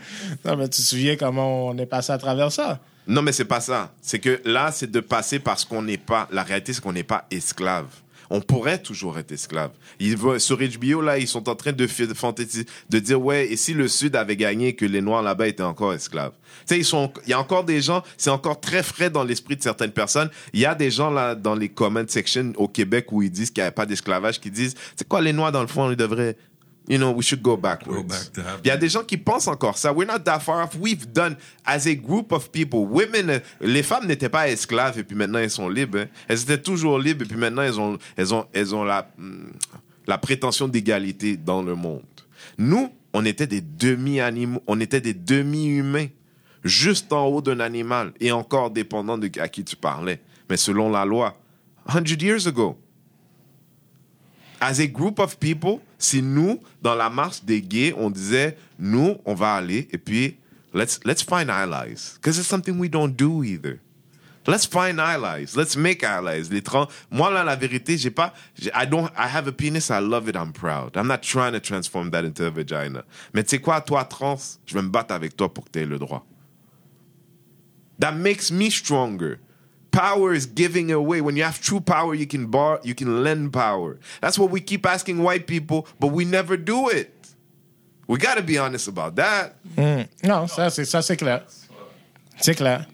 Non, 0.44 0.56
mais 0.56 0.68
tu 0.68 0.80
te 0.80 0.86
souviens 0.86 1.16
comment 1.16 1.66
on 1.68 1.78
est 1.78 1.86
passé 1.86 2.12
à 2.12 2.18
travers 2.18 2.50
ça? 2.52 2.80
Non, 3.06 3.22
mais 3.22 3.32
c'est 3.32 3.44
pas 3.44 3.60
ça. 3.60 3.92
C'est 4.02 4.18
que 4.18 4.40
là, 4.44 4.72
c'est 4.72 4.90
de 4.90 5.00
passer 5.00 5.38
parce 5.38 5.64
qu'on 5.64 5.82
n'est 5.82 5.98
pas. 5.98 6.26
La 6.32 6.42
réalité, 6.42 6.72
c'est 6.72 6.80
qu'on 6.82 6.92
n'est 6.92 7.04
pas 7.04 7.26
esclave. 7.30 7.86
On 8.30 8.40
pourrait 8.40 8.82
toujours 8.82 9.18
être 9.18 9.32
esclave. 9.32 9.70
Ils 10.00 10.16
vont, 10.16 10.38
sur 10.38 10.58
HBO, 10.58 11.00
là, 11.00 11.18
ils 11.18 11.28
sont 11.28 11.48
en 11.48 11.54
train 11.54 11.72
de, 11.72 11.86
fantaisie- 11.86 12.66
de 12.90 12.98
dire, 12.98 13.20
ouais, 13.20 13.46
et 13.52 13.56
si 13.56 13.72
le 13.74 13.88
Sud 13.88 14.16
avait 14.16 14.36
gagné, 14.36 14.74
que 14.74 14.84
les 14.84 15.00
Noirs 15.00 15.22
là-bas 15.22 15.48
étaient 15.48 15.62
encore 15.62 15.94
esclaves? 15.94 16.32
Tu 16.32 16.74
sais, 16.74 16.78
ils 16.78 16.84
sont, 16.84 17.12
il 17.24 17.30
y 17.30 17.32
a 17.32 17.40
encore 17.40 17.64
des 17.64 17.80
gens, 17.80 18.02
c'est 18.16 18.30
encore 18.30 18.60
très 18.60 18.82
frais 18.82 19.10
dans 19.10 19.24
l'esprit 19.24 19.56
de 19.56 19.62
certaines 19.62 19.92
personnes. 19.92 20.30
Il 20.52 20.60
y 20.60 20.66
a 20.66 20.74
des 20.74 20.90
gens, 20.90 21.10
là, 21.10 21.34
dans 21.34 21.54
les 21.54 21.68
comment 21.68 22.02
sections 22.06 22.52
au 22.56 22.68
Québec 22.68 23.12
où 23.12 23.22
ils 23.22 23.30
disent 23.30 23.50
qu'il 23.50 23.62
n'y 23.62 23.68
a 23.68 23.72
pas 23.72 23.86
d'esclavage, 23.86 24.40
qui 24.40 24.50
disent, 24.50 24.74
c'est 24.96 25.06
quoi, 25.06 25.20
les 25.20 25.32
Noirs, 25.32 25.52
dans 25.52 25.60
le 25.62 25.66
fond, 25.66 25.90
ils 25.90 25.96
devraient, 25.96 26.36
you 26.88 26.98
know, 26.98 27.10
we 27.12 27.22
should 27.22 27.42
go 27.42 27.56
backwards. 27.56 28.02
Go 28.02 28.08
back 28.08 28.32
to 28.32 28.40
Il 28.64 28.68
y 28.68 28.70
a 28.70 28.76
des 28.76 28.88
gens 28.88 29.02
qui 29.04 29.16
pensent 29.16 29.48
encore 29.48 29.76
ça. 29.76 29.92
We're 29.92 30.06
not 30.06 30.20
that 30.20 30.40
far 30.40 30.62
off. 30.62 30.76
We've 30.78 31.06
done, 31.12 31.36
as 31.64 31.86
a 31.86 31.94
group 31.94 32.32
of 32.32 32.50
people, 32.52 32.86
women, 32.86 33.30
euh, 33.30 33.38
les 33.60 33.82
femmes 33.82 34.06
n'étaient 34.06 34.28
pas 34.28 34.48
esclaves 34.48 34.98
et 34.98 35.04
puis 35.04 35.16
maintenant 35.16 35.38
elles 35.40 35.50
sont 35.50 35.68
libres. 35.68 35.98
hein. 35.98 36.06
Elles 36.28 36.42
étaient 36.42 36.62
toujours 36.62 36.98
libres 36.98 37.24
et 37.24 37.28
puis 37.28 37.36
maintenant 37.38 37.62
elles 37.62 37.80
ont, 37.80 37.98
elles 38.16 38.32
ont, 38.34 38.46
elles 38.52 38.74
ont 38.74 38.84
la, 38.84 39.10
hum, 39.18 39.52
la 40.06 40.18
prétention 40.18 40.68
d'égalité 40.68 41.36
dans 41.36 41.62
le 41.62 41.74
monde. 41.74 42.02
Nous, 42.58 42.90
on 43.12 43.24
était 43.24 43.46
des 43.46 43.60
demi-animaux, 43.60 44.62
on 44.66 44.78
était 44.80 45.00
des 45.00 45.14
demi-humains, 45.14 46.06
juste 46.64 47.12
en 47.12 47.26
haut 47.26 47.40
d'un 47.40 47.60
animal 47.60 48.12
et 48.20 48.30
encore 48.30 48.70
dépendant 48.70 49.18
de 49.18 49.30
à 49.40 49.48
qui 49.48 49.64
tu 49.64 49.74
parlais. 49.76 50.20
Mais 50.48 50.56
selon 50.56 50.90
la 50.90 51.04
loi, 51.04 51.36
100 51.88 52.20
years 52.22 52.46
ago, 52.46 52.76
as 54.60 54.80
a 54.80 54.86
group 54.86 55.18
of 55.18 55.38
people, 55.38 55.80
si 55.98 56.22
nous, 56.22 56.60
dans 56.82 56.94
la 56.94 57.10
marche 57.10 57.42
des 57.44 57.62
gays, 57.62 57.94
on 57.96 58.10
disait, 58.10 58.56
nous, 58.78 59.16
on 59.24 59.34
va 59.34 59.54
aller 59.54 59.88
et 59.92 59.98
puis, 59.98 60.36
let's, 60.74 61.00
let's 61.04 61.22
find 61.22 61.50
allies. 61.50 62.14
Because 62.16 62.38
it's 62.38 62.48
something 62.48 62.78
we 62.78 62.88
don't 62.88 63.14
do 63.16 63.42
either. 63.42 63.80
Let's 64.46 64.64
find 64.64 65.00
allies. 65.00 65.56
Let's 65.56 65.76
make 65.76 66.04
allies. 66.04 66.50
Les 66.52 66.62
trans... 66.62 66.86
Moi, 67.10 67.30
là, 67.30 67.42
la 67.42 67.56
vérité, 67.56 67.98
j'ai 67.98 68.10
pas, 68.10 68.32
I 68.74 68.86
don't, 68.86 69.10
I 69.16 69.26
have 69.26 69.48
a 69.48 69.52
penis, 69.52 69.90
I 69.90 69.98
love 70.00 70.28
it, 70.28 70.36
I'm 70.36 70.52
proud. 70.52 70.96
I'm 70.96 71.08
not 71.08 71.22
trying 71.22 71.52
to 71.52 71.60
transform 71.60 72.10
that 72.10 72.24
into 72.24 72.46
a 72.46 72.50
vagina. 72.50 73.04
Mais 73.34 73.42
tu 73.42 73.56
sais 73.56 73.58
quoi, 73.58 73.80
toi, 73.80 74.04
trans, 74.04 74.58
je 74.64 74.74
vais 74.74 74.82
me 74.82 74.88
battre 74.88 75.12
avec 75.14 75.36
toi 75.36 75.52
pour 75.52 75.64
que 75.64 75.70
tu 75.70 75.80
aies 75.80 75.86
le 75.86 75.98
droit. 75.98 76.24
That 77.98 78.12
makes 78.12 78.52
me 78.52 78.70
stronger. 78.70 79.38
Power 79.96 80.34
is 80.34 80.44
giving 80.44 80.92
away. 80.92 81.22
When 81.22 81.36
you 81.36 81.44
have 81.44 81.58
true 81.58 81.80
power, 81.80 82.14
you 82.14 82.26
can 82.26 82.48
bar, 82.48 82.80
you 82.84 82.94
can 82.94 83.24
lend 83.24 83.54
power. 83.54 83.98
That's 84.20 84.38
what 84.38 84.50
we 84.50 84.60
keep 84.60 84.84
asking 84.84 85.22
white 85.22 85.46
people, 85.46 85.86
but 85.98 86.08
we 86.08 86.26
never 86.26 86.58
do 86.58 86.90
it. 86.90 87.14
We 88.06 88.18
got 88.18 88.34
to 88.34 88.42
be 88.42 88.58
honest 88.58 88.88
about 88.88 89.16
that. 89.16 89.54
Mm. 89.74 90.06
Non, 90.22 90.46
ça, 90.48 90.70
c'est, 90.70 90.84
ça, 90.84 91.00
c'est 91.00 91.16
clair. 91.16 91.44
C'est 92.38 92.54
clair. 92.54 92.86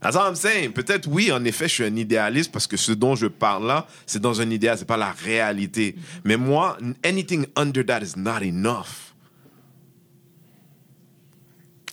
That's 0.00 0.14
all 0.14 0.28
I'm 0.28 0.36
saying. 0.36 0.72
Peut-être 0.72 1.08
oui, 1.08 1.32
en 1.32 1.44
effet, 1.44 1.66
je 1.66 1.74
suis 1.74 1.84
un 1.84 1.96
idéaliste 1.96 2.52
parce 2.52 2.68
que 2.68 2.76
ce 2.76 2.92
dont 2.92 3.16
je 3.16 3.26
parle 3.26 3.66
là, 3.66 3.86
c'est 4.06 4.22
dans 4.22 4.40
un 4.40 4.48
idéal, 4.48 4.78
c'est 4.78 4.86
pas 4.86 4.96
la 4.96 5.10
réalité. 5.10 5.96
Mais 6.24 6.36
moi, 6.36 6.78
anything 7.04 7.46
under 7.56 7.84
that 7.84 8.00
is 8.00 8.16
not 8.16 8.42
enough. 8.42 9.12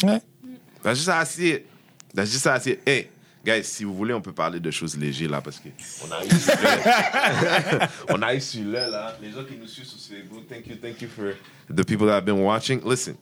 Ouais. 0.03 0.21
That's 0.83 0.99
just 0.99 1.09
how 1.09 1.19
I 1.19 1.25
see 1.25 1.51
it. 1.51 1.65
That's 2.13 2.31
just 2.31 2.45
how 2.45 2.53
I 2.53 2.59
see 2.59 2.73
it. 2.73 2.81
Hey, 2.85 3.09
guys, 3.47 3.63
si 3.63 3.85
vous 3.85 3.95
voulez, 3.95 4.13
on 4.13 4.21
peut 4.21 4.33
parler 4.33 4.59
de 4.59 4.71
choses 4.71 4.97
légères 4.97 5.29
là 5.29 5.41
parce 5.41 5.59
que 5.59 5.69
on 6.05 6.11
a 6.11 6.25
eu 6.25 6.29
celui-là. 6.29 7.89
on 8.09 8.21
a 8.21 8.35
eu 8.35 8.41
celui-là 8.41 8.89
là. 8.89 9.17
Les 9.21 9.31
gens 9.31 9.45
qui 9.45 9.55
nous 9.55 9.67
suivent 9.67 9.85
sur 9.85 9.97
Facebook, 9.97 10.47
thank 10.49 10.67
you, 10.67 10.75
thank 10.75 11.01
you 11.01 11.07
for 11.07 11.33
the 11.73 11.85
people 11.85 12.07
that 12.07 12.15
have 12.15 12.25
been 12.25 12.41
watching. 12.41 12.81
Listen, 12.85 13.15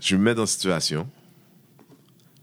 je 0.00 0.16
me 0.16 0.22
mets 0.22 0.34
dans 0.34 0.42
une 0.42 0.46
situation. 0.48 1.08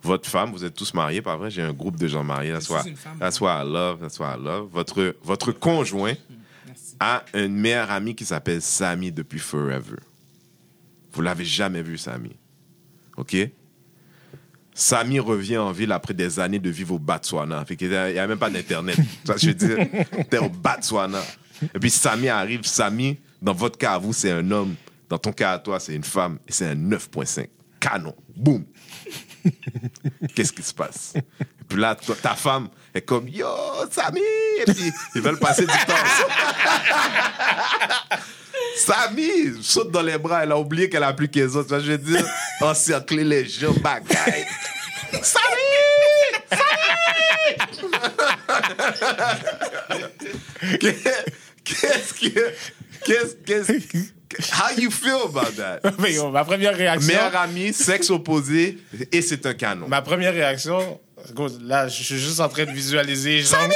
Votre 0.04 0.30
femme, 0.30 0.52
vous 0.52 0.64
êtes 0.64 0.76
tous 0.76 0.94
mariés, 0.94 1.22
pas 1.22 1.36
vrai? 1.36 1.50
J'ai 1.50 1.64
un 1.64 1.74
groupe 1.74 1.98
de 1.98 2.08
gens 2.08 2.24
mariés. 2.24 2.54
That's 2.54 2.70
why, 2.70 2.96
that's 3.20 3.42
why 3.42 3.62
I 3.62 3.66
love, 3.66 4.00
that's 4.00 4.20
why 4.20 4.36
I 4.36 4.42
love. 4.42 4.70
Votre, 4.72 5.18
votre 5.22 5.52
conjoint 5.52 6.14
Merci. 6.66 6.96
a 7.02 7.26
une 7.34 7.58
meilleure 7.58 7.92
amie 7.92 8.16
qui 8.16 8.24
s'appelle 8.24 8.62
Sammy 8.62 9.12
depuis 9.12 9.40
forever. 9.40 9.98
Vous 11.12 11.22
l'avez 11.22 11.44
jamais 11.44 11.82
vu, 11.82 11.98
Sammy. 11.98 12.38
OK? 13.18 13.36
Samy 14.80 15.20
revient 15.20 15.58
en 15.58 15.72
ville 15.72 15.92
après 15.92 16.14
des 16.14 16.40
années 16.40 16.60
de 16.60 16.70
vivre 16.70 16.94
au 16.94 17.00
Botswana. 17.00 17.66
Fait 17.66 17.76
qu'il 17.76 17.92
y 17.92 17.96
a, 17.96 18.12
il 18.12 18.28
même 18.28 18.38
pas 18.38 18.52
d'internet. 18.52 18.96
Tu 19.00 19.04
vois, 19.26 19.36
je 19.38 19.48
veux 19.48 19.54
dire, 19.56 19.88
t'es 20.30 20.38
au 20.38 20.50
Botswana. 20.50 21.20
Et 21.74 21.80
puis 21.80 21.90
Samy 21.90 22.30
arrive. 22.30 22.62
Samy, 22.64 23.18
dans 23.42 23.54
votre 23.54 23.76
cas 23.80 23.94
à 23.94 23.98
vous, 23.98 24.14
c'est 24.14 24.30
un 24.30 24.52
homme. 24.52 24.76
Dans 25.10 25.18
ton 25.18 25.32
cas 25.32 25.54
à 25.54 25.58
toi, 25.60 25.80
c'est 25.80 25.96
une 25.96 26.04
femme. 26.04 26.38
Et 26.48 26.52
c'est 26.52 26.68
un 26.68 26.76
9.5. 26.76 27.48
Canon. 27.80 28.14
Boum. 28.36 28.66
Qu'est-ce 30.36 30.54
qui 30.54 30.62
se 30.62 30.76
passe? 30.76 31.14
Et 31.16 31.24
puis 31.68 31.80
là, 31.80 31.96
toi- 31.96 32.16
ta 32.22 32.36
femme 32.36 32.68
est 32.94 33.02
comme 33.02 33.28
Yo, 33.28 33.48
Samy! 33.90 34.22
Et 34.60 34.66
puis 34.72 34.92
ils 35.16 35.22
veulent 35.22 35.40
passer 35.40 35.64
du 35.64 35.68
temps. 35.68 35.96
Samy 38.78 39.62
saute 39.62 39.92
dans 39.92 40.02
les 40.02 40.18
bras, 40.18 40.44
elle 40.44 40.52
a 40.52 40.58
oublié 40.58 40.90
qu'elle 40.90 41.04
a 41.04 41.14
plus 41.14 41.28
que 41.30 41.40
les 41.40 41.56
autres. 41.56 41.80
Je 41.80 41.92
veux 41.92 41.98
dire, 41.98 42.26
encercler 42.62 43.24
les 43.24 43.48
gens, 43.48 43.74
bagaille. 43.74 44.46
Samy! 45.22 45.44
Samy! 46.52 47.58
Qu'est-ce 51.64 52.14
que. 52.14 52.54
Qu'est-ce 53.06 53.72
que. 53.72 53.98
How 54.52 54.78
you 54.78 54.92
feel 54.92 55.22
about 55.26 55.56
that? 55.56 55.80
Mais 56.00 56.14
yo, 56.14 56.30
ma 56.30 56.44
première 56.44 56.76
réaction. 56.76 57.08
Meilleur 57.08 57.36
ami, 57.38 57.74
sexe 57.74 58.10
opposé, 58.10 58.78
et 59.12 59.22
c'est 59.22 59.46
un 59.46 59.54
canon. 59.54 59.88
Ma 59.88 60.02
première 60.02 60.34
réaction. 60.34 61.00
Là, 61.62 61.88
je 61.88 62.04
suis 62.04 62.18
juste 62.18 62.40
en 62.40 62.50
train 62.50 62.66
de 62.66 62.72
visualiser. 62.72 63.42
Jambes, 63.42 63.72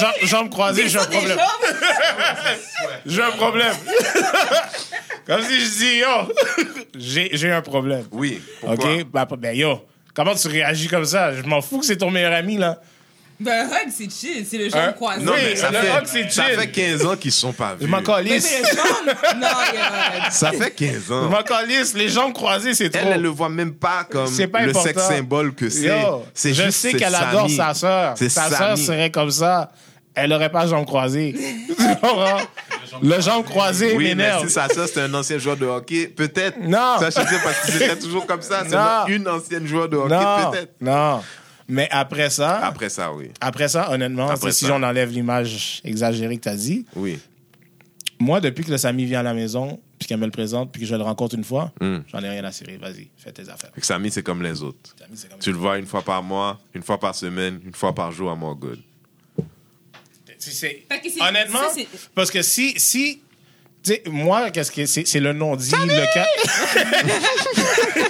jambes, 0.00 0.14
jambes 0.22 0.50
croisées, 0.50 0.88
j'ai 0.88 0.98
un 0.98 1.04
problème. 1.04 1.38
J'ai 3.06 3.22
un 3.22 3.30
problème. 3.30 3.74
Comme 5.26 5.42
si 5.42 5.60
je 5.60 5.70
dis, 5.70 5.96
yo, 5.98 6.64
j'ai 6.98 7.30
j'ai 7.34 7.50
un 7.50 7.60
problème. 7.60 8.04
Oui, 8.10 8.40
pourquoi? 8.60 8.94
OK? 8.94 9.04
Bah, 9.12 9.28
ben, 9.38 9.54
yo, 9.54 9.86
comment 10.14 10.34
tu 10.34 10.48
réagis 10.48 10.88
comme 10.88 11.04
ça? 11.04 11.34
Je 11.34 11.42
m'en 11.42 11.60
fous 11.60 11.80
que 11.80 11.84
c'est 11.84 11.98
ton 11.98 12.10
meilleur 12.10 12.32
ami, 12.32 12.56
là. 12.56 12.80
Ben, 13.40 13.52
un 13.52 13.66
hug, 13.66 13.92
c'est 13.96 14.10
chill. 14.10 14.44
C'est 14.48 14.58
le 14.58 14.66
Hein? 14.66 14.86
jambe 14.86 14.94
croisé. 14.96 15.24
Non, 15.24 15.32
mais 15.34 15.54
ça 15.54 15.70
le 15.70 15.78
fait, 15.78 15.92
rock, 15.92 16.02
c'est 16.06 16.30
ça 16.30 16.44
chill. 16.48 16.58
fait 16.58 16.70
15 16.70 17.06
ans 17.06 17.16
qu'ils 17.16 17.30
sont 17.32 17.52
pas 17.52 17.74
vus. 17.78 17.86
M'en 17.86 17.98
Mais, 17.98 18.02
calisse. 18.02 18.50
mais 18.50 18.68
le 18.68 18.76
jambe, 18.76 19.40
non, 19.40 19.48
il 19.72 19.78
y 19.78 20.26
a... 20.26 20.30
Ça 20.30 20.50
fait 20.52 20.70
15 20.72 20.92
Je 21.08 21.12
ans. 21.14 21.28
m'en 21.28 21.42
calisse. 21.42 21.94
Les 21.94 22.08
jambes 22.08 22.32
croisées, 22.32 22.74
c'est 22.74 22.90
trop. 22.90 23.02
Elle, 23.06 23.12
elle 23.14 23.22
le 23.22 23.28
voit 23.28 23.48
même 23.48 23.74
pas 23.74 24.04
comme 24.10 24.26
C'est 24.26 24.48
pas 24.48 24.62
le 24.62 24.70
important. 24.70 24.86
sexe 24.88 25.02
symbole 25.06 25.54
que 25.54 25.68
c'est. 25.68 25.86
Yo, 25.86 26.24
C'est 26.34 26.52
je 26.52 26.64
juste 26.64 26.78
sais 26.78 26.90
c'est 26.90 26.98
qu'elle 26.98 27.14
adore 27.14 27.42
Samy. 27.42 27.56
sa 27.56 27.74
sœur. 27.74 28.14
C'est 28.16 28.28
Sa 28.28 28.48
sœur 28.48 28.58
Samy. 28.76 28.84
serait 28.84 29.10
comme 29.10 29.30
ça. 29.30 29.70
Elle 30.14 30.32
aurait 30.32 30.50
pas 30.50 30.66
jambes 30.66 30.84
croisées. 30.86 31.32
Tu 31.68 31.74
comprends? 31.76 32.38
Le 33.02 33.20
jambe 33.20 33.44
croisé 33.44 33.92
Oui, 33.94 34.04
mais 34.08 34.14
m'énerve. 34.16 34.46
si 34.48 34.52
sa 34.54 34.68
soeur 34.68 34.88
c'était 34.88 35.02
un 35.02 35.14
ancien 35.14 35.38
joueur 35.38 35.56
de 35.56 35.66
hockey, 35.66 36.08
peut-être. 36.08 36.56
Non. 36.60 36.96
Ça, 36.98 37.10
je 37.10 37.14
sais 37.28 37.38
parce 37.44 37.60
qu'ils 37.64 37.76
étaient 37.82 37.96
toujours 37.98 38.26
comme 38.26 38.42
ça. 38.42 38.64
Non. 38.64 39.04
C'est 39.06 39.12
une 39.14 39.28
ancienne 39.28 39.66
joueur 39.66 39.88
de 39.88 39.96
hockey, 39.98 40.14
Non, 40.14 40.50
peut-être. 40.50 40.72
non. 40.80 41.20
Mais 41.68 41.86
après 41.90 42.30
ça, 42.30 42.58
Après 42.66 42.88
ça, 42.88 43.12
oui. 43.12 43.30
après 43.40 43.68
ça, 43.68 43.90
honnêtement, 43.90 44.28
Après 44.30 44.52
si 44.52 44.64
on 44.66 44.82
enlève 44.82 45.10
l'image 45.10 45.80
exagérée 45.84 46.36
que 46.38 46.42
tu 46.44 46.48
as 46.48 46.56
dit, 46.56 46.86
Oui. 46.96 47.18
moi, 48.18 48.40
depuis 48.40 48.64
que 48.64 48.70
le 48.70 48.78
Samy 48.78 49.04
vient 49.04 49.20
à 49.20 49.22
la 49.22 49.34
maison, 49.34 49.78
puis 49.98 50.08
qu'elle 50.08 50.18
me 50.18 50.24
le 50.24 50.30
présente, 50.30 50.72
puis 50.72 50.80
que 50.82 50.86
je 50.88 50.94
le 50.94 51.02
rencontre 51.02 51.34
une 51.34 51.44
fois, 51.44 51.72
Mm. 51.80 51.98
j'en 52.10 52.22
ai 52.22 52.28
rien 52.30 52.44
à 52.44 52.52
cirer. 52.52 52.76
Vas-y, 52.78 53.08
fais 53.18 53.32
tes 53.32 53.42
affaires. 53.50 53.70
Fait 53.74 53.80
que 53.80 53.86
Samy, 53.86 54.10
c'est 54.10 54.22
comme 54.22 54.42
les 54.42 54.62
autres. 54.62 54.94
Samy, 54.98 55.10
c'est 55.16 55.28
comme 55.28 55.38
Tu 55.40 55.50
le 55.52 55.58
vois 55.58 55.76
une 55.78 55.86
fois 55.86 56.02
par 56.02 56.22
mois, 56.22 56.58
une 56.74 56.82
fois 56.82 56.98
par 56.98 57.14
semaine, 57.14 57.60
une 57.64 57.74
fois 57.74 57.94
par 57.94 58.12
jour 58.12 58.30
à 58.30 58.34
more 58.36 58.54
good. 58.54 58.78
Honnêtement, 61.20 61.58
parce 62.14 62.30
que 62.30 62.42
si, 62.42 62.78
si 62.78 63.20
moi, 64.06 64.50
qu'est-ce 64.50 64.70
que 64.70 64.86
c'est, 64.86 65.20
le 65.20 65.32
non-dit, 65.32 65.72
le 65.86 66.04
ca... 66.14 66.26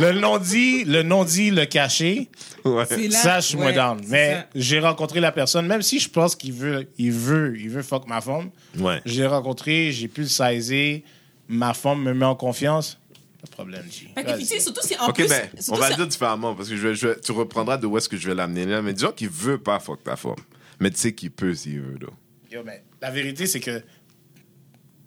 le 0.00 0.12
non-dit, 0.20 0.84
le 0.84 1.02
non-dit, 1.02 1.50
le 1.50 1.64
caché. 1.66 2.28
Ouais. 2.64 2.84
C'est 2.88 3.08
là. 3.08 3.18
ça, 3.18 3.40
je 3.40 3.46
suis 3.48 3.56
moins 3.56 3.66
ouais, 3.66 3.74
down. 3.74 4.00
Mais 4.08 4.46
j'ai 4.54 4.80
rencontré 4.80 5.20
la 5.20 5.32
personne, 5.32 5.66
même 5.66 5.82
si 5.82 5.98
je 5.98 6.08
pense 6.08 6.34
qu'il 6.36 6.52
veut, 6.52 6.88
il 6.98 7.12
veut, 7.12 7.58
il 7.58 7.70
veut 7.70 7.82
fuck 7.82 8.06
ma 8.06 8.20
femme. 8.20 8.50
Ouais. 8.78 9.00
J'ai 9.04 9.26
rencontré, 9.26 9.92
j'ai 9.92 10.08
pu 10.08 10.22
le 10.22 10.26
saisir. 10.28 11.00
Ma 11.48 11.72
femme 11.74 12.02
me 12.02 12.12
met 12.12 12.26
en 12.26 12.34
confiance. 12.34 12.98
Pas 13.40 13.46
de 13.46 13.50
problème, 13.52 13.84
G. 13.90 14.08
Fait 14.14 14.22
que, 14.22 14.28
Vas-y. 14.30 14.36
puis, 14.38 14.46
tu 14.48 14.54
sais, 14.54 14.60
surtout, 14.60 14.80
c'est 14.82 14.98
en 14.98 15.08
Ok, 15.08 15.14
plus... 15.14 15.28
ben, 15.28 15.48
on 15.70 15.76
va 15.76 15.90
le 15.90 15.94
dire 15.96 16.06
différemment 16.08 16.54
parce 16.54 16.68
que 16.68 16.76
je 16.76 16.88
vais, 16.88 16.94
je 16.94 17.06
vais- 17.08 17.20
tu 17.20 17.32
reprendras 17.32 17.76
de 17.76 17.86
où 17.86 17.96
est-ce 17.96 18.08
que 18.08 18.16
je 18.16 18.28
vais 18.28 18.34
l'amener 18.34 18.66
là. 18.66 18.82
Mais 18.82 18.92
disons 18.92 19.12
qu'il 19.12 19.28
veut 19.28 19.58
pas 19.58 19.78
fuck 19.78 20.02
ta 20.02 20.16
femme. 20.16 20.34
Mais 20.80 20.90
tu 20.90 20.98
sais 20.98 21.12
qu'il 21.12 21.30
peut 21.30 21.54
s'il 21.54 21.80
veut, 21.80 21.98
là. 22.00 22.08
Yo, 22.50 22.62
mais 22.64 22.82
la 23.00 23.10
vérité, 23.10 23.46
c'est 23.46 23.60
que 23.60 23.82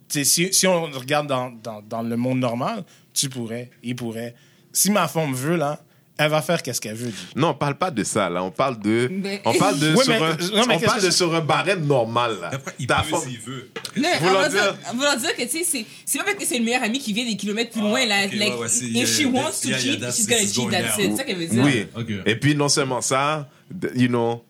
si, 0.08 0.52
si 0.52 0.66
on 0.66 0.82
regarde 0.84 1.26
dans, 1.26 1.50
dans, 1.50 1.82
dans 1.82 2.02
le 2.02 2.16
monde 2.16 2.38
normal, 2.38 2.84
tu 3.14 3.28
pourrais, 3.28 3.70
il 3.82 3.96
pourrait. 3.96 4.34
Si 4.72 4.90
ma 4.90 5.06
femme 5.08 5.34
veut, 5.34 5.56
là, 5.56 5.80
elle 6.18 6.30
va 6.30 6.40
faire 6.42 6.62
qu'est-ce 6.62 6.80
qu'elle 6.80 6.94
veut. 6.94 7.10
Non, 7.36 7.48
on 7.48 7.54
parle 7.54 7.76
pas 7.76 7.90
de 7.90 8.04
ça, 8.04 8.28
là. 8.30 8.42
On 8.44 8.50
parle 8.50 8.78
de. 8.80 9.08
Mais- 9.10 9.40
On 9.44 9.54
parle 9.54 9.78
de. 9.78 9.92
Oui, 9.96 10.04
sur 10.04 10.12
mais- 10.12 10.20
un, 10.20 10.30
non, 10.56 10.66
mais 10.68 10.74
on 10.76 10.80
parle 10.80 11.00
que 11.00 11.06
de 11.06 11.10
c'est- 11.10 11.16
sur 11.16 11.34
un 11.34 11.40
barème 11.40 11.84
normal, 11.86 12.38
là. 12.40 12.50
Après, 12.52 12.74
il 12.78 12.86
Ta 12.86 13.02
peut 13.02 13.08
femme- 13.10 13.20
s'il 13.28 13.38
veut. 13.40 13.70
Non, 13.96 14.08
va 14.32 14.48
dire- 14.48 14.76
leur 15.00 15.16
dire 15.16 15.34
que, 15.36 15.42
tu 15.42 15.48
sais, 15.48 15.64
c'est, 15.64 15.86
c'est 16.04 16.18
pas 16.18 16.24
parce 16.24 16.36
que 16.36 16.44
c'est 16.44 16.58
le 16.58 16.64
meilleur 16.64 16.82
ami 16.82 16.98
qui 17.00 17.12
vient 17.12 17.24
des 17.24 17.36
kilomètres 17.36 17.72
plus 17.72 17.80
loin, 17.80 18.04
là. 18.06 18.26
ok, 18.26 18.32
like, 18.34 18.52
ouais, 18.54 18.58
ouais, 18.60 18.68
if 19.00 19.08
she 19.08 19.24
wants 19.24 19.60
to 19.62 19.68
cheat, 19.72 20.00
she's 20.12 20.26
gonna 20.28 20.46
cheat, 20.46 20.70
that's 20.70 20.98
it. 20.98 21.10
C'est 21.10 21.16
ça 21.16 21.24
qu'elle 21.24 21.38
veut 21.38 21.46
dire. 21.46 21.64
Oui. 21.64 21.86
Et 22.26 22.36
puis, 22.36 22.54
non 22.54 22.68
seulement 22.68 23.00
ça, 23.00 23.48
you 23.96 24.08
know, 24.08 24.44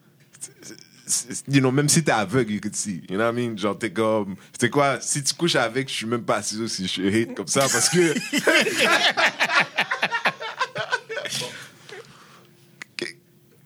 you 1.49 1.61
know, 1.61 1.71
même 1.71 1.89
si 1.89 2.03
t'es 2.03 2.13
aveugle, 2.13 2.53
you 2.53 2.61
could 2.61 2.75
see. 2.75 3.03
You 3.09 3.17
know 3.17 3.25
what 3.25 3.33
I 3.33 3.35
mean? 3.49 3.57
Genre, 3.57 3.79
t'es 3.79 3.91
comme, 3.93 4.35
c'est 4.59 4.69
quoi, 4.71 4.99
si 5.01 5.23
tu 5.23 5.33
couches 5.35 5.57
avec, 5.57 5.89
je 5.89 5.95
suis 5.95 6.07
même 6.07 6.23
pas 6.25 6.43
sûr 6.43 6.69
si 6.69 6.87
je 6.89 7.03
hate 7.23 7.35
comme 7.35 7.47
ça 7.49 7.61
parce 7.61 7.89
que. 7.89 8.15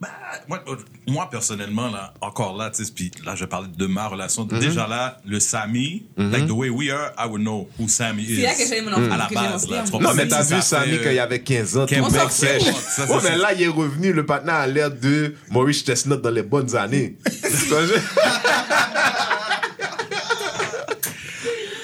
Bah, 0.00 0.08
moi, 0.48 0.62
euh, 0.68 0.76
moi, 1.08 1.28
personnellement, 1.30 1.90
là, 1.90 2.14
encore 2.20 2.56
là, 2.56 2.70
tu 2.70 2.84
sais, 2.84 2.92
puis 2.92 3.10
là, 3.24 3.34
je 3.34 3.44
parlais 3.44 3.68
de 3.76 3.86
ma 3.86 4.06
relation. 4.08 4.44
Déjà 4.44 4.86
là, 4.86 5.18
le 5.26 5.40
Sami, 5.40 6.06
like 6.16 6.46
the 6.46 6.50
way 6.52 6.68
we 6.70 6.90
are, 6.90 7.12
I 7.18 7.28
would 7.28 7.42
know 7.42 7.68
who 7.78 7.88
Sammy 7.88 8.22
is. 8.24 8.36
C'est 8.36 8.42
là 8.42 8.54
que 8.54 8.64
j'allais 8.68 8.82
mon 8.82 8.92
enfant, 8.92 9.12
À 9.12 9.16
la 9.16 9.28
j'ai 9.28 9.34
base, 9.34 9.68
là. 9.68 9.84
Non, 10.00 10.14
mais 10.14 10.28
t'as 10.28 10.42
vu 10.42 10.54
euh, 10.94 11.04
quand 11.04 11.10
il 11.10 11.18
avait 11.18 11.40
15 11.42 11.76
ans, 11.78 11.86
tout 11.86 11.94
s'en 12.10 12.28
sèche. 12.30 12.62
Ouais, 12.64 13.18
mais 13.24 13.36
là, 13.36 13.52
il 13.54 13.62
est 13.62 13.68
revenu, 13.68 14.12
le 14.12 14.24
partenaire 14.26 14.54
a 14.56 14.66
l'air 14.66 14.90
de 14.90 15.34
Maurice 15.50 15.84
Chestnut 15.84 16.20
dans 16.20 16.30
les 16.30 16.42
bonnes 16.42 16.74
années. 16.76 17.16
Tu 17.42 17.72
vois, 17.72 17.84
je- 17.86 17.94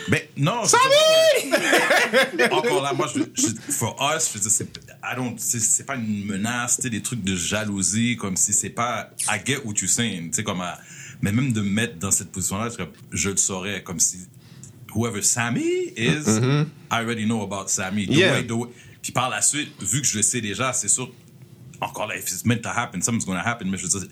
Mais 0.09 0.29
non, 0.43 0.65
Samy! 0.65 1.53
Encore 2.51 2.83
là, 2.83 2.93
moi, 2.93 3.09
je, 3.15 3.21
je- 3.35 3.73
for 3.73 3.97
us, 4.15 4.29
je 4.29 4.35
veux 4.35 4.41
dire, 4.41 4.51
c'est, 4.51 4.65
I 5.05 5.17
don't, 5.17 5.35
c'est, 5.39 5.61
c'est 5.61 5.85
pas 5.85 5.97
une 5.97 6.25
menace, 6.27 6.77
tu 6.77 6.83
sais, 6.83 6.91
des 6.91 7.01
trucs 7.03 7.23
de 7.23 7.35
jalousie, 7.37 8.17
comme 8.17 8.37
si 8.37 8.53
c'est 8.53 8.71
pas, 8.71 9.11
I 9.29 9.39
get 9.45 9.59
what 9.65 9.75
you're 9.81 9.89
saying, 9.91 10.31
tu 10.31 10.37
sais, 10.37 10.43
comme, 10.45 10.61
à- 10.61 10.79
mais 11.21 11.33
même 11.33 11.53
de 11.53 11.61
me 11.61 11.71
mettre 11.71 11.99
dans 11.99 12.11
cette 12.11 12.33
position-là, 12.33 12.69
je 13.13 13.31
le 13.31 13.37
saurais, 13.37 13.83
comme 13.83 14.01
si, 14.01 14.19
whoever 14.95 15.23
Sammy 15.23 15.93
is, 15.97 16.29
I 16.29 16.67
already 16.91 17.25
know 17.25 17.43
about 17.43 17.69
Sammy. 17.69 18.07
The 18.07 18.11
Yeah. 18.13 18.33
way- 18.33 18.47
the 18.47 18.51
way- 18.53 18.69
Puis 19.01 19.13
par 19.13 19.31
la 19.31 19.41
suite, 19.43 19.71
vu 19.83 20.01
que 20.03 20.07
je 20.07 20.17
le 20.17 20.23
sais 20.23 20.41
déjà, 20.41 20.73
c'est 20.73 20.89
sûr, 20.89 21.11
encore 21.81 22.07
là, 22.07 22.17
if 22.17 22.31
it's 22.31 22.45
meant 22.45 22.59
to 22.63 22.69
happen, 22.69 23.01
something's 23.01 23.25
gonna 23.27 23.41
happen, 23.47 23.69
mais 23.71 23.79
je 23.79 23.87
veux 23.87 24.01
dire, 24.01 24.09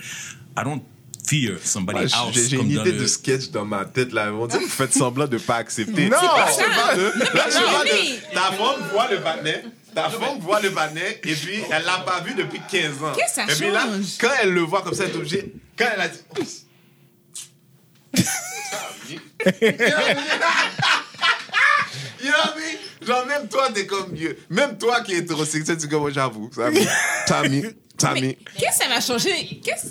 I 0.56 0.64
don't 0.64 0.82
fear 1.30 1.58
somebody 1.64 1.98
Ouais, 2.00 2.04
else. 2.04 2.48
J'ai 2.50 2.56
une 2.56 2.70
idée 2.70 2.92
le- 2.92 3.02
de 3.02 3.06
sketch 3.06 3.50
dans 3.50 3.64
ma 3.64 3.84
tête 3.84 4.12
là. 4.12 4.32
On 4.32 4.48
que 4.48 4.56
vous 4.56 4.68
faites 4.68 4.92
semblant 4.92 5.26
de 5.28 5.38
pas 5.38 5.56
accepter. 5.56 6.08
Non! 6.08 6.16
Là, 6.20 6.46
C'est 6.52 6.64
je 6.64 6.68
parle 6.76 6.96
de- 6.96 7.02
là, 7.36 7.44
je 7.48 7.72
parle 7.72 7.86
de- 7.86 8.34
Ta 8.34 8.40
femme 8.52 8.88
voit 8.92 9.08
le 9.10 9.18
Batnet. 9.18 9.64
Ta 9.94 10.08
femme 10.10 10.38
voit 10.40 10.60
le 10.60 10.70
Batnet 10.70 11.20
et 11.24 11.34
puis 11.34 11.62
elle 11.70 11.84
l'a 11.84 11.98
pas 11.98 12.20
vu 12.20 12.34
depuis 12.34 12.60
15 12.70 13.02
ans. 13.02 13.12
Qu'est-ce 13.16 13.36
que 13.40 13.46
ça 13.46 13.52
Et 13.52 13.56
puis 13.56 13.70
là, 13.70 13.82
change? 13.86 14.18
quand 14.20 14.30
elle 14.42 14.52
le 14.52 14.60
voit 14.62 14.82
comme 14.82 14.94
ça, 14.94 15.04
elle 15.04 15.10
est 15.10 15.16
obligée. 15.16 15.52
Quand 15.78 15.86
elle 15.94 16.00
a 16.00 16.08
dit. 16.08 16.20
You 22.22 22.30
know 22.30 22.36
what 22.36 22.54
I 22.54 22.60
mean? 22.60 23.06
Genre, 23.06 23.26
même 23.26 23.48
toi, 23.48 23.68
t'es 23.72 23.86
comme 23.86 24.12
mieux. 24.12 24.36
Même 24.50 24.76
toi 24.76 25.00
qui 25.00 25.14
es 25.14 25.18
hétérosexuel, 25.18 25.76
tu 25.78 25.84
dis 25.86 25.88
comme 25.88 26.00
moi, 26.02 26.10
j'avoue. 26.10 26.50
Tammy. 27.26 27.62
Mais 28.14 28.38
qu'est-ce 28.58 28.78
que 28.78 28.84
ça 28.84 28.88
va 28.88 29.00
changer? 29.00 29.60
Qu'est-ce... 29.64 29.86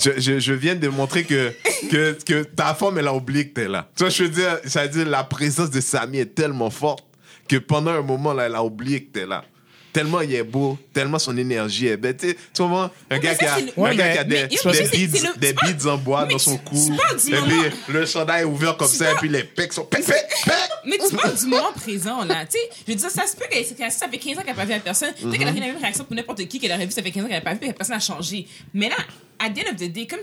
Je, 0.00 0.20
je, 0.20 0.38
je 0.38 0.52
viens 0.52 0.74
de 0.74 0.88
montrer 0.88 1.24
que, 1.24 1.52
que, 1.90 2.16
que 2.24 2.42
ta 2.42 2.74
femme, 2.74 2.98
elle 2.98 3.08
a 3.08 3.14
oublié 3.14 3.48
que 3.48 3.54
t'es 3.54 3.68
là. 3.68 3.88
Tu 3.96 4.02
vois, 4.04 4.10
je 4.10 4.22
veux 4.24 4.28
dire, 4.28 4.58
ça 4.66 4.82
veut 4.82 4.88
dire, 4.88 5.06
la 5.08 5.24
présence 5.24 5.70
de 5.70 5.80
Samy 5.80 6.18
est 6.18 6.34
tellement 6.34 6.70
forte 6.70 7.04
que 7.48 7.56
pendant 7.56 7.92
un 7.92 8.02
moment, 8.02 8.32
là, 8.34 8.44
elle 8.46 8.54
a 8.54 8.62
oublié 8.62 9.04
que 9.04 9.12
t'es 9.20 9.26
là. 9.26 9.44
Tellement 9.90 10.20
il 10.20 10.32
est 10.34 10.42
beau, 10.42 10.78
tellement 10.92 11.18
son 11.18 11.36
énergie 11.36 11.86
est 11.86 11.96
belle. 11.96 12.14
Tu 12.16 12.28
sais, 12.28 12.36
tu 12.54 12.62
vois, 12.62 12.92
un 13.10 13.18
gars 13.18 13.34
qui 13.34 13.44
a, 13.46 13.56
c'est 13.56 13.62
le- 13.62 13.68
un 13.70 13.80
Ouais, 13.82 13.96
gars 13.96 14.04
mais- 14.04 14.12
qui 14.12 14.18
a 14.18 14.24
des, 14.24 14.34
mais, 14.36 14.46
des, 14.48 14.56
tu 14.56 14.70
sais, 14.70 14.88
beads, 15.06 15.22
le- 15.34 15.40
des 15.40 15.52
beads 15.54 15.86
en 15.88 15.96
bois 15.96 16.26
mais 16.26 16.32
dans 16.34 16.38
son 16.38 16.58
tu- 16.58 16.64
cou. 16.64 16.76
tu 16.76 16.92
et 17.34 17.40
puis, 17.40 17.40
moment- 17.40 17.62
le 17.88 18.06
chandail 18.06 18.42
est 18.42 18.44
ouvert 18.44 18.76
comme 18.76 18.88
Tu 18.88 18.96
ça, 18.96 19.10
et 19.12 19.14
puis 19.14 19.30
les 19.30 19.44
pecs 19.44 19.72
sont... 19.72 19.86
Pec, 19.86 20.04
pec, 20.04 20.14
pec. 20.44 20.54
Mais 20.84 20.98
tu 20.98 21.16
parles 21.16 21.34
du 21.36 21.46
moment 21.46 21.72
présent, 21.74 22.22
là. 22.24 22.44
Tu 22.44 22.58
sais, 22.58 22.68
je 22.86 22.92
veux 22.92 22.98
dire, 22.98 23.10
ça 23.10 23.26
se 23.26 23.34
peut 23.34 23.46
que 23.50 23.56
que 23.58 23.90
ça 23.90 24.08
fait 24.08 24.18
15 24.18 24.36
ans 24.38 24.40
qu'elle 24.42 24.46
n'a 24.48 24.54
pas 24.54 24.64
vu 24.66 24.70
la 24.72 24.80
personne. 24.80 25.12
Peut-être 25.14 25.38
qu'elle 25.38 25.48
a 25.48 25.52
eu 25.52 25.54
la 25.60 25.66
même 25.66 25.78
réaction 25.78 26.04
pour 26.04 26.14
n'importe 26.14 26.46
qui 26.46 26.60
qu'elle 26.60 26.72
aurait 26.72 26.86
vu, 26.86 26.92
ça 26.92 27.02
fait 27.02 27.10
15 27.10 27.24
ans 27.24 27.28
qu'elle 27.28 27.36
n'a 27.36 27.40
pas 27.40 27.54
vu, 27.54 27.60
et 27.62 27.66
la 27.68 27.72
personne 27.72 27.96
a 27.96 28.00
changé. 28.00 28.46
Mais 28.74 28.90
là, 28.90 28.96
à 29.38 29.48
the 29.50 29.58
end 29.58 29.70
of 29.72 29.76
the 29.76 29.90
day, 29.92 30.06
comme, 30.06 30.20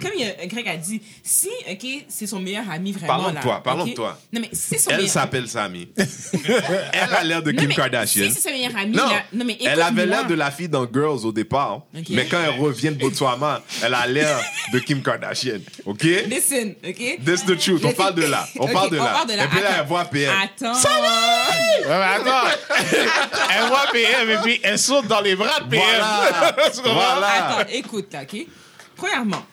comme 0.00 0.12
Greg 0.48 0.68
a 0.68 0.76
dit, 0.76 1.00
si, 1.22 1.48
OK, 1.68 1.86
c'est 2.08 2.26
son 2.26 2.40
meilleur 2.40 2.70
ami 2.70 2.92
vraiment, 2.92 3.06
Parlons 3.18 3.30
de 3.30 3.40
toi, 3.40 3.62
parlons 3.62 3.86
de 3.86 3.92
toi. 3.94 4.18
Non, 4.32 4.40
mais 4.40 4.48
si 4.52 4.58
c'est 4.68 4.78
son 4.78 4.90
Elle 4.90 4.96
meilleur 4.98 5.12
s'appelle 5.12 5.48
Samy. 5.48 5.88
elle 5.96 7.14
a 7.14 7.24
l'air 7.24 7.42
de 7.42 7.50
Non, 7.52 7.58
Kim 7.58 7.68
mais 7.68 7.74
Kardashian. 7.74 8.24
Si 8.28 8.32
c'est 8.34 8.48
son 8.48 8.50
meilleure 8.50 8.76
amie, 8.76 8.94
Non, 8.94 9.08
là- 9.08 9.22
non, 9.32 9.44
mais 9.44 9.56
elle 9.64 9.80
avait 9.80 10.06
l'air 10.06 10.26
de 10.26 10.34
la 10.34 10.50
fille 10.50 10.68
dans 10.68 10.86
Girls 10.92 11.24
au 11.24 11.32
départ, 11.32 11.82
mais 12.10 12.26
quand 12.26 12.38
elle 12.42 12.60
revient 12.60 12.90
de 12.90 12.98
Botswana, 12.98 13.62
elle 13.82 13.94
a 13.94 14.06
l'air 14.06 14.38
de 14.72 14.78
Kim 14.78 15.02
Kardashian. 15.02 15.60
OK? 15.86 16.02
Listen, 16.28 16.74
OK? 16.86 17.18
That's 17.24 17.44
the 17.46 17.56
truth. 17.58 17.82
On 17.84 17.92
parle 17.92 18.14
de 18.14 18.22
là. 18.26 18.46
On 18.58 18.68
parle 18.68 18.90
de 18.90 18.98
on 18.98 19.04
là. 19.04 19.10
parle 19.12 19.28
de 19.28 19.34
là. 19.34 19.44
Et 19.44 19.48
puis 19.48 19.60
là, 19.60 19.68
elle 19.80 19.86
voit 19.86 20.04
PM. 20.04 20.34
Attends. 20.42 20.74
Ouais, 20.74 21.94
attends. 21.94 22.48
elle 23.56 23.66
voit 23.68 23.86
PM 23.92 24.30
et 24.30 24.36
puis 24.42 24.60
elle 24.62 24.78
saute 24.78 25.06
dans 25.06 25.20
les 25.20 25.34
bras 25.34 25.60
de 25.60 25.68
PM. 25.70 25.82
Voilà. 25.82 26.56
Voilà. 26.84 27.28
Attends, 27.58 27.70
écoute 27.72 28.12
là, 28.12 28.22
OK? 28.22 28.46
Premièrement, 28.98 29.44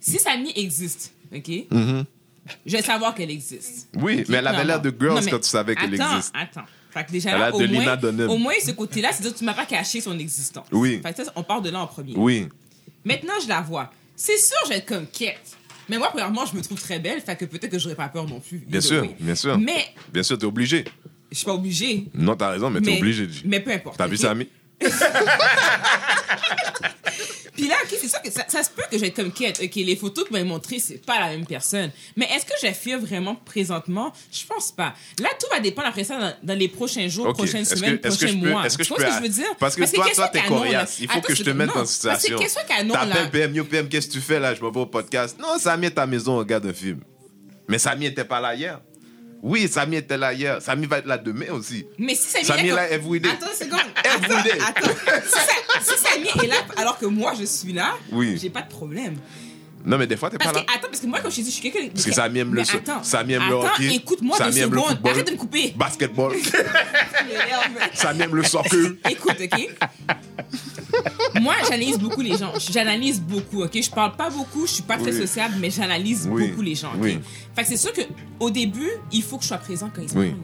si 0.00 0.18
Samy 0.18 0.52
existe, 0.56 1.12
OK? 1.34 1.46
Mm-hmm. 1.48 2.04
Je 2.66 2.76
vais 2.76 2.82
savoir 2.82 3.14
qu'elle 3.14 3.30
existe. 3.30 3.88
Oui, 3.94 4.24
mais 4.28 4.36
elle 4.38 4.46
avait 4.46 4.64
l'air 4.64 4.80
de. 4.82 4.94
Girls 5.00 5.14
Non, 5.24 5.30
quand 5.30 5.38
tu 5.38 5.48
savais 5.48 5.74
qu'elle 5.74 5.94
attends, 5.94 6.12
existe. 6.16 6.34
Attends, 6.34 6.66
Fait 6.90 7.04
que 7.06 7.12
déjà 7.12 7.30
Elle 7.30 7.38
là, 7.38 7.46
a 7.46 7.52
au 7.54 7.58
de 7.60 7.66
moins, 7.68 8.28
au 8.28 8.36
moins 8.36 8.52
ce 8.62 8.72
côté-là, 8.72 9.12
c'est-à-dire 9.12 9.32
que 9.32 9.38
tu 9.38 9.44
m'as 9.44 9.54
pas 9.54 9.64
caché 9.64 10.00
son 10.02 10.18
existence. 10.18 10.66
Oui. 10.70 11.00
Fait 11.02 11.14
que 11.14 11.24
ça, 11.24 11.32
on 11.36 11.42
part 11.42 11.62
de 11.62 11.70
là 11.70 11.80
en 11.80 11.86
premier. 11.86 12.12
Oui. 12.16 12.48
Maintenant, 13.04 13.32
je 13.42 13.48
la 13.48 13.62
vois. 13.62 13.90
C'est 14.16 14.36
sûr, 14.36 14.56
je 14.64 14.70
vais 14.70 14.76
être 14.76 14.86
comme 14.86 15.06
quête. 15.06 15.56
Mais 15.88 15.96
moi, 15.96 16.08
premièrement, 16.08 16.44
je 16.44 16.56
me 16.56 16.62
trouve 16.62 16.80
très 16.80 16.98
belle, 16.98 17.20
fait 17.20 17.36
que 17.36 17.44
peut-être 17.46 17.70
que 17.70 17.78
j'aurais 17.78 17.94
pas 17.94 18.08
peur 18.08 18.26
non 18.28 18.40
plus. 18.40 18.58
Bien 18.66 18.80
sûr, 18.80 19.02
way. 19.02 19.16
bien 19.20 19.34
sûr. 19.34 19.56
Mais 19.58 19.86
Bien 20.12 20.22
sûr, 20.22 20.36
t'es 20.38 20.46
obligé. 20.46 20.84
je 21.30 21.36
suis 21.36 21.44
pas 21.46 21.54
obligée. 21.54 22.08
Non, 22.14 22.36
t'as 22.36 22.50
raison, 22.50 22.68
mais 22.70 22.80
t'es 22.80 22.90
Mais- 22.92 22.98
obligé. 22.98 23.28
G. 23.28 23.42
Mais 23.44 23.60
peu 23.60 23.70
importe. 23.72 23.96
T'as 23.96 24.06
vu 24.06 24.16
ok? 24.16 24.20
Samy? 24.20 24.48
Puis 27.54 27.68
là, 27.68 27.76
ok, 27.84 27.96
c'est 28.00 28.08
sûr 28.08 28.20
que 28.20 28.30
ça, 28.32 28.44
ça 28.48 28.62
se 28.64 28.70
peut 28.70 28.82
que 28.90 28.98
j'ai 28.98 29.12
comme 29.12 29.30
quête. 29.32 29.60
Ok, 29.62 29.74
les 29.76 29.94
photos 29.96 30.24
que 30.24 30.30
vous 30.30 30.34
m'avez 30.34 30.48
montrées, 30.48 30.80
c'est 30.80 31.04
pas 31.04 31.20
la 31.20 31.28
même 31.28 31.46
personne. 31.46 31.90
Mais 32.16 32.28
est-ce 32.34 32.44
que 32.44 32.72
fier 32.74 32.98
vraiment 32.98 33.36
présentement? 33.36 34.12
Je 34.32 34.44
pense 34.46 34.72
pas. 34.72 34.94
Là, 35.20 35.28
tout 35.38 35.46
va 35.52 35.60
dépendre 35.60 35.86
après 35.88 36.02
ça 36.04 36.18
dans, 36.18 36.34
dans 36.42 36.58
les 36.58 36.66
prochains 36.68 37.06
jours, 37.06 37.28
Ok. 37.28 37.36
prochaines 37.36 37.64
semaines, 37.64 37.98
prochains 38.00 38.32
mois. 38.32 38.66
est-ce 38.66 38.76
que 38.76 38.82
je 38.84 38.88
peux 38.88 38.96
ce 39.00 39.06
que 39.06 39.12
a- 39.12 39.16
je 39.18 39.22
veux 39.22 39.28
dire? 39.28 39.54
Parce 39.60 39.76
que 39.76 39.84
toi, 39.94 40.04
qu'est-ce 40.04 40.16
toi, 40.16 40.28
t'es 40.28 40.42
coriace. 40.42 40.96
Il 41.00 41.08
faut 41.08 41.18
Attends, 41.18 41.28
que 41.28 41.34
je 41.34 41.42
te 41.44 41.50
mette 41.50 41.68
dans 41.72 41.80
une 41.80 41.86
situation. 41.86 42.38
Parce 42.38 42.54
que 42.54 42.66
canon, 42.68 42.94
T'appelles 42.94 43.30
PM, 43.30 43.54
yo 43.54 43.64
PM, 43.64 43.88
qu'est-ce 43.88 44.08
que 44.08 44.12
tu 44.14 44.20
fais 44.20 44.40
là? 44.40 44.54
Je 44.54 44.62
me 44.62 44.70
vais 44.70 44.80
au 44.80 44.86
podcast. 44.86 45.36
Non, 45.38 45.58
Samy 45.58 45.86
est 45.86 45.98
à 45.98 46.02
la 46.02 46.06
maison, 46.08 46.34
on 46.34 46.38
regarde 46.38 46.66
un 46.66 46.72
film. 46.72 47.00
Mais 47.68 47.78
Samy 47.78 48.06
était 48.06 48.24
pas 48.24 48.40
là 48.40 48.54
hier. 48.54 48.80
Oui, 49.46 49.68
Samy 49.68 49.96
était 49.96 50.16
là 50.16 50.32
hier. 50.32 50.62
Samy 50.62 50.86
va 50.86 50.98
être 50.98 51.06
là 51.06 51.18
demain 51.18 51.50
aussi. 51.52 51.86
Mais 51.98 52.14
si 52.14 52.30
Samy, 52.30 52.44
Samy 52.46 52.68
est 52.68 52.72
là 52.74 52.90
everyday. 52.90 53.28
Attends 53.28 53.46
une 53.50 53.66
seconde. 53.66 53.80
Everyday. 54.04 54.58
Attends, 54.58 54.90
attends. 55.06 55.26
Si, 55.82 56.02
Samy 56.02 56.28
est 56.44 56.48
là 56.48 56.56
alors 56.78 56.98
que 56.98 57.04
moi 57.04 57.34
je 57.38 57.44
suis 57.44 57.74
là, 57.74 57.94
Oui. 58.10 58.38
j'ai 58.40 58.48
pas 58.48 58.62
de 58.62 58.68
problème. 58.70 59.16
Non, 59.86 59.98
mais 59.98 60.06
des 60.06 60.16
fois, 60.16 60.30
t'es 60.30 60.38
pas 60.38 60.50
là. 60.52 60.60
attends, 60.60 60.88
parce 60.88 61.00
que 61.00 61.06
moi, 61.06 61.20
comme 61.20 61.30
je 61.30 61.36
t'ai 61.36 61.42
dit, 61.42 61.50
je 61.50 61.54
suis 61.56 61.70
quelqu'un. 61.70 61.88
Parce 61.92 62.06
que 62.06 62.12
Samy 62.12 62.38
aime 62.38 62.54
le, 62.54 62.62
attends, 62.62 63.02
Samy 63.02 63.34
aime 63.34 63.42
le 63.48 63.58
attends, 63.58 63.66
hockey. 63.74 63.94
écoute-moi 63.96 64.36
Samy 64.38 64.60
aime 64.60 64.72
le 64.74 64.80
football. 64.80 65.12
Arrête 65.12 65.26
de 65.26 65.32
me 65.32 65.36
couper. 65.36 65.74
Basketball. 65.76 66.32
Samy 67.94 68.22
aime 68.22 68.34
le 68.34 68.42
soccer. 68.44 68.92
Écoute, 69.10 69.36
ok? 69.42 69.68
Moi, 71.40 71.54
j'analyse 71.64 71.98
beaucoup 71.98 72.20
les 72.20 72.36
gens. 72.36 72.52
J'analyse 72.70 73.20
beaucoup, 73.20 73.62
ok? 73.62 73.82
Je 73.82 73.90
parle 73.90 74.16
pas 74.16 74.30
beaucoup, 74.30 74.66
je 74.66 74.72
suis 74.72 74.82
pas 74.82 74.96
très 74.96 75.12
Oui. 75.12 75.18
sociable, 75.20 75.54
mais 75.60 75.70
j'analyse 75.70 76.28
Oui. 76.30 76.48
beaucoup 76.48 76.62
les 76.62 76.74
gens, 76.74 76.88
ok? 76.94 77.00
Oui. 77.02 77.18
Fait 77.54 77.62
que 77.62 77.68
c'est 77.68 77.76
sûr 77.76 77.92
que 77.92 78.02
au 78.40 78.50
début, 78.50 78.90
il 79.12 79.22
faut 79.22 79.36
que 79.36 79.42
je 79.42 79.48
sois 79.48 79.58
présent 79.58 79.90
quand 79.94 80.02
ils 80.02 80.08
sont 80.10 80.18
Oui. 80.18 80.30
là. 80.30 80.34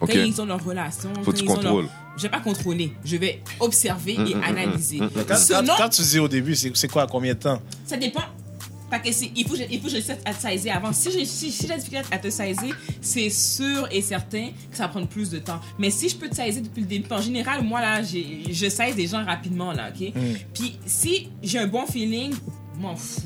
Ok. 0.00 0.10
Quand 0.12 0.18
ils 0.18 0.40
ont 0.40 0.46
leur 0.46 0.64
relation. 0.64 1.10
Faut 1.16 1.22
quand 1.26 1.30
que 1.32 1.36
tu 1.38 1.44
ils 1.44 1.50
ont 1.50 1.54
leur- 1.54 1.62
contrôles. 1.62 1.88
Je 2.16 2.22
vais 2.22 2.28
pas 2.28 2.40
contrôler. 2.40 2.92
Je 3.04 3.16
vais 3.16 3.40
observer 3.60 4.16
Mm, 4.18 4.26
et 4.26 4.34
analyser. 4.44 4.98
Quand, 4.98 5.08
quand- 5.28 5.36
Sinon, 5.36 5.74
quand 5.76 5.88
tu 5.88 6.02
dis 6.02 6.18
au 6.18 6.28
début, 6.28 6.54
c'est 6.56 6.74
c'est 6.76 6.88
quoi, 6.88 7.06
combien 7.06 7.34
de 7.34 7.38
temps? 7.40 7.60
ça 7.86 7.96
dépend. 7.96 8.22
Fait 9.02 9.10
que 9.10 9.14
c'est- 9.14 9.30
il 9.34 9.44
faut 9.46 9.54
que 9.54 9.60
je, 9.60 9.64
il 9.70 9.78
faut 9.78 9.84
que 9.84 9.90
je 9.90 9.94
réussisse 9.96 10.16
à 10.24 10.34
te 10.34 10.40
saisir 10.40 10.76
avant. 10.76 10.92
Si 10.92 11.10
j'ai 11.10 11.24
si, 11.24 11.50
si 11.52 11.66
la 11.66 11.76
difficulté 11.76 12.04
à 12.10 12.18
te 12.18 12.30
saisir, 12.30 12.76
c'est 13.00 13.30
sûr 13.30 13.88
et 13.90 14.02
certain 14.02 14.48
que 14.70 14.76
ça 14.76 14.84
va 14.84 14.88
prendre 14.88 15.08
plus 15.08 15.30
de 15.30 15.38
temps. 15.38 15.60
Mais 15.78 15.90
si 15.90 16.08
je 16.08 16.16
peux 16.16 16.28
te 16.28 16.36
saisir 16.36 16.62
depuis 16.62 16.80
le 16.82 16.86
début, 16.86 17.10
en 17.12 17.20
général, 17.20 17.62
moi 17.64 17.80
là, 17.80 18.02
j'ai- 18.02 18.42
je 18.52 18.68
saisis 18.68 18.94
des 18.96 19.06
gens 19.06 19.24
rapidement 19.24 19.72
là, 19.72 19.90
ok? 19.94 20.12
Puis 20.52 20.78
si 20.86 21.28
j'ai 21.42 21.58
un 21.58 21.66
bon 21.66 21.86
feeling, 21.86 22.34
m'en 22.78 22.96
fous. 22.96 23.22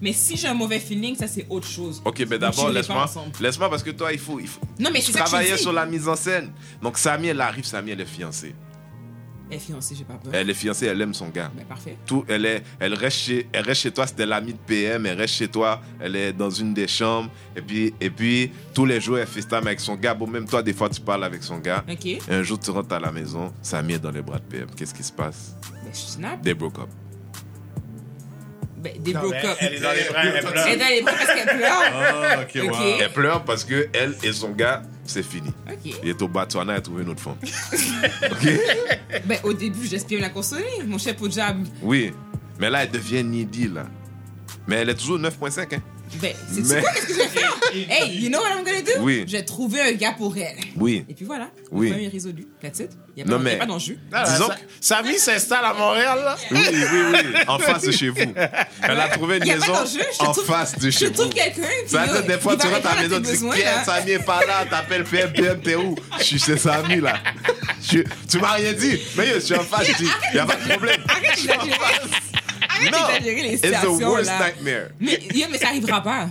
Mais 0.00 0.12
si 0.12 0.36
j'ai 0.36 0.48
un 0.48 0.54
mauvais 0.54 0.80
feeling, 0.80 1.14
ça 1.14 1.28
c'est 1.28 1.46
autre 1.48 1.68
chose. 1.68 2.02
Ok, 2.04 2.18
mais 2.28 2.36
On 2.36 2.38
d'abord, 2.40 2.70
laisse-moi. 2.70 3.06
Laisse-moi 3.40 3.70
parce 3.70 3.84
que 3.84 3.90
toi, 3.90 4.12
il 4.12 4.18
faut. 4.18 4.40
Il 4.40 4.48
faut... 4.48 4.60
Non, 4.80 4.90
mais 4.92 5.00
ça 5.12 5.20
que 5.20 5.30
je 5.30 5.54
dis. 5.56 5.62
sur 5.62 5.72
la 5.72 5.86
mise 5.86 6.08
en 6.08 6.16
scène. 6.16 6.50
Donc, 6.82 6.98
Samy, 6.98 7.28
elle 7.28 7.40
arrive, 7.40 7.64
Samy, 7.64 7.92
elle 7.92 8.00
est 8.00 8.04
fiancée. 8.06 8.52
Elle 9.52 9.58
est 9.58 9.60
fiancée, 9.60 9.94
j'ai 9.94 10.04
pas 10.04 10.14
peur. 10.14 10.32
Elle 10.34 10.48
est 10.48 10.54
fiancée, 10.54 10.86
elle 10.86 11.00
aime 11.02 11.12
son 11.12 11.28
gars. 11.28 11.50
Ben 11.54 11.66
parfait. 11.66 11.98
Tout, 12.06 12.24
elle, 12.26 12.46
est, 12.46 12.62
elle, 12.80 12.94
reste 12.94 13.18
chez, 13.18 13.46
elle 13.52 13.64
reste 13.64 13.82
chez 13.82 13.90
toi, 13.90 14.06
c'était 14.06 14.24
l'amie 14.24 14.54
de 14.54 14.58
PM, 14.58 15.04
elle 15.04 15.18
reste 15.18 15.34
chez 15.34 15.48
toi, 15.48 15.82
elle 16.00 16.16
est 16.16 16.32
dans 16.32 16.48
une 16.48 16.72
des 16.72 16.88
chambres, 16.88 17.30
et 17.54 17.60
puis, 17.60 17.92
et 18.00 18.08
puis 18.08 18.50
tous 18.72 18.86
les 18.86 18.98
jours, 18.98 19.18
elle 19.18 19.26
FaceTime 19.26 19.66
avec 19.66 19.80
son 19.80 19.94
gars. 19.96 20.14
Bon, 20.14 20.26
même 20.26 20.48
toi, 20.48 20.62
des 20.62 20.72
fois, 20.72 20.88
tu 20.88 21.02
parles 21.02 21.22
avec 21.22 21.42
son 21.42 21.58
gars. 21.58 21.84
Ok. 21.86 22.06
Et 22.06 22.20
un 22.30 22.42
jour, 22.42 22.58
tu 22.58 22.70
rentres 22.70 22.94
à 22.94 23.00
la 23.00 23.12
maison, 23.12 23.52
Samy 23.60 23.92
est 23.92 23.98
dans 23.98 24.10
les 24.10 24.22
bras 24.22 24.38
de 24.38 24.44
PM. 24.44 24.68
Qu'est-ce 24.74 24.94
qui 24.94 25.02
se 25.02 25.12
passe? 25.12 25.54
Ben 25.70 25.90
je 25.92 25.98
snap. 25.98 26.40
They 26.40 26.54
broke 26.54 26.78
up. 26.78 26.88
Ben 28.78 29.02
des 29.02 29.12
Non, 29.12 29.20
broke 29.20 29.34
up. 29.34 29.56
Elle 29.60 29.74
est 29.74 29.80
dans 29.80 29.92
les 29.92 30.04
bras, 30.08 30.24
elle 30.24 30.44
pleure. 30.44 30.66
Elle 30.66 30.72
est 30.72 30.76
dans 30.78 30.88
les 30.88 31.02
bras 31.02 31.12
parce 31.12 31.34
qu'elle 31.34 31.58
pleure. 31.58 32.72
Wow. 32.72 32.96
Elle 33.00 33.12
pleure 33.12 33.44
parce 33.44 33.64
que 33.64 33.88
elle 33.92 34.16
et 34.22 34.32
son 34.32 34.52
gars, 34.52 34.82
c'est 35.04 35.22
fini. 35.22 35.48
Ok. 35.70 35.94
Il 36.02 36.08
est 36.08 36.22
au 36.22 36.28
Botswana, 36.28 36.74
il 36.74 36.76
a 36.76 36.80
trouvé 36.80 37.02
une 37.02 37.10
autre 37.10 37.22
femme. 37.22 37.36
Ben 39.26 39.38
au 39.44 39.52
début, 39.52 39.86
j'espère 39.86 40.20
la 40.20 40.30
consoler. 40.30 40.64
Mon 40.86 40.98
chef 40.98 41.20
au 41.20 41.30
job. 41.30 41.66
Oui. 41.82 42.12
Mais 42.58 42.70
là, 42.70 42.84
elle 42.84 42.90
devient 42.90 43.22
needy, 43.22 43.68
là. 43.68 43.84
Mais 44.66 44.76
elle 44.76 44.88
est 44.90 44.94
toujours 44.94 45.18
9.5, 45.18 45.74
hein? 45.74 45.78
Ben, 46.20 46.34
c'est 46.52 46.60
Mais- 46.74 46.80
quoi 46.80 46.90
qu'est-ce 46.92 47.06
que 47.06 47.12
je 47.14 47.18
vais 47.18 47.28
faire? 47.28 47.52
hey, 47.90 48.18
you 48.20 48.28
know 48.28 48.38
what 48.40 48.50
I'm 48.50 48.64
gonna 48.64 48.82
do? 48.82 48.92
Oui. 49.00 49.24
Je 49.26 49.32
vais 49.32 49.42
trouver 49.44 49.80
un 49.80 49.92
gars 49.92 50.12
pour 50.12 50.36
elle. 50.36 50.56
Oui. 50.76 51.04
Et 51.08 51.14
puis 51.14 51.24
voilà. 51.24 51.48
Oui. 51.70 51.86
Le 51.86 51.92
problème 51.92 52.08
est 52.08 52.12
résolu. 52.12 52.46
That's 52.60 52.78
it. 52.80 52.90
Il 53.16 53.24
n'y 53.24 53.30
a, 53.30 53.32
y 53.32 53.36
a 53.36 53.38
mais- 53.38 53.56
pas 53.56 53.66
d'enjeu. 53.66 53.98
Ah, 54.12 54.24
Disons 54.30 54.48
Sa- 54.48 54.54
que- 54.54 54.60
Samy 54.80 55.18
s'installe 55.18 55.64
à 55.64 55.72
Montréal, 55.74 56.18
là. 56.24 56.36
Oui, 56.50 56.58
oui, 56.70 56.98
oui. 57.12 57.40
En 57.48 57.58
face 57.58 57.82
de 57.82 57.90
chez 57.92 58.08
vous. 58.10 58.16
Elle 58.82 59.00
a 59.00 59.08
trouvé 59.08 59.38
une 59.38 59.46
Y 59.46 59.50
a 59.52 59.54
pas 59.56 59.60
maison 59.60 59.72
d'enjeu, 59.72 60.00
je 60.18 60.24
en 60.26 60.32
trouve- 60.32 60.44
face 60.44 60.78
de 60.78 60.90
Je 60.90 60.98
chez 60.98 61.06
vous. 61.06 61.12
trouve 61.14 61.32
quelqu'un. 61.32 61.62
Ça 61.86 62.04
veut 62.04 62.12
dire, 62.12 62.24
des 62.36 62.40
fois, 62.40 62.54
il 62.54 62.60
tu 62.60 62.66
rentres 62.72 62.86
à 62.86 62.94
la 62.96 63.02
maison, 63.02 63.16
tu 63.22 63.36
dis, 63.36 63.62
là. 63.64 63.84
Samy 63.84 64.10
est 64.12 64.18
pas 64.24 64.40
là, 64.46 64.64
t'appelles 64.68 65.04
PM, 65.04 65.32
PM, 65.32 65.60
t'es 65.60 65.74
où? 65.76 65.94
Je 66.18 66.24
suis 66.24 66.38
chez 66.38 66.56
Samy, 66.58 67.00
là. 67.00 67.14
Je- 67.82 68.00
tu 68.30 68.38
m'as 68.38 68.52
rien 68.52 68.72
dit. 68.74 69.00
Mais 69.16 69.34
je 69.34 69.38
suis 69.40 69.54
en 69.54 69.60
face, 69.64 69.86
je 69.88 69.96
dis, 69.96 70.10
y 70.34 70.38
a 70.38 70.46
pas 70.46 70.56
de 70.56 70.68
problème. 70.68 71.00
Arrête 71.08 71.22
d'exagérer. 71.22 71.72
Arrête 71.82 72.02
Non. 72.90 73.06
d'exagérer 73.06 73.42
les 73.42 73.52
It's 73.54 73.60
the 73.62 73.66
situations, 73.66 74.08
worst 74.10 74.26
là? 74.26 74.38
nightmare. 74.46 74.88
Mais, 75.00 75.20
yo, 75.34 75.46
mais 75.50 75.58
ça 75.58 75.68
arrivera 75.68 76.02
pas. 76.02 76.28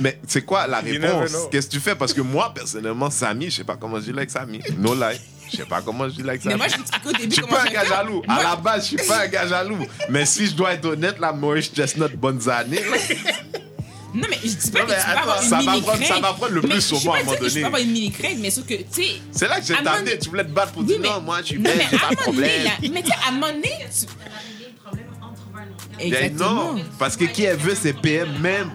Mais 0.00 0.18
c'est 0.28 0.42
quoi 0.44 0.66
la 0.66 0.78
réponse? 0.80 1.32
Qu'est-ce 1.50 1.66
que 1.66 1.72
tu 1.72 1.80
fais? 1.80 1.94
Parce 1.96 2.12
que 2.12 2.20
moi, 2.20 2.52
personnellement, 2.54 3.10
Samy, 3.10 3.46
je 3.50 3.56
sais 3.56 3.64
pas 3.64 3.76
comment 3.76 3.96
je 3.96 4.04
vis 4.10 4.16
avec 4.16 4.30
Samy. 4.30 4.60
No 4.78 4.94
lie. 4.94 5.18
Je 5.50 5.58
sais 5.58 5.64
pas 5.64 5.82
comment 5.82 6.08
je 6.08 6.14
vis 6.14 6.28
avec 6.28 6.44
Mais 6.44 6.52
Samy. 6.52 6.56
moi, 6.62 6.68
je 6.68 6.76
t'explique 6.76 7.06
au 7.06 7.10
Je 7.10 7.18
début 7.18 7.32
suis 7.34 7.42
comment 7.42 7.56
pas 7.56 7.62
un 7.62 7.66
je 7.66 7.72
gars 7.72 7.82
vais 7.82 7.88
jaloux. 7.88 8.22
À 8.28 8.42
la 8.42 8.56
base, 8.56 8.82
je 8.90 8.96
suis 8.96 9.08
pas 9.08 9.22
un 9.22 9.26
gars 9.28 9.46
jaloux. 9.48 9.86
Mais 10.08 10.24
si 10.26 10.46
je 10.46 10.52
dois 10.54 10.72
être 10.74 10.84
honnête, 10.86 11.16
la 11.20 11.32
Maurice 11.32 11.70
Chestnut, 11.74 12.14
bonnes 12.16 12.48
années. 12.48 12.80
là. 12.80 12.96
Non, 14.14 14.28
mais 14.30 14.38
je 14.44 14.48
dis 14.54 14.70
pas 14.70 14.78
Non, 14.78 14.84
que 14.86 14.90
mais 14.92 14.96
tu 14.96 15.04
peux 15.06 15.10
attends, 15.10 15.22
avoir 15.22 15.42
une 15.42 15.48
ça 15.48 15.58
mini 15.58 15.82
prendre- 15.82 16.04
ça 16.06 16.14
va 16.20 16.32
prendre 16.34 16.52
le 16.52 16.60
Mais 16.62 16.68
plus 16.68 16.74
je 16.76 16.80
sur 16.80 16.96
suis 16.98 17.06
moi, 17.08 17.16
à 17.16 17.20
un 17.20 17.24
moment 17.24 17.36
que 17.36 17.44
Je 17.44 17.48
donné. 17.48 17.60
peux 17.62 17.66
avoir 17.66 17.82
une 17.82 17.90
mini 17.90 18.10
crainte, 18.12 18.36
mais 18.38 18.50
sauf 18.50 18.64
que, 18.64 18.74
tu 18.74 18.84
sais. 18.92 19.08
C'est 19.32 19.48
là 19.48 19.58
que 19.58 19.66
j'ai 19.66 19.74
t'amené. 19.74 20.18
Tu 20.20 20.28
voulais 20.28 20.44
te 20.44 20.50
battre 20.50 20.70
pour 20.70 20.82
Oui, 20.82 20.86
dire 20.86 20.98
mais- 21.00 21.08
non, 21.08 21.20
moi, 21.20 21.38
je 21.40 21.46
suis 21.46 21.58
belle, 21.58 21.76
mais 21.78 21.86
j'ai 21.90 21.96
à 21.96 21.98
pas 21.98 22.10
de 22.10 22.14
donné, 22.14 22.22
problème. 22.22 22.62
là, 22.64 22.70
mais 22.80 23.02
tu 23.02 23.08
sais, 23.08 23.14
à 23.24 23.28
un 23.28 23.32
moment 23.32 23.48
donné, 23.48 23.70
tu- 23.90 24.06
gars. 25.98 26.04
Ben 26.10 26.12
Exactement. 26.24 26.74
non, 26.74 26.82
parce 26.98 27.16
que 27.16 27.24
qui 27.24 27.44
elle 27.44 27.56
veut, 27.56 27.74
c'est 27.74 27.92
PM 27.94 28.28
même. 28.40 28.70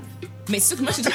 Mais 0.49 0.59
c'est 0.59 0.69
sûr 0.69 0.77
que 0.77 0.81
moi, 0.83 0.91
je 0.97 1.03
te 1.03 1.07
dis. 1.07 1.13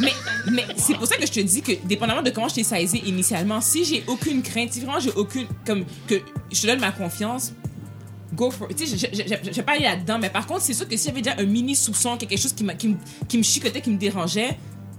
mais 0.00 0.12
mais, 0.46 0.52
mais 0.52 0.66
c'est 0.76 0.94
pour 0.96 1.06
ça 1.06 1.16
que 1.16 1.26
je 1.26 1.32
te 1.32 1.40
dis 1.40 1.60
que, 1.62 1.72
dépendamment 1.84 2.22
de 2.22 2.30
comment 2.30 2.48
je 2.48 2.54
t'ai 2.54 2.64
saisi 2.64 2.98
initialement, 3.04 3.60
si 3.60 3.84
j'ai 3.84 4.02
aucune 4.06 4.42
crainte, 4.42 4.72
si 4.72 4.80
vraiment 4.80 4.98
j'ai 5.00 5.12
aucune. 5.12 5.46
Comme 5.66 5.84
que 6.06 6.20
je 6.50 6.60
te 6.62 6.66
donne 6.66 6.80
ma 6.80 6.90
confiance, 6.92 7.52
go 8.32 8.50
for 8.50 8.70
it. 8.70 8.76
Tu 8.78 8.86
sais, 8.86 8.96
je- 9.12 9.16
je- 9.16 9.22
je 9.28 9.34
je 9.50 9.56
vais 9.56 9.62
pas 9.62 9.72
aller 9.72 9.84
là-dedans, 9.84 10.18
mais 10.18 10.30
par 10.30 10.46
contre, 10.46 10.62
c'est 10.62 10.72
sûr 10.74 10.88
que 10.88 10.96
si 10.96 11.06
j'avais 11.08 11.20
déjà 11.20 11.36
un 11.38 11.44
mini 11.44 11.74
soupçon, 11.76 12.16
quelque 12.16 12.36
chose 12.38 12.52
qui, 12.54 12.64
qui, 12.78 12.96
qui 13.28 13.38
me 13.38 13.42
chicotait, 13.42 13.80
qui 13.82 13.90
me 13.90 13.98
dérangeait, 13.98 14.56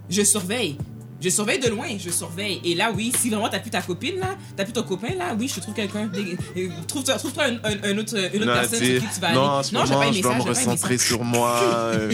je 0.10 0.22
surveille. 0.22 0.78
Je 1.22 1.30
surveille 1.30 1.60
de 1.60 1.70
loin, 1.70 1.88
je 1.98 2.10
surveille. 2.12 2.60
Et 2.66 2.76
là, 2.76 2.92
oui, 2.94 3.12
si 3.18 3.30
vraiment 3.30 3.48
t'as 3.50 3.60
plus 3.60 3.72
ta 3.72 3.82
copine, 3.82 4.20
là, 4.20 4.36
t'as 4.56 4.64
plus 4.64 4.74
ton 4.74 4.84
copain, 4.84 5.14
là, 5.18 5.34
oui, 5.40 5.52
je 5.54 5.60
trouve 5.62 5.74
quelqu'un. 5.74 6.10
Trouve-toi 6.88 7.16
trouve 7.16 7.34
un, 7.40 7.54
un, 7.64 7.84
un 7.84 7.98
autre, 7.98 8.16
une 8.34 8.42
autre 8.42 8.46
Non, 8.46 8.54
personne 8.54 8.80
sur 8.84 9.00
qui 9.02 9.08
tu 9.16 9.20
vas 9.22 9.32
non, 9.32 9.42
aller. 9.42 9.50
en 9.60 9.64
ce 9.64 9.70
je 9.70 9.74
vais 9.76 9.80
moment, 9.80 10.00
pas 10.00 10.06
je 10.06 10.10
aimer 10.12 10.22
dois 10.22 10.32
ça, 10.34 10.38
me 10.38 10.44
je 10.44 10.48
recentrer 10.50 10.98
sur 10.98 11.24
moi. 11.24 11.60
euh, 11.64 12.12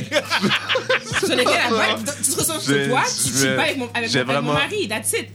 sur 1.20 1.30
lequel 1.36 1.46
la 1.46 1.70
bague, 1.78 1.98
tu 2.24 2.32
te 2.32 2.38
ressens 2.40 2.60
Je- 2.60 2.74
sur 2.74 2.88
toi, 2.90 3.04
tu 3.06 3.38
je 3.40 3.56
pas 3.56 3.62
avec 3.64 3.78
mon, 3.78 3.90
avec, 3.94 4.10
j'ai 4.12 4.24
mon, 4.24 4.30
avec 4.30 4.44
mon 4.44 4.52
vraiment- 4.54 4.54
mari, 4.54 4.88
that's 4.88 5.14
it. 5.14 5.28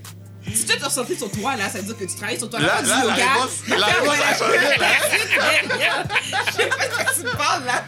Si 0.54 0.64
tu 0.64 0.76
te 0.78 0.84
ressens 0.84 1.04
sur 1.18 1.30
toi, 1.32 1.56
là, 1.56 1.68
ça 1.68 1.78
veut 1.78 1.84
dire 1.86 1.98
que 1.98 2.04
tu 2.04 2.14
travailles 2.16 2.38
sur 2.38 2.48
toi. 2.48 2.60
Là, 2.60 2.66
Là, 2.66 2.82
du 2.82 2.88
là, 2.88 2.96
la 2.96 3.02
yoga. 3.02 3.14
réponse- 3.16 3.68
la 3.68 3.86
faire- 3.88 4.00
réponse 4.00 4.14
a 4.14 4.38
changé, 4.38 4.58
Je 6.46 6.52
sais 6.52 6.68
pas 6.68 6.84
de 6.86 6.94
quoi 6.94 7.04
tu 7.30 7.36
parles, 7.36 7.64
là. 7.64 7.84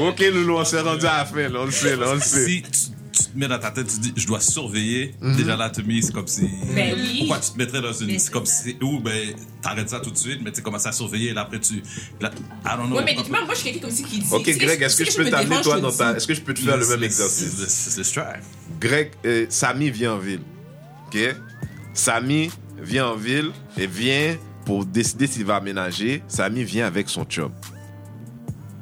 ok, 0.00 0.20
Loulou, 0.20 0.58
on 0.58 0.64
s'est 0.66 0.80
rendu 0.80 1.06
à 1.06 1.18
la 1.18 1.24
fin, 1.24 1.48
là, 1.48 1.60
on 1.60 1.64
le 1.64 1.70
sait, 1.70 1.96
là, 1.96 2.06
on 2.10 2.14
le 2.14 2.20
sait. 2.20 2.44
Si 2.46 2.62
tu, 2.62 2.93
tu 3.14 3.24
te 3.24 3.38
mets 3.38 3.48
dans 3.48 3.58
ta 3.58 3.70
tête, 3.70 3.86
tu 3.86 3.96
te 3.96 4.00
dis, 4.00 4.12
je 4.16 4.26
dois 4.26 4.40
surveiller. 4.40 5.14
Déjà 5.36 5.56
là, 5.56 5.70
me, 5.70 6.02
c'est 6.02 6.12
comme 6.12 6.26
si. 6.26 6.48
Ben 6.74 6.94
oui. 6.96 7.16
Pourquoi 7.20 7.38
tu 7.38 7.50
te 7.52 7.58
mettrais 7.58 7.80
dans 7.80 7.92
une. 7.92 8.06
Mais 8.08 8.18
C'est 8.18 8.32
comme 8.32 8.46
si. 8.46 8.76
Ou, 8.82 9.00
ben, 9.00 9.34
t'arrêtes 9.62 9.90
ça 9.90 10.00
tout 10.00 10.10
de 10.10 10.16
suite, 10.16 10.40
mais 10.42 10.52
tu 10.52 10.60
commences 10.62 10.86
à 10.86 10.92
surveiller, 10.92 11.30
et 11.30 11.34
là, 11.34 11.42
après, 11.42 11.60
tu. 11.60 11.82
Là, 12.20 12.30
I 12.64 12.76
don't 12.76 12.86
know. 12.88 12.96
Ouais, 12.96 13.04
mais 13.04 13.14
moi, 13.14 13.24
moi, 13.44 13.54
je 13.54 13.60
suis 13.60 13.64
quelqu'un 13.72 13.86
comme 13.86 13.96
ça 13.96 14.02
qui 14.02 14.18
dit. 14.18 14.26
Ok, 14.30 14.44
si- 14.46 14.58
Greg, 14.58 14.78
si- 14.78 14.84
est-ce 14.84 14.96
que 14.96 15.04
si 15.04 15.10
je 15.12 15.16
peux 15.16 15.24
me 15.24 15.30
t'amener, 15.30 15.60
toi, 15.62 15.80
dans 15.80 15.90
te 15.92 15.96
ta. 15.96 16.16
Est-ce 16.16 16.26
que 16.26 16.34
je 16.34 16.40
peux 16.42 16.54
te 16.54 16.60
faire 16.60 16.76
le 16.76 16.86
même 16.86 17.02
exercice? 17.04 17.58
let's- 17.60 17.98
let's 17.98 18.12
try. 18.12 18.40
Greg, 18.80 19.10
euh, 19.24 19.46
Samy 19.48 19.90
vient 19.90 20.14
en 20.14 20.18
ville. 20.18 20.40
OK? 21.06 21.18
Samy 21.92 22.50
vient 22.82 23.06
en 23.08 23.16
ville 23.16 23.50
et 23.78 23.86
vient 23.86 24.36
pour 24.66 24.84
décider 24.84 25.26
s'il 25.26 25.44
va 25.44 25.56
aménager. 25.56 26.22
Samy 26.28 26.64
vient 26.64 26.86
avec 26.86 27.08
son 27.08 27.24
chum. 27.24 27.52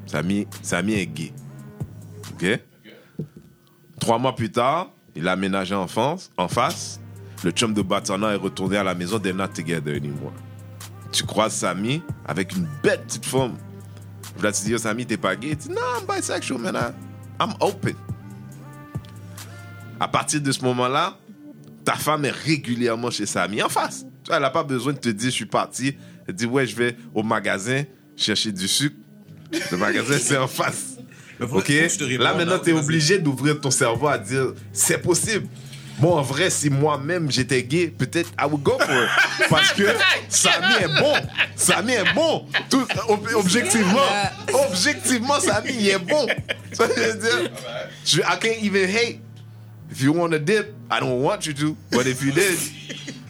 Samy, 0.06 0.46
Samy 0.62 0.94
est 0.94 1.06
gay. 1.06 1.32
OK? 2.32 2.46
Trois 4.02 4.18
mois 4.18 4.34
plus 4.34 4.50
tard, 4.50 4.90
il 5.14 5.28
a 5.28 5.32
aménagé 5.32 5.76
en 5.76 5.86
France, 5.86 6.32
en 6.36 6.48
face. 6.48 6.98
Le 7.44 7.52
chum 7.52 7.72
de 7.72 7.82
Batsana 7.82 8.32
est 8.32 8.36
retourné 8.36 8.76
à 8.76 8.82
la 8.82 8.96
maison. 8.96 9.20
They're 9.20 9.32
not 9.32 9.50
together 9.54 9.94
anymore. 9.94 10.32
Tu 11.12 11.22
croises 11.22 11.52
Samy 11.52 12.02
avec 12.26 12.56
une 12.56 12.66
belle 12.82 13.00
petite 13.02 13.24
femme. 13.24 13.54
Tu 14.40 14.64
dis, 14.64 14.74
oh, 14.74 14.78
Samy, 14.78 15.06
t'es 15.06 15.16
pas 15.16 15.36
gay? 15.36 15.50
Il 15.50 15.56
dit, 15.56 15.68
non, 15.68 15.76
I'm 16.00 16.16
bisexual, 16.16 16.58
man. 16.58 16.74
I'm 17.40 17.52
open. 17.60 17.94
À 20.00 20.08
partir 20.08 20.40
de 20.40 20.50
ce 20.50 20.64
moment-là, 20.64 21.16
ta 21.84 21.94
femme 21.94 22.24
est 22.24 22.30
régulièrement 22.32 23.12
chez 23.12 23.26
Samy 23.26 23.62
en 23.62 23.68
face. 23.68 24.04
Elle 24.28 24.42
n'a 24.42 24.50
pas 24.50 24.64
besoin 24.64 24.94
de 24.94 24.98
te 24.98 25.10
dire, 25.10 25.30
je 25.30 25.36
suis 25.36 25.46
parti. 25.46 25.96
Elle 26.26 26.34
dit, 26.34 26.46
ouais, 26.46 26.66
je 26.66 26.74
vais 26.74 26.96
au 27.14 27.22
magasin 27.22 27.84
chercher 28.16 28.50
du 28.50 28.66
sucre. 28.66 28.96
Le 29.70 29.76
magasin, 29.76 30.18
c'est 30.18 30.38
en 30.38 30.48
face. 30.48 30.91
OK? 31.50 31.68
Là, 32.18 32.34
maintenant, 32.34 32.54
là. 32.54 32.60
tu 32.62 32.70
es 32.70 32.72
Vas-y. 32.72 32.82
obligé 32.84 33.18
d'ouvrir 33.18 33.60
ton 33.60 33.70
cerveau 33.70 34.08
à 34.08 34.18
dire, 34.18 34.54
c'est 34.72 34.98
possible. 34.98 35.46
Bon, 35.98 36.16
en 36.16 36.22
vrai, 36.22 36.50
si 36.50 36.68
moi-même 36.70 37.30
j'étais 37.30 37.62
gay, 37.62 37.86
peut-être 37.88 38.30
I 38.40 38.44
would 38.46 38.62
go 38.62 38.78
for 38.78 38.90
it. 39.04 39.10
Parce 39.50 39.72
que 39.72 39.84
Samy 40.28 40.74
est 40.82 41.00
bon. 41.00 41.14
Samy 41.54 41.92
est 41.92 42.14
bon. 42.14 42.46
Tout, 42.70 42.86
ob- 43.08 43.28
objectivement, 43.34 44.00
objectivement, 44.68 45.38
Samy, 45.38 45.88
est 45.88 45.98
bon. 45.98 46.26
Ça 46.72 46.86
veut 46.86 46.94
dire, 47.20 47.50
je, 48.04 48.20
I 48.20 48.38
can't 48.40 48.62
even 48.62 48.88
hate. 48.88 49.20
If 49.92 50.00
you 50.00 50.12
want 50.14 50.30
to 50.30 50.38
dip, 50.38 50.72
I 50.90 51.00
don't 51.00 51.20
want 51.22 51.44
you 51.46 51.52
to. 51.52 51.76
But 51.90 52.06
if 52.06 52.22
you 52.22 52.32
did, 52.32 52.58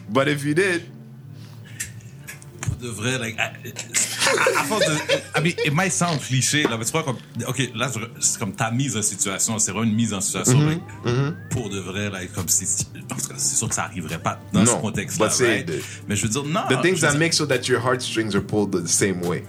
but 0.09 0.27
if 0.29 0.43
you 0.45 0.53
did, 0.53 0.83
Pour 2.61 2.75
de 2.77 2.87
vrai, 2.87 3.17
like, 3.19 3.37
à, 3.37 3.51
à- 4.27 4.59
à 4.61 4.63
force 4.63 4.85
de. 4.85 4.93
I 4.93 5.41
mean, 5.41 5.53
it 5.65 5.73
might 5.73 5.91
sound 5.91 6.19
cliché, 6.19 6.63
là, 6.63 6.77
mais 6.77 6.85
tu 6.85 6.91
vois, 6.91 7.03
comme. 7.03 7.17
Ok, 7.47 7.69
là, 7.75 7.89
c'est 8.19 8.39
comme 8.39 8.53
ta 8.53 8.71
mise 8.71 8.95
en 8.97 9.01
situation, 9.01 9.57
c'est 9.59 9.71
vraiment 9.71 9.85
une 9.89 9.95
mise 9.95 10.13
en 10.13 10.21
situation, 10.21 10.59
Mm-hmm. 10.59 10.67
like, 11.05 11.49
pour 11.49 11.69
de 11.69 11.79
vrai, 11.79 12.09
like, 12.09 12.33
comme 12.33 12.47
si. 12.47 12.65
Parce 13.09 13.27
que 13.27 13.33
c'est 13.37 13.55
sûr 13.55 13.67
que 13.69 13.75
ça 13.75 13.83
arriverait 13.83 14.19
pas 14.21 14.39
dans 14.53 14.65
ce 14.65 14.71
Non, 14.71 14.81
contexte-là, 14.81 15.27
but 15.27 15.33
c'est- 15.33 15.47
right? 15.47 15.71
Mais 16.07 16.15
je 16.15 16.23
veux 16.23 16.29
dire, 16.29 16.43
non. 16.43 16.61
the 16.69 16.81
things 16.81 16.99
that 17.01 17.11
dire, 17.11 17.19
make 17.19 17.33
so 17.33 17.45
that 17.45 17.61
your 17.67 17.81
heartstrings 17.85 18.35
are 18.35 18.43
pulled 18.43 18.71
the 18.83 18.87
same 18.87 19.23
way. 19.25 19.43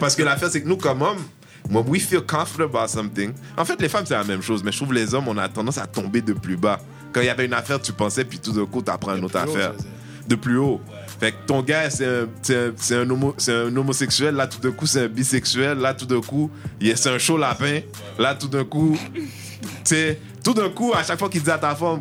Parce 0.00 0.16
que 0.16 0.22
l'affaire, 0.22 0.50
c'est 0.50 0.62
que 0.62 0.68
nous, 0.68 0.76
comme 0.76 1.02
hommes, 1.02 1.22
when 1.70 1.84
we 1.86 2.02
feel 2.02 2.20
confident 2.22 2.64
about 2.64 2.88
something, 2.88 3.32
en 3.56 3.64
fait, 3.64 3.80
les 3.80 3.88
femmes, 3.88 4.04
c'est 4.06 4.14
la 4.14 4.24
même 4.24 4.42
chose, 4.42 4.62
mais 4.64 4.72
je 4.72 4.78
trouve 4.78 4.92
les 4.92 5.14
hommes, 5.14 5.28
on 5.28 5.36
a 5.36 5.48
tendance 5.48 5.78
à 5.78 5.86
tomber 5.86 6.20
de 6.22 6.32
plus 6.32 6.56
bas. 6.56 6.80
Quand 7.12 7.20
il 7.20 7.26
y 7.26 7.30
avait 7.30 7.46
une 7.46 7.54
affaire, 7.54 7.80
tu 7.80 7.92
pensais, 7.92 8.24
puis 8.24 8.38
tout 8.38 8.52
d'un 8.52 8.66
coup, 8.66 8.82
tu 8.82 8.90
apprends 8.90 9.14
une 9.16 9.24
autre 9.24 9.38
affaire. 9.38 9.72
De 10.26 10.34
plus 10.34 10.58
haut. 10.58 10.80
Fait 11.20 11.32
que 11.32 11.46
ton 11.46 11.62
gars, 11.62 11.90
c'est 11.90 12.06
un, 12.06 13.02
un, 13.02 13.76
homosexuel, 13.76 14.34
là, 14.34 14.46
tout 14.46 14.60
d'un 14.60 14.70
coup, 14.70 14.86
c'est 14.86 15.04
un 15.04 15.08
bisexuel, 15.08 15.78
là, 15.78 15.92
tout 15.94 16.06
d'un 16.06 16.20
coup, 16.20 16.50
c'est 16.80 17.08
un 17.08 17.18
chaud 17.18 17.36
lapin, 17.36 17.80
là, 18.18 18.34
tout 18.34 18.48
d'un 18.48 18.64
coup, 18.64 18.96
tu 19.12 19.22
sais, 19.84 20.20
tout 20.44 20.54
d'un 20.54 20.68
coup, 20.70 20.92
à 20.94 21.02
chaque 21.02 21.18
fois 21.18 21.28
qu'il 21.28 21.42
dit 21.42 21.50
à 21.50 21.58
ta 21.58 21.74
femme, 21.74 22.00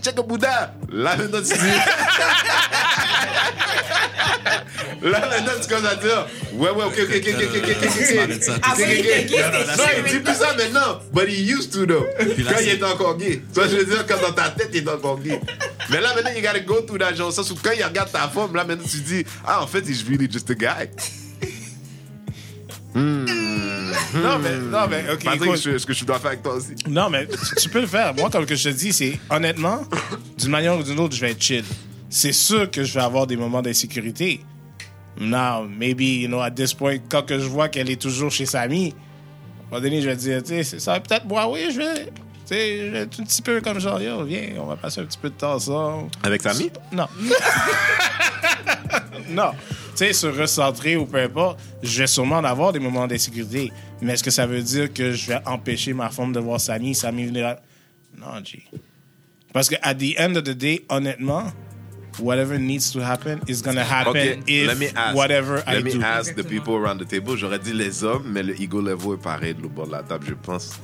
check 0.00 0.18
au 0.18 0.22
boudin. 0.24 0.48
Là, 0.92 1.16
le 1.16 1.28
note, 1.28 1.46
Là, 5.02 5.28
le 5.30 5.44
note, 5.44 5.58
c'est 5.62 5.70
comme 5.70 5.82
ça. 5.82 6.26
Ouais, 6.52 6.70
ouais, 6.70 6.84
ok, 6.84 6.98
ok, 7.02 7.10
ok, 7.16 7.26
ok, 7.26 7.42
ok, 7.56 7.56
ok, 7.56 7.80
ok. 7.80 8.48
Non, 9.78 9.84
il 9.96 10.02
dit 10.10 10.20
plus 10.20 10.34
ça 10.34 10.54
maintenant, 10.54 11.00
but 11.12 11.28
he 11.28 11.40
used 11.50 11.72
to, 11.72 11.86
though. 11.86 12.06
Quand 12.18 12.60
il 12.60 12.68
était 12.68 12.84
encore 12.84 13.16
gay. 13.16 13.42
Toi, 13.54 13.66
je 13.68 13.76
veux 13.76 13.84
dire, 13.84 14.04
quand 14.06 14.20
dans 14.20 14.32
ta 14.32 14.50
tête, 14.50 14.70
il 14.74 14.88
encore 14.88 15.20
gay. 15.20 15.40
Mais 15.90 16.00
là, 16.00 16.14
maintenant, 16.14 16.32
il 16.36 16.42
gotta 16.42 16.60
go 16.60 16.80
through 16.82 16.98
that, 16.98 17.14
genre, 17.14 17.32
ça, 17.32 17.42
quand 17.62 17.72
il 17.76 17.84
regarde 17.84 18.12
ta 18.12 18.28
forme, 18.28 18.56
là, 18.56 18.64
maintenant, 18.64 18.86
tu 18.88 18.98
dis, 18.98 19.24
ah, 19.46 19.62
en 19.62 19.66
fait, 19.66 19.88
he's 19.88 20.04
really 20.08 20.30
just 20.30 20.50
a 20.50 20.54
guy. 20.54 20.88
Hmm. 22.94 23.49
Non, 24.14 24.38
mais, 24.38 24.56
non, 24.58 24.86
mais, 24.88 25.04
OK, 25.12 25.24
Patrick, 25.24 25.56
je- 25.56 25.78
ce 25.78 25.86
que 25.86 25.92
je 25.92 26.04
dois 26.04 26.18
faire 26.18 26.30
avec 26.30 26.42
toi 26.42 26.54
aussi. 26.54 26.74
Non, 26.88 27.08
mais 27.10 27.28
tu, 27.60 27.68
peux 27.68 27.80
le 27.80 27.86
faire. 27.86 28.14
Moi, 28.14 28.28
comme 28.30 28.46
que 28.46 28.54
je 28.56 28.68
te 28.70 28.74
dis, 28.74 28.92
c'est 28.92 29.18
honnêtement, 29.30 29.82
d'une 30.38 30.50
manière 30.50 30.78
ou 30.78 30.82
d'une 30.82 30.98
autre, 30.98 31.14
je 31.14 31.20
vais 31.20 31.30
être 31.32 31.42
chill. 31.42 31.64
C'est 32.08 32.32
sûr 32.32 32.70
que 32.70 32.82
je 32.82 32.92
vais 32.94 33.02
avoir 33.04 33.26
des 33.26 33.36
moments 33.36 33.62
d'insécurité. 33.62 34.40
Now, 35.20 35.66
maybe, 35.68 36.00
you 36.00 36.28
know, 36.28 36.40
at 36.40 36.52
this 36.52 36.72
point, 36.74 36.98
quand 37.08 37.22
que 37.22 37.38
je 37.38 37.46
vois 37.46 37.68
qu'elle 37.68 37.90
est 37.90 38.00
toujours 38.00 38.30
chez 38.30 38.46
sa 38.46 38.62
amie, 38.62 38.88
à 38.92 39.76
un 39.76 39.78
moment 39.78 39.82
donné, 39.82 40.02
je 40.02 40.08
vais 40.08 40.16
dire, 40.16 40.42
tu 40.42 40.64
sais, 40.64 40.78
ça, 40.78 40.98
peut-être 40.98 41.26
moi, 41.26 41.48
oui, 41.50 41.68
je 41.72 41.78
vais, 41.78 42.12
être 42.56 43.20
un 43.20 43.24
petit 43.24 43.42
peu 43.42 43.60
comme 43.60 43.80
genre, 43.80 44.00
yo, 44.00 44.24
viens, 44.24 44.50
on 44.58 44.66
va 44.66 44.76
passer 44.76 45.00
un 45.00 45.04
petit 45.04 45.18
peu 45.18 45.30
de 45.30 45.34
temps 45.34 45.54
ensemble. 45.54 46.10
Avec 46.22 46.42
Samy? 46.42 46.70
Non. 46.92 47.06
non. 49.30 49.52
Tu 49.96 50.06
sais, 50.06 50.12
se 50.12 50.26
recentrer 50.26 50.96
ou 50.96 51.06
peu 51.06 51.18
importe, 51.18 51.60
je 51.82 52.00
vais 52.00 52.06
sûrement 52.06 52.36
en 52.38 52.44
avoir 52.44 52.72
des 52.72 52.78
moments 52.78 53.06
d'insécurité. 53.06 53.72
Mais 54.00 54.14
est-ce 54.14 54.24
que 54.24 54.30
ça 54.30 54.46
veut 54.46 54.62
dire 54.62 54.92
que 54.92 55.12
je 55.12 55.26
vais 55.28 55.40
empêcher 55.46 55.92
ma 55.92 56.10
femme 56.10 56.32
de 56.32 56.40
voir 56.40 56.60
Samy, 56.60 56.94
Samy 56.94 57.38
à... 57.40 57.60
Non, 58.18 58.42
G. 58.44 58.62
Parce 59.52 59.68
que 59.68 59.74
at 59.82 59.94
the 59.94 60.14
end 60.18 60.36
of 60.36 60.44
the 60.44 60.56
day, 60.56 60.84
honnêtement, 60.88 61.44
whatever 62.20 62.58
needs 62.58 62.92
to 62.92 63.00
happen 63.00 63.40
is 63.48 63.62
gonna 63.62 63.82
happen 63.82 64.10
Okay, 64.10 64.38
if 64.46 64.68
let 64.68 64.76
me 64.78 64.86
ask. 64.94 65.16
whatever 65.16 65.56
let 65.66 65.80
I 65.80 65.82
me 65.82 65.92
do. 65.92 66.02
ask 66.02 66.34
the 66.34 66.44
people 66.44 66.74
around 66.74 66.98
the 67.00 67.08
table. 67.08 67.36
J'aurais 67.36 67.58
dit 67.58 67.72
les 67.72 68.04
hommes, 68.04 68.24
mais 68.26 68.42
le 68.42 68.60
ego 68.60 68.80
level 68.80 69.14
est 69.14 69.22
pareil 69.22 69.54
de 69.54 69.62
l'autre 69.62 69.74
bord 69.74 69.86
de 69.86 69.92
la 69.92 70.02
table, 70.02 70.26
je 70.28 70.34
pense. 70.34 70.78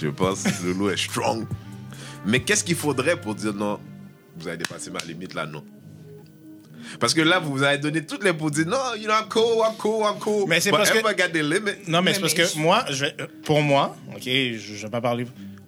Je 0.00 0.08
pense 0.08 0.42
que 0.42 0.66
Loulou 0.66 0.90
est 0.90 0.96
strong. 0.96 1.46
Mais 2.26 2.40
qu'est-ce 2.40 2.64
qu'il 2.64 2.76
faudrait 2.76 3.16
pour 3.20 3.34
dire 3.34 3.54
non, 3.54 3.78
vous 4.38 4.48
avez 4.48 4.56
dépassé 4.56 4.90
ma 4.90 4.98
limite 5.00 5.34
là, 5.34 5.46
non? 5.46 5.64
Parce 7.00 7.14
que 7.14 7.20
là, 7.20 7.38
vous 7.40 7.50
vous 7.52 7.62
avez 7.62 7.78
donné 7.78 8.04
toutes 8.04 8.22
les 8.22 8.32
pour 8.32 8.50
dire 8.50 8.66
non, 8.66 8.76
you 8.96 9.04
know, 9.04 9.12
I'm 9.14 9.28
cool, 9.28 9.58
I'm 9.64 9.76
cool, 9.76 10.02
I'm 10.04 10.18
cool. 10.20 10.44
Mais 10.48 10.60
c'est 10.60 10.70
But 10.70 10.76
parce 10.78 10.90
que-. 10.90 11.90
Non, 11.90 12.02
mais 12.02 12.10
Mais- 12.10 12.14
c'est 12.14 12.20
parce 12.20 12.34
que 12.34 12.58
moi, 12.58 12.84
je 12.90 13.04
vais- 13.06 13.16
pour 13.44 13.60
moi, 13.62 13.96
OK, 14.14 14.22
je, 14.24 14.56
je 14.56 14.82
vais 14.82 14.90
pas 14.90 15.00
parler. 15.00 15.26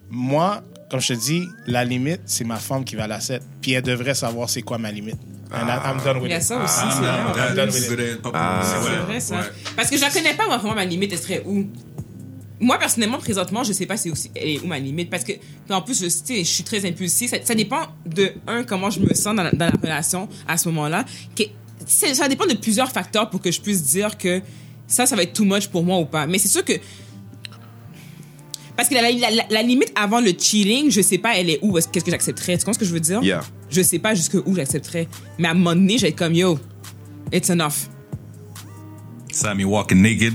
Moi, 0.09 0.61
comme 0.89 1.01
je 1.01 1.13
te 1.13 1.19
dis, 1.19 1.47
la 1.67 1.83
limite, 1.85 2.21
c'est 2.25 2.45
ma 2.45 2.55
femme 2.57 2.83
qui 2.85 2.95
va 2.95 3.05
la 3.07 3.19
set. 3.19 3.41
Puis 3.61 3.73
elle 3.73 3.83
devrait 3.83 4.15
savoir 4.15 4.49
c'est 4.49 4.61
quoi 4.61 4.77
ma 4.77 4.91
limite. 4.91 5.17
And 5.51 5.67
I- 5.67 5.79
I'm 5.83 5.97
done 6.03 6.17
with 6.17 6.25
Il 6.25 6.31
y 6.31 6.33
a 6.33 6.37
it. 6.37 6.43
ça 6.43 6.63
aussi, 6.63 6.73
Ah, 6.77 6.91
c'est 6.93 7.01
vrai. 7.01 8.13
it. 8.13 8.19
Ah. 8.33 8.61
c'est 8.63 8.77
vrai, 8.87 8.97
vrai, 8.99 9.19
ça. 9.19 9.35
ouais. 9.35 9.41
Parce 9.75 9.89
que 9.89 9.97
je 9.97 10.01
la 10.01 10.09
connais 10.11 10.35
pas, 10.35 10.45
moi, 10.45 10.57
vraiment, 10.57 10.75
ma 10.75 10.85
limite, 10.85 11.11
elle 11.11 11.17
serait 11.19 11.43
où? 11.45 11.67
Moi, 12.61 12.77
personnellement, 12.77 13.17
présentement, 13.19 13.63
je 13.63 13.71
sais 13.71 13.85
pas 13.85 13.95
c'est 13.95 14.11
aussi, 14.11 14.29
elle 14.35 14.49
est 14.49 14.59
où 14.61 14.67
ma 14.67 14.79
limite. 14.79 15.09
Parce 15.09 15.23
que, 15.23 15.31
en 15.69 15.81
plus, 15.81 16.01
je, 16.03 16.09
je 16.35 16.43
suis 16.43 16.63
très 16.63 16.85
impulsive. 16.85 17.29
Ça, 17.29 17.37
ça 17.43 17.55
dépend 17.55 17.83
de, 18.05 18.31
un, 18.47 18.63
comment 18.63 18.89
je 18.89 18.99
me 18.99 19.13
sens 19.13 19.35
dans 19.35 19.43
la, 19.43 19.51
dans 19.51 19.65
la 19.67 19.71
relation 19.81 20.27
à 20.47 20.57
ce 20.57 20.67
moment-là. 20.69 21.05
Ça 21.87 22.27
dépend 22.27 22.45
de 22.45 22.53
plusieurs 22.55 22.91
facteurs 22.91 23.29
pour 23.29 23.39
que 23.41 23.49
je 23.51 23.61
puisse 23.61 23.81
dire 23.83 24.17
que 24.17 24.41
ça, 24.87 25.05
ça 25.05 25.15
va 25.15 25.23
être 25.23 25.33
too 25.33 25.45
much 25.45 25.67
pour 25.67 25.83
moi 25.83 25.97
ou 25.99 26.05
pas. 26.05 26.27
Mais 26.27 26.37
c'est 26.37 26.49
sûr 26.49 26.65
que. 26.65 26.73
Parce 28.75 28.87
que 28.89 28.95
la, 28.95 29.09
la- 29.11 29.31
la- 29.31 29.45
la 29.49 29.61
limite 29.63 29.91
avant 29.95 30.19
le 30.21 30.31
cheating, 30.37 30.89
je 30.89 31.01
sais 31.01 31.17
pas, 31.17 31.37
elle 31.37 31.49
est 31.49 31.59
où? 31.61 31.77
Est-ce- 31.77 31.87
Qu'est-ce 31.89 32.05
que 32.05 32.11
j'accepterais? 32.11 32.53
Tu 32.57 32.59
comprends 32.65 32.73
ce 32.73 32.79
que 32.79 32.85
je 32.85 32.93
veux 32.93 32.99
dire? 32.99 33.21
Yeah. 33.23 33.41
Je 33.69 33.81
sais 33.81 33.99
pas 33.99 34.15
jusque 34.15 34.35
où 34.45 34.55
j'accepterais. 34.55 35.07
Mais 35.37 35.47
à 35.47 35.51
un 35.51 35.53
moment 35.53 35.75
donné, 35.75 35.97
je 35.97 36.03
vais 36.03 36.09
être 36.09 36.17
comme, 36.17 36.33
yo, 36.33 36.57
it's 37.33 37.49
enough. 37.49 37.87
Sammy 39.31 39.63
walking 39.65 40.01
naked. 40.01 40.33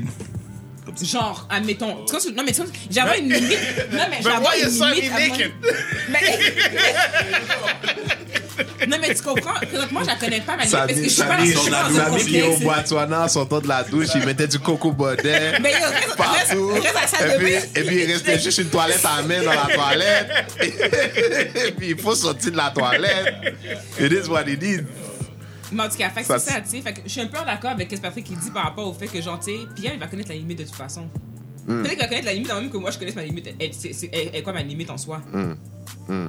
Genre, 1.02 1.46
admettons. 1.50 2.04
Non, 2.36 2.42
mais 2.44 2.52
j'avais 2.90 3.18
une 3.20 3.32
limite. 3.32 3.58
Non, 3.92 4.04
mais 4.10 4.18
why 4.18 4.60
j'avais 4.78 4.98
une 5.00 5.16
limite. 5.16 5.52
Mais- 6.10 6.20
Non, 8.86 8.96
mais 9.00 9.14
tu 9.14 9.22
comprends? 9.22 9.54
Présentement, 9.54 10.00
je 10.02 10.06
la 10.06 10.14
connais 10.16 10.40
pas, 10.40 10.56
ma 10.56 10.64
limite. 10.64 10.76
Parce 10.76 10.92
que 10.92 11.02
je 11.04 11.08
suis 11.08 11.22
pas 11.22 11.36
un 11.38 11.94
Samy 11.94 12.24
qui 12.24 12.38
est 12.38 12.42
au. 12.42 12.56
Botswana, 12.58 13.28
sortant 13.28 13.60
de 13.60 13.68
la 13.68 13.82
douche, 13.82 14.08
il 14.14 14.24
mettait 14.26 14.46
du 14.46 14.58
coco 14.58 14.92
baudet. 14.92 15.58
Mais 15.60 15.72
reste- 15.74 16.16
partout. 16.16 16.72
la 16.74 17.34
et 17.74 17.84
puis 17.84 18.02
il 18.02 18.12
restait 18.12 18.38
juste 18.38 18.58
une 18.58 18.68
toilette 18.68 19.04
à 19.04 19.22
main 19.22 19.42
dans 19.42 19.52
la 19.52 19.74
toilette. 19.74 20.46
et 21.66 21.72
puis 21.72 21.90
il 21.90 21.98
faut 21.98 22.14
sortir 22.14 22.52
de 22.52 22.56
la 22.56 22.70
toilette. 22.74 23.34
It 23.98 24.12
is 24.12 24.28
what 24.28 24.44
it 24.46 24.62
is. 24.62 24.80
Mais 25.74 25.82
en 25.82 25.88
tout 25.88 25.96
cas, 25.96 26.08
fait 26.10 26.20
que 26.22 26.26
Ça, 26.26 26.38
c'est 26.38 26.50
ça, 26.52 26.60
tu 26.60 26.68
sais. 26.70 26.80
Fait 26.80 26.92
que 26.94 27.00
je 27.04 27.08
suis 27.10 27.20
un 27.20 27.26
peu 27.26 27.38
en 27.38 27.46
accord 27.46 27.70
avec 27.72 27.90
ce 27.90 27.96
que 27.96 28.00
Patrick 28.00 28.26
dit 28.26 28.50
par 28.50 28.64
rapport 28.64 28.86
au 28.88 28.92
fait 28.94 29.06
que, 29.08 29.20
genre, 29.20 29.38
tu 29.38 29.46
sais, 29.52 29.58
Pierre, 29.74 29.92
il 29.94 30.00
va 30.00 30.06
connaître 30.06 30.28
la 30.30 30.36
limite 30.36 30.58
de 30.58 30.64
toute 30.64 30.74
façon. 30.74 31.02
Hmm. 31.66 31.82
Peut-être 31.82 31.90
qu'il 31.92 31.98
va 32.00 32.06
connaître 32.08 32.26
la 32.26 32.32
limite 32.34 32.50
avant 32.50 32.60
même 32.60 32.70
que 32.70 32.76
moi 32.76 32.90
je 32.90 32.98
connaisse 32.98 33.14
ma 33.16 33.22
limite. 33.24 33.48
Elle, 33.58 33.72
c'est, 33.74 33.92
c'est- 33.92 34.10
elle- 34.12 34.28
elle 34.32 34.36
est 34.36 34.42
quoi 34.42 34.52
ma 34.52 34.62
limite 34.62 34.90
en 34.90 34.98
soi? 34.98 35.20
Si 35.32 35.36
Hmm. 35.36 36.28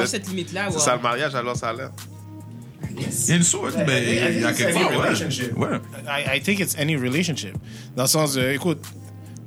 Êtes- 0.00 0.06
cette 0.06 0.28
limite-là, 0.28 0.66
C'est 0.70 0.76
ouais. 0.76 0.80
ça 0.82 0.96
le 0.96 1.02
mariage, 1.02 1.34
alors 1.34 1.56
ça 1.56 1.68
a 1.68 1.72
l'air. 1.74 1.90
Il 2.96 3.02
y 3.28 3.32
a 3.32 3.36
une 3.36 3.42
sorte, 3.42 3.76
mais 3.86 4.02
il 4.34 4.40
y 4.40 4.44
a- 4.44 4.52
quelque 4.52 4.72
part, 4.74 5.60
ouais. 5.60 5.78
I, 6.06 6.36
I 6.38 6.40
think 6.42 6.58
it's 6.60 6.76
any 6.78 6.96
relationship. 6.96 7.54
Dans 7.94 8.02
le 8.04 8.08
sens 8.08 8.34
de, 8.34 8.50
écoute, 8.50 8.80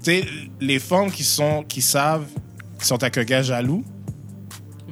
tu 0.03 0.11
sais, 0.21 0.25
les 0.61 0.79
femmes 0.79 1.11
qui 1.11 1.23
sont, 1.23 1.63
qui 1.63 1.81
savent, 1.81 2.27
qui 2.79 2.85
sont 2.85 3.01
à 3.03 3.09
quelqu'un 3.09 3.41
jaloux, 3.41 3.83
Ouais. 3.83 3.94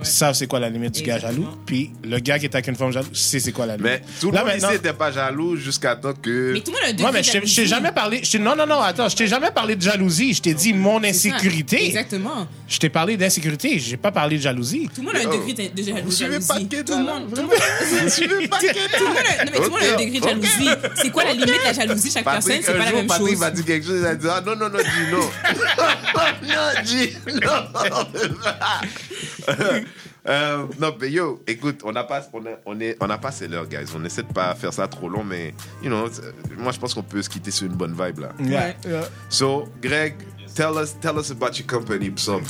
Savent 0.04 0.36
c'est 0.36 0.48
quoi 0.48 0.60
la 0.60 0.70
limite 0.70 0.96
du 0.96 1.02
gars 1.04 1.20
jaloux. 1.20 1.48
Puis 1.66 1.92
le 2.04 2.20
gars 2.20 2.40
qui 2.40 2.46
est 2.46 2.54
avec 2.56 2.68
une 2.68 2.76
femme 2.76 2.92
jalouse 2.92 3.10
sait 3.14 3.40
c'est 3.40 3.52
quoi 3.52 3.66
la 3.66 3.78
limite. 3.78 3.92
Mais 3.92 4.02
tout 4.20 4.30
le 4.32 4.36
Là, 4.38 4.44
monde 4.46 4.54
ici 4.58 4.66
n'était 4.72 4.94
pas 4.94 5.12
jaloux 5.12 5.56
jusqu'à 5.56 5.96
temps 5.96 6.14
que. 6.14 6.54
Mais 6.54 6.60
tout 6.62 6.72
le 6.72 6.78
monde 6.78 6.82
a 6.86 6.88
un 6.90 6.92
degré 6.92 7.06
Ouais, 7.06 7.12
mais 7.14 7.22
de 7.22 7.26
je 7.26 7.32
t'ai- 7.32 7.38
je 7.40 7.42
t'ai 7.44 7.48
jalousie. 7.66 7.68
jamais 7.68 7.92
parlé. 7.92 8.22
je 8.24 8.32
t'ai- 8.32 8.40
Non, 8.40 8.56
non, 8.56 8.66
non, 8.66 8.80
attends. 8.82 9.10
Je 9.10 9.16
t'ai 9.16 9.28
jamais 9.28 9.52
parlé 9.52 9.76
de 9.76 9.82
jalousie. 9.82 10.34
Je 10.34 10.42
t'ai 10.42 10.54
dit 10.54 10.74
mon 10.74 11.04
insécurité. 11.04 11.86
Exactement. 11.88 12.48
Je 12.68 12.78
t'ai 12.78 12.90
parlé 12.90 13.18
d'insécurité. 13.18 13.80
J'ai 13.80 13.98
pas 13.98 14.12
parlé 14.12 14.38
de 14.38 14.42
jalousie. 14.42 14.90
Tout 14.94 15.02
le 15.02 15.08
monde 15.08 15.16
a 15.16 15.20
un 15.20 15.32
degré 15.38 15.54
de, 15.54 15.76
de 15.76 15.84
jalousie. 15.84 16.04
Vous 16.06 16.12
suivez 16.12 16.40
pas 16.40 16.56
Tout 16.60 16.98
le 16.98 17.04
monde. 17.04 17.30
vraiment? 17.30 17.30
Tout 17.30 17.36
le 17.36 17.42
monde- 17.44 17.52
a- 19.40 19.46
non, 19.46 19.52
mais 19.52 19.58
tout 19.58 19.64
le 19.64 19.70
monde 19.70 19.80
a 19.82 19.94
un 19.94 19.98
degré 19.98 20.20
de 20.20 20.24
jalousie. 20.28 20.70
C'est 21.02 21.10
quoi 21.12 21.24
la 21.26 21.34
limite 21.34 21.48
de 21.48 21.64
la 21.66 21.74
jalousie? 21.74 22.12
Chaque 22.12 22.24
personne, 22.24 22.42
Patrick, 22.44 22.66
c'est 22.66 22.72
pas 22.78 22.86
la 22.86 22.92
même 22.92 23.08
Patrick 23.08 23.28
chose. 23.30 23.40
m'a 23.40 23.52
dit 23.52 23.64
quelque 23.64 23.86
chose, 23.86 24.00
il 24.02 24.06
a 24.06 24.16
dit 24.16 24.28
Ah 24.30 24.42
non, 24.46 24.56
non, 24.56 24.70
non, 24.70 24.80
dis 24.80 25.12
non. 25.12 25.20
non, 26.44 26.82
dis 26.84 27.10
non. 27.28 27.64
Euh, 30.26 30.66
non, 30.80 30.96
mais 31.02 31.12
yo, 31.12 31.42
écoute, 31.48 31.82
on 31.84 31.92
n'a 31.92 32.06
pas, 32.06 32.26
on 32.32 32.46
a, 32.46 32.52
on 32.66 32.80
est, 32.80 32.96
on 33.02 33.08
n'a 33.08 33.18
pas 33.18 33.32
c'est 33.32 33.48
l'heure, 33.50 33.68
guys. 33.68 33.86
On 33.94 34.04
essaie 34.06 34.24
de 34.24 34.32
pas 34.32 34.56
faire 34.56 34.72
ça 34.74 34.88
trop 34.88 35.10
long, 35.10 35.24
mais 35.24 35.54
you 35.82 35.90
know, 35.90 36.06
moi 36.58 36.72
je 36.72 36.80
pense 36.80 36.94
qu'on 36.94 37.04
peut 37.04 37.22
se 37.22 37.30
quitter 37.30 37.52
sur 37.52 37.68
une 37.68 37.74
bonne 37.76 37.92
vibe 37.92 38.20
là. 38.20 38.30
Yeah, 38.40 38.74
yeah. 38.88 39.10
So, 39.28 39.68
Greg, 39.82 40.16
tell 40.56 40.76
us, 40.82 40.96
tell 41.02 41.18
us 41.20 41.30
about 41.30 41.58
your 41.60 41.68
company, 41.68 42.10
Psom, 42.12 42.42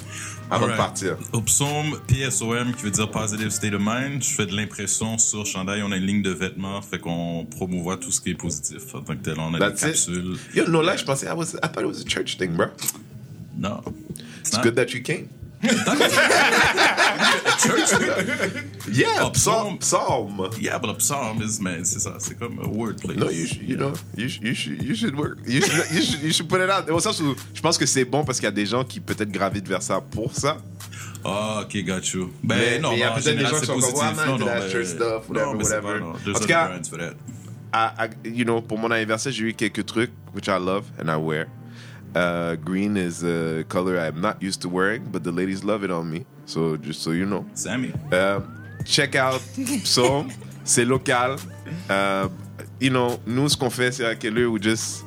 avant 0.52 0.68
de 0.68 0.72
Alright. 0.74 0.78
partir. 0.78 1.18
Opsom, 1.32 2.00
PSOM, 2.08 2.74
qui 2.76 2.84
veut 2.84 2.92
dire 2.92 3.10
Positive 3.10 3.50
State 3.50 3.74
of 3.74 3.82
Mind. 3.84 4.22
Je 4.24 4.30
fais 4.36 4.46
de 4.46 4.56
l'impression 4.56 5.18
sur 5.18 5.44
chandail. 5.44 5.82
On 5.82 5.92
a 5.92 5.98
une 5.98 6.06
ligne 6.06 6.22
de 6.22 6.30
vêtements, 6.32 6.80
fait 6.84 7.00
qu'on 7.00 7.48
promouvoit 7.50 7.98
tout 7.98 8.12
ce 8.12 8.22
qui 8.22 8.30
est 8.30 8.36
positif. 8.36 8.94
En 8.94 9.02
tant 9.02 9.16
que 9.16 9.24
tel, 9.24 9.40
on 9.40 9.52
a 9.56 9.58
That's 9.58 9.82
des 9.82 9.88
it. 9.88 9.94
capsules. 9.96 10.38
Yo, 10.54 10.68
no 10.68 10.84
lie, 10.84 10.96
je 10.96 11.06
pensais, 11.06 11.26
I 11.26 11.34
was, 11.34 11.56
I 11.56 11.68
thought 11.70 11.82
it 11.82 11.88
was 11.88 12.02
a 12.02 12.06
church 12.08 12.38
thing, 12.38 12.52
bro. 12.56 12.68
Non. 13.58 13.82
It's 14.42 14.60
good 14.62 14.76
that 14.76 14.94
you 14.94 15.02
came. 15.02 15.28
Yeah, 18.92 19.32
Psalm, 19.34 19.80
Psalm. 19.82 20.50
Yeah, 20.60 20.78
but 20.78 21.02
Psalm 21.02 21.42
is, 21.42 21.60
mais 21.62 21.84
c'est 21.86 22.00
ça, 22.00 22.16
c'est 22.20 22.38
comme 22.38 22.60
a 22.60 22.68
wordplay. 22.68 23.16
No, 23.16 23.30
you, 23.30 23.48
should, 23.48 23.68
you 23.68 23.78
know, 23.78 23.94
you, 24.16 24.28
should- 24.30 24.44
you, 24.44 24.54
should, 24.54 24.82
you 24.84 24.96
should 24.96 25.16
work. 25.18 25.38
You 25.48 25.62
should, 25.62 25.92
you 25.92 26.02
should, 26.02 26.22
you 26.22 26.32
should 26.32 26.50
put 26.50 26.60
it 26.62 26.70
out. 26.70 26.90
Au 26.90 27.00
sens 27.00 27.20
où 27.22 27.36
je 27.54 27.62
pense 27.62 27.78
que 27.78 27.86
c'est 27.86 28.06
bon 28.06 28.24
parce 28.26 28.40
qu'il 28.40 28.46
y 28.46 28.50
a 28.50 28.52
des 28.52 28.66
gens 28.66 28.84
qui 28.84 29.00
peut-être 29.00 29.32
gravitent 29.32 29.68
vers 29.68 29.82
ça 29.82 30.02
pour 30.02 30.34
ça. 30.36 30.58
Ah, 31.24 31.62
ok, 31.64 31.84
got 31.86 32.02
you. 32.14 32.32
Ben, 32.44 32.58
Mais- 32.58 32.80
non, 32.80 32.90
mais 32.92 32.98
il 32.98 33.00
y 33.00 33.04
a 33.04 33.12
peut-être 33.12 33.38
des 33.38 33.46
gens 33.46 33.60
qui 33.60 33.66
sont 33.66 33.80
comme. 33.80 33.84
Ouais, 34.00 34.14
man, 34.14 34.28
non, 34.28 34.38
non, 34.40 34.46
that 34.46 34.70
church 34.70 34.88
stuff, 34.88 35.30
whatever, 35.30 35.54
non, 35.54 35.58
whatever. 35.60 35.82
pas, 35.82 36.00
non. 36.00 36.12
En 36.36 36.40
tout 36.40 36.46
cas- 36.48 36.72
I, 37.76 38.10
you 38.26 38.44
know, 38.44 38.62
pour 38.62 38.78
mon 38.78 38.92
anniversaire, 38.92 39.32
j'ai 39.32 39.46
eu 39.46 39.54
quelques 39.54 39.86
trucs 39.86 40.12
which 40.36 40.48
I 40.48 40.60
love 40.60 40.84
and 41.02 41.10
I 41.10 41.16
wear. 41.16 41.48
Uh, 42.16 42.56
green 42.56 42.96
is 42.96 43.24
a 43.24 43.64
color 43.70 43.98
I'm 43.98 44.22
not 44.22 44.42
used 44.42 44.62
to 44.62 44.70
wearing, 44.70 45.04
but 45.12 45.24
the 45.24 45.32
ladies 45.32 45.64
love 45.64 45.84
it 45.84 45.92
on 45.92 46.10
me. 46.12 46.26
So 46.46 46.78
just 46.78 47.02
so 47.02 47.12
you 47.12 47.26
know. 47.26 47.46
Sammy. 47.54 47.94
Uh, 48.12 48.42
check 48.86 49.16
out 49.16 49.42
Psalm. 49.84 50.32
c'est 50.64 50.86
local. 50.86 51.38
Uh, 51.90 52.30
you 52.80 52.90
know, 52.90 53.20
nous, 53.26 53.50
ce 53.50 53.58
qu'on 53.58 53.70
fait, 53.70 53.92
c'est 53.92 54.20
que 54.20 54.28
là, 54.28 54.50
we 54.50 54.60
just, 54.60 55.04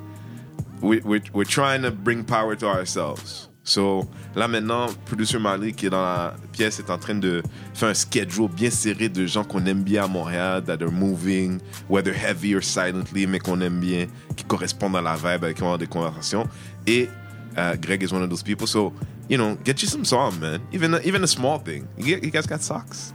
we, 0.80 1.00
we, 1.04 1.20
we're 1.32 1.44
trying 1.44 1.82
to 1.82 1.90
bring 1.90 2.24
power 2.24 2.56
to 2.56 2.66
ourselves. 2.66 3.48
So, 3.66 4.08
là 4.36 4.46
maintenant, 4.46 4.86
producer 5.06 5.40
Marley 5.40 5.72
qui 5.72 5.86
est 5.86 5.90
dans 5.90 6.00
la 6.00 6.36
pièce 6.52 6.78
est 6.78 6.88
en 6.88 6.98
train 6.98 7.16
de 7.16 7.42
faire 7.74 7.88
un 7.88 7.94
schedule 7.94 8.48
bien 8.48 8.70
serré 8.70 9.08
de 9.08 9.26
gens 9.26 9.42
qu'on 9.42 9.66
aime 9.66 9.82
bien 9.82 10.04
à 10.04 10.06
Montréal, 10.06 10.62
that 10.64 10.80
are 10.82 10.92
moving, 10.92 11.58
whether 11.90 12.14
heavy 12.14 12.54
or 12.54 12.62
silently, 12.62 13.26
mais 13.26 13.40
qu'on 13.40 13.60
aime 13.60 13.80
bien, 13.80 14.06
qui 14.36 14.44
correspondent 14.44 14.94
à 14.94 15.02
la 15.02 15.16
vibe 15.16 15.42
avec 15.42 15.56
qui 15.56 15.64
on 15.64 15.74
a 15.74 15.78
des 15.78 15.88
conversations. 15.88 16.46
Et 16.86 17.08
uh, 17.56 17.76
Greg 17.76 18.04
is 18.04 18.12
one 18.12 18.22
of 18.22 18.30
those 18.30 18.44
people. 18.44 18.68
So, 18.68 18.92
you 19.28 19.36
know, 19.36 19.56
get 19.64 19.82
you 19.82 19.88
some 19.88 20.04
song, 20.04 20.38
man. 20.38 20.60
Even 20.72 20.94
a, 20.94 21.00
even 21.00 21.24
a 21.24 21.26
small 21.26 21.58
thing. 21.58 21.88
You, 21.98 22.04
get, 22.04 22.22
you 22.22 22.30
guys 22.30 22.46
got 22.46 22.62
socks? 22.62 23.12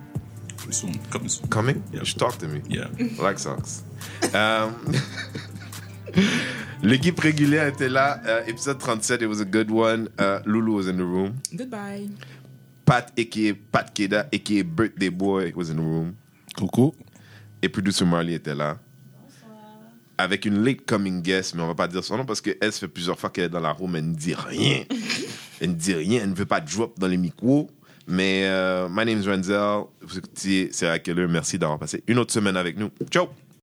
Pretty 0.58 0.74
soon. 0.74 1.00
Coming 1.12 1.30
soon. 1.30 1.48
coming? 1.48 1.84
Yeah. 1.94 2.00
You 2.00 2.06
should 2.06 2.20
talk 2.20 2.38
to 2.40 2.48
me. 2.50 2.62
Yeah. 2.68 2.88
I 3.00 3.22
like 3.22 3.40
socks. 3.40 3.84
Um, 4.34 4.76
L'équipe 6.84 7.20
régulière 7.20 7.68
était 7.68 7.90
là. 7.90 8.20
Uh, 8.26 8.50
épisode 8.50 8.80
37, 8.80 9.22
it 9.22 9.28
was 9.28 9.40
a 9.40 9.46
good 9.46 9.70
one. 9.70 10.10
Uh, 10.20 10.40
Lulu 10.46 10.74
was 10.74 10.88
in 10.88 10.98
the 10.98 11.06
room. 11.06 11.36
Goodbye. 11.54 12.10
Pat, 12.86 13.12
a.k.a. 13.18 13.54
Pat 13.54 13.94
Keda, 13.94 14.28
a.k.a. 14.34 14.64
Birthday 14.64 15.10
Boy, 15.10 15.54
was 15.56 15.70
in 15.70 15.76
the 15.76 15.82
room. 15.82 16.16
Coucou. 16.58 16.94
Et 17.62 17.70
producer 17.70 18.06
Marley 18.06 18.34
était 18.34 18.56
là. 18.56 18.80
Avec 20.18 20.46
une 20.46 20.64
late 20.64 20.86
coming 20.86 21.22
guest, 21.22 21.56
mais 21.56 21.64
on 21.64 21.68
va 21.68 21.76
pas 21.76 21.88
dire 21.88 22.04
son 22.04 22.18
nom 22.18 22.26
parce 22.26 22.42
qu'elle, 22.42 22.72
fait 22.72 22.88
plusieurs 22.88 23.20
fois 23.20 23.30
qu'elle 23.30 23.46
est 23.46 23.50
dans 23.50 23.60
la 23.60 23.72
room, 23.72 23.96
elle 23.96 24.10
ne 24.10 24.16
dit 24.16 24.36
rien. 24.36 24.84
elle 25.62 25.72
ne 25.72 25.76
dit 25.76 25.94
rien, 25.94 26.22
elle 26.24 26.30
ne 26.30 26.36
veut 26.36 26.46
pas 26.46 26.62
drop 26.62 27.00
dans 27.00 27.08
les 27.08 27.18
micros. 27.18 27.70
Mais 28.08 28.44
euh, 28.46 28.88
my 28.90 29.06
name 29.06 29.22
is 29.22 29.28
Renzel. 29.28 29.86
Vous 30.02 30.18
écoutez 30.18 30.70
C'est 30.72 30.88
à 30.88 31.00
quelle 31.00 31.20
heure? 31.20 31.30
Merci 31.30 31.58
d'avoir 31.58 31.80
passé 31.80 32.04
une 32.08 32.20
autre 32.20 32.34
semaine 32.34 32.58
avec 32.58 32.78
nous. 32.78 32.90
Ciao! 33.10 33.30